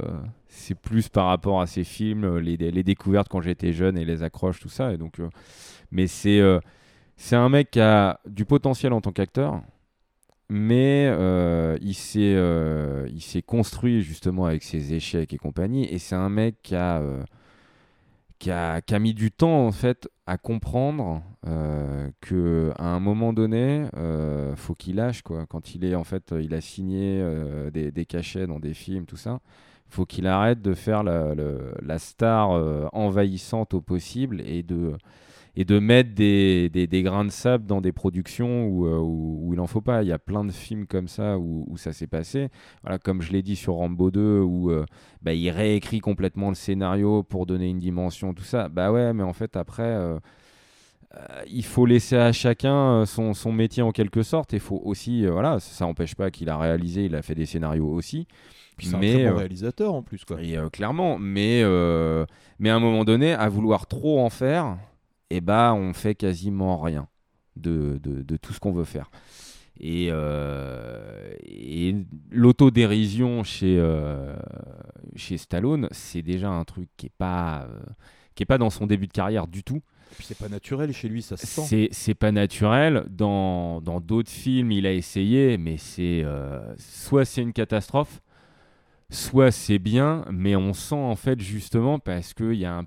c'est 0.52 0.76
plus 0.76 1.08
par 1.08 1.28
rapport 1.28 1.62
à 1.62 1.66
ses 1.66 1.86
films, 1.86 2.26
euh, 2.26 2.42
les, 2.42 2.58
les 2.58 2.84
découvertes 2.84 3.30
quand 3.30 3.42
j'étais 3.42 3.72
jeune 3.72 3.98
et 3.98 4.04
les 4.06 4.22
accroches, 4.22 4.60
tout 4.60 4.70
ça. 4.70 4.94
Et 4.94 4.98
donc, 4.98 5.20
euh, 5.20 5.30
mais 5.92 6.08
c'est 6.08 6.40
euh, 6.42 6.60
c'est 7.16 7.38
un 7.38 7.50
mec 7.50 7.72
qui 7.72 7.80
a 7.80 8.20
du 8.28 8.46
potentiel 8.46 8.94
en 8.94 9.02
tant 9.02 9.12
qu'acteur 9.12 9.62
mais 10.54 11.06
il 11.82 11.94
s'est 11.94 13.42
construit 13.46 14.02
justement 14.02 14.46
avec 14.46 14.64
ses 14.64 14.94
échecs 14.94 15.34
et 15.34 15.38
compagnie 15.38 15.86
et 15.86 15.98
c'est 15.98 16.16
un 16.16 16.28
mec 16.28 16.58
qui 16.62 16.76
a, 16.76 17.02
qui 18.38 18.52
a 18.52 18.82
qui 18.82 18.94
a 18.94 19.00
mis 19.00 19.14
du 19.14 19.32
temps 19.32 19.66
en 19.66 19.72
fait 19.72 20.10
à 20.26 20.38
comprendre 20.38 21.24
que 22.20 22.74
à 22.78 22.88
un 22.88 23.00
moment 23.00 23.32
donné 23.32 23.86
faut 24.58 24.76
qu'il 24.76 24.98
lâche 24.98 25.22
quoi 25.22 25.46
quand 25.46 25.74
il 25.74 25.86
est 25.86 25.96
en 25.96 26.04
fait 26.04 26.34
il 26.38 26.54
a 26.54 26.60
signé 26.60 27.24
des, 27.72 27.92
des 27.92 28.06
cachets 28.06 28.46
dans 28.48 28.60
des 28.60 28.74
films 28.74 29.06
tout 29.06 29.16
ça 29.16 29.40
faut 29.92 30.06
qu'il 30.06 30.26
arrête 30.26 30.62
de 30.62 30.74
faire 30.74 31.04
la, 31.04 32.00
star 32.00 32.52
euh, 32.52 32.88
envahissante 32.94 33.74
au 33.74 33.82
possible 33.82 34.42
et 34.42 34.64
de 34.64 34.94
et 35.58 35.66
de 35.66 35.80
mettre 35.80 36.14
des, 36.14 36.88
grains 37.04 37.26
de 37.26 37.30
sable 37.30 37.66
dans 37.66 37.82
des 37.82 37.92
productions 37.92 38.68
où, 38.68 38.86
euh, 38.86 39.52
il 39.52 39.58
n'en 39.58 39.68
faut 39.68 39.82
pas. 39.82 40.02
Il 40.02 40.08
y 40.08 40.14
a 40.14 40.18
plein 40.18 40.46
de 40.46 40.52
films 40.52 40.88
comme 40.88 41.10
ça 41.10 41.38
où, 41.38 41.76
ça 41.76 41.92
s'est 41.92 42.08
passé. 42.08 42.48
Voilà, 42.84 43.00
comme 43.00 43.22
je 43.22 43.34
l'ai 43.34 43.42
dit 43.42 43.58
sur 43.58 43.74
Rambo 43.74 44.12
2, 44.12 44.40
où 44.40 44.72
euh, 44.72 44.86
bah, 45.22 45.34
il 45.34 45.50
réécrit 45.50 46.00
complètement 46.00 46.48
le 46.48 46.56
scénario 46.56 47.24
pour 47.24 47.46
donner 47.46 47.68
une 47.68 47.80
dimension, 47.80 48.34
tout 48.34 48.46
ça. 48.46 48.70
Bah 48.70 48.94
ouais, 48.94 49.12
mais 49.12 49.24
en 49.24 49.34
fait, 49.34 49.58
après, 49.58 49.94
il 51.50 51.66
faut 51.66 51.86
laisser 51.86 52.16
à 52.16 52.32
chacun 52.32 53.06
son, 53.06 53.52
métier 53.52 53.84
en 53.84 53.92
quelque 53.92 54.24
sorte. 54.24 54.54
Il 54.54 54.62
faut 54.62 54.82
aussi, 54.86 55.26
voilà, 55.26 55.60
ça 55.60 55.84
n'empêche 55.84 56.16
pas 56.16 56.32
qu'il 56.32 56.48
a 56.48 56.58
réalisé, 56.58 57.04
il 57.04 57.16
a 57.16 57.22
fait 57.22 57.36
des 57.36 57.46
scénarios 57.46 57.92
aussi. 57.92 58.26
Puis 58.78 58.88
c'est 58.88 58.96
un 58.96 59.00
mais 59.00 59.14
très 59.14 59.24
bon 59.26 59.30
euh, 59.32 59.38
réalisateur 59.38 59.94
en 59.94 60.02
plus 60.02 60.26
quoi. 60.26 60.42
et, 60.42 60.58
euh, 60.58 60.70
clairement, 60.70 61.20
mais, 61.20 61.62
euh, 61.64 62.26
mais 62.60 62.70
à 62.70 62.76
un 62.76 62.80
moment 62.80 63.04
donné, 63.06 63.34
à 63.34 63.48
vouloir 63.50 63.88
trop 63.88 64.20
en 64.20 64.30
faire, 64.30 64.78
eh 65.30 65.42
ben, 65.42 65.74
on 65.74 65.94
fait 65.94 66.16
quasiment 66.16 66.80
rien 66.80 67.08
de, 67.56 68.00
de, 68.02 68.22
de 68.22 68.38
tout 68.38 68.54
ce 68.54 68.60
qu'on 68.60 68.72
veut 68.72 68.84
faire. 68.86 69.10
Et, 69.80 70.10
euh, 70.12 71.34
et 71.44 71.96
l'autodérision 72.30 73.44
chez, 73.44 73.78
euh, 73.80 74.36
chez 75.16 75.38
Stallone, 75.38 75.88
c'est 75.92 76.22
déjà 76.22 76.50
un 76.50 76.64
truc 76.66 76.90
qui 76.98 77.08
n'est 77.08 77.14
pas, 77.18 77.62
euh, 77.70 77.80
qui 78.36 78.44
est 78.44 78.46
pas 78.46 78.58
dans 78.60 78.70
son 78.70 78.86
début 78.86 79.08
de 79.08 79.14
carrière 79.14 79.48
du 79.48 79.64
tout. 79.64 79.78
Et 80.12 80.16
puis 80.16 80.26
c'est 80.26 80.38
pas 80.38 80.50
naturel 80.50 80.94
chez 80.94 81.08
lui, 81.08 81.22
ça 81.22 81.38
se 81.38 81.48
sent. 81.48 81.62
C'est, 81.66 81.88
c'est 81.92 82.14
pas 82.14 82.32
naturel. 82.32 83.06
Dans, 83.10 83.82
dans 83.82 84.02
d'autres 84.02 84.30
films, 84.30 84.72
il 84.72 84.86
a 84.86 84.92
essayé, 84.94 85.58
mais 85.58 85.78
c'est 85.78 86.26
soit 86.78 87.26
c'est 87.26 87.42
une 87.42 87.54
catastrophe, 87.54 88.22
soit 89.12 89.52
c'est 89.52 89.80
bien, 89.80 90.26
mais 90.32 90.56
on 90.56 90.74
sent 90.74 90.96
en 90.96 91.16
fait 91.16 91.40
justement 91.40 92.00
parce 92.00 92.34
qu'il 92.34 92.54
y 92.56 92.66
a 92.66 92.76
un 92.78 92.86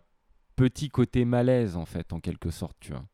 petit 0.57 0.89
côté 0.89 1.25
malaise 1.25 1.77
en 1.77 1.85
fait, 1.85 2.13
en 2.13 2.21
quelque 2.21 2.51
sorte, 2.51 2.77
tu 2.81 2.93
vois. 2.93 3.05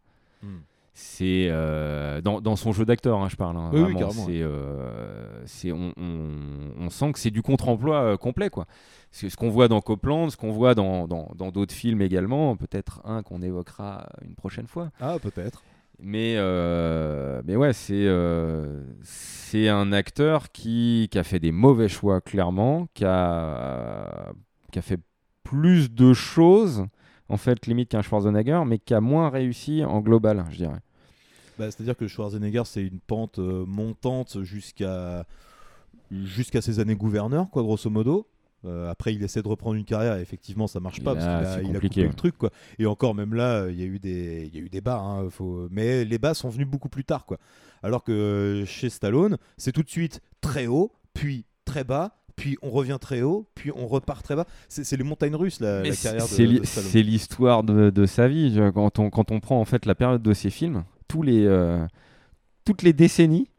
Hmm. 0.43 0.59
C'est 0.93 1.49
euh, 1.51 2.21
dans, 2.21 2.41
dans 2.41 2.57
son 2.57 2.73
jeu 2.73 2.85
d'acteur, 2.85 3.21
hein, 3.21 3.29
je 3.29 3.37
parle. 3.37 3.57
hein, 3.57 3.71
Oui, 3.73 3.81
oui, 3.87 3.95
c'est, 4.27 4.41
euh, 4.43 5.45
on, 5.73 5.93
on- 5.97 6.85
on 6.85 6.91
sent 6.91 7.13
que 7.13 7.19
c'est 7.19 7.31
du 7.31 7.43
contre-emploi 7.43 7.97
euh, 8.03 8.17
complet, 8.17 8.51
quoi. 8.51 8.67
C'est 9.11 9.31
ce 9.31 9.37
qu'on 9.37 9.49
voit 9.49 9.69
dans 9.69 9.81
Copland, 9.81 10.31
ce 10.31 10.37
qu'on 10.37 10.51
voit 10.53 10.75
dans, 10.75 11.07
dans, 11.09 11.31
dans 11.37 11.51
d'autres 11.51 11.75
films 11.75 12.03
également, 12.03 12.55
peut-être 12.57 13.01
un 13.05 13.23
qu'on 13.23 13.41
évoquera 13.41 14.09
une 14.23 14.35
prochaine 14.35 14.67
fois. 14.67 14.91
Ah, 15.01 15.17
peut-être. 15.21 15.63
Mais, 16.03 16.35
euh, 16.37 17.43
mais 17.45 17.57
ouais, 17.57 17.73
c'est 17.73 18.07
euh, 18.07 18.83
c'est 19.03 19.69
un 19.69 19.93
acteur 19.93 20.51
qui, 20.53 21.09
qui 21.11 21.19
a 21.19 21.25
fait 21.25 21.41
des 21.41 21.53
mauvais 21.53 21.89
choix, 21.89 22.21
clairement, 22.21 22.89
qui 22.95 23.05
a, 23.05 24.33
qui 24.73 24.79
a 24.79 24.83
fait 24.83 25.01
plus 25.43 25.91
de 25.93 26.13
choses, 26.13 26.87
en 27.29 27.37
fait, 27.37 27.67
limite 27.67 27.91
qu'un 27.91 28.03
Schwarzenegger, 28.03 28.63
mais 28.67 28.79
qui 28.79 28.95
a 28.95 29.01
moins 29.01 29.29
réussi 29.29 29.85
en 29.85 30.01
global, 30.01 30.45
je 30.51 30.57
dirais. 30.57 30.81
Bah, 31.59 31.71
C'est-à-dire 31.71 31.97
que 31.97 32.07
Schwarzenegger, 32.07 32.63
c'est 32.65 32.83
une 32.83 33.01
pente 33.01 33.39
euh, 33.39 33.65
montante 33.67 34.43
jusqu'à 34.43 35.27
jusqu'à 36.11 36.61
ses 36.61 36.81
années 36.81 36.97
gouverneur, 36.97 37.51
quoi, 37.51 37.63
grosso 37.63 37.89
modo. 37.91 38.27
Euh, 38.67 38.91
après, 38.91 39.15
il 39.15 39.23
essaie 39.23 39.43
de 39.43 39.49
reprendre 39.49 39.77
une 39.77 39.85
carrière 39.85 40.17
et 40.17 40.21
effectivement, 40.21 40.67
ça 40.67 40.81
marche 40.81 41.03
pas 41.03 41.15
là, 41.15 41.41
parce 41.43 41.57
qu'il 41.57 41.67
a, 41.67 41.71
il 41.71 41.77
a 41.77 41.81
coupé 41.81 42.03
le 42.03 42.09
ouais. 42.09 42.15
truc, 42.15 42.37
quoi. 42.37 42.51
Et 42.79 42.87
encore, 42.87 43.15
même 43.15 43.35
là, 43.35 43.69
il 43.71 43.79
y 43.79 43.83
a 43.83 43.87
eu 43.87 43.99
des, 43.99 44.51
il 44.53 44.59
y 44.59 44.63
a 44.63 44.65
eu 44.65 44.69
des 44.69 44.81
bas, 44.81 44.99
hein, 44.99 45.31
faut... 45.31 45.69
mais 45.71 46.05
les 46.05 46.19
bas 46.19 46.35
sont 46.35 46.51
venus 46.51 46.67
beaucoup 46.67 46.89
plus 46.89 47.05
tard, 47.05 47.25
quoi. 47.25 47.39
Alors 47.83 48.05
que 48.05 48.65
chez 48.67 48.91
Stallone, 48.91 49.39
c'est 49.57 49.73
tout 49.73 49.83
de 49.83 49.89
suite 49.89 50.21
très 50.43 50.67
haut, 50.67 50.93
puis 51.15 51.47
très 51.65 51.85
bas, 51.85 52.17
puis 52.37 52.59
on 52.63 52.71
revient 52.71 52.99
très 53.01 53.23
haut, 53.23 53.49
puis 53.55 53.71
on 53.75 53.87
repart 53.87 54.23
très 54.23 54.37
bas. 54.37 54.47
C'est 54.69 54.97
les 54.97 55.05
montagnes 55.05 55.35
russes, 55.35 55.61
la, 55.61 55.83
carrière 55.83 56.25
de, 56.25 56.29
c'est 56.29 56.65
Stallone. 56.65 56.65
c'est 56.65 57.03
l'histoire 57.03 57.63
de, 57.63 57.91
de 57.91 58.07
sa 58.07 58.29
vie. 58.29 58.59
Quand 58.75 58.99
on, 58.99 59.11
quand 59.11 59.31
on 59.31 59.41
prend 59.41 59.61
en 59.61 59.65
fait 59.65 59.87
la 59.87 59.95
période 59.95 60.23
de 60.23 60.35
ses 60.35 60.51
films, 60.51 60.85
tous 61.09 61.23
les, 61.23 61.45
euh, 61.45 61.87
toutes 62.65 62.83
les 62.83 62.93
décennies, 62.93 63.50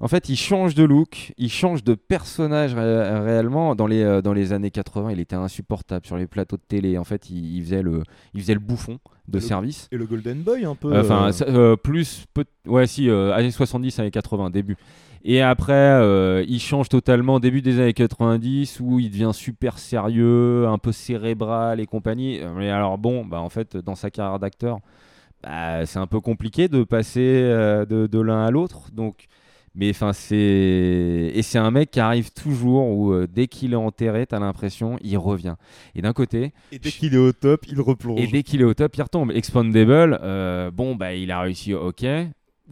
en 0.00 0.08
fait, 0.08 0.28
il 0.30 0.36
change 0.36 0.74
de 0.74 0.82
look, 0.82 1.32
il 1.36 1.50
change 1.50 1.84
de 1.84 1.94
personnage 1.94 2.74
ré- 2.74 3.20
réellement. 3.20 3.74
Dans 3.74 3.86
les, 3.86 4.02
euh, 4.02 4.22
dans 4.22 4.32
les 4.32 4.52
années 4.54 4.70
80, 4.70 5.12
il 5.12 5.20
était 5.20 5.36
insupportable 5.36 6.06
sur 6.06 6.16
les 6.16 6.26
plateaux 6.26 6.56
de 6.56 6.62
télé. 6.66 6.96
En 6.96 7.04
fait, 7.04 7.28
il, 7.28 7.56
il 7.56 7.62
faisait, 7.62 7.82
le, 7.82 8.02
il 8.34 8.40
faisait 8.40 8.54
le 8.54 8.60
bouffon 8.60 8.98
de 9.28 9.38
service. 9.40 9.88
Et 9.92 9.96
le 9.98 10.06
Golden 10.06 10.38
Boy, 10.42 10.64
un 10.64 10.74
peu. 10.74 10.98
Enfin, 10.98 11.28
euh, 11.28 11.32
ça- 11.32 11.44
euh, 11.48 11.76
plus, 11.76 12.24
ouais, 12.66 12.86
si, 12.86 13.10
années 13.10 13.50
70, 13.50 13.98
années 14.00 14.10
80, 14.10 14.48
début. 14.50 14.76
Et 15.22 15.42
après, 15.42 16.00
il 16.48 16.58
change 16.60 16.88
totalement 16.88 17.38
début 17.40 17.60
des 17.60 17.78
années 17.78 17.92
90 17.92 18.80
où 18.80 18.98
il 18.98 19.10
devient 19.10 19.32
super 19.34 19.78
sérieux, 19.78 20.66
un 20.66 20.78
peu 20.78 20.92
cérébral 20.92 21.78
et 21.78 21.84
compagnie. 21.84 22.40
Mais 22.56 22.70
alors 22.70 22.96
bon, 22.96 23.26
bah 23.26 23.38
en 23.40 23.50
fait, 23.50 23.76
dans 23.76 23.94
sa 23.96 24.10
carrière 24.10 24.38
d'acteur, 24.38 24.78
bah, 25.42 25.84
c'est 25.84 25.98
un 25.98 26.06
peu 26.06 26.20
compliqué 26.20 26.68
de 26.68 26.84
passer 26.84 27.42
de, 27.42 28.06
de 28.06 28.18
l'un 28.20 28.46
à 28.46 28.50
l'autre. 28.50 28.88
Donc, 28.94 29.26
mais 29.80 29.90
enfin, 29.90 30.12
c'est 30.12 30.36
et 31.34 31.42
c'est 31.42 31.58
un 31.58 31.70
mec 31.70 31.90
qui 31.90 31.98
arrive 32.00 32.30
toujours 32.32 32.86
où 32.88 33.12
euh, 33.12 33.26
dès 33.26 33.46
qu'il 33.48 33.72
est 33.72 33.76
enterré, 33.76 34.26
t'as 34.26 34.38
l'impression 34.38 34.98
il 35.02 35.16
revient. 35.18 35.56
Et 35.94 36.02
d'un 36.02 36.12
côté, 36.12 36.52
Et 36.70 36.78
dès 36.78 36.90
qu'il 36.90 37.14
est 37.14 37.18
au 37.18 37.32
top, 37.32 37.66
il 37.66 37.80
replonge. 37.80 38.20
et 38.20 38.26
dès 38.28 38.42
qu'il 38.42 38.60
est 38.60 38.64
au 38.64 38.74
top, 38.74 38.94
il 38.96 39.02
retombe. 39.02 39.32
Expandable, 39.32 40.20
euh, 40.22 40.70
bon 40.70 40.94
bah 40.94 41.14
il 41.14 41.30
a 41.32 41.40
réussi, 41.40 41.74
ok. 41.74 42.04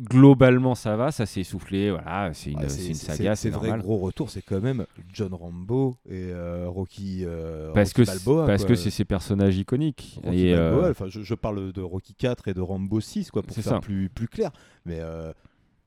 Globalement, 0.01 0.77
ça 0.77 0.95
va, 0.95 1.11
ça 1.11 1.27
s'est 1.27 1.41
essoufflé, 1.41 1.91
voilà, 1.91 2.31
c'est 2.33 2.53
une, 2.53 2.59
Ouais, 2.61 2.69
c'est 2.69 2.87
une 2.87 2.95
c'est- 2.95 3.17
saga, 3.17 3.35
c'est 3.35 3.49
c'est 3.51 3.57
vrai 3.57 3.67
normal. 3.71 3.85
gros 3.85 3.97
retour, 3.97 4.31
c'est 4.31 4.43
quand 4.43 4.61
même 4.61 4.87
John 5.13 5.35
Rambo 5.35 5.97
et 6.09 6.29
euh, 6.31 6.67
Rocky, 6.69 7.25
euh, 7.25 7.73
Parce 7.73 7.93
Rocky 7.93 8.03
que 8.03 8.07
Balboa, 8.17 8.47
parce 8.47 8.63
quoi. 8.65 8.69
que 8.69 8.75
c'est 8.77 8.91
ces 8.91 9.05
personnages 9.05 9.57
iconiques. 9.59 10.21
Rocky 10.23 10.47
Et, 10.51 10.55
Balboa, 10.55 10.93
je, 11.09 11.23
je 11.23 11.35
parle 11.35 11.73
de 11.73 11.81
Rocky 11.83 12.15
4 12.15 12.47
et 12.47 12.55
de 12.55 12.61
Rambo 12.61 13.01
6 13.01 13.33
quoi, 13.33 13.43
pour 13.43 13.57
faire 13.57 13.65
ça. 13.65 13.81
plus, 13.81 14.09
plus 14.09 14.29
clair. 14.29 14.53
Mais 14.87 15.01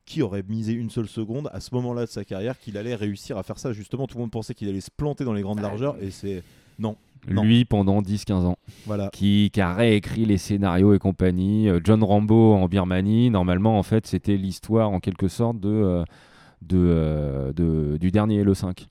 qui 0.05 0.21
aurait 0.21 0.43
misé 0.47 0.73
une 0.73 0.89
seule 0.89 1.07
seconde 1.07 1.49
à 1.53 1.59
ce 1.59 1.73
moment-là 1.75 2.01
de 2.05 2.09
sa 2.09 2.25
carrière 2.25 2.59
qu'il 2.59 2.77
allait 2.77 2.95
réussir 2.95 3.37
à 3.37 3.43
faire 3.43 3.57
ça 3.59 3.71
Justement, 3.73 4.07
tout 4.07 4.17
le 4.17 4.21
monde 4.21 4.31
pensait 4.31 4.53
qu'il 4.53 4.67
allait 4.69 4.81
se 4.81 4.91
planter 4.95 5.23
dans 5.23 5.33
les 5.33 5.41
grandes 5.41 5.61
largeurs 5.61 5.95
et 6.01 6.11
c'est. 6.11 6.43
Non. 6.79 6.95
non. 7.27 7.43
Lui 7.43 7.65
pendant 7.65 8.01
10-15 8.01 8.33
ans. 8.45 8.57
Voilà. 8.87 9.09
Qui, 9.13 9.51
qui 9.53 9.61
a 9.61 9.73
réécrit 9.73 10.25
les 10.25 10.37
scénarios 10.37 10.93
et 10.93 10.99
compagnie. 10.99 11.69
Euh, 11.69 11.79
John 11.83 12.03
Rambo 12.03 12.53
en 12.53 12.67
Birmanie, 12.67 13.29
normalement, 13.29 13.77
en 13.77 13.83
fait, 13.83 14.07
c'était 14.07 14.37
l'histoire 14.37 14.89
en 14.89 14.99
quelque 14.99 15.27
sorte 15.27 15.59
de, 15.59 15.69
euh, 15.69 16.03
de, 16.63 16.77
euh, 16.77 17.53
de- 17.53 17.97
du 17.97 18.09
dernier 18.11 18.41
Halo 18.41 18.53
5. 18.55 18.87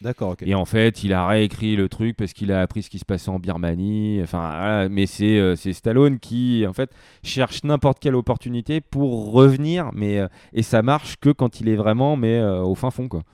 D'accord, 0.00 0.30
ok. 0.30 0.42
Et 0.42 0.54
en 0.54 0.64
fait, 0.64 1.02
il 1.02 1.12
a 1.12 1.26
réécrit 1.26 1.74
le 1.74 1.88
truc 1.88 2.16
parce 2.16 2.32
qu'il 2.32 2.52
a 2.52 2.60
appris 2.60 2.84
ce 2.84 2.90
qui 2.90 3.00
se 3.00 3.04
passait 3.04 3.30
en 3.30 3.40
Birmanie. 3.40 4.20
Enfin, 4.22 4.38
voilà, 4.38 4.88
mais 4.88 5.06
c'est 5.06 5.38
euh, 5.38 5.56
c'est 5.56 5.72
Stallone 5.72 6.20
qui, 6.20 6.64
en 6.68 6.72
fait, 6.72 6.92
cherche 7.24 7.64
n'importe 7.64 7.98
quelle 7.98 8.14
opportunité 8.14 8.80
pour 8.80 9.32
revenir, 9.32 9.90
mais 9.92 10.20
euh, 10.20 10.28
et 10.52 10.62
ça 10.62 10.82
marche 10.82 11.16
que 11.16 11.30
quand 11.30 11.60
il 11.60 11.68
est 11.68 11.74
vraiment, 11.74 12.16
mais 12.16 12.38
euh, 12.38 12.62
au 12.62 12.76
fin 12.76 12.92
fond, 12.92 13.08
quoi. 13.08 13.24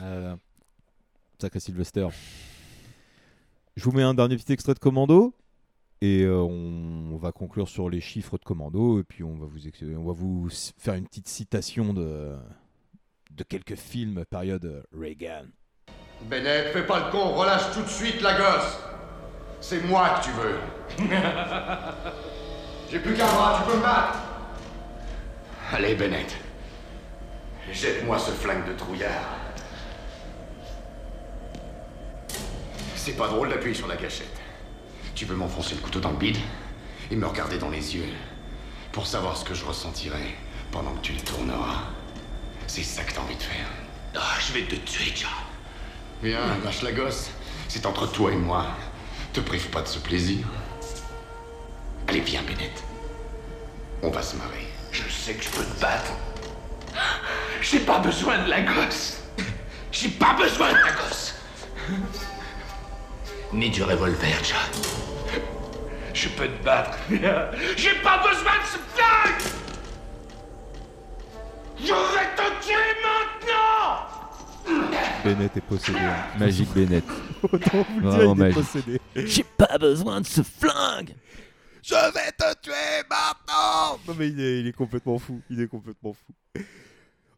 Euh, 0.00 0.34
sacré 1.38 1.60
Sylvester. 1.60 2.08
Je 3.76 3.84
vous 3.84 3.92
mets 3.92 4.02
un 4.02 4.14
dernier 4.14 4.36
petit 4.36 4.52
extrait 4.52 4.74
de 4.74 4.78
Commando 4.78 5.34
et 6.00 6.26
on, 6.26 7.12
on 7.12 7.16
va 7.16 7.30
conclure 7.30 7.68
sur 7.68 7.90
les 7.90 8.00
chiffres 8.00 8.38
de 8.38 8.44
Commando 8.44 9.00
et 9.00 9.04
puis 9.04 9.22
on 9.22 9.34
va 9.34 9.46
vous, 9.46 9.58
on 9.96 10.04
va 10.04 10.12
vous 10.12 10.48
faire 10.78 10.94
une 10.94 11.06
petite 11.06 11.28
citation 11.28 11.92
de, 11.92 12.36
de 13.30 13.44
quelques 13.44 13.76
films 13.76 14.24
période 14.30 14.84
Reagan. 14.92 15.44
Bennett, 16.22 16.72
fais 16.72 16.82
pas 16.82 17.06
le 17.06 17.10
con, 17.10 17.30
relâche 17.30 17.72
tout 17.72 17.82
de 17.82 17.88
suite 17.88 18.20
la 18.20 18.34
gosse. 18.34 18.78
C'est 19.60 19.84
moi 19.84 20.18
que 20.18 20.24
tu 20.24 20.30
veux. 20.32 20.58
J'ai 22.90 22.98
plus 22.98 23.14
qu'un 23.14 23.26
bras, 23.26 23.58
tu 23.62 23.70
peux 23.70 23.76
me 23.76 23.82
battre. 23.82 24.18
Allez, 25.72 25.94
Bennett. 25.94 26.36
Jette-moi 27.70 28.18
ce 28.18 28.30
flingue 28.30 28.66
de 28.66 28.72
trouillard. 28.72 29.36
C'est 32.96 33.12
pas 33.12 33.28
drôle 33.28 33.50
d'appuyer 33.50 33.74
sur 33.74 33.86
la 33.86 33.96
gâchette. 33.96 34.36
Tu 35.14 35.24
veux 35.24 35.36
m'enfoncer 35.36 35.74
le 35.74 35.80
couteau 35.80 36.00
dans 36.00 36.10
le 36.10 36.16
bide 36.16 36.38
et 37.10 37.16
me 37.16 37.26
regarder 37.26 37.58
dans 37.58 37.70
les 37.70 37.96
yeux 37.96 38.08
pour 38.92 39.06
savoir 39.06 39.36
ce 39.36 39.44
que 39.44 39.54
je 39.54 39.64
ressentirai 39.64 40.36
pendant 40.70 40.92
que 40.92 41.00
tu 41.00 41.12
le 41.12 41.20
tourneras. 41.20 41.84
C'est 42.66 42.82
ça 42.82 43.02
que 43.02 43.12
t'as 43.12 43.20
envie 43.20 43.36
de 43.36 43.42
faire. 43.42 43.66
Ah, 44.14 44.36
je 44.40 44.52
vais 44.52 44.62
te 44.62 44.74
tuer, 44.76 45.12
John. 45.14 45.47
Viens, 46.22 46.40
lâche 46.64 46.82
la 46.82 46.92
gosse. 46.92 47.30
C'est 47.68 47.86
entre 47.86 48.10
toi 48.10 48.32
et 48.32 48.36
moi. 48.36 48.66
Te 49.32 49.40
prive 49.40 49.68
pas 49.68 49.82
de 49.82 49.88
ce 49.88 49.98
plaisir. 49.98 50.46
Allez, 52.08 52.20
viens, 52.20 52.42
Bennett. 52.42 52.82
On 54.02 54.10
va 54.10 54.22
se 54.22 54.36
marrer. 54.36 54.66
Je 54.90 55.08
sais 55.08 55.34
que 55.34 55.44
je 55.44 55.50
peux 55.50 55.64
te 55.64 55.80
battre. 55.80 56.12
J'ai 57.60 57.80
pas 57.80 57.98
besoin 57.98 58.38
de 58.38 58.50
la 58.50 58.62
gosse. 58.62 59.18
J'ai 59.92 60.08
pas 60.08 60.34
besoin 60.34 60.70
de 60.70 60.78
la 60.78 60.92
gosse. 60.92 61.34
Ni 63.52 63.70
du 63.70 63.82
revolver, 63.82 64.42
John. 64.42 64.82
Je 66.14 66.28
peux 66.30 66.48
te 66.48 66.64
battre. 66.64 66.98
J'ai 67.76 67.94
pas 68.02 68.18
besoin 68.18 68.52
de 68.52 68.66
ce 68.66 68.78
flingue. 68.94 69.52
Je 71.78 71.86
vais 71.86 72.34
te 72.34 72.66
tuer 72.66 72.96
maintenant. 73.02 74.17
Bennett 75.24 75.56
est 75.56 75.60
possédé. 75.60 75.98
hein. 75.98 76.38
Magique 76.38 76.72
Bennett. 76.74 77.04
Autant 77.42 77.82
vous 77.88 78.00
le 78.00 78.00
dire, 78.02 78.10
Vraiment 78.10 78.34
il 78.34 78.40
est 78.40 78.42
magique. 78.44 78.54
possédé. 78.56 79.00
J'ai 79.16 79.44
pas 79.44 79.78
besoin 79.78 80.20
de 80.20 80.26
ce 80.26 80.42
flingue. 80.42 81.14
Je 81.82 81.94
vais 81.94 82.32
te 82.32 82.60
tuer 82.60 83.04
maintenant 83.08 83.98
Non 84.06 84.14
mais 84.18 84.28
il 84.28 84.40
est, 84.40 84.60
il 84.60 84.66
est 84.66 84.72
complètement 84.72 85.18
fou, 85.18 85.40
il 85.48 85.60
est 85.60 85.68
complètement 85.68 86.12
fou. 86.12 86.62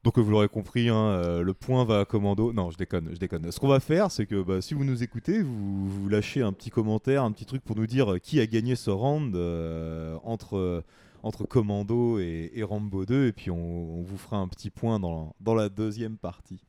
Donc 0.02 0.18
vous 0.18 0.30
l'aurez 0.30 0.48
compris, 0.48 0.88
hein, 0.88 0.96
euh, 0.96 1.42
le 1.42 1.52
point 1.54 1.84
va 1.84 2.00
à 2.00 2.04
commando. 2.06 2.52
Non, 2.52 2.70
je 2.70 2.78
déconne, 2.78 3.10
je 3.12 3.18
déconne. 3.18 3.52
Ce 3.52 3.60
qu'on 3.60 3.68
va 3.68 3.80
faire, 3.80 4.10
c'est 4.10 4.24
que 4.26 4.42
bah, 4.42 4.60
si 4.62 4.72
vous 4.74 4.84
nous 4.84 5.02
écoutez, 5.02 5.42
vous, 5.42 5.88
vous 5.88 6.08
lâchez 6.08 6.40
un 6.42 6.52
petit 6.54 6.70
commentaire, 6.70 7.22
un 7.22 7.32
petit 7.32 7.44
truc 7.44 7.62
pour 7.62 7.76
nous 7.76 7.86
dire 7.86 8.12
euh, 8.14 8.18
qui 8.18 8.40
a 8.40 8.46
gagné 8.46 8.76
ce 8.76 8.90
round 8.90 9.36
euh, 9.36 10.16
entre, 10.24 10.56
euh, 10.56 10.82
entre 11.22 11.44
Commando 11.44 12.18
et, 12.18 12.50
et 12.54 12.62
Rambo 12.62 13.04
2, 13.04 13.26
et 13.26 13.32
puis 13.32 13.50
on, 13.50 13.98
on 13.98 14.02
vous 14.02 14.16
fera 14.16 14.38
un 14.38 14.48
petit 14.48 14.70
point 14.70 14.98
dans, 14.98 15.34
dans 15.38 15.54
la 15.54 15.68
deuxième 15.68 16.16
partie. 16.16 16.64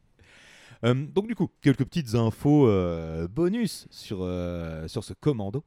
Euh, 0.83 0.93
donc 0.93 1.27
du 1.27 1.35
coup, 1.35 1.49
quelques 1.61 1.85
petites 1.85 2.15
infos 2.15 2.67
euh, 2.67 3.27
bonus 3.27 3.87
sur, 3.91 4.19
euh, 4.21 4.87
sur 4.87 5.03
ce 5.03 5.13
commando. 5.13 5.63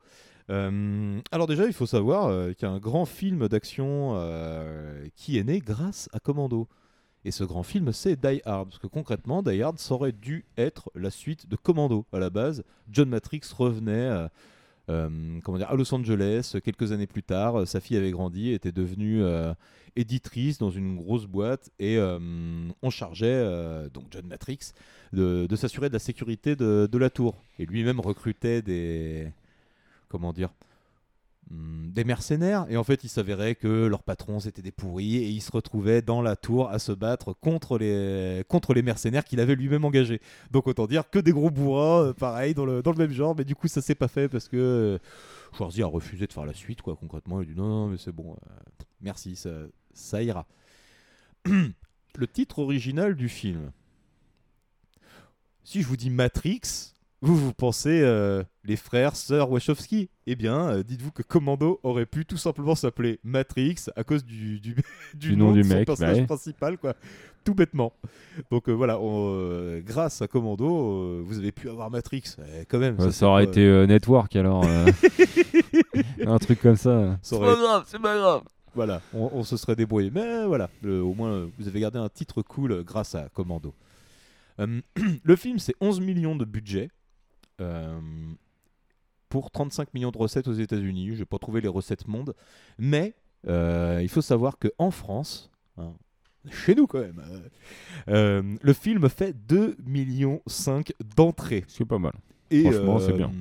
Alors 0.49 1.47
déjà, 1.47 1.67
il 1.67 1.73
faut 1.73 1.87
savoir 1.87 2.55
qu'il 2.55 2.69
y 2.69 2.71
a 2.71 2.75
un 2.75 2.79
grand 2.79 3.07
film 3.07 3.49
d'action 3.49 4.15
qui 5.17 5.39
est 5.39 5.45
né 5.45 5.61
grâce 5.61 6.11
à 6.13 6.21
Commando. 6.21 6.69
Et 7.25 7.31
ce 7.31 7.45
grand 7.45 7.63
film, 7.63 7.91
c'est 7.93 8.17
Die 8.17 8.43
Hard. 8.45 8.69
Parce 8.69 8.79
que 8.79 8.87
concrètement, 8.87 9.43
Die 9.43 9.63
Hard, 9.63 9.79
ça 9.79 9.95
aurait 9.95 10.13
dû 10.13 10.45
être 10.59 10.91
la 10.95 11.11
suite 11.11 11.49
de 11.49 11.57
Commando. 11.57 12.05
À 12.13 12.19
la 12.19 12.29
base, 12.29 12.63
John 12.91 13.09
Matrix 13.09 13.41
revenait 13.57 14.29
euh, 14.89 15.05
euh, 15.05 15.41
comment 15.43 15.59
dire, 15.59 15.71
à 15.71 15.75
Los 15.75 15.93
Angeles 15.95 16.57
quelques 16.65 16.93
années 16.93 17.07
plus 17.07 17.23
tard. 17.23 17.67
Sa 17.67 17.81
fille 17.81 17.97
avait 17.97 18.11
grandi, 18.11 18.53
était 18.53 18.73
devenue 18.73 19.23
euh, 19.23 19.53
éditrice 19.97 20.59
dans 20.59 20.71
une 20.71 20.97
grosse 20.97 21.27
boîte. 21.27 21.71
Et 21.79 21.97
euh, 21.99 22.19
on 22.83 22.91
chargeait, 22.91 23.27
euh, 23.27 23.89
donc 23.89 24.05
John 24.11 24.27
Matrix, 24.27 24.73
de, 25.13 25.49
s'assurer 25.57 25.89
de 25.89 25.95
la 25.95 25.99
sécurité 25.99 26.57
de, 26.57 26.99
la 26.99 27.11
tour. 27.11 27.37
Et 27.59 27.67
lui-même 27.67 28.01
recrutait 28.01 28.63
des 28.63 29.29
comment 30.09 30.33
dire 30.33 30.51
des 31.51 32.05
mercenaires. 32.05 32.67
Et 32.69 32.77
en 32.77 32.85
fait 32.85 33.05
il 33.05 33.09
s'avérait 33.09 33.55
que 33.55 33.87
leurs 33.87 34.03
patrons 34.03 34.41
c'était 34.41 34.63
des 34.63 34.73
pourris 34.73 35.17
et 35.17 35.29
ils 35.29 35.41
se 35.41 35.53
retrouvaient 35.53 36.03
dans 36.03 36.23
la 36.23 36.37
tour 36.37 36.71
à 36.71 36.79
se 36.79 36.93
battre 36.93 37.33
contre 37.33 37.79
les 37.79 38.45
contre 38.49 38.75
les 38.75 38.83
mercenaires 38.83 39.25
qu'il 39.25 39.41
avait 39.41 39.55
lui-même 39.55 39.85
engagés. 39.85 40.21
Donc 40.51 40.67
autant 40.67 40.87
dire 40.87 41.09
que 41.09 41.19
des 41.19 41.33
gros 41.33 41.51
bourras 41.51 42.03
euh, 42.03 42.13
pareil 42.13 42.55
dans 42.55 42.65
le, 42.65 42.83
dans 42.83 42.93
le 42.93 42.99
même 42.99 43.13
genre. 43.13 43.35
Mais 43.37 43.45
du 43.45 43.55
coup 43.55 43.69
ça 43.69 43.81
s'est 43.81 43.95
pas 43.95 44.09
fait 44.09 44.29
parce 44.29 44.49
que 44.49 44.57
euh, 44.57 44.99
Schwarzy 45.57 45.83
a 45.83 45.87
refusé 45.87 46.27
de 46.27 46.33
faire 46.33 46.47
la 46.47 46.55
suite 46.55 46.83
quoi 46.83 46.97
concrètement. 46.97 47.41
Il 47.41 47.51
a 47.51 47.53
dit 47.53 47.59
non, 47.59 47.69
non 47.69 47.89
mais 47.89 47.99
c'est 47.99 48.13
bon 48.13 48.33
euh, 48.33 48.85
merci 49.01 49.37
ça, 49.37 49.51
ça 49.93 50.23
ira. 50.23 50.47
Le 52.17 52.29
titre 52.29 52.61
original 52.61 53.17
du 53.17 53.29
film. 53.29 53.73
Si 55.65 55.83
je 55.83 55.89
vous 55.89 55.97
dis 55.97 56.11
Matrix, 56.11 56.94
vous 57.23 57.37
vous 57.37 57.53
pensez 57.55 58.01
euh, 58.03 58.43
les 58.65 58.77
frères, 58.77 59.17
sœurs 59.17 59.51
Wachowski? 59.51 60.11
Eh 60.27 60.37
bien, 60.37 60.69
euh, 60.69 60.83
dites-vous 60.83 61.11
que 61.11 61.23
Commando 61.23 61.81
aurait 61.83 62.05
pu 62.07 62.27
tout 62.27 62.37
simplement 62.37 62.75
s'appeler 62.75 63.19
Matrix 63.25 63.77
à 63.97 64.05
cause 64.05 64.25
du, 64.25 64.61
du, 64.61 64.77
Du 65.15 65.37
nom 65.37 65.53
du 65.53 65.63
son 65.63 65.75
mec, 65.75 65.87
personnage 65.87 66.15
bah 66.17 66.21
ouais. 66.21 66.27
principal, 66.27 66.77
quoi. 66.79 66.95
Tout 67.45 67.55
bêtement. 67.55 67.93
Donc 68.51 68.69
euh, 68.69 68.73
voilà, 68.73 68.99
on, 69.01 69.31
euh, 69.35 69.81
grâce 69.83 70.21
à 70.23 70.29
Commando, 70.29 70.67
euh, 70.67 71.23
vous 71.25 71.39
avez 71.39 71.53
pu 71.53 71.69
avoir 71.71 71.91
Matrix, 71.91 72.23
Eh, 72.61 72.65
quand 72.67 72.79
même. 72.79 72.97
Ouais, 72.99 73.07
ça, 73.07 73.13
c'est 73.13 73.25
aurait 73.25 73.45
pas- 73.45 73.51
été 73.51 73.61
euh, 73.67 73.87
Network 73.87 74.35
alors. 74.37 74.65
euh, 74.65 74.87
un 76.27 76.39
truc 76.39 76.61
comme 76.61 76.77
ça. 76.77 77.19
Ça 77.23 77.37
aurait- 77.37 77.83
c'est 77.87 78.01
pas 78.01 78.17
grave. 78.17 78.43
Voilà, 78.75 79.01
on, 79.13 79.31
on 79.33 79.43
se 79.45 79.57
serait 79.57 79.77
débrouillé. 79.77 80.11
Mais 80.13 80.45
voilà, 80.47 80.69
le- 80.83 81.01
au 81.03 81.15
moins 81.15 81.49
vous 81.59 81.69
avez 81.69 81.81
gardé 81.81 81.99
un 81.99 82.09
titre 82.09 82.43
cool 82.43 82.83
grâce 82.83 83.15
à 83.15 83.29
Commando. 83.33 83.73
Euh, 84.61 84.81
le 85.25 85.37
film, 85.37 85.59
c'est 85.59 85.75
11 85.81 86.01
millions 86.01 86.37
de 86.37 86.45
budget 86.45 86.91
pour 89.29 89.51
35 89.51 89.93
millions 89.95 90.11
de 90.11 90.19
recettes 90.19 90.49
aux 90.49 90.53
États-Unis. 90.53 91.15
Je 91.15 91.21
n'ai 91.21 91.25
pas 91.25 91.39
trouvé 91.39 91.61
les 91.61 91.69
recettes 91.69 92.07
monde, 92.07 92.35
mais 92.79 93.15
euh, 93.47 94.01
il 94.03 94.09
faut 94.09 94.23
savoir 94.23 94.59
que 94.59 94.69
en 94.79 94.91
France, 94.91 95.51
hein, 95.77 95.93
chez 96.51 96.75
nous 96.75 96.87
quand 96.87 97.01
même, 97.01 97.23
euh, 97.29 97.41
euh, 98.09 98.57
le 98.61 98.73
film 98.73 99.09
fait 99.09 99.35
2 99.47 99.77
millions 99.85 100.41
5 100.47 100.93
d'entrées. 101.17 101.65
C'est 101.69 101.85
pas 101.85 101.99
mal. 101.99 102.15
Et 102.51 102.63
Franchement, 102.63 102.99
c'est 103.01 103.13
euh, 103.13 103.17
bien. 103.17 103.33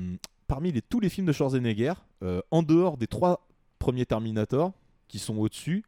Parmi 0.48 0.72
les, 0.72 0.81
tous 0.81 0.99
les 0.99 1.10
films 1.10 1.27
de 1.27 1.31
Schwarzenegger, 1.31 1.94
euh, 2.23 2.41
en 2.52 2.64
dehors 2.64 2.98
des 2.98 3.07
trois 3.07 3.48
premiers 3.80 4.06
Terminator 4.06 4.72
qui 5.07 5.19
sont 5.19 5.38
au-dessus, 5.38 5.84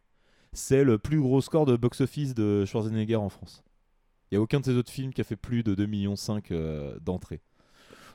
c'est 0.53 0.83
le 0.83 0.97
plus 0.97 1.19
gros 1.19 1.41
score 1.41 1.65
de 1.65 1.75
box-office 1.75 2.33
de 2.33 2.65
Schwarzenegger 2.65 3.15
en 3.15 3.29
France. 3.29 3.63
Il 4.31 4.35
n'y 4.35 4.37
a 4.37 4.41
aucun 4.41 4.59
de 4.59 4.65
ces 4.65 4.75
autres 4.75 4.91
films 4.91 5.13
qui 5.13 5.21
a 5.21 5.23
fait 5.23 5.35
plus 5.35 5.63
de 5.63 5.75
2,5 5.75 5.87
millions 5.87 6.15
euh, 6.51 6.97
d'entrées. 6.99 7.41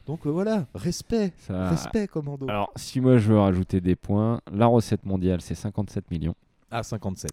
Donc 0.06 0.26
euh, 0.26 0.30
voilà, 0.30 0.66
respect, 0.74 1.32
Ça- 1.38 1.68
respect 1.70 2.06
Commando. 2.08 2.46
Alors, 2.48 2.72
si 2.76 3.00
moi 3.00 3.18
je 3.18 3.28
veux 3.32 3.38
rajouter 3.38 3.80
des 3.80 3.96
points, 3.96 4.40
la 4.52 4.66
recette 4.66 5.04
mondiale 5.06 5.40
c'est 5.40 5.54
57 5.54 6.10
millions. 6.10 6.34
Ah, 6.70 6.82
57. 6.82 7.30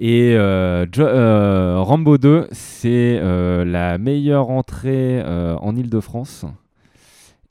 Et 0.00 0.34
euh, 0.34 0.86
Jo- 0.90 1.02
euh, 1.06 1.78
Rambo 1.80 2.18
2, 2.18 2.48
c'est 2.50 3.18
euh, 3.22 3.64
la 3.64 3.96
meilleure 3.98 4.50
entrée 4.50 5.20
euh, 5.22 5.56
en 5.56 5.76
Ile-de-France. 5.76 6.44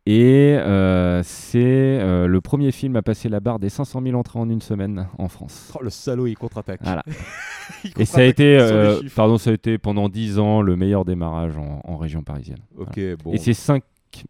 Et 0.06 0.58
euh, 0.60 1.22
c'est 1.24 1.62
euh, 1.64 2.28
le 2.28 2.42
premier 2.42 2.74
film 2.74 2.98
à 2.98 3.02
passer 3.02 3.30
la 3.30 3.40
barre 3.40 3.60
des 3.60 3.70
500 3.70 4.02
000 4.04 4.20
entrées 4.20 4.38
en 4.40 4.50
une 4.50 4.60
semaine 4.62 5.08
en 5.18 5.30
France. 5.30 5.72
Oh, 5.80 5.82
le 5.82 5.90
salaud, 5.90 6.28
il 6.28 6.36
contre-attaque. 6.38 6.82
Voilà. 6.84 7.04
Il 7.86 7.94
Et 8.02 8.04
ça 8.04 8.18
a 8.20 8.24
été, 8.24 8.58
euh, 8.60 9.00
pardon, 9.16 9.38
ça 9.38 9.52
a 9.52 9.54
été 9.54 9.78
pendant 9.78 10.10
10 10.10 10.38
ans 10.40 10.62
le 10.62 10.76
meilleur 10.76 11.06
démarrage 11.06 11.58
en, 11.58 11.80
en 11.86 11.96
région 11.96 12.22
parisienne. 12.22 12.58
Ok, 12.78 12.98
Voilà. 12.98 13.16
bon. 13.24 13.32
Et 13.32 13.38
c'est 13.38 13.54
5 13.54 13.82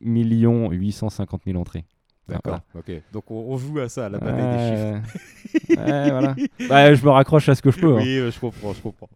850 0.02 1.42
000 1.46 1.60
entrées. 1.60 1.86
D'accord, 2.28 2.62
Voilà. 2.74 2.86
ok. 3.00 3.04
Donc 3.12 3.30
on, 3.32 3.36
on 3.54 3.58
joue 3.58 3.80
à 3.80 3.90
ça, 3.90 4.06
à 4.06 4.10
la 4.10 4.18
bataille 4.20 4.58
des 4.58 4.70
chiffres. 4.70 5.82
Ouais, 5.82 6.10
voilà. 6.12 6.36
Bah, 6.70 6.94
je 6.96 7.04
me 7.04 7.10
raccroche 7.10 7.50
à 7.50 7.56
ce 7.56 7.62
que 7.62 7.70
je 7.72 7.80
peux, 7.80 7.94
hein. 7.98 8.02
Oui, 8.02 8.18
euh, 8.18 8.32
je 8.32 8.40
comprends, 8.40 8.74
je 8.74 8.82
comprends. 8.82 9.10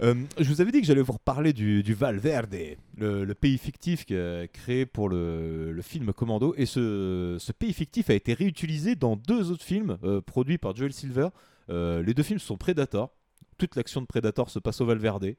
Euh, 0.00 0.14
je 0.38 0.48
vous 0.48 0.60
avais 0.60 0.70
dit 0.70 0.80
que 0.80 0.86
j'allais 0.86 1.02
vous 1.02 1.14
reparler 1.14 1.52
du, 1.52 1.82
du 1.82 1.92
Valverde, 1.92 2.54
le, 2.96 3.24
le 3.24 3.34
pays 3.34 3.58
fictif 3.58 4.04
qui 4.04 4.14
a 4.16 4.46
créé 4.46 4.86
pour 4.86 5.08
le, 5.08 5.72
le 5.72 5.82
film 5.82 6.12
Commando. 6.12 6.54
Et 6.56 6.66
ce, 6.66 7.36
ce 7.40 7.50
pays 7.50 7.72
fictif 7.72 8.08
a 8.10 8.14
été 8.14 8.32
réutilisé 8.32 8.94
dans 8.94 9.16
deux 9.16 9.50
autres 9.50 9.64
films 9.64 9.98
euh, 10.04 10.20
produits 10.20 10.56
par 10.58 10.76
Joel 10.76 10.92
Silver. 10.92 11.28
Euh, 11.68 12.00
les 12.04 12.14
deux 12.14 12.22
films 12.22 12.38
sont 12.38 12.56
Predator. 12.56 13.10
Toute 13.58 13.74
l'action 13.74 14.00
de 14.00 14.06
Predator 14.06 14.50
se 14.50 14.60
passe 14.60 14.80
au 14.80 14.86
Valverde. 14.86 15.34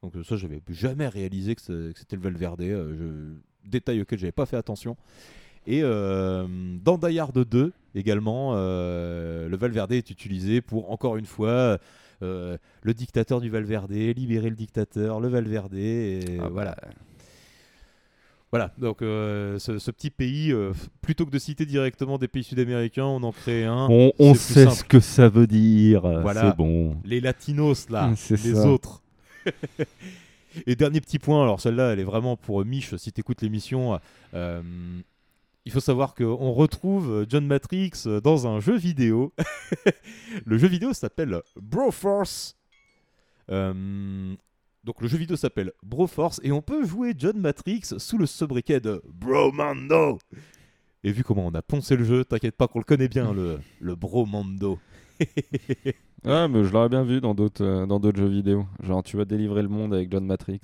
Donc 0.00 0.12
ça, 0.24 0.36
j'avais 0.36 0.62
jamais 0.68 1.08
réalisé 1.08 1.56
que 1.56 1.90
que 1.90 1.98
c'était 1.98 2.14
le 2.14 2.22
Valverde. 2.22 2.60
je- 2.62 3.34
Détail 3.66 4.00
auquel 4.02 4.18
j'avais 4.18 4.32
pas 4.32 4.46
fait 4.46 4.56
attention. 4.56 4.96
Et 5.66 5.80
euh, 5.82 6.46
dans 6.84 6.98
Die 6.98 7.18
Hard 7.18 7.38
2 7.38 7.72
également, 7.94 8.52
euh, 8.54 9.48
le 9.48 9.56
Valverde 9.56 9.92
est 9.92 10.10
utilisé 10.10 10.60
pour 10.60 10.90
encore 10.90 11.16
une 11.16 11.26
fois 11.26 11.78
euh, 12.22 12.56
le 12.82 12.94
dictateur 12.94 13.40
du 13.40 13.50
Valverde, 13.50 13.92
libérer 13.92 14.50
le 14.50 14.56
dictateur, 14.56 15.20
le 15.20 15.28
Valverde, 15.28 15.74
et 15.74 16.20
Ah 16.38 16.42
bah. 16.44 16.48
voilà. 16.52 16.76
Voilà, 18.50 18.70
donc 18.78 19.02
euh, 19.02 19.58
ce, 19.58 19.80
ce 19.80 19.90
petit 19.90 20.10
pays, 20.10 20.52
euh, 20.52 20.72
plutôt 21.02 21.26
que 21.26 21.32
de 21.32 21.40
citer 21.40 21.66
directement 21.66 22.18
des 22.18 22.28
pays 22.28 22.44
sud-américains, 22.44 23.04
on 23.04 23.20
en 23.24 23.32
crée 23.32 23.64
un. 23.64 23.88
On, 23.90 24.34
sait 24.34 24.66
simple. 24.66 24.76
ce 24.76 24.84
que 24.84 25.00
ça 25.00 25.28
veut 25.28 25.48
dire. 25.48 26.02
Voilà, 26.22 26.50
C'est 26.50 26.56
bon. 26.56 26.96
Les 27.04 27.20
latinos, 27.20 27.90
là, 27.90 28.12
les 28.30 28.36
ça. 28.36 28.68
autres. 28.68 29.02
Et 30.66 30.76
dernier 30.76 31.00
petit 31.00 31.18
point, 31.18 31.42
alors 31.42 31.60
celle-là, 31.60 31.92
elle 31.92 32.00
est 32.00 32.04
vraiment 32.04 32.36
pour 32.36 32.64
Mich, 32.64 32.96
si 32.96 33.12
tu 33.12 33.20
écoutes 33.20 33.42
l'émission. 33.42 33.98
euh, 34.34 34.62
il 35.66 35.72
faut 35.72 35.80
savoir 35.80 36.14
qu'on 36.14 36.52
retrouve 36.52 37.24
John 37.28 37.46
Matrix 37.46 37.92
dans 38.22 38.46
un 38.46 38.60
jeu 38.60 38.76
vidéo. 38.76 39.32
le 40.44 40.58
jeu 40.58 40.68
vidéo 40.68 40.92
s'appelle 40.92 41.40
Broforce. 41.56 42.56
Euh, 43.50 44.34
donc 44.84 45.00
le 45.00 45.08
jeu 45.08 45.16
vidéo 45.16 45.36
s'appelle 45.36 45.72
Broforce 45.82 46.38
et 46.44 46.52
on 46.52 46.60
peut 46.60 46.84
jouer 46.86 47.14
John 47.16 47.38
Matrix 47.38 47.94
sous 47.96 48.18
le 48.18 48.26
sobriquet 48.26 48.80
de 48.80 49.02
Bromando. 49.08 50.18
Et 51.02 51.12
vu 51.12 51.24
comment 51.24 51.46
on 51.46 51.54
a 51.54 51.62
poncé 51.62 51.96
le 51.96 52.04
jeu, 52.04 52.24
t'inquiète 52.26 52.56
pas 52.56 52.68
qu'on 52.68 52.80
le 52.80 52.84
connaît 52.84 53.08
bien, 53.08 53.32
le, 53.32 53.58
le 53.80 53.94
Bromando. 53.94 54.78
Ouais, 56.24 56.48
mais 56.48 56.64
je 56.64 56.72
l'aurais 56.72 56.88
bien 56.88 57.02
vu 57.02 57.20
dans 57.20 57.34
d'autres 57.34 57.62
euh, 57.64 57.86
dans 57.86 58.00
d'autres 58.00 58.18
jeux 58.18 58.28
vidéo. 58.28 58.64
Genre, 58.82 59.02
tu 59.02 59.16
vas 59.18 59.24
délivrer 59.26 59.60
le 59.62 59.68
monde 59.68 59.92
avec 59.92 60.10
John 60.10 60.24
Matrix. 60.24 60.60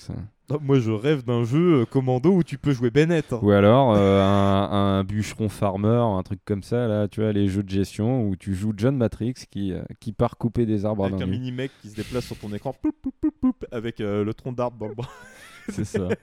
Ah, 0.51 0.57
Moi, 0.61 0.79
je 0.81 0.91
rêve 0.91 1.23
d'un 1.25 1.45
jeu 1.45 1.83
euh, 1.83 1.85
commando 1.85 2.31
où 2.33 2.43
tu 2.43 2.57
peux 2.57 2.73
jouer 2.73 2.91
Bennett. 2.91 3.33
hein. 3.33 3.39
Ou 3.43 3.51
alors 3.51 3.93
euh, 3.95 4.23
un, 4.23 4.99
un 5.01 5.05
bûcheron 5.05 5.49
farmer, 5.51 5.89
un 6.19 6.23
truc 6.23 6.41
comme 6.47 6.63
ça, 6.63 6.89
là, 6.89 7.09
tu 7.09 7.21
vois, 7.21 7.33
les 7.33 7.47
jeux 7.47 7.63
de 7.63 7.69
gestion 7.69 8.27
où 8.27 8.37
tu 8.37 8.55
joues 8.55 8.73
John 8.77 8.97
Matrix 8.97 9.35
qui, 9.51 9.73
euh, 9.73 9.83
qui 10.01 10.13
part 10.13 10.39
couper 10.39 10.65
des 10.67 10.85
arbres 10.87 11.05
à 11.05 11.07
Avec 11.09 11.19
main 11.19 11.25
un 11.25 11.29
nue. 11.29 11.33
mini 11.39 11.53
mec 11.53 11.71
qui 11.83 11.91
se 11.91 11.95
déplace 11.97 12.25
sur 12.25 12.39
ton 12.39 12.53
écran, 12.55 12.73
poup, 12.81 12.93
poup, 13.03 13.15
poup, 13.21 13.35
poup, 13.41 13.65
avec 13.71 14.01
euh, 14.01 14.25
le 14.25 14.33
tronc 14.35 14.53
d'arbre 14.53 14.79
dans 14.79 14.89
le 14.89 14.95
bras. 14.95 15.11
C'est 15.69 15.85
ça. 15.85 16.09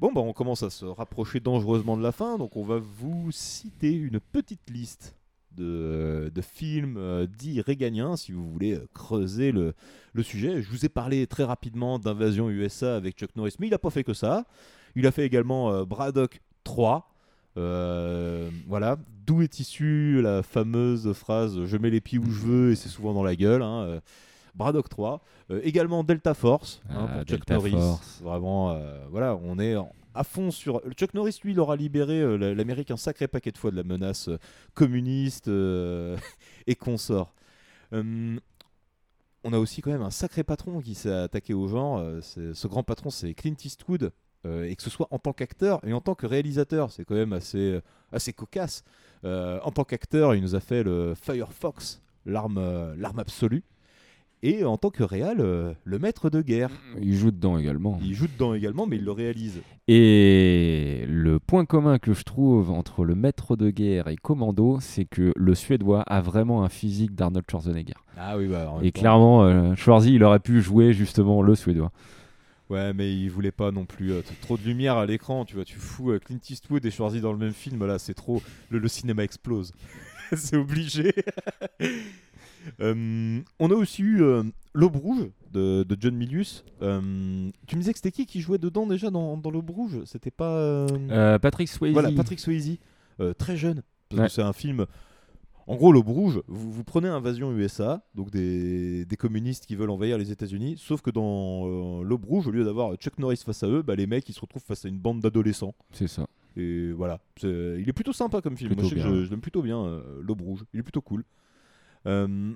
Bon, 0.00 0.10
bah, 0.12 0.20
on 0.20 0.32
commence 0.32 0.64
à 0.64 0.70
se 0.70 0.84
rapprocher 0.84 1.38
dangereusement 1.38 1.96
de 1.96 2.02
la 2.02 2.10
fin, 2.10 2.38
donc 2.38 2.56
on 2.56 2.64
va 2.64 2.78
vous 2.78 3.28
citer 3.30 3.92
une 3.92 4.18
petite 4.18 4.68
liste 4.68 5.14
de, 5.56 6.30
films 6.42 6.96
euh, 6.98 7.26
dits 7.26 7.60
réganiens, 7.60 8.16
si 8.16 8.32
vous 8.32 8.50
voulez 8.50 8.74
euh, 8.74 8.86
creuser 8.94 9.52
le, 9.52 9.74
sujet. 10.22 10.62
Je 10.62 10.70
vous 10.70 10.84
ai 10.84 10.88
parlé 10.88 11.26
très 11.26 11.44
rapidement 11.44 11.98
d'Invasion 11.98 12.48
USA 12.48 12.96
avec 12.96 13.16
Chuck 13.18 13.34
Norris, 13.36 13.54
mais 13.58 13.66
il 13.66 13.70
n'a 13.70 13.78
pas 13.78 13.90
fait 13.90 14.04
que 14.04 14.14
ça. 14.14 14.44
Il 14.94 15.06
a 15.06 15.10
fait 15.10 15.26
également 15.26 15.72
euh, 15.72 15.84
Braddock 15.84 16.40
3. 16.64 17.12
Euh, 17.58 18.50
voilà, 18.66 18.96
d'où 19.26 19.42
est 19.42 19.60
issue 19.60 20.20
la 20.22 20.42
fameuse 20.42 21.12
phrase 21.12 21.64
Je 21.64 21.76
mets 21.76 21.90
les 21.90 22.00
pieds 22.00 22.18
où 22.18 22.30
je 22.30 22.40
veux 22.40 22.72
et 22.72 22.76
c'est 22.76 22.88
souvent 22.88 23.14
dans 23.14 23.24
la 23.24 23.36
gueule. 23.36 23.62
hein, 23.62 24.00
Braddock 24.56 24.88
3. 24.88 25.20
Euh, 25.50 25.60
également 25.62 26.02
Delta 26.02 26.34
Force 26.34 26.80
hein, 26.90 27.06
Ah, 27.10 27.14
pour 27.18 27.22
Chuck 27.24 27.48
Norris. 27.50 27.70
Force. 27.72 28.20
Vraiment, 28.22 28.70
euh, 28.72 29.04
voilà, 29.10 29.36
on 29.42 29.58
est 29.58 29.76
en- 29.76 29.92
à 30.14 30.24
fond 30.24 30.50
sur. 30.50 30.80
Chuck 30.96 31.12
Norris, 31.14 31.38
lui, 31.44 31.52
il 31.52 31.60
aura 31.60 31.76
libéré 31.76 32.20
euh, 32.20 32.36
la- 32.36 32.54
l'Amérique 32.54 32.90
un 32.90 32.96
sacré 32.96 33.28
paquet 33.28 33.52
de 33.52 33.58
fois 33.58 33.70
de 33.70 33.76
la 33.76 33.82
menace 33.84 34.28
euh, 34.28 34.38
communiste 34.74 35.48
euh, 35.48 36.16
et 36.66 36.74
consorts. 36.74 37.34
Hum, 37.92 38.40
on 39.44 39.52
a 39.52 39.58
aussi 39.58 39.80
quand 39.82 39.90
même 39.90 40.02
un 40.02 40.10
sacré 40.10 40.42
patron 40.42 40.80
qui 40.80 40.94
s'est 40.94 41.12
attaqué 41.12 41.54
au 41.54 41.68
genre. 41.68 42.02
ce 42.22 42.66
grand 42.66 42.82
patron, 42.82 43.10
c'est 43.10 43.32
Clint 43.34 43.54
Eastwood. 43.64 44.10
et 44.44 44.74
que 44.74 44.82
ce 44.82 44.90
soit 44.90 45.06
en 45.12 45.18
tant 45.18 45.32
qu'acteur 45.32 45.80
et 45.86 45.92
en 45.92 46.00
tant 46.00 46.14
que 46.16 46.26
réalisateur, 46.26 46.90
c'est 46.90 47.04
quand 47.04 47.14
même 47.14 47.32
assez, 47.32 47.80
assez 48.10 48.32
cocasse. 48.32 48.82
En 49.24 49.70
tant 49.72 49.84
qu'acteur, 49.84 50.34
il 50.34 50.42
nous 50.42 50.54
a 50.56 50.60
fait 50.60 50.82
le 50.82 51.14
Firefox, 51.14 52.00
l'arme 52.24 52.94
l'arme 52.96 53.18
absolue. 53.20 53.62
Et 54.42 54.64
en 54.64 54.76
tant 54.76 54.90
que 54.90 55.02
réal, 55.02 55.38
euh, 55.40 55.72
le 55.84 55.98
maître 55.98 56.30
de 56.30 56.40
guerre. 56.42 56.70
Il 57.00 57.14
joue 57.14 57.30
dedans 57.30 57.58
également. 57.58 57.98
Il 58.02 58.14
joue 58.14 58.26
dedans 58.28 58.54
également, 58.54 58.86
mais 58.86 58.96
il 58.96 59.04
le 59.04 59.10
réalise. 59.10 59.60
Et 59.88 61.04
le 61.08 61.38
point 61.40 61.64
commun 61.64 61.98
que 61.98 62.12
je 62.12 62.22
trouve 62.22 62.70
entre 62.70 63.04
le 63.04 63.14
maître 63.14 63.56
de 63.56 63.70
guerre 63.70 64.08
et 64.08 64.16
Commando, 64.16 64.78
c'est 64.80 65.04
que 65.06 65.32
le 65.34 65.54
Suédois 65.54 66.02
a 66.02 66.20
vraiment 66.20 66.64
un 66.64 66.68
physique 66.68 67.14
d'Arnold 67.14 67.46
Schwarzenegger. 67.50 67.94
Ah 68.18 68.36
oui, 68.36 68.46
bah, 68.46 68.70
en 68.70 68.82
Et 68.82 68.92
temps- 68.92 69.00
clairement, 69.00 69.44
euh, 69.44 69.74
Schwarzy, 69.74 70.14
il 70.14 70.22
aurait 70.22 70.38
pu 70.40 70.60
jouer 70.60 70.92
justement 70.92 71.42
le 71.42 71.54
Suédois. 71.54 71.90
Ouais, 72.68 72.92
mais 72.92 73.14
il 73.16 73.28
voulait 73.30 73.52
pas 73.52 73.70
non 73.70 73.84
plus 73.84 74.12
euh, 74.12 74.22
trop 74.42 74.56
de 74.56 74.62
lumière 74.64 74.96
à 74.96 75.06
l'écran. 75.06 75.44
Tu 75.44 75.54
vois, 75.54 75.64
tu 75.64 75.78
fous 75.78 76.10
euh, 76.10 76.18
Clint 76.18 76.38
Eastwood 76.50 76.84
et 76.84 76.90
Schwarzy 76.90 77.20
dans 77.20 77.32
le 77.32 77.38
même 77.38 77.52
film. 77.52 77.84
Là, 77.86 77.98
c'est 77.98 78.14
trop. 78.14 78.42
Le, 78.70 78.78
le 78.80 78.88
cinéma 78.88 79.22
explose. 79.24 79.72
c'est 80.36 80.56
obligé. 80.56 81.12
Euh, 82.80 83.40
on 83.58 83.70
a 83.70 83.74
aussi 83.74 84.02
eu 84.02 84.22
euh, 84.22 84.42
L'Aube 84.74 84.96
Rouge 84.96 85.28
de, 85.52 85.82
de 85.84 85.96
John 85.98 86.14
Milius. 86.16 86.64
Euh, 86.82 87.50
tu 87.66 87.76
me 87.76 87.80
disais 87.80 87.92
que 87.92 87.98
c'était 87.98 88.12
qui 88.12 88.26
qui 88.26 88.40
jouait 88.40 88.58
dedans 88.58 88.86
déjà 88.86 89.10
dans, 89.10 89.36
dans 89.36 89.50
L'Aube 89.50 89.70
Rouge? 89.70 89.98
C'était 90.04 90.30
pas. 90.30 90.86
Patrick 91.40 91.68
Swayze. 91.68 91.92
Voilà, 91.92 92.12
Patrick 92.12 92.40
Swayze. 92.40 92.78
Très 93.38 93.56
jeune. 93.56 93.82
Parce 94.08 94.20
Ouais. 94.20 94.26
que 94.28 94.32
c'est 94.32 94.42
un 94.42 94.52
film. 94.52 94.86
En 95.68 95.74
gros, 95.74 95.90
l'Aube 95.90 96.06
Rouge, 96.08 96.40
vous, 96.46 96.70
vous 96.70 96.84
prenez 96.84 97.08
Invasion 97.08 97.50
USA, 97.50 98.06
donc 98.14 98.30
des, 98.30 99.04
des 99.04 99.16
communistes 99.16 99.66
qui 99.66 99.74
veulent 99.74 99.90
envahir 99.90 100.16
les 100.16 100.30
États-Unis, 100.30 100.76
sauf 100.78 101.02
que 101.02 101.10
dans 101.10 102.02
l'Aube 102.04 102.24
Rouge, 102.24 102.46
au 102.46 102.52
lieu 102.52 102.62
d'avoir 102.64 102.94
Chuck 102.94 103.18
Norris 103.18 103.42
face 103.44 103.64
à 103.64 103.66
eux, 103.66 103.82
bah, 103.82 103.96
les 103.96 104.06
mecs 104.06 104.28
ils 104.28 104.32
se 104.32 104.40
retrouvent 104.40 104.62
face 104.62 104.84
à 104.84 104.88
une 104.88 104.98
bande 105.00 105.18
d'adolescents. 105.20 105.74
C'est 105.90 106.06
ça. 106.06 106.28
Et 106.56 106.92
voilà, 106.92 107.18
il 107.42 107.84
est 107.84 107.92
plutôt 107.92 108.12
sympa 108.12 108.40
comme 108.40 108.56
film. 108.56 108.70
Moi, 108.74 108.76
Plutôt 108.76 108.90
je, 108.90 108.94
bien, 108.94 109.08
je, 109.08 109.10
ouais. 109.18 109.24
je 109.24 109.30
l'aime 109.30 109.40
plutôt 109.40 109.60
bien, 109.62 110.00
l'Aube 110.20 110.40
Rouge. 110.40 110.64
Il 110.72 110.78
est 110.78 110.82
plutôt 110.84 111.00
cool. 111.02 111.24
Euh, 112.06 112.52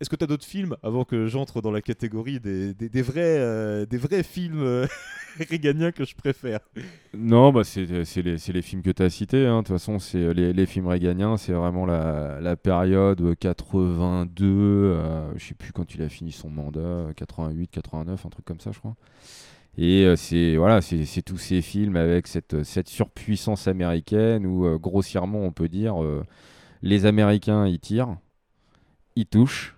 Est-ce 0.00 0.08
que 0.10 0.16
tu 0.16 0.24
as 0.24 0.26
d'autres 0.26 0.46
films 0.46 0.76
avant 0.82 1.04
que 1.04 1.26
j'entre 1.26 1.60
dans 1.60 1.70
la 1.70 1.82
catégorie 1.82 2.40
des, 2.40 3.02
vrais, 3.02 3.38
euh, 3.38 3.86
des 3.86 3.98
vrais 3.98 4.22
films 4.22 4.62
euh, 4.62 4.86
réganiens 5.38 5.92
que 5.92 6.04
je 6.04 6.14
préfère? 6.14 6.60
Non, 7.14 7.52
bah 7.52 7.64
c'est 7.64 7.84
les, 7.84 8.62
films 8.62 8.82
que 8.82 8.90
tu 8.90 9.02
as 9.02 9.10
cités. 9.10 9.46
hein. 9.46 9.58
De 9.58 9.66
toute 9.66 9.76
façon, 9.76 9.98
c'est 9.98 10.32
les, 10.32 10.66
films 10.66 10.86
réganiens, 10.86 11.36
c'est 11.36 11.52
vraiment 11.52 11.86
la, 11.86 12.40
la 12.40 12.56
période 12.56 13.20
euh, 13.20 13.34
82, 13.34 14.46
euh, 14.46 15.32
je 15.36 15.44
sais 15.44 15.54
plus 15.54 15.72
quand 15.72 15.94
il 15.94 16.02
a 16.02 16.08
fini 16.08 16.32
son 16.32 16.48
mandat, 16.50 16.80
euh, 16.80 17.12
88, 17.12 17.68
89, 17.70 18.26
un 18.26 18.28
truc 18.30 18.44
comme 18.44 18.60
ça, 18.60 18.70
je 18.72 18.78
crois. 18.78 18.96
Et 19.78 20.12
c'est 20.16 20.56
voilà, 20.56 20.82
c'est 20.82 21.22
tous 21.22 21.38
ces 21.38 21.62
films 21.62 21.96
avec 21.96 22.26
cette, 22.26 22.64
cette 22.64 22.88
surpuissance 22.88 23.68
américaine 23.68 24.44
où 24.44 24.78
grossièrement 24.78 25.38
on 25.38 25.52
peut 25.52 25.68
dire 25.68 25.94
les 26.82 27.06
Américains 27.06 27.66
ils 27.68 27.78
tirent, 27.78 28.16
ils 29.20 29.26
touchent. 29.26 29.76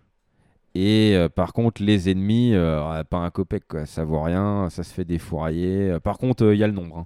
Et 0.74 1.12
euh, 1.14 1.28
par 1.28 1.52
contre, 1.52 1.82
les 1.82 2.08
ennemis, 2.10 2.54
euh, 2.54 3.04
pas 3.04 3.18
un 3.18 3.30
copec, 3.30 3.68
quoi. 3.68 3.84
ça 3.84 4.04
vaut 4.04 4.22
rien, 4.22 4.68
ça 4.70 4.82
se 4.82 4.94
fait 4.94 5.04
défourailler. 5.04 5.90
Euh, 5.90 6.00
Par 6.00 6.16
contre, 6.16 6.50
il 6.52 6.58
y 6.58 6.64
a 6.64 6.66
le 6.66 6.72
nombre, 6.72 7.04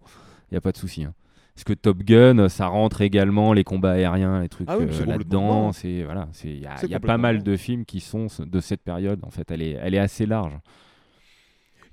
il 0.51 0.55
n'y 0.55 0.59
a 0.59 0.61
pas 0.61 0.71
de 0.73 0.77
souci. 0.77 1.03
hein. 1.05 1.15
Parce 1.55 1.65
que 1.65 1.73
Top 1.73 1.99
Gun, 2.05 2.49
ça 2.49 2.67
rentre 2.69 3.01
également, 3.01 3.53
les 3.55 3.65
combats 3.65 3.93
aériens, 3.93 4.41
les 4.43 4.49
trucs 4.49 4.69
Ah 4.71 4.79
oui, 4.79 4.87
là-dedans. 5.07 5.73
C'est 5.73 6.05
voilà, 6.05 6.29
c'est 6.33 6.49
il 6.49 6.61
y 6.61 6.67
a, 6.67 6.77
il 6.85 6.91
y 6.91 6.95
a 6.95 7.01
pas 7.01 7.17
mal 7.17 7.43
de 7.43 7.57
films 7.57 7.85
qui 7.87 8.01
sont 8.01 8.27
de 8.39 8.61
cette 8.61 8.83
période. 8.83 9.19
En 9.25 9.31
fait, 9.31 9.51
elle 9.51 9.63
est, 9.63 9.71
elle 9.83 9.95
est 9.95 9.99
assez 9.99 10.27
large. 10.27 10.53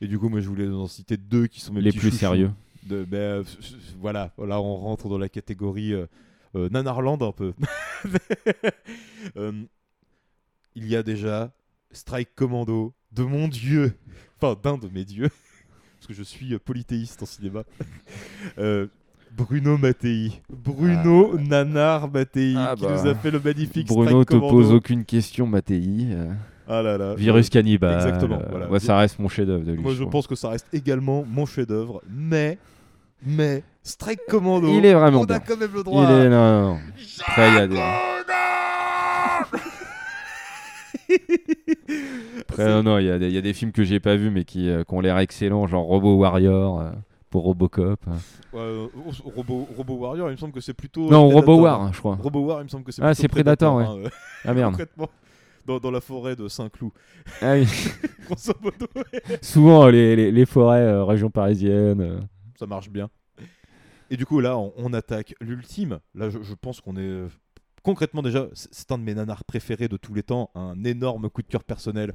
Et 0.01 0.07
du 0.07 0.19
coup, 0.19 0.27
moi 0.27 0.41
je 0.41 0.49
voulais 0.49 0.67
en 0.67 0.85
citer 0.87 1.15
deux 1.17 1.47
qui 1.47 1.61
sont 1.61 1.73
mes 1.73 1.79
Les 1.81 1.91
plus 1.91 2.01
chouchous. 2.09 2.17
sérieux. 2.17 2.51
De, 2.83 3.05
f- 3.05 3.45
voilà, 4.01 4.31
là 4.37 4.59
on 4.59 4.75
rentre 4.75 5.07
dans 5.07 5.17
la 5.17 5.29
catégorie 5.29 5.93
Nanarland 6.53 7.17
un 7.21 7.31
peu. 7.31 7.53
Il 10.93 10.97
y 10.97 10.99
a 10.99 11.01
déjà 11.01 11.51
Strike 11.91 12.35
Commando 12.35 12.93
de 13.11 13.23
mon 13.23 13.47
dieu, 13.47 13.95
enfin 14.39 14.55
d'un 14.61 14.77
de 14.77 14.87
mes 14.93 15.03
dieux, 15.03 15.27
parce 15.97 16.05
que 16.07 16.13
je 16.13 16.21
suis 16.21 16.55
polythéiste 16.59 17.23
en 17.23 17.25
cinéma. 17.25 17.63
Euh, 18.59 18.85
Bruno 19.35 19.75
Mattei, 19.79 20.43
Bruno 20.51 21.35
Nanar 21.39 22.11
Mattei, 22.11 22.53
Ah 22.55 22.75
qui 22.77 22.83
bah. 22.83 22.91
nous 22.91 23.09
a 23.09 23.15
fait 23.15 23.31
le 23.31 23.39
magnifique 23.39 23.87
Bruno 23.87 24.05
Strike 24.21 24.27
te 24.27 24.33
Commando. 24.33 24.51
pose 24.55 24.71
aucune 24.71 25.03
question, 25.03 25.47
Mattei. 25.47 25.81
euh, 26.11 26.31
Ah 26.67 26.83
là 26.83 26.95
là. 26.99 27.15
Virus 27.15 27.49
cannibale. 27.49 27.95
Exactement. 27.95 28.39
euh, 28.39 28.45
voilà. 28.51 28.67
moi, 28.67 28.79
ça 28.79 28.95
reste 28.99 29.17
mon 29.17 29.29
chef-d'œuvre 29.29 29.63
de 29.65 29.71
lui. 29.71 29.81
Moi, 29.81 29.95
je 29.95 30.03
pense 30.03 30.27
que 30.27 30.35
ça 30.35 30.49
reste 30.49 30.67
également 30.73 31.25
mon 31.27 31.47
chef-d'œuvre, 31.47 32.03
mais, 32.07 32.59
mais, 33.25 33.63
Strike 33.81 34.19
Commando. 34.29 34.67
Il 34.77 34.85
est 34.85 34.93
vraiment 34.93 35.21
on 35.21 35.25
bien. 35.25 35.37
a 35.37 35.39
quand 35.39 35.57
même 35.57 35.73
le 35.73 35.81
droit. 35.83 36.03
Il 36.03 36.11
est 36.11 36.29
non, 36.29 36.61
non, 36.61 36.73
non. 36.75 36.79
Après, 37.25 37.49
il 37.49 37.55
y 37.55 37.57
a 37.57 37.67
des. 37.67 37.75
Après, 42.41 42.67
non, 42.69 42.83
non, 42.83 42.97
il 42.99 43.05
y, 43.05 43.09
a 43.09 43.19
des- 43.19 43.27
il 43.27 43.33
y 43.33 43.37
a 43.37 43.41
des 43.41 43.53
films 43.53 43.71
que 43.71 43.83
j'ai 43.83 43.99
pas 43.99 44.15
vus 44.15 44.29
mais 44.29 44.43
qui, 44.45 44.69
euh, 44.69 44.83
qui 44.83 44.93
ont 44.93 44.99
l'air 45.01 45.17
excellents, 45.19 45.67
genre 45.67 45.85
Robo 45.85 46.15
Warrior 46.17 46.79
euh, 46.79 46.91
pour 47.29 47.43
Robocop. 47.43 47.99
hein. 48.07 48.17
Ouais, 48.53 48.59
euh, 48.59 48.87
Robo, 49.23 49.67
Robo 49.75 49.95
Warrior, 49.95 50.29
il 50.29 50.33
me 50.33 50.37
semble 50.37 50.53
que 50.53 50.61
c'est 50.61 50.73
plutôt. 50.73 51.09
Non, 51.09 51.27
Robo 51.29 51.59
War, 51.61 51.91
je 51.93 51.99
crois. 51.99 52.15
Robo 52.21 52.41
War, 52.41 52.61
il 52.61 52.65
me 52.65 52.69
semble 52.69 52.83
que 52.83 52.91
c'est 52.91 53.01
Ah, 53.03 53.13
c'est 53.13 53.27
Predator, 53.27 53.75
ouais. 53.75 53.85
hein, 53.85 54.09
Ah, 54.45 54.53
merde. 54.53 54.71
concrètement, 54.77 55.09
dans, 55.65 55.79
dans 55.79 55.91
la 55.91 56.01
forêt 56.01 56.35
de 56.35 56.47
Saint-Cloud. 56.47 56.91
Ah 57.41 57.53
oui. 57.53 57.65
Grosso 58.27 58.53
modo, 58.61 58.85
ouais. 58.95 59.21
Souvent, 59.41 59.87
les, 59.87 60.15
les, 60.15 60.31
les 60.31 60.45
forêts, 60.45 60.81
euh, 60.81 61.03
région 61.03 61.29
parisienne. 61.29 62.01
euh. 62.01 62.19
Ça 62.59 62.65
marche 62.67 62.89
bien. 62.89 63.09
Et 64.11 64.17
du 64.17 64.25
coup, 64.25 64.39
là, 64.41 64.57
on, 64.57 64.73
on 64.77 64.93
attaque 64.93 65.33
l'ultime. 65.41 65.99
Là, 66.13 66.29
je, 66.29 66.39
je 66.43 66.53
pense 66.53 66.81
qu'on 66.81 66.97
est. 66.97 67.23
Concrètement, 67.83 68.21
déjà, 68.21 68.47
c'est 68.53 68.91
un 68.91 68.97
de 68.97 69.03
mes 69.03 69.13
nanars 69.13 69.43
préférés 69.43 69.87
de 69.89 69.97
tous 69.97 70.13
les 70.13 70.23
temps. 70.23 70.49
Un 70.55 70.83
énorme 70.85 71.29
coup 71.29 71.41
de 71.41 71.47
cœur 71.47 71.63
personnel. 71.63 72.13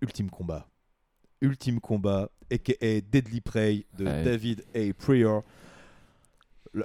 Ultime 0.00 0.30
combat. 0.30 0.68
Ultime 1.42 1.78
combat, 1.80 2.30
a.k.a. 2.50 3.00
Deadly 3.02 3.40
Prey 3.40 3.86
de 3.96 4.06
Ouais. 4.06 4.24
David 4.24 4.64
A. 4.74 4.92
Prior. 4.94 5.44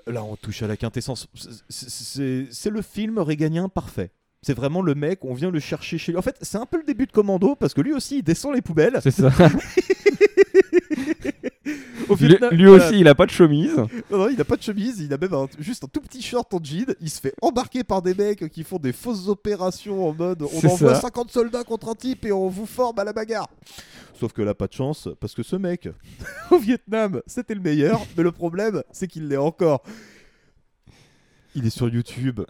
Là, 0.07 0.23
on 0.23 0.35
touche 0.35 0.61
à 0.63 0.67
la 0.67 0.77
quintessence. 0.77 1.27
C'est 1.69 2.69
le 2.69 2.81
film 2.81 3.19
réganien 3.19 3.69
parfait. 3.69 4.11
C'est 4.41 4.53
vraiment 4.53 4.81
le 4.81 4.93
mec, 4.93 5.23
on 5.23 5.33
vient 5.33 5.51
le 5.51 5.59
chercher 5.61 5.97
chez 5.97 6.11
lui. 6.11 6.19
En 6.19 6.21
fait, 6.21 6.37
c'est 6.41 6.57
un 6.57 6.65
peu 6.65 6.77
le 6.77 6.83
début 6.83 7.05
de 7.05 7.11
Commando 7.13 7.55
parce 7.55 7.73
que 7.73 7.79
lui 7.79 7.93
aussi, 7.93 8.17
il 8.17 8.23
descend 8.23 8.53
les 8.53 8.61
poubelles. 8.61 8.99
C'est 9.01 9.11
ça. 9.11 9.31
Au 12.09 12.15
Lui- 12.15 12.27
Vietnam- 12.27 12.53
lui 12.53 12.65
voilà. 12.65 12.87
aussi, 12.87 12.99
il 12.99 13.07
a 13.07 13.15
pas 13.15 13.25
de 13.25 13.31
chemise. 13.31 13.75
Non, 14.11 14.17
non, 14.17 14.29
il 14.29 14.39
a 14.39 14.43
pas 14.45 14.55
de 14.55 14.61
chemise, 14.61 14.99
il 14.99 15.13
a 15.13 15.17
même 15.17 15.33
un- 15.33 15.47
juste 15.59 15.83
un 15.83 15.87
tout 15.87 16.01
petit 16.01 16.21
short 16.21 16.53
en 16.53 16.59
jean. 16.63 16.93
Il 17.01 17.09
se 17.09 17.19
fait 17.21 17.33
embarquer 17.41 17.83
par 17.83 18.01
des 18.01 18.13
mecs 18.13 18.49
qui 18.49 18.63
font 18.63 18.77
des 18.77 18.93
fausses 18.93 19.27
opérations 19.27 20.07
en 20.07 20.13
mode 20.13 20.41
on 20.43 20.67
envoie 20.67 20.95
ça. 20.95 21.01
50 21.01 21.31
soldats 21.31 21.63
contre 21.63 21.89
un 21.89 21.95
type 21.95 22.25
et 22.25 22.31
on 22.31 22.47
vous 22.49 22.65
forme 22.65 22.99
à 22.99 23.03
la 23.03 23.13
bagarre. 23.13 23.49
Sauf 24.19 24.31
que 24.33 24.41
là, 24.41 24.53
pas 24.53 24.67
de 24.67 24.73
chance, 24.73 25.09
parce 25.19 25.33
que 25.33 25.43
ce 25.43 25.55
mec, 25.55 25.89
au 26.51 26.57
Vietnam, 26.57 27.21
c'était 27.25 27.55
le 27.55 27.61
meilleur, 27.61 27.99
mais 28.15 28.23
le 28.23 28.31
problème, 28.31 28.83
c'est 28.91 29.07
qu'il 29.07 29.27
l'est 29.27 29.37
encore. 29.37 29.83
Il 31.55 31.65
est 31.65 31.69
sur 31.69 31.89
YouTube. 31.89 32.41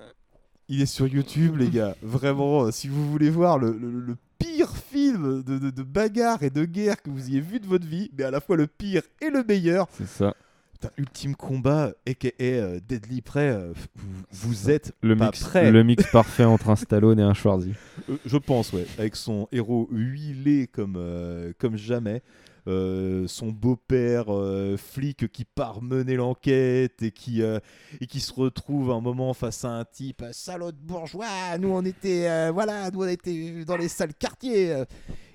Il 0.69 0.81
est 0.81 0.85
sur 0.85 1.07
YouTube, 1.07 1.57
les 1.57 1.69
gars. 1.69 1.95
Vraiment, 2.01 2.63
euh, 2.65 2.71
si 2.71 2.87
vous 2.87 3.09
voulez 3.11 3.29
voir 3.29 3.57
le, 3.59 3.71
le- 3.77 3.99
le 3.99 4.15
pire 4.43 4.75
film 4.75 5.43
de, 5.43 5.57
de- 5.57 5.69
de 5.69 5.83
bagarre 5.83 6.43
et 6.43 6.49
de 6.49 6.65
guerre 6.65 7.01
que 7.01 7.09
vous 7.09 7.29
ayez 7.29 7.39
vu 7.41 7.59
de 7.59 7.65
votre 7.67 7.85
vie, 7.87 8.09
mais 8.17 8.23
à 8.23 8.31
la 8.31 8.39
fois 8.41 8.57
le 8.57 8.67
pire 8.67 9.01
et 9.21 9.29
le 9.29 9.43
meilleur, 9.43 9.87
C'est 9.97 10.07
ça. 10.07 10.33
Putain, 10.73 10.89
Ultime 10.97 11.35
Combat, 11.35 11.93
aka 12.07 12.29
euh, 12.41 12.79
Deadly 12.87 13.21
Prey, 13.21 13.49
euh, 13.49 13.73
vous, 13.95 14.07
vous 14.31 14.69
êtes 14.69 14.91
Le 15.01 15.15
pas 15.15 15.27
mix, 15.27 15.39
prêts. 15.43 15.71
le 15.71 15.83
mix 15.83 16.11
parfait 16.11 16.43
entre 16.43 16.69
un 16.69 16.75
Stallone 16.75 17.19
et 17.19 17.23
un 17.23 17.33
Schwarzy. 17.33 17.73
Euh, 18.09 18.17
je 18.25 18.37
pense, 18.37 18.73
ouais. 18.73 18.85
Avec 18.97 19.15
son 19.15 19.47
héros 19.53 19.87
huilé 19.91 20.67
comme, 20.67 20.95
euh, 20.97 21.53
comme 21.57 21.77
jamais. 21.77 22.21
Euh, 22.65 23.27
son 23.27 23.49
beau-père 23.51 24.25
euh, 24.33 24.77
flic 24.77 25.29
qui 25.29 25.43
part 25.43 25.81
mener 25.81 26.15
l'enquête 26.15 27.01
et 27.01 27.11
qui, 27.11 27.41
euh, 27.41 27.59
et 27.99 28.07
qui 28.07 28.21
se 28.21 28.31
retrouve 28.31 28.91
un 28.91 29.01
moment 29.01 29.33
face 29.33 29.65
à 29.65 29.71
un 29.79 29.83
type 29.83 30.23
salaud 30.31 30.71
de 30.71 30.77
bourgeois. 30.77 31.57
Nous 31.59 31.67
on 31.67 31.83
était 31.83 32.49
voilà, 32.51 32.89
nous 32.89 33.03
on 33.03 33.07
était 33.07 33.65
dans 33.65 33.75
les 33.75 33.89
sales 33.89 34.13
quartiers 34.13 34.81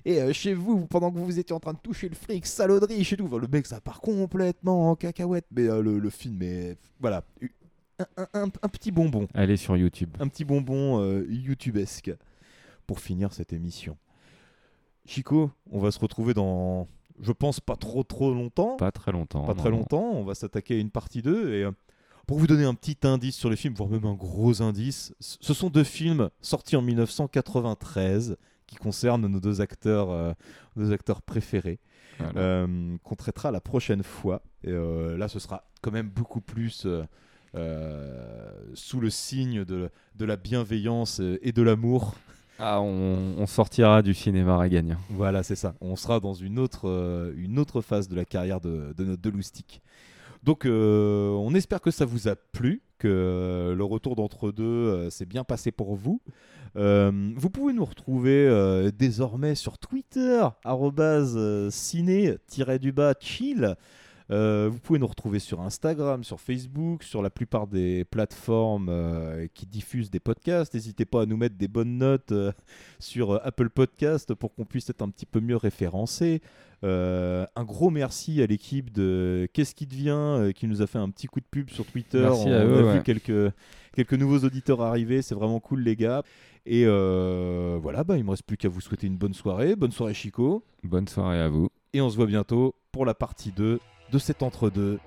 et 0.07 0.33
chez 0.33 0.55
vous 0.55 0.87
pendant 0.87 1.11
que 1.11 1.19
vous 1.19 1.39
étiez 1.39 1.55
en 1.55 1.61
train 1.61 1.75
de 1.75 1.79
toucher 1.79 2.09
le 2.09 2.15
fric, 2.15 2.47
salauderie 2.47 3.05
chez. 3.05 3.19
Enfin, 3.21 3.37
le 3.37 3.47
mec 3.49 3.67
ça 3.67 3.81
part 3.83 4.01
complètement 4.01 4.91
en 4.91 4.97
cacahuète, 4.97 5.45
mais 5.51 5.65
le, 5.67 5.99
le 5.99 6.11
film 6.11 6.41
est 6.41 6.79
voilà 6.99 7.25
un, 7.99 8.07
un- 8.17 8.29
un- 8.45 8.51
un 8.63 8.69
petit 8.71 8.91
bonbon. 8.91 9.29
Allez 9.35 9.59
sur 9.59 9.77
YouTube. 9.77 10.17
Un 10.19 10.29
petit 10.29 10.47
bonbon 10.47 11.03
euh, 11.03 11.27
YouTubesque 11.29 12.11
pour 12.87 13.01
finir 13.01 13.35
cette 13.35 13.53
émission. 13.53 13.99
Chico, 15.05 15.51
on 15.71 15.79
va 15.79 15.91
se 15.91 15.99
retrouver 15.99 16.33
dans, 16.35 16.87
je 17.21 17.33
pense, 17.33 17.61
pas 17.61 17.77
trop 17.77 18.03
trop 18.03 18.33
longtemps. 18.33 18.77
Pas 18.77 18.93
très 18.93 19.13
longtemps. 19.13 19.45
Pas 19.45 19.55
non, 19.55 19.61
très 19.61 19.71
non. 19.71 19.79
longtemps. 19.79 20.11
On 20.15 20.25
va 20.25 20.35
s'attaquer 20.35 20.75
à 20.77 20.79
une 20.79 20.91
partie 20.91 21.23
2. 21.23 21.53
Et 21.55 21.65
euh, 21.65 21.71
pour 22.27 22.39
vous 22.39 22.47
donner 22.47 22.65
un 22.65 22.75
petit 22.75 22.97
indice 23.05 23.37
sur 23.37 23.51
les 23.51 23.57
films, 23.57 23.75
voire 23.75 23.89
même 23.89 24.05
un 24.05 24.15
gros 24.15 24.63
indice, 24.63 25.15
ce 25.21 25.55
sont 25.55 25.71
deux 25.71 25.85
films 25.85 26.31
sortis 26.41 26.77
en 26.77 26.83
1993 26.83 28.37
qui 28.67 28.77
concernent 28.77 29.27
nos 29.27 29.41
deux 29.41 29.61
acteurs, 29.61 30.11
euh, 30.11 30.33
nos 30.77 30.93
acteurs 30.93 31.23
préférés. 31.23 31.79
Voilà. 32.19 32.33
euh, 32.41 32.97
qu'on 33.05 33.15
traitera 33.15 33.53
la 33.53 33.61
prochaine 33.61 34.03
fois. 34.03 34.43
Et 34.65 34.73
là, 34.73 35.29
ce 35.29 35.39
sera 35.39 35.63
quand 35.83 35.93
même 35.93 36.09
beaucoup 36.09 36.41
plus 36.41 36.85
sous 38.75 39.01
le 39.01 39.11
signe 39.11 39.65
de, 39.65 39.89
de 40.17 40.25
la 40.25 40.37
bienveillance 40.37 41.21
et 41.21 41.53
de 41.53 41.63
l'amour. 41.63 42.17
Ah, 42.59 42.81
on, 42.81 43.47
sortira 43.47 44.03
du 44.03 44.15
cinéma 44.15 44.59
réganien. 44.59 44.99
Voilà, 45.11 45.43
c'est 45.43 45.57
ça. 45.57 45.75
On 45.81 45.95
sera 45.95 46.19
dans 46.19 46.35
une 46.35 46.59
autre, 46.59 46.89
euh, 46.89 47.33
une 47.37 47.59
autre 47.59 47.81
phase 47.81 48.09
de 48.09 48.17
la 48.17 48.25
carrière 48.25 48.61
de, 48.61 48.93
de 48.97 49.05
notre. 49.05 49.23
Donc, 50.43 50.67
euh, 50.67 51.31
on 51.31 51.55
espère 51.55 51.81
que 51.81 51.91
ça 51.91 52.05
vous 52.05 52.29
a 52.29 52.37
plu, 52.37 52.83
que 52.99 53.09
euh, 53.09 53.75
le 53.75 53.85
retour 53.85 54.17
d'entre 54.17 54.51
deux 54.53 54.65
euh, 54.65 55.11
s'est 55.11 55.27
bien 55.27 55.45
passé 55.45 55.71
pour 55.71 55.95
vous. 55.95 56.21
Vous 56.75 57.51
pouvez 57.51 57.73
nous 57.73 57.85
retrouver 57.85 58.91
désormais 58.97 59.57
sur 59.57 59.79
Twitter, 59.79 60.47
ciné-du-bas 61.71 63.15
chill. 63.19 63.75
Euh, 64.31 64.69
vous 64.71 64.79
pouvez 64.79 64.99
nous 64.99 65.07
retrouver 65.07 65.39
sur 65.39 65.63
Instagram, 65.63 66.23
sur 66.23 66.41
Facebook, 66.41 67.03
sur 67.03 67.23
la 67.23 67.31
plupart 67.31 67.67
des 67.67 68.05
plateformes 68.05 68.89
euh, 68.91 69.47
qui 69.55 69.67
diffusent 69.67 70.11
des 70.11 70.21
podcasts. 70.21 70.75
N'hésitez 70.75 71.07
pas 71.07 71.23
à 71.23 71.27
nous 71.27 71.37
mettre 71.37 71.57
des 71.57 71.69
bonnes 71.69 71.97
notes 71.97 72.33
euh, 72.33 72.53
sur 72.99 73.41
Apple 73.45 73.71
Podcast 73.71 74.35
pour 74.35 74.55
qu'on 74.55 74.65
puisse 74.65 74.91
être 74.91 75.03
un 75.03 75.09
petit 75.09 75.27
peu 75.27 75.41
mieux 75.41 75.57
référencé. 75.57 76.43
Un 76.83 77.65
gros 77.65 77.91
merci 77.91 78.41
à 78.41 78.47
l'équipe 78.47 78.93
de 78.93 79.49
Qu'est-ce 79.53 79.75
qui 79.75 79.87
devient 79.87 80.53
qui 80.55 80.69
nous 80.69 80.81
a 80.81 80.87
fait 80.87 80.99
un 80.99 81.11
petit 81.11 81.27
coup 81.27 81.41
de 81.41 81.47
pub 81.51 81.71
sur 81.71 81.85
Twitter. 81.85 82.21
Merci 82.21 82.45
On 82.47 82.53
à 82.53 82.59
a 82.59 82.65
eux, 82.65 82.83
vu 82.83 82.99
ouais. 82.99 83.03
quelques, 83.03 83.53
quelques 83.97 84.15
nouveaux 84.15 84.39
auditeurs 84.47 84.81
arriver. 84.83 85.21
C'est 85.21 85.35
vraiment 85.35 85.59
cool, 85.59 85.81
les 85.81 85.97
gars. 85.97 86.23
Et 86.67 86.85
voilà, 86.85 88.05
bah, 88.05 88.17
il 88.17 88.23
me 88.23 88.31
reste 88.31 88.45
plus 88.45 88.57
qu'à 88.57 88.69
vous 88.69 88.81
souhaiter 88.81 89.09
une 89.09 89.17
bonne 89.17 89.35
soirée. 89.35 89.75
Bonne 89.75 89.91
soirée, 89.91 90.15
Chico. 90.15 90.63
Bonne 90.85 91.09
soirée 91.09 91.41
à 91.41 91.49
vous. 91.49 91.69
Et 91.95 92.01
on 92.01 92.11
se 92.11 92.15
voit 92.17 92.27
bientôt 92.27 92.77
pour 92.93 93.05
la 93.05 93.15
partie 93.15 93.51
2 93.51 93.81
de 94.13 94.19
cet 94.19 94.43
entre-deux 94.43 94.99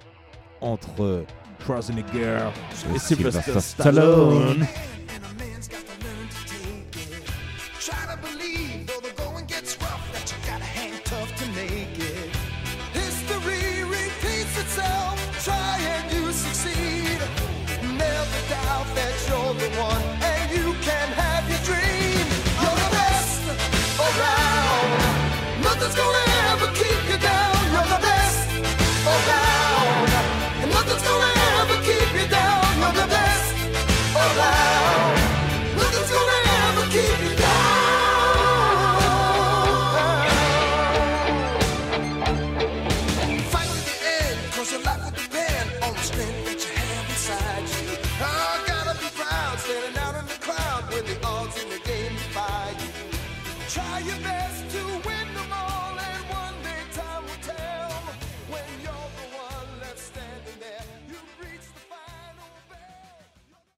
entre 0.61 1.25
Schwarzenegger 1.63 2.39
et 2.93 2.99
Sylvester 2.99 3.41
Sylvester 3.41 3.59
Stallone. 3.59 4.65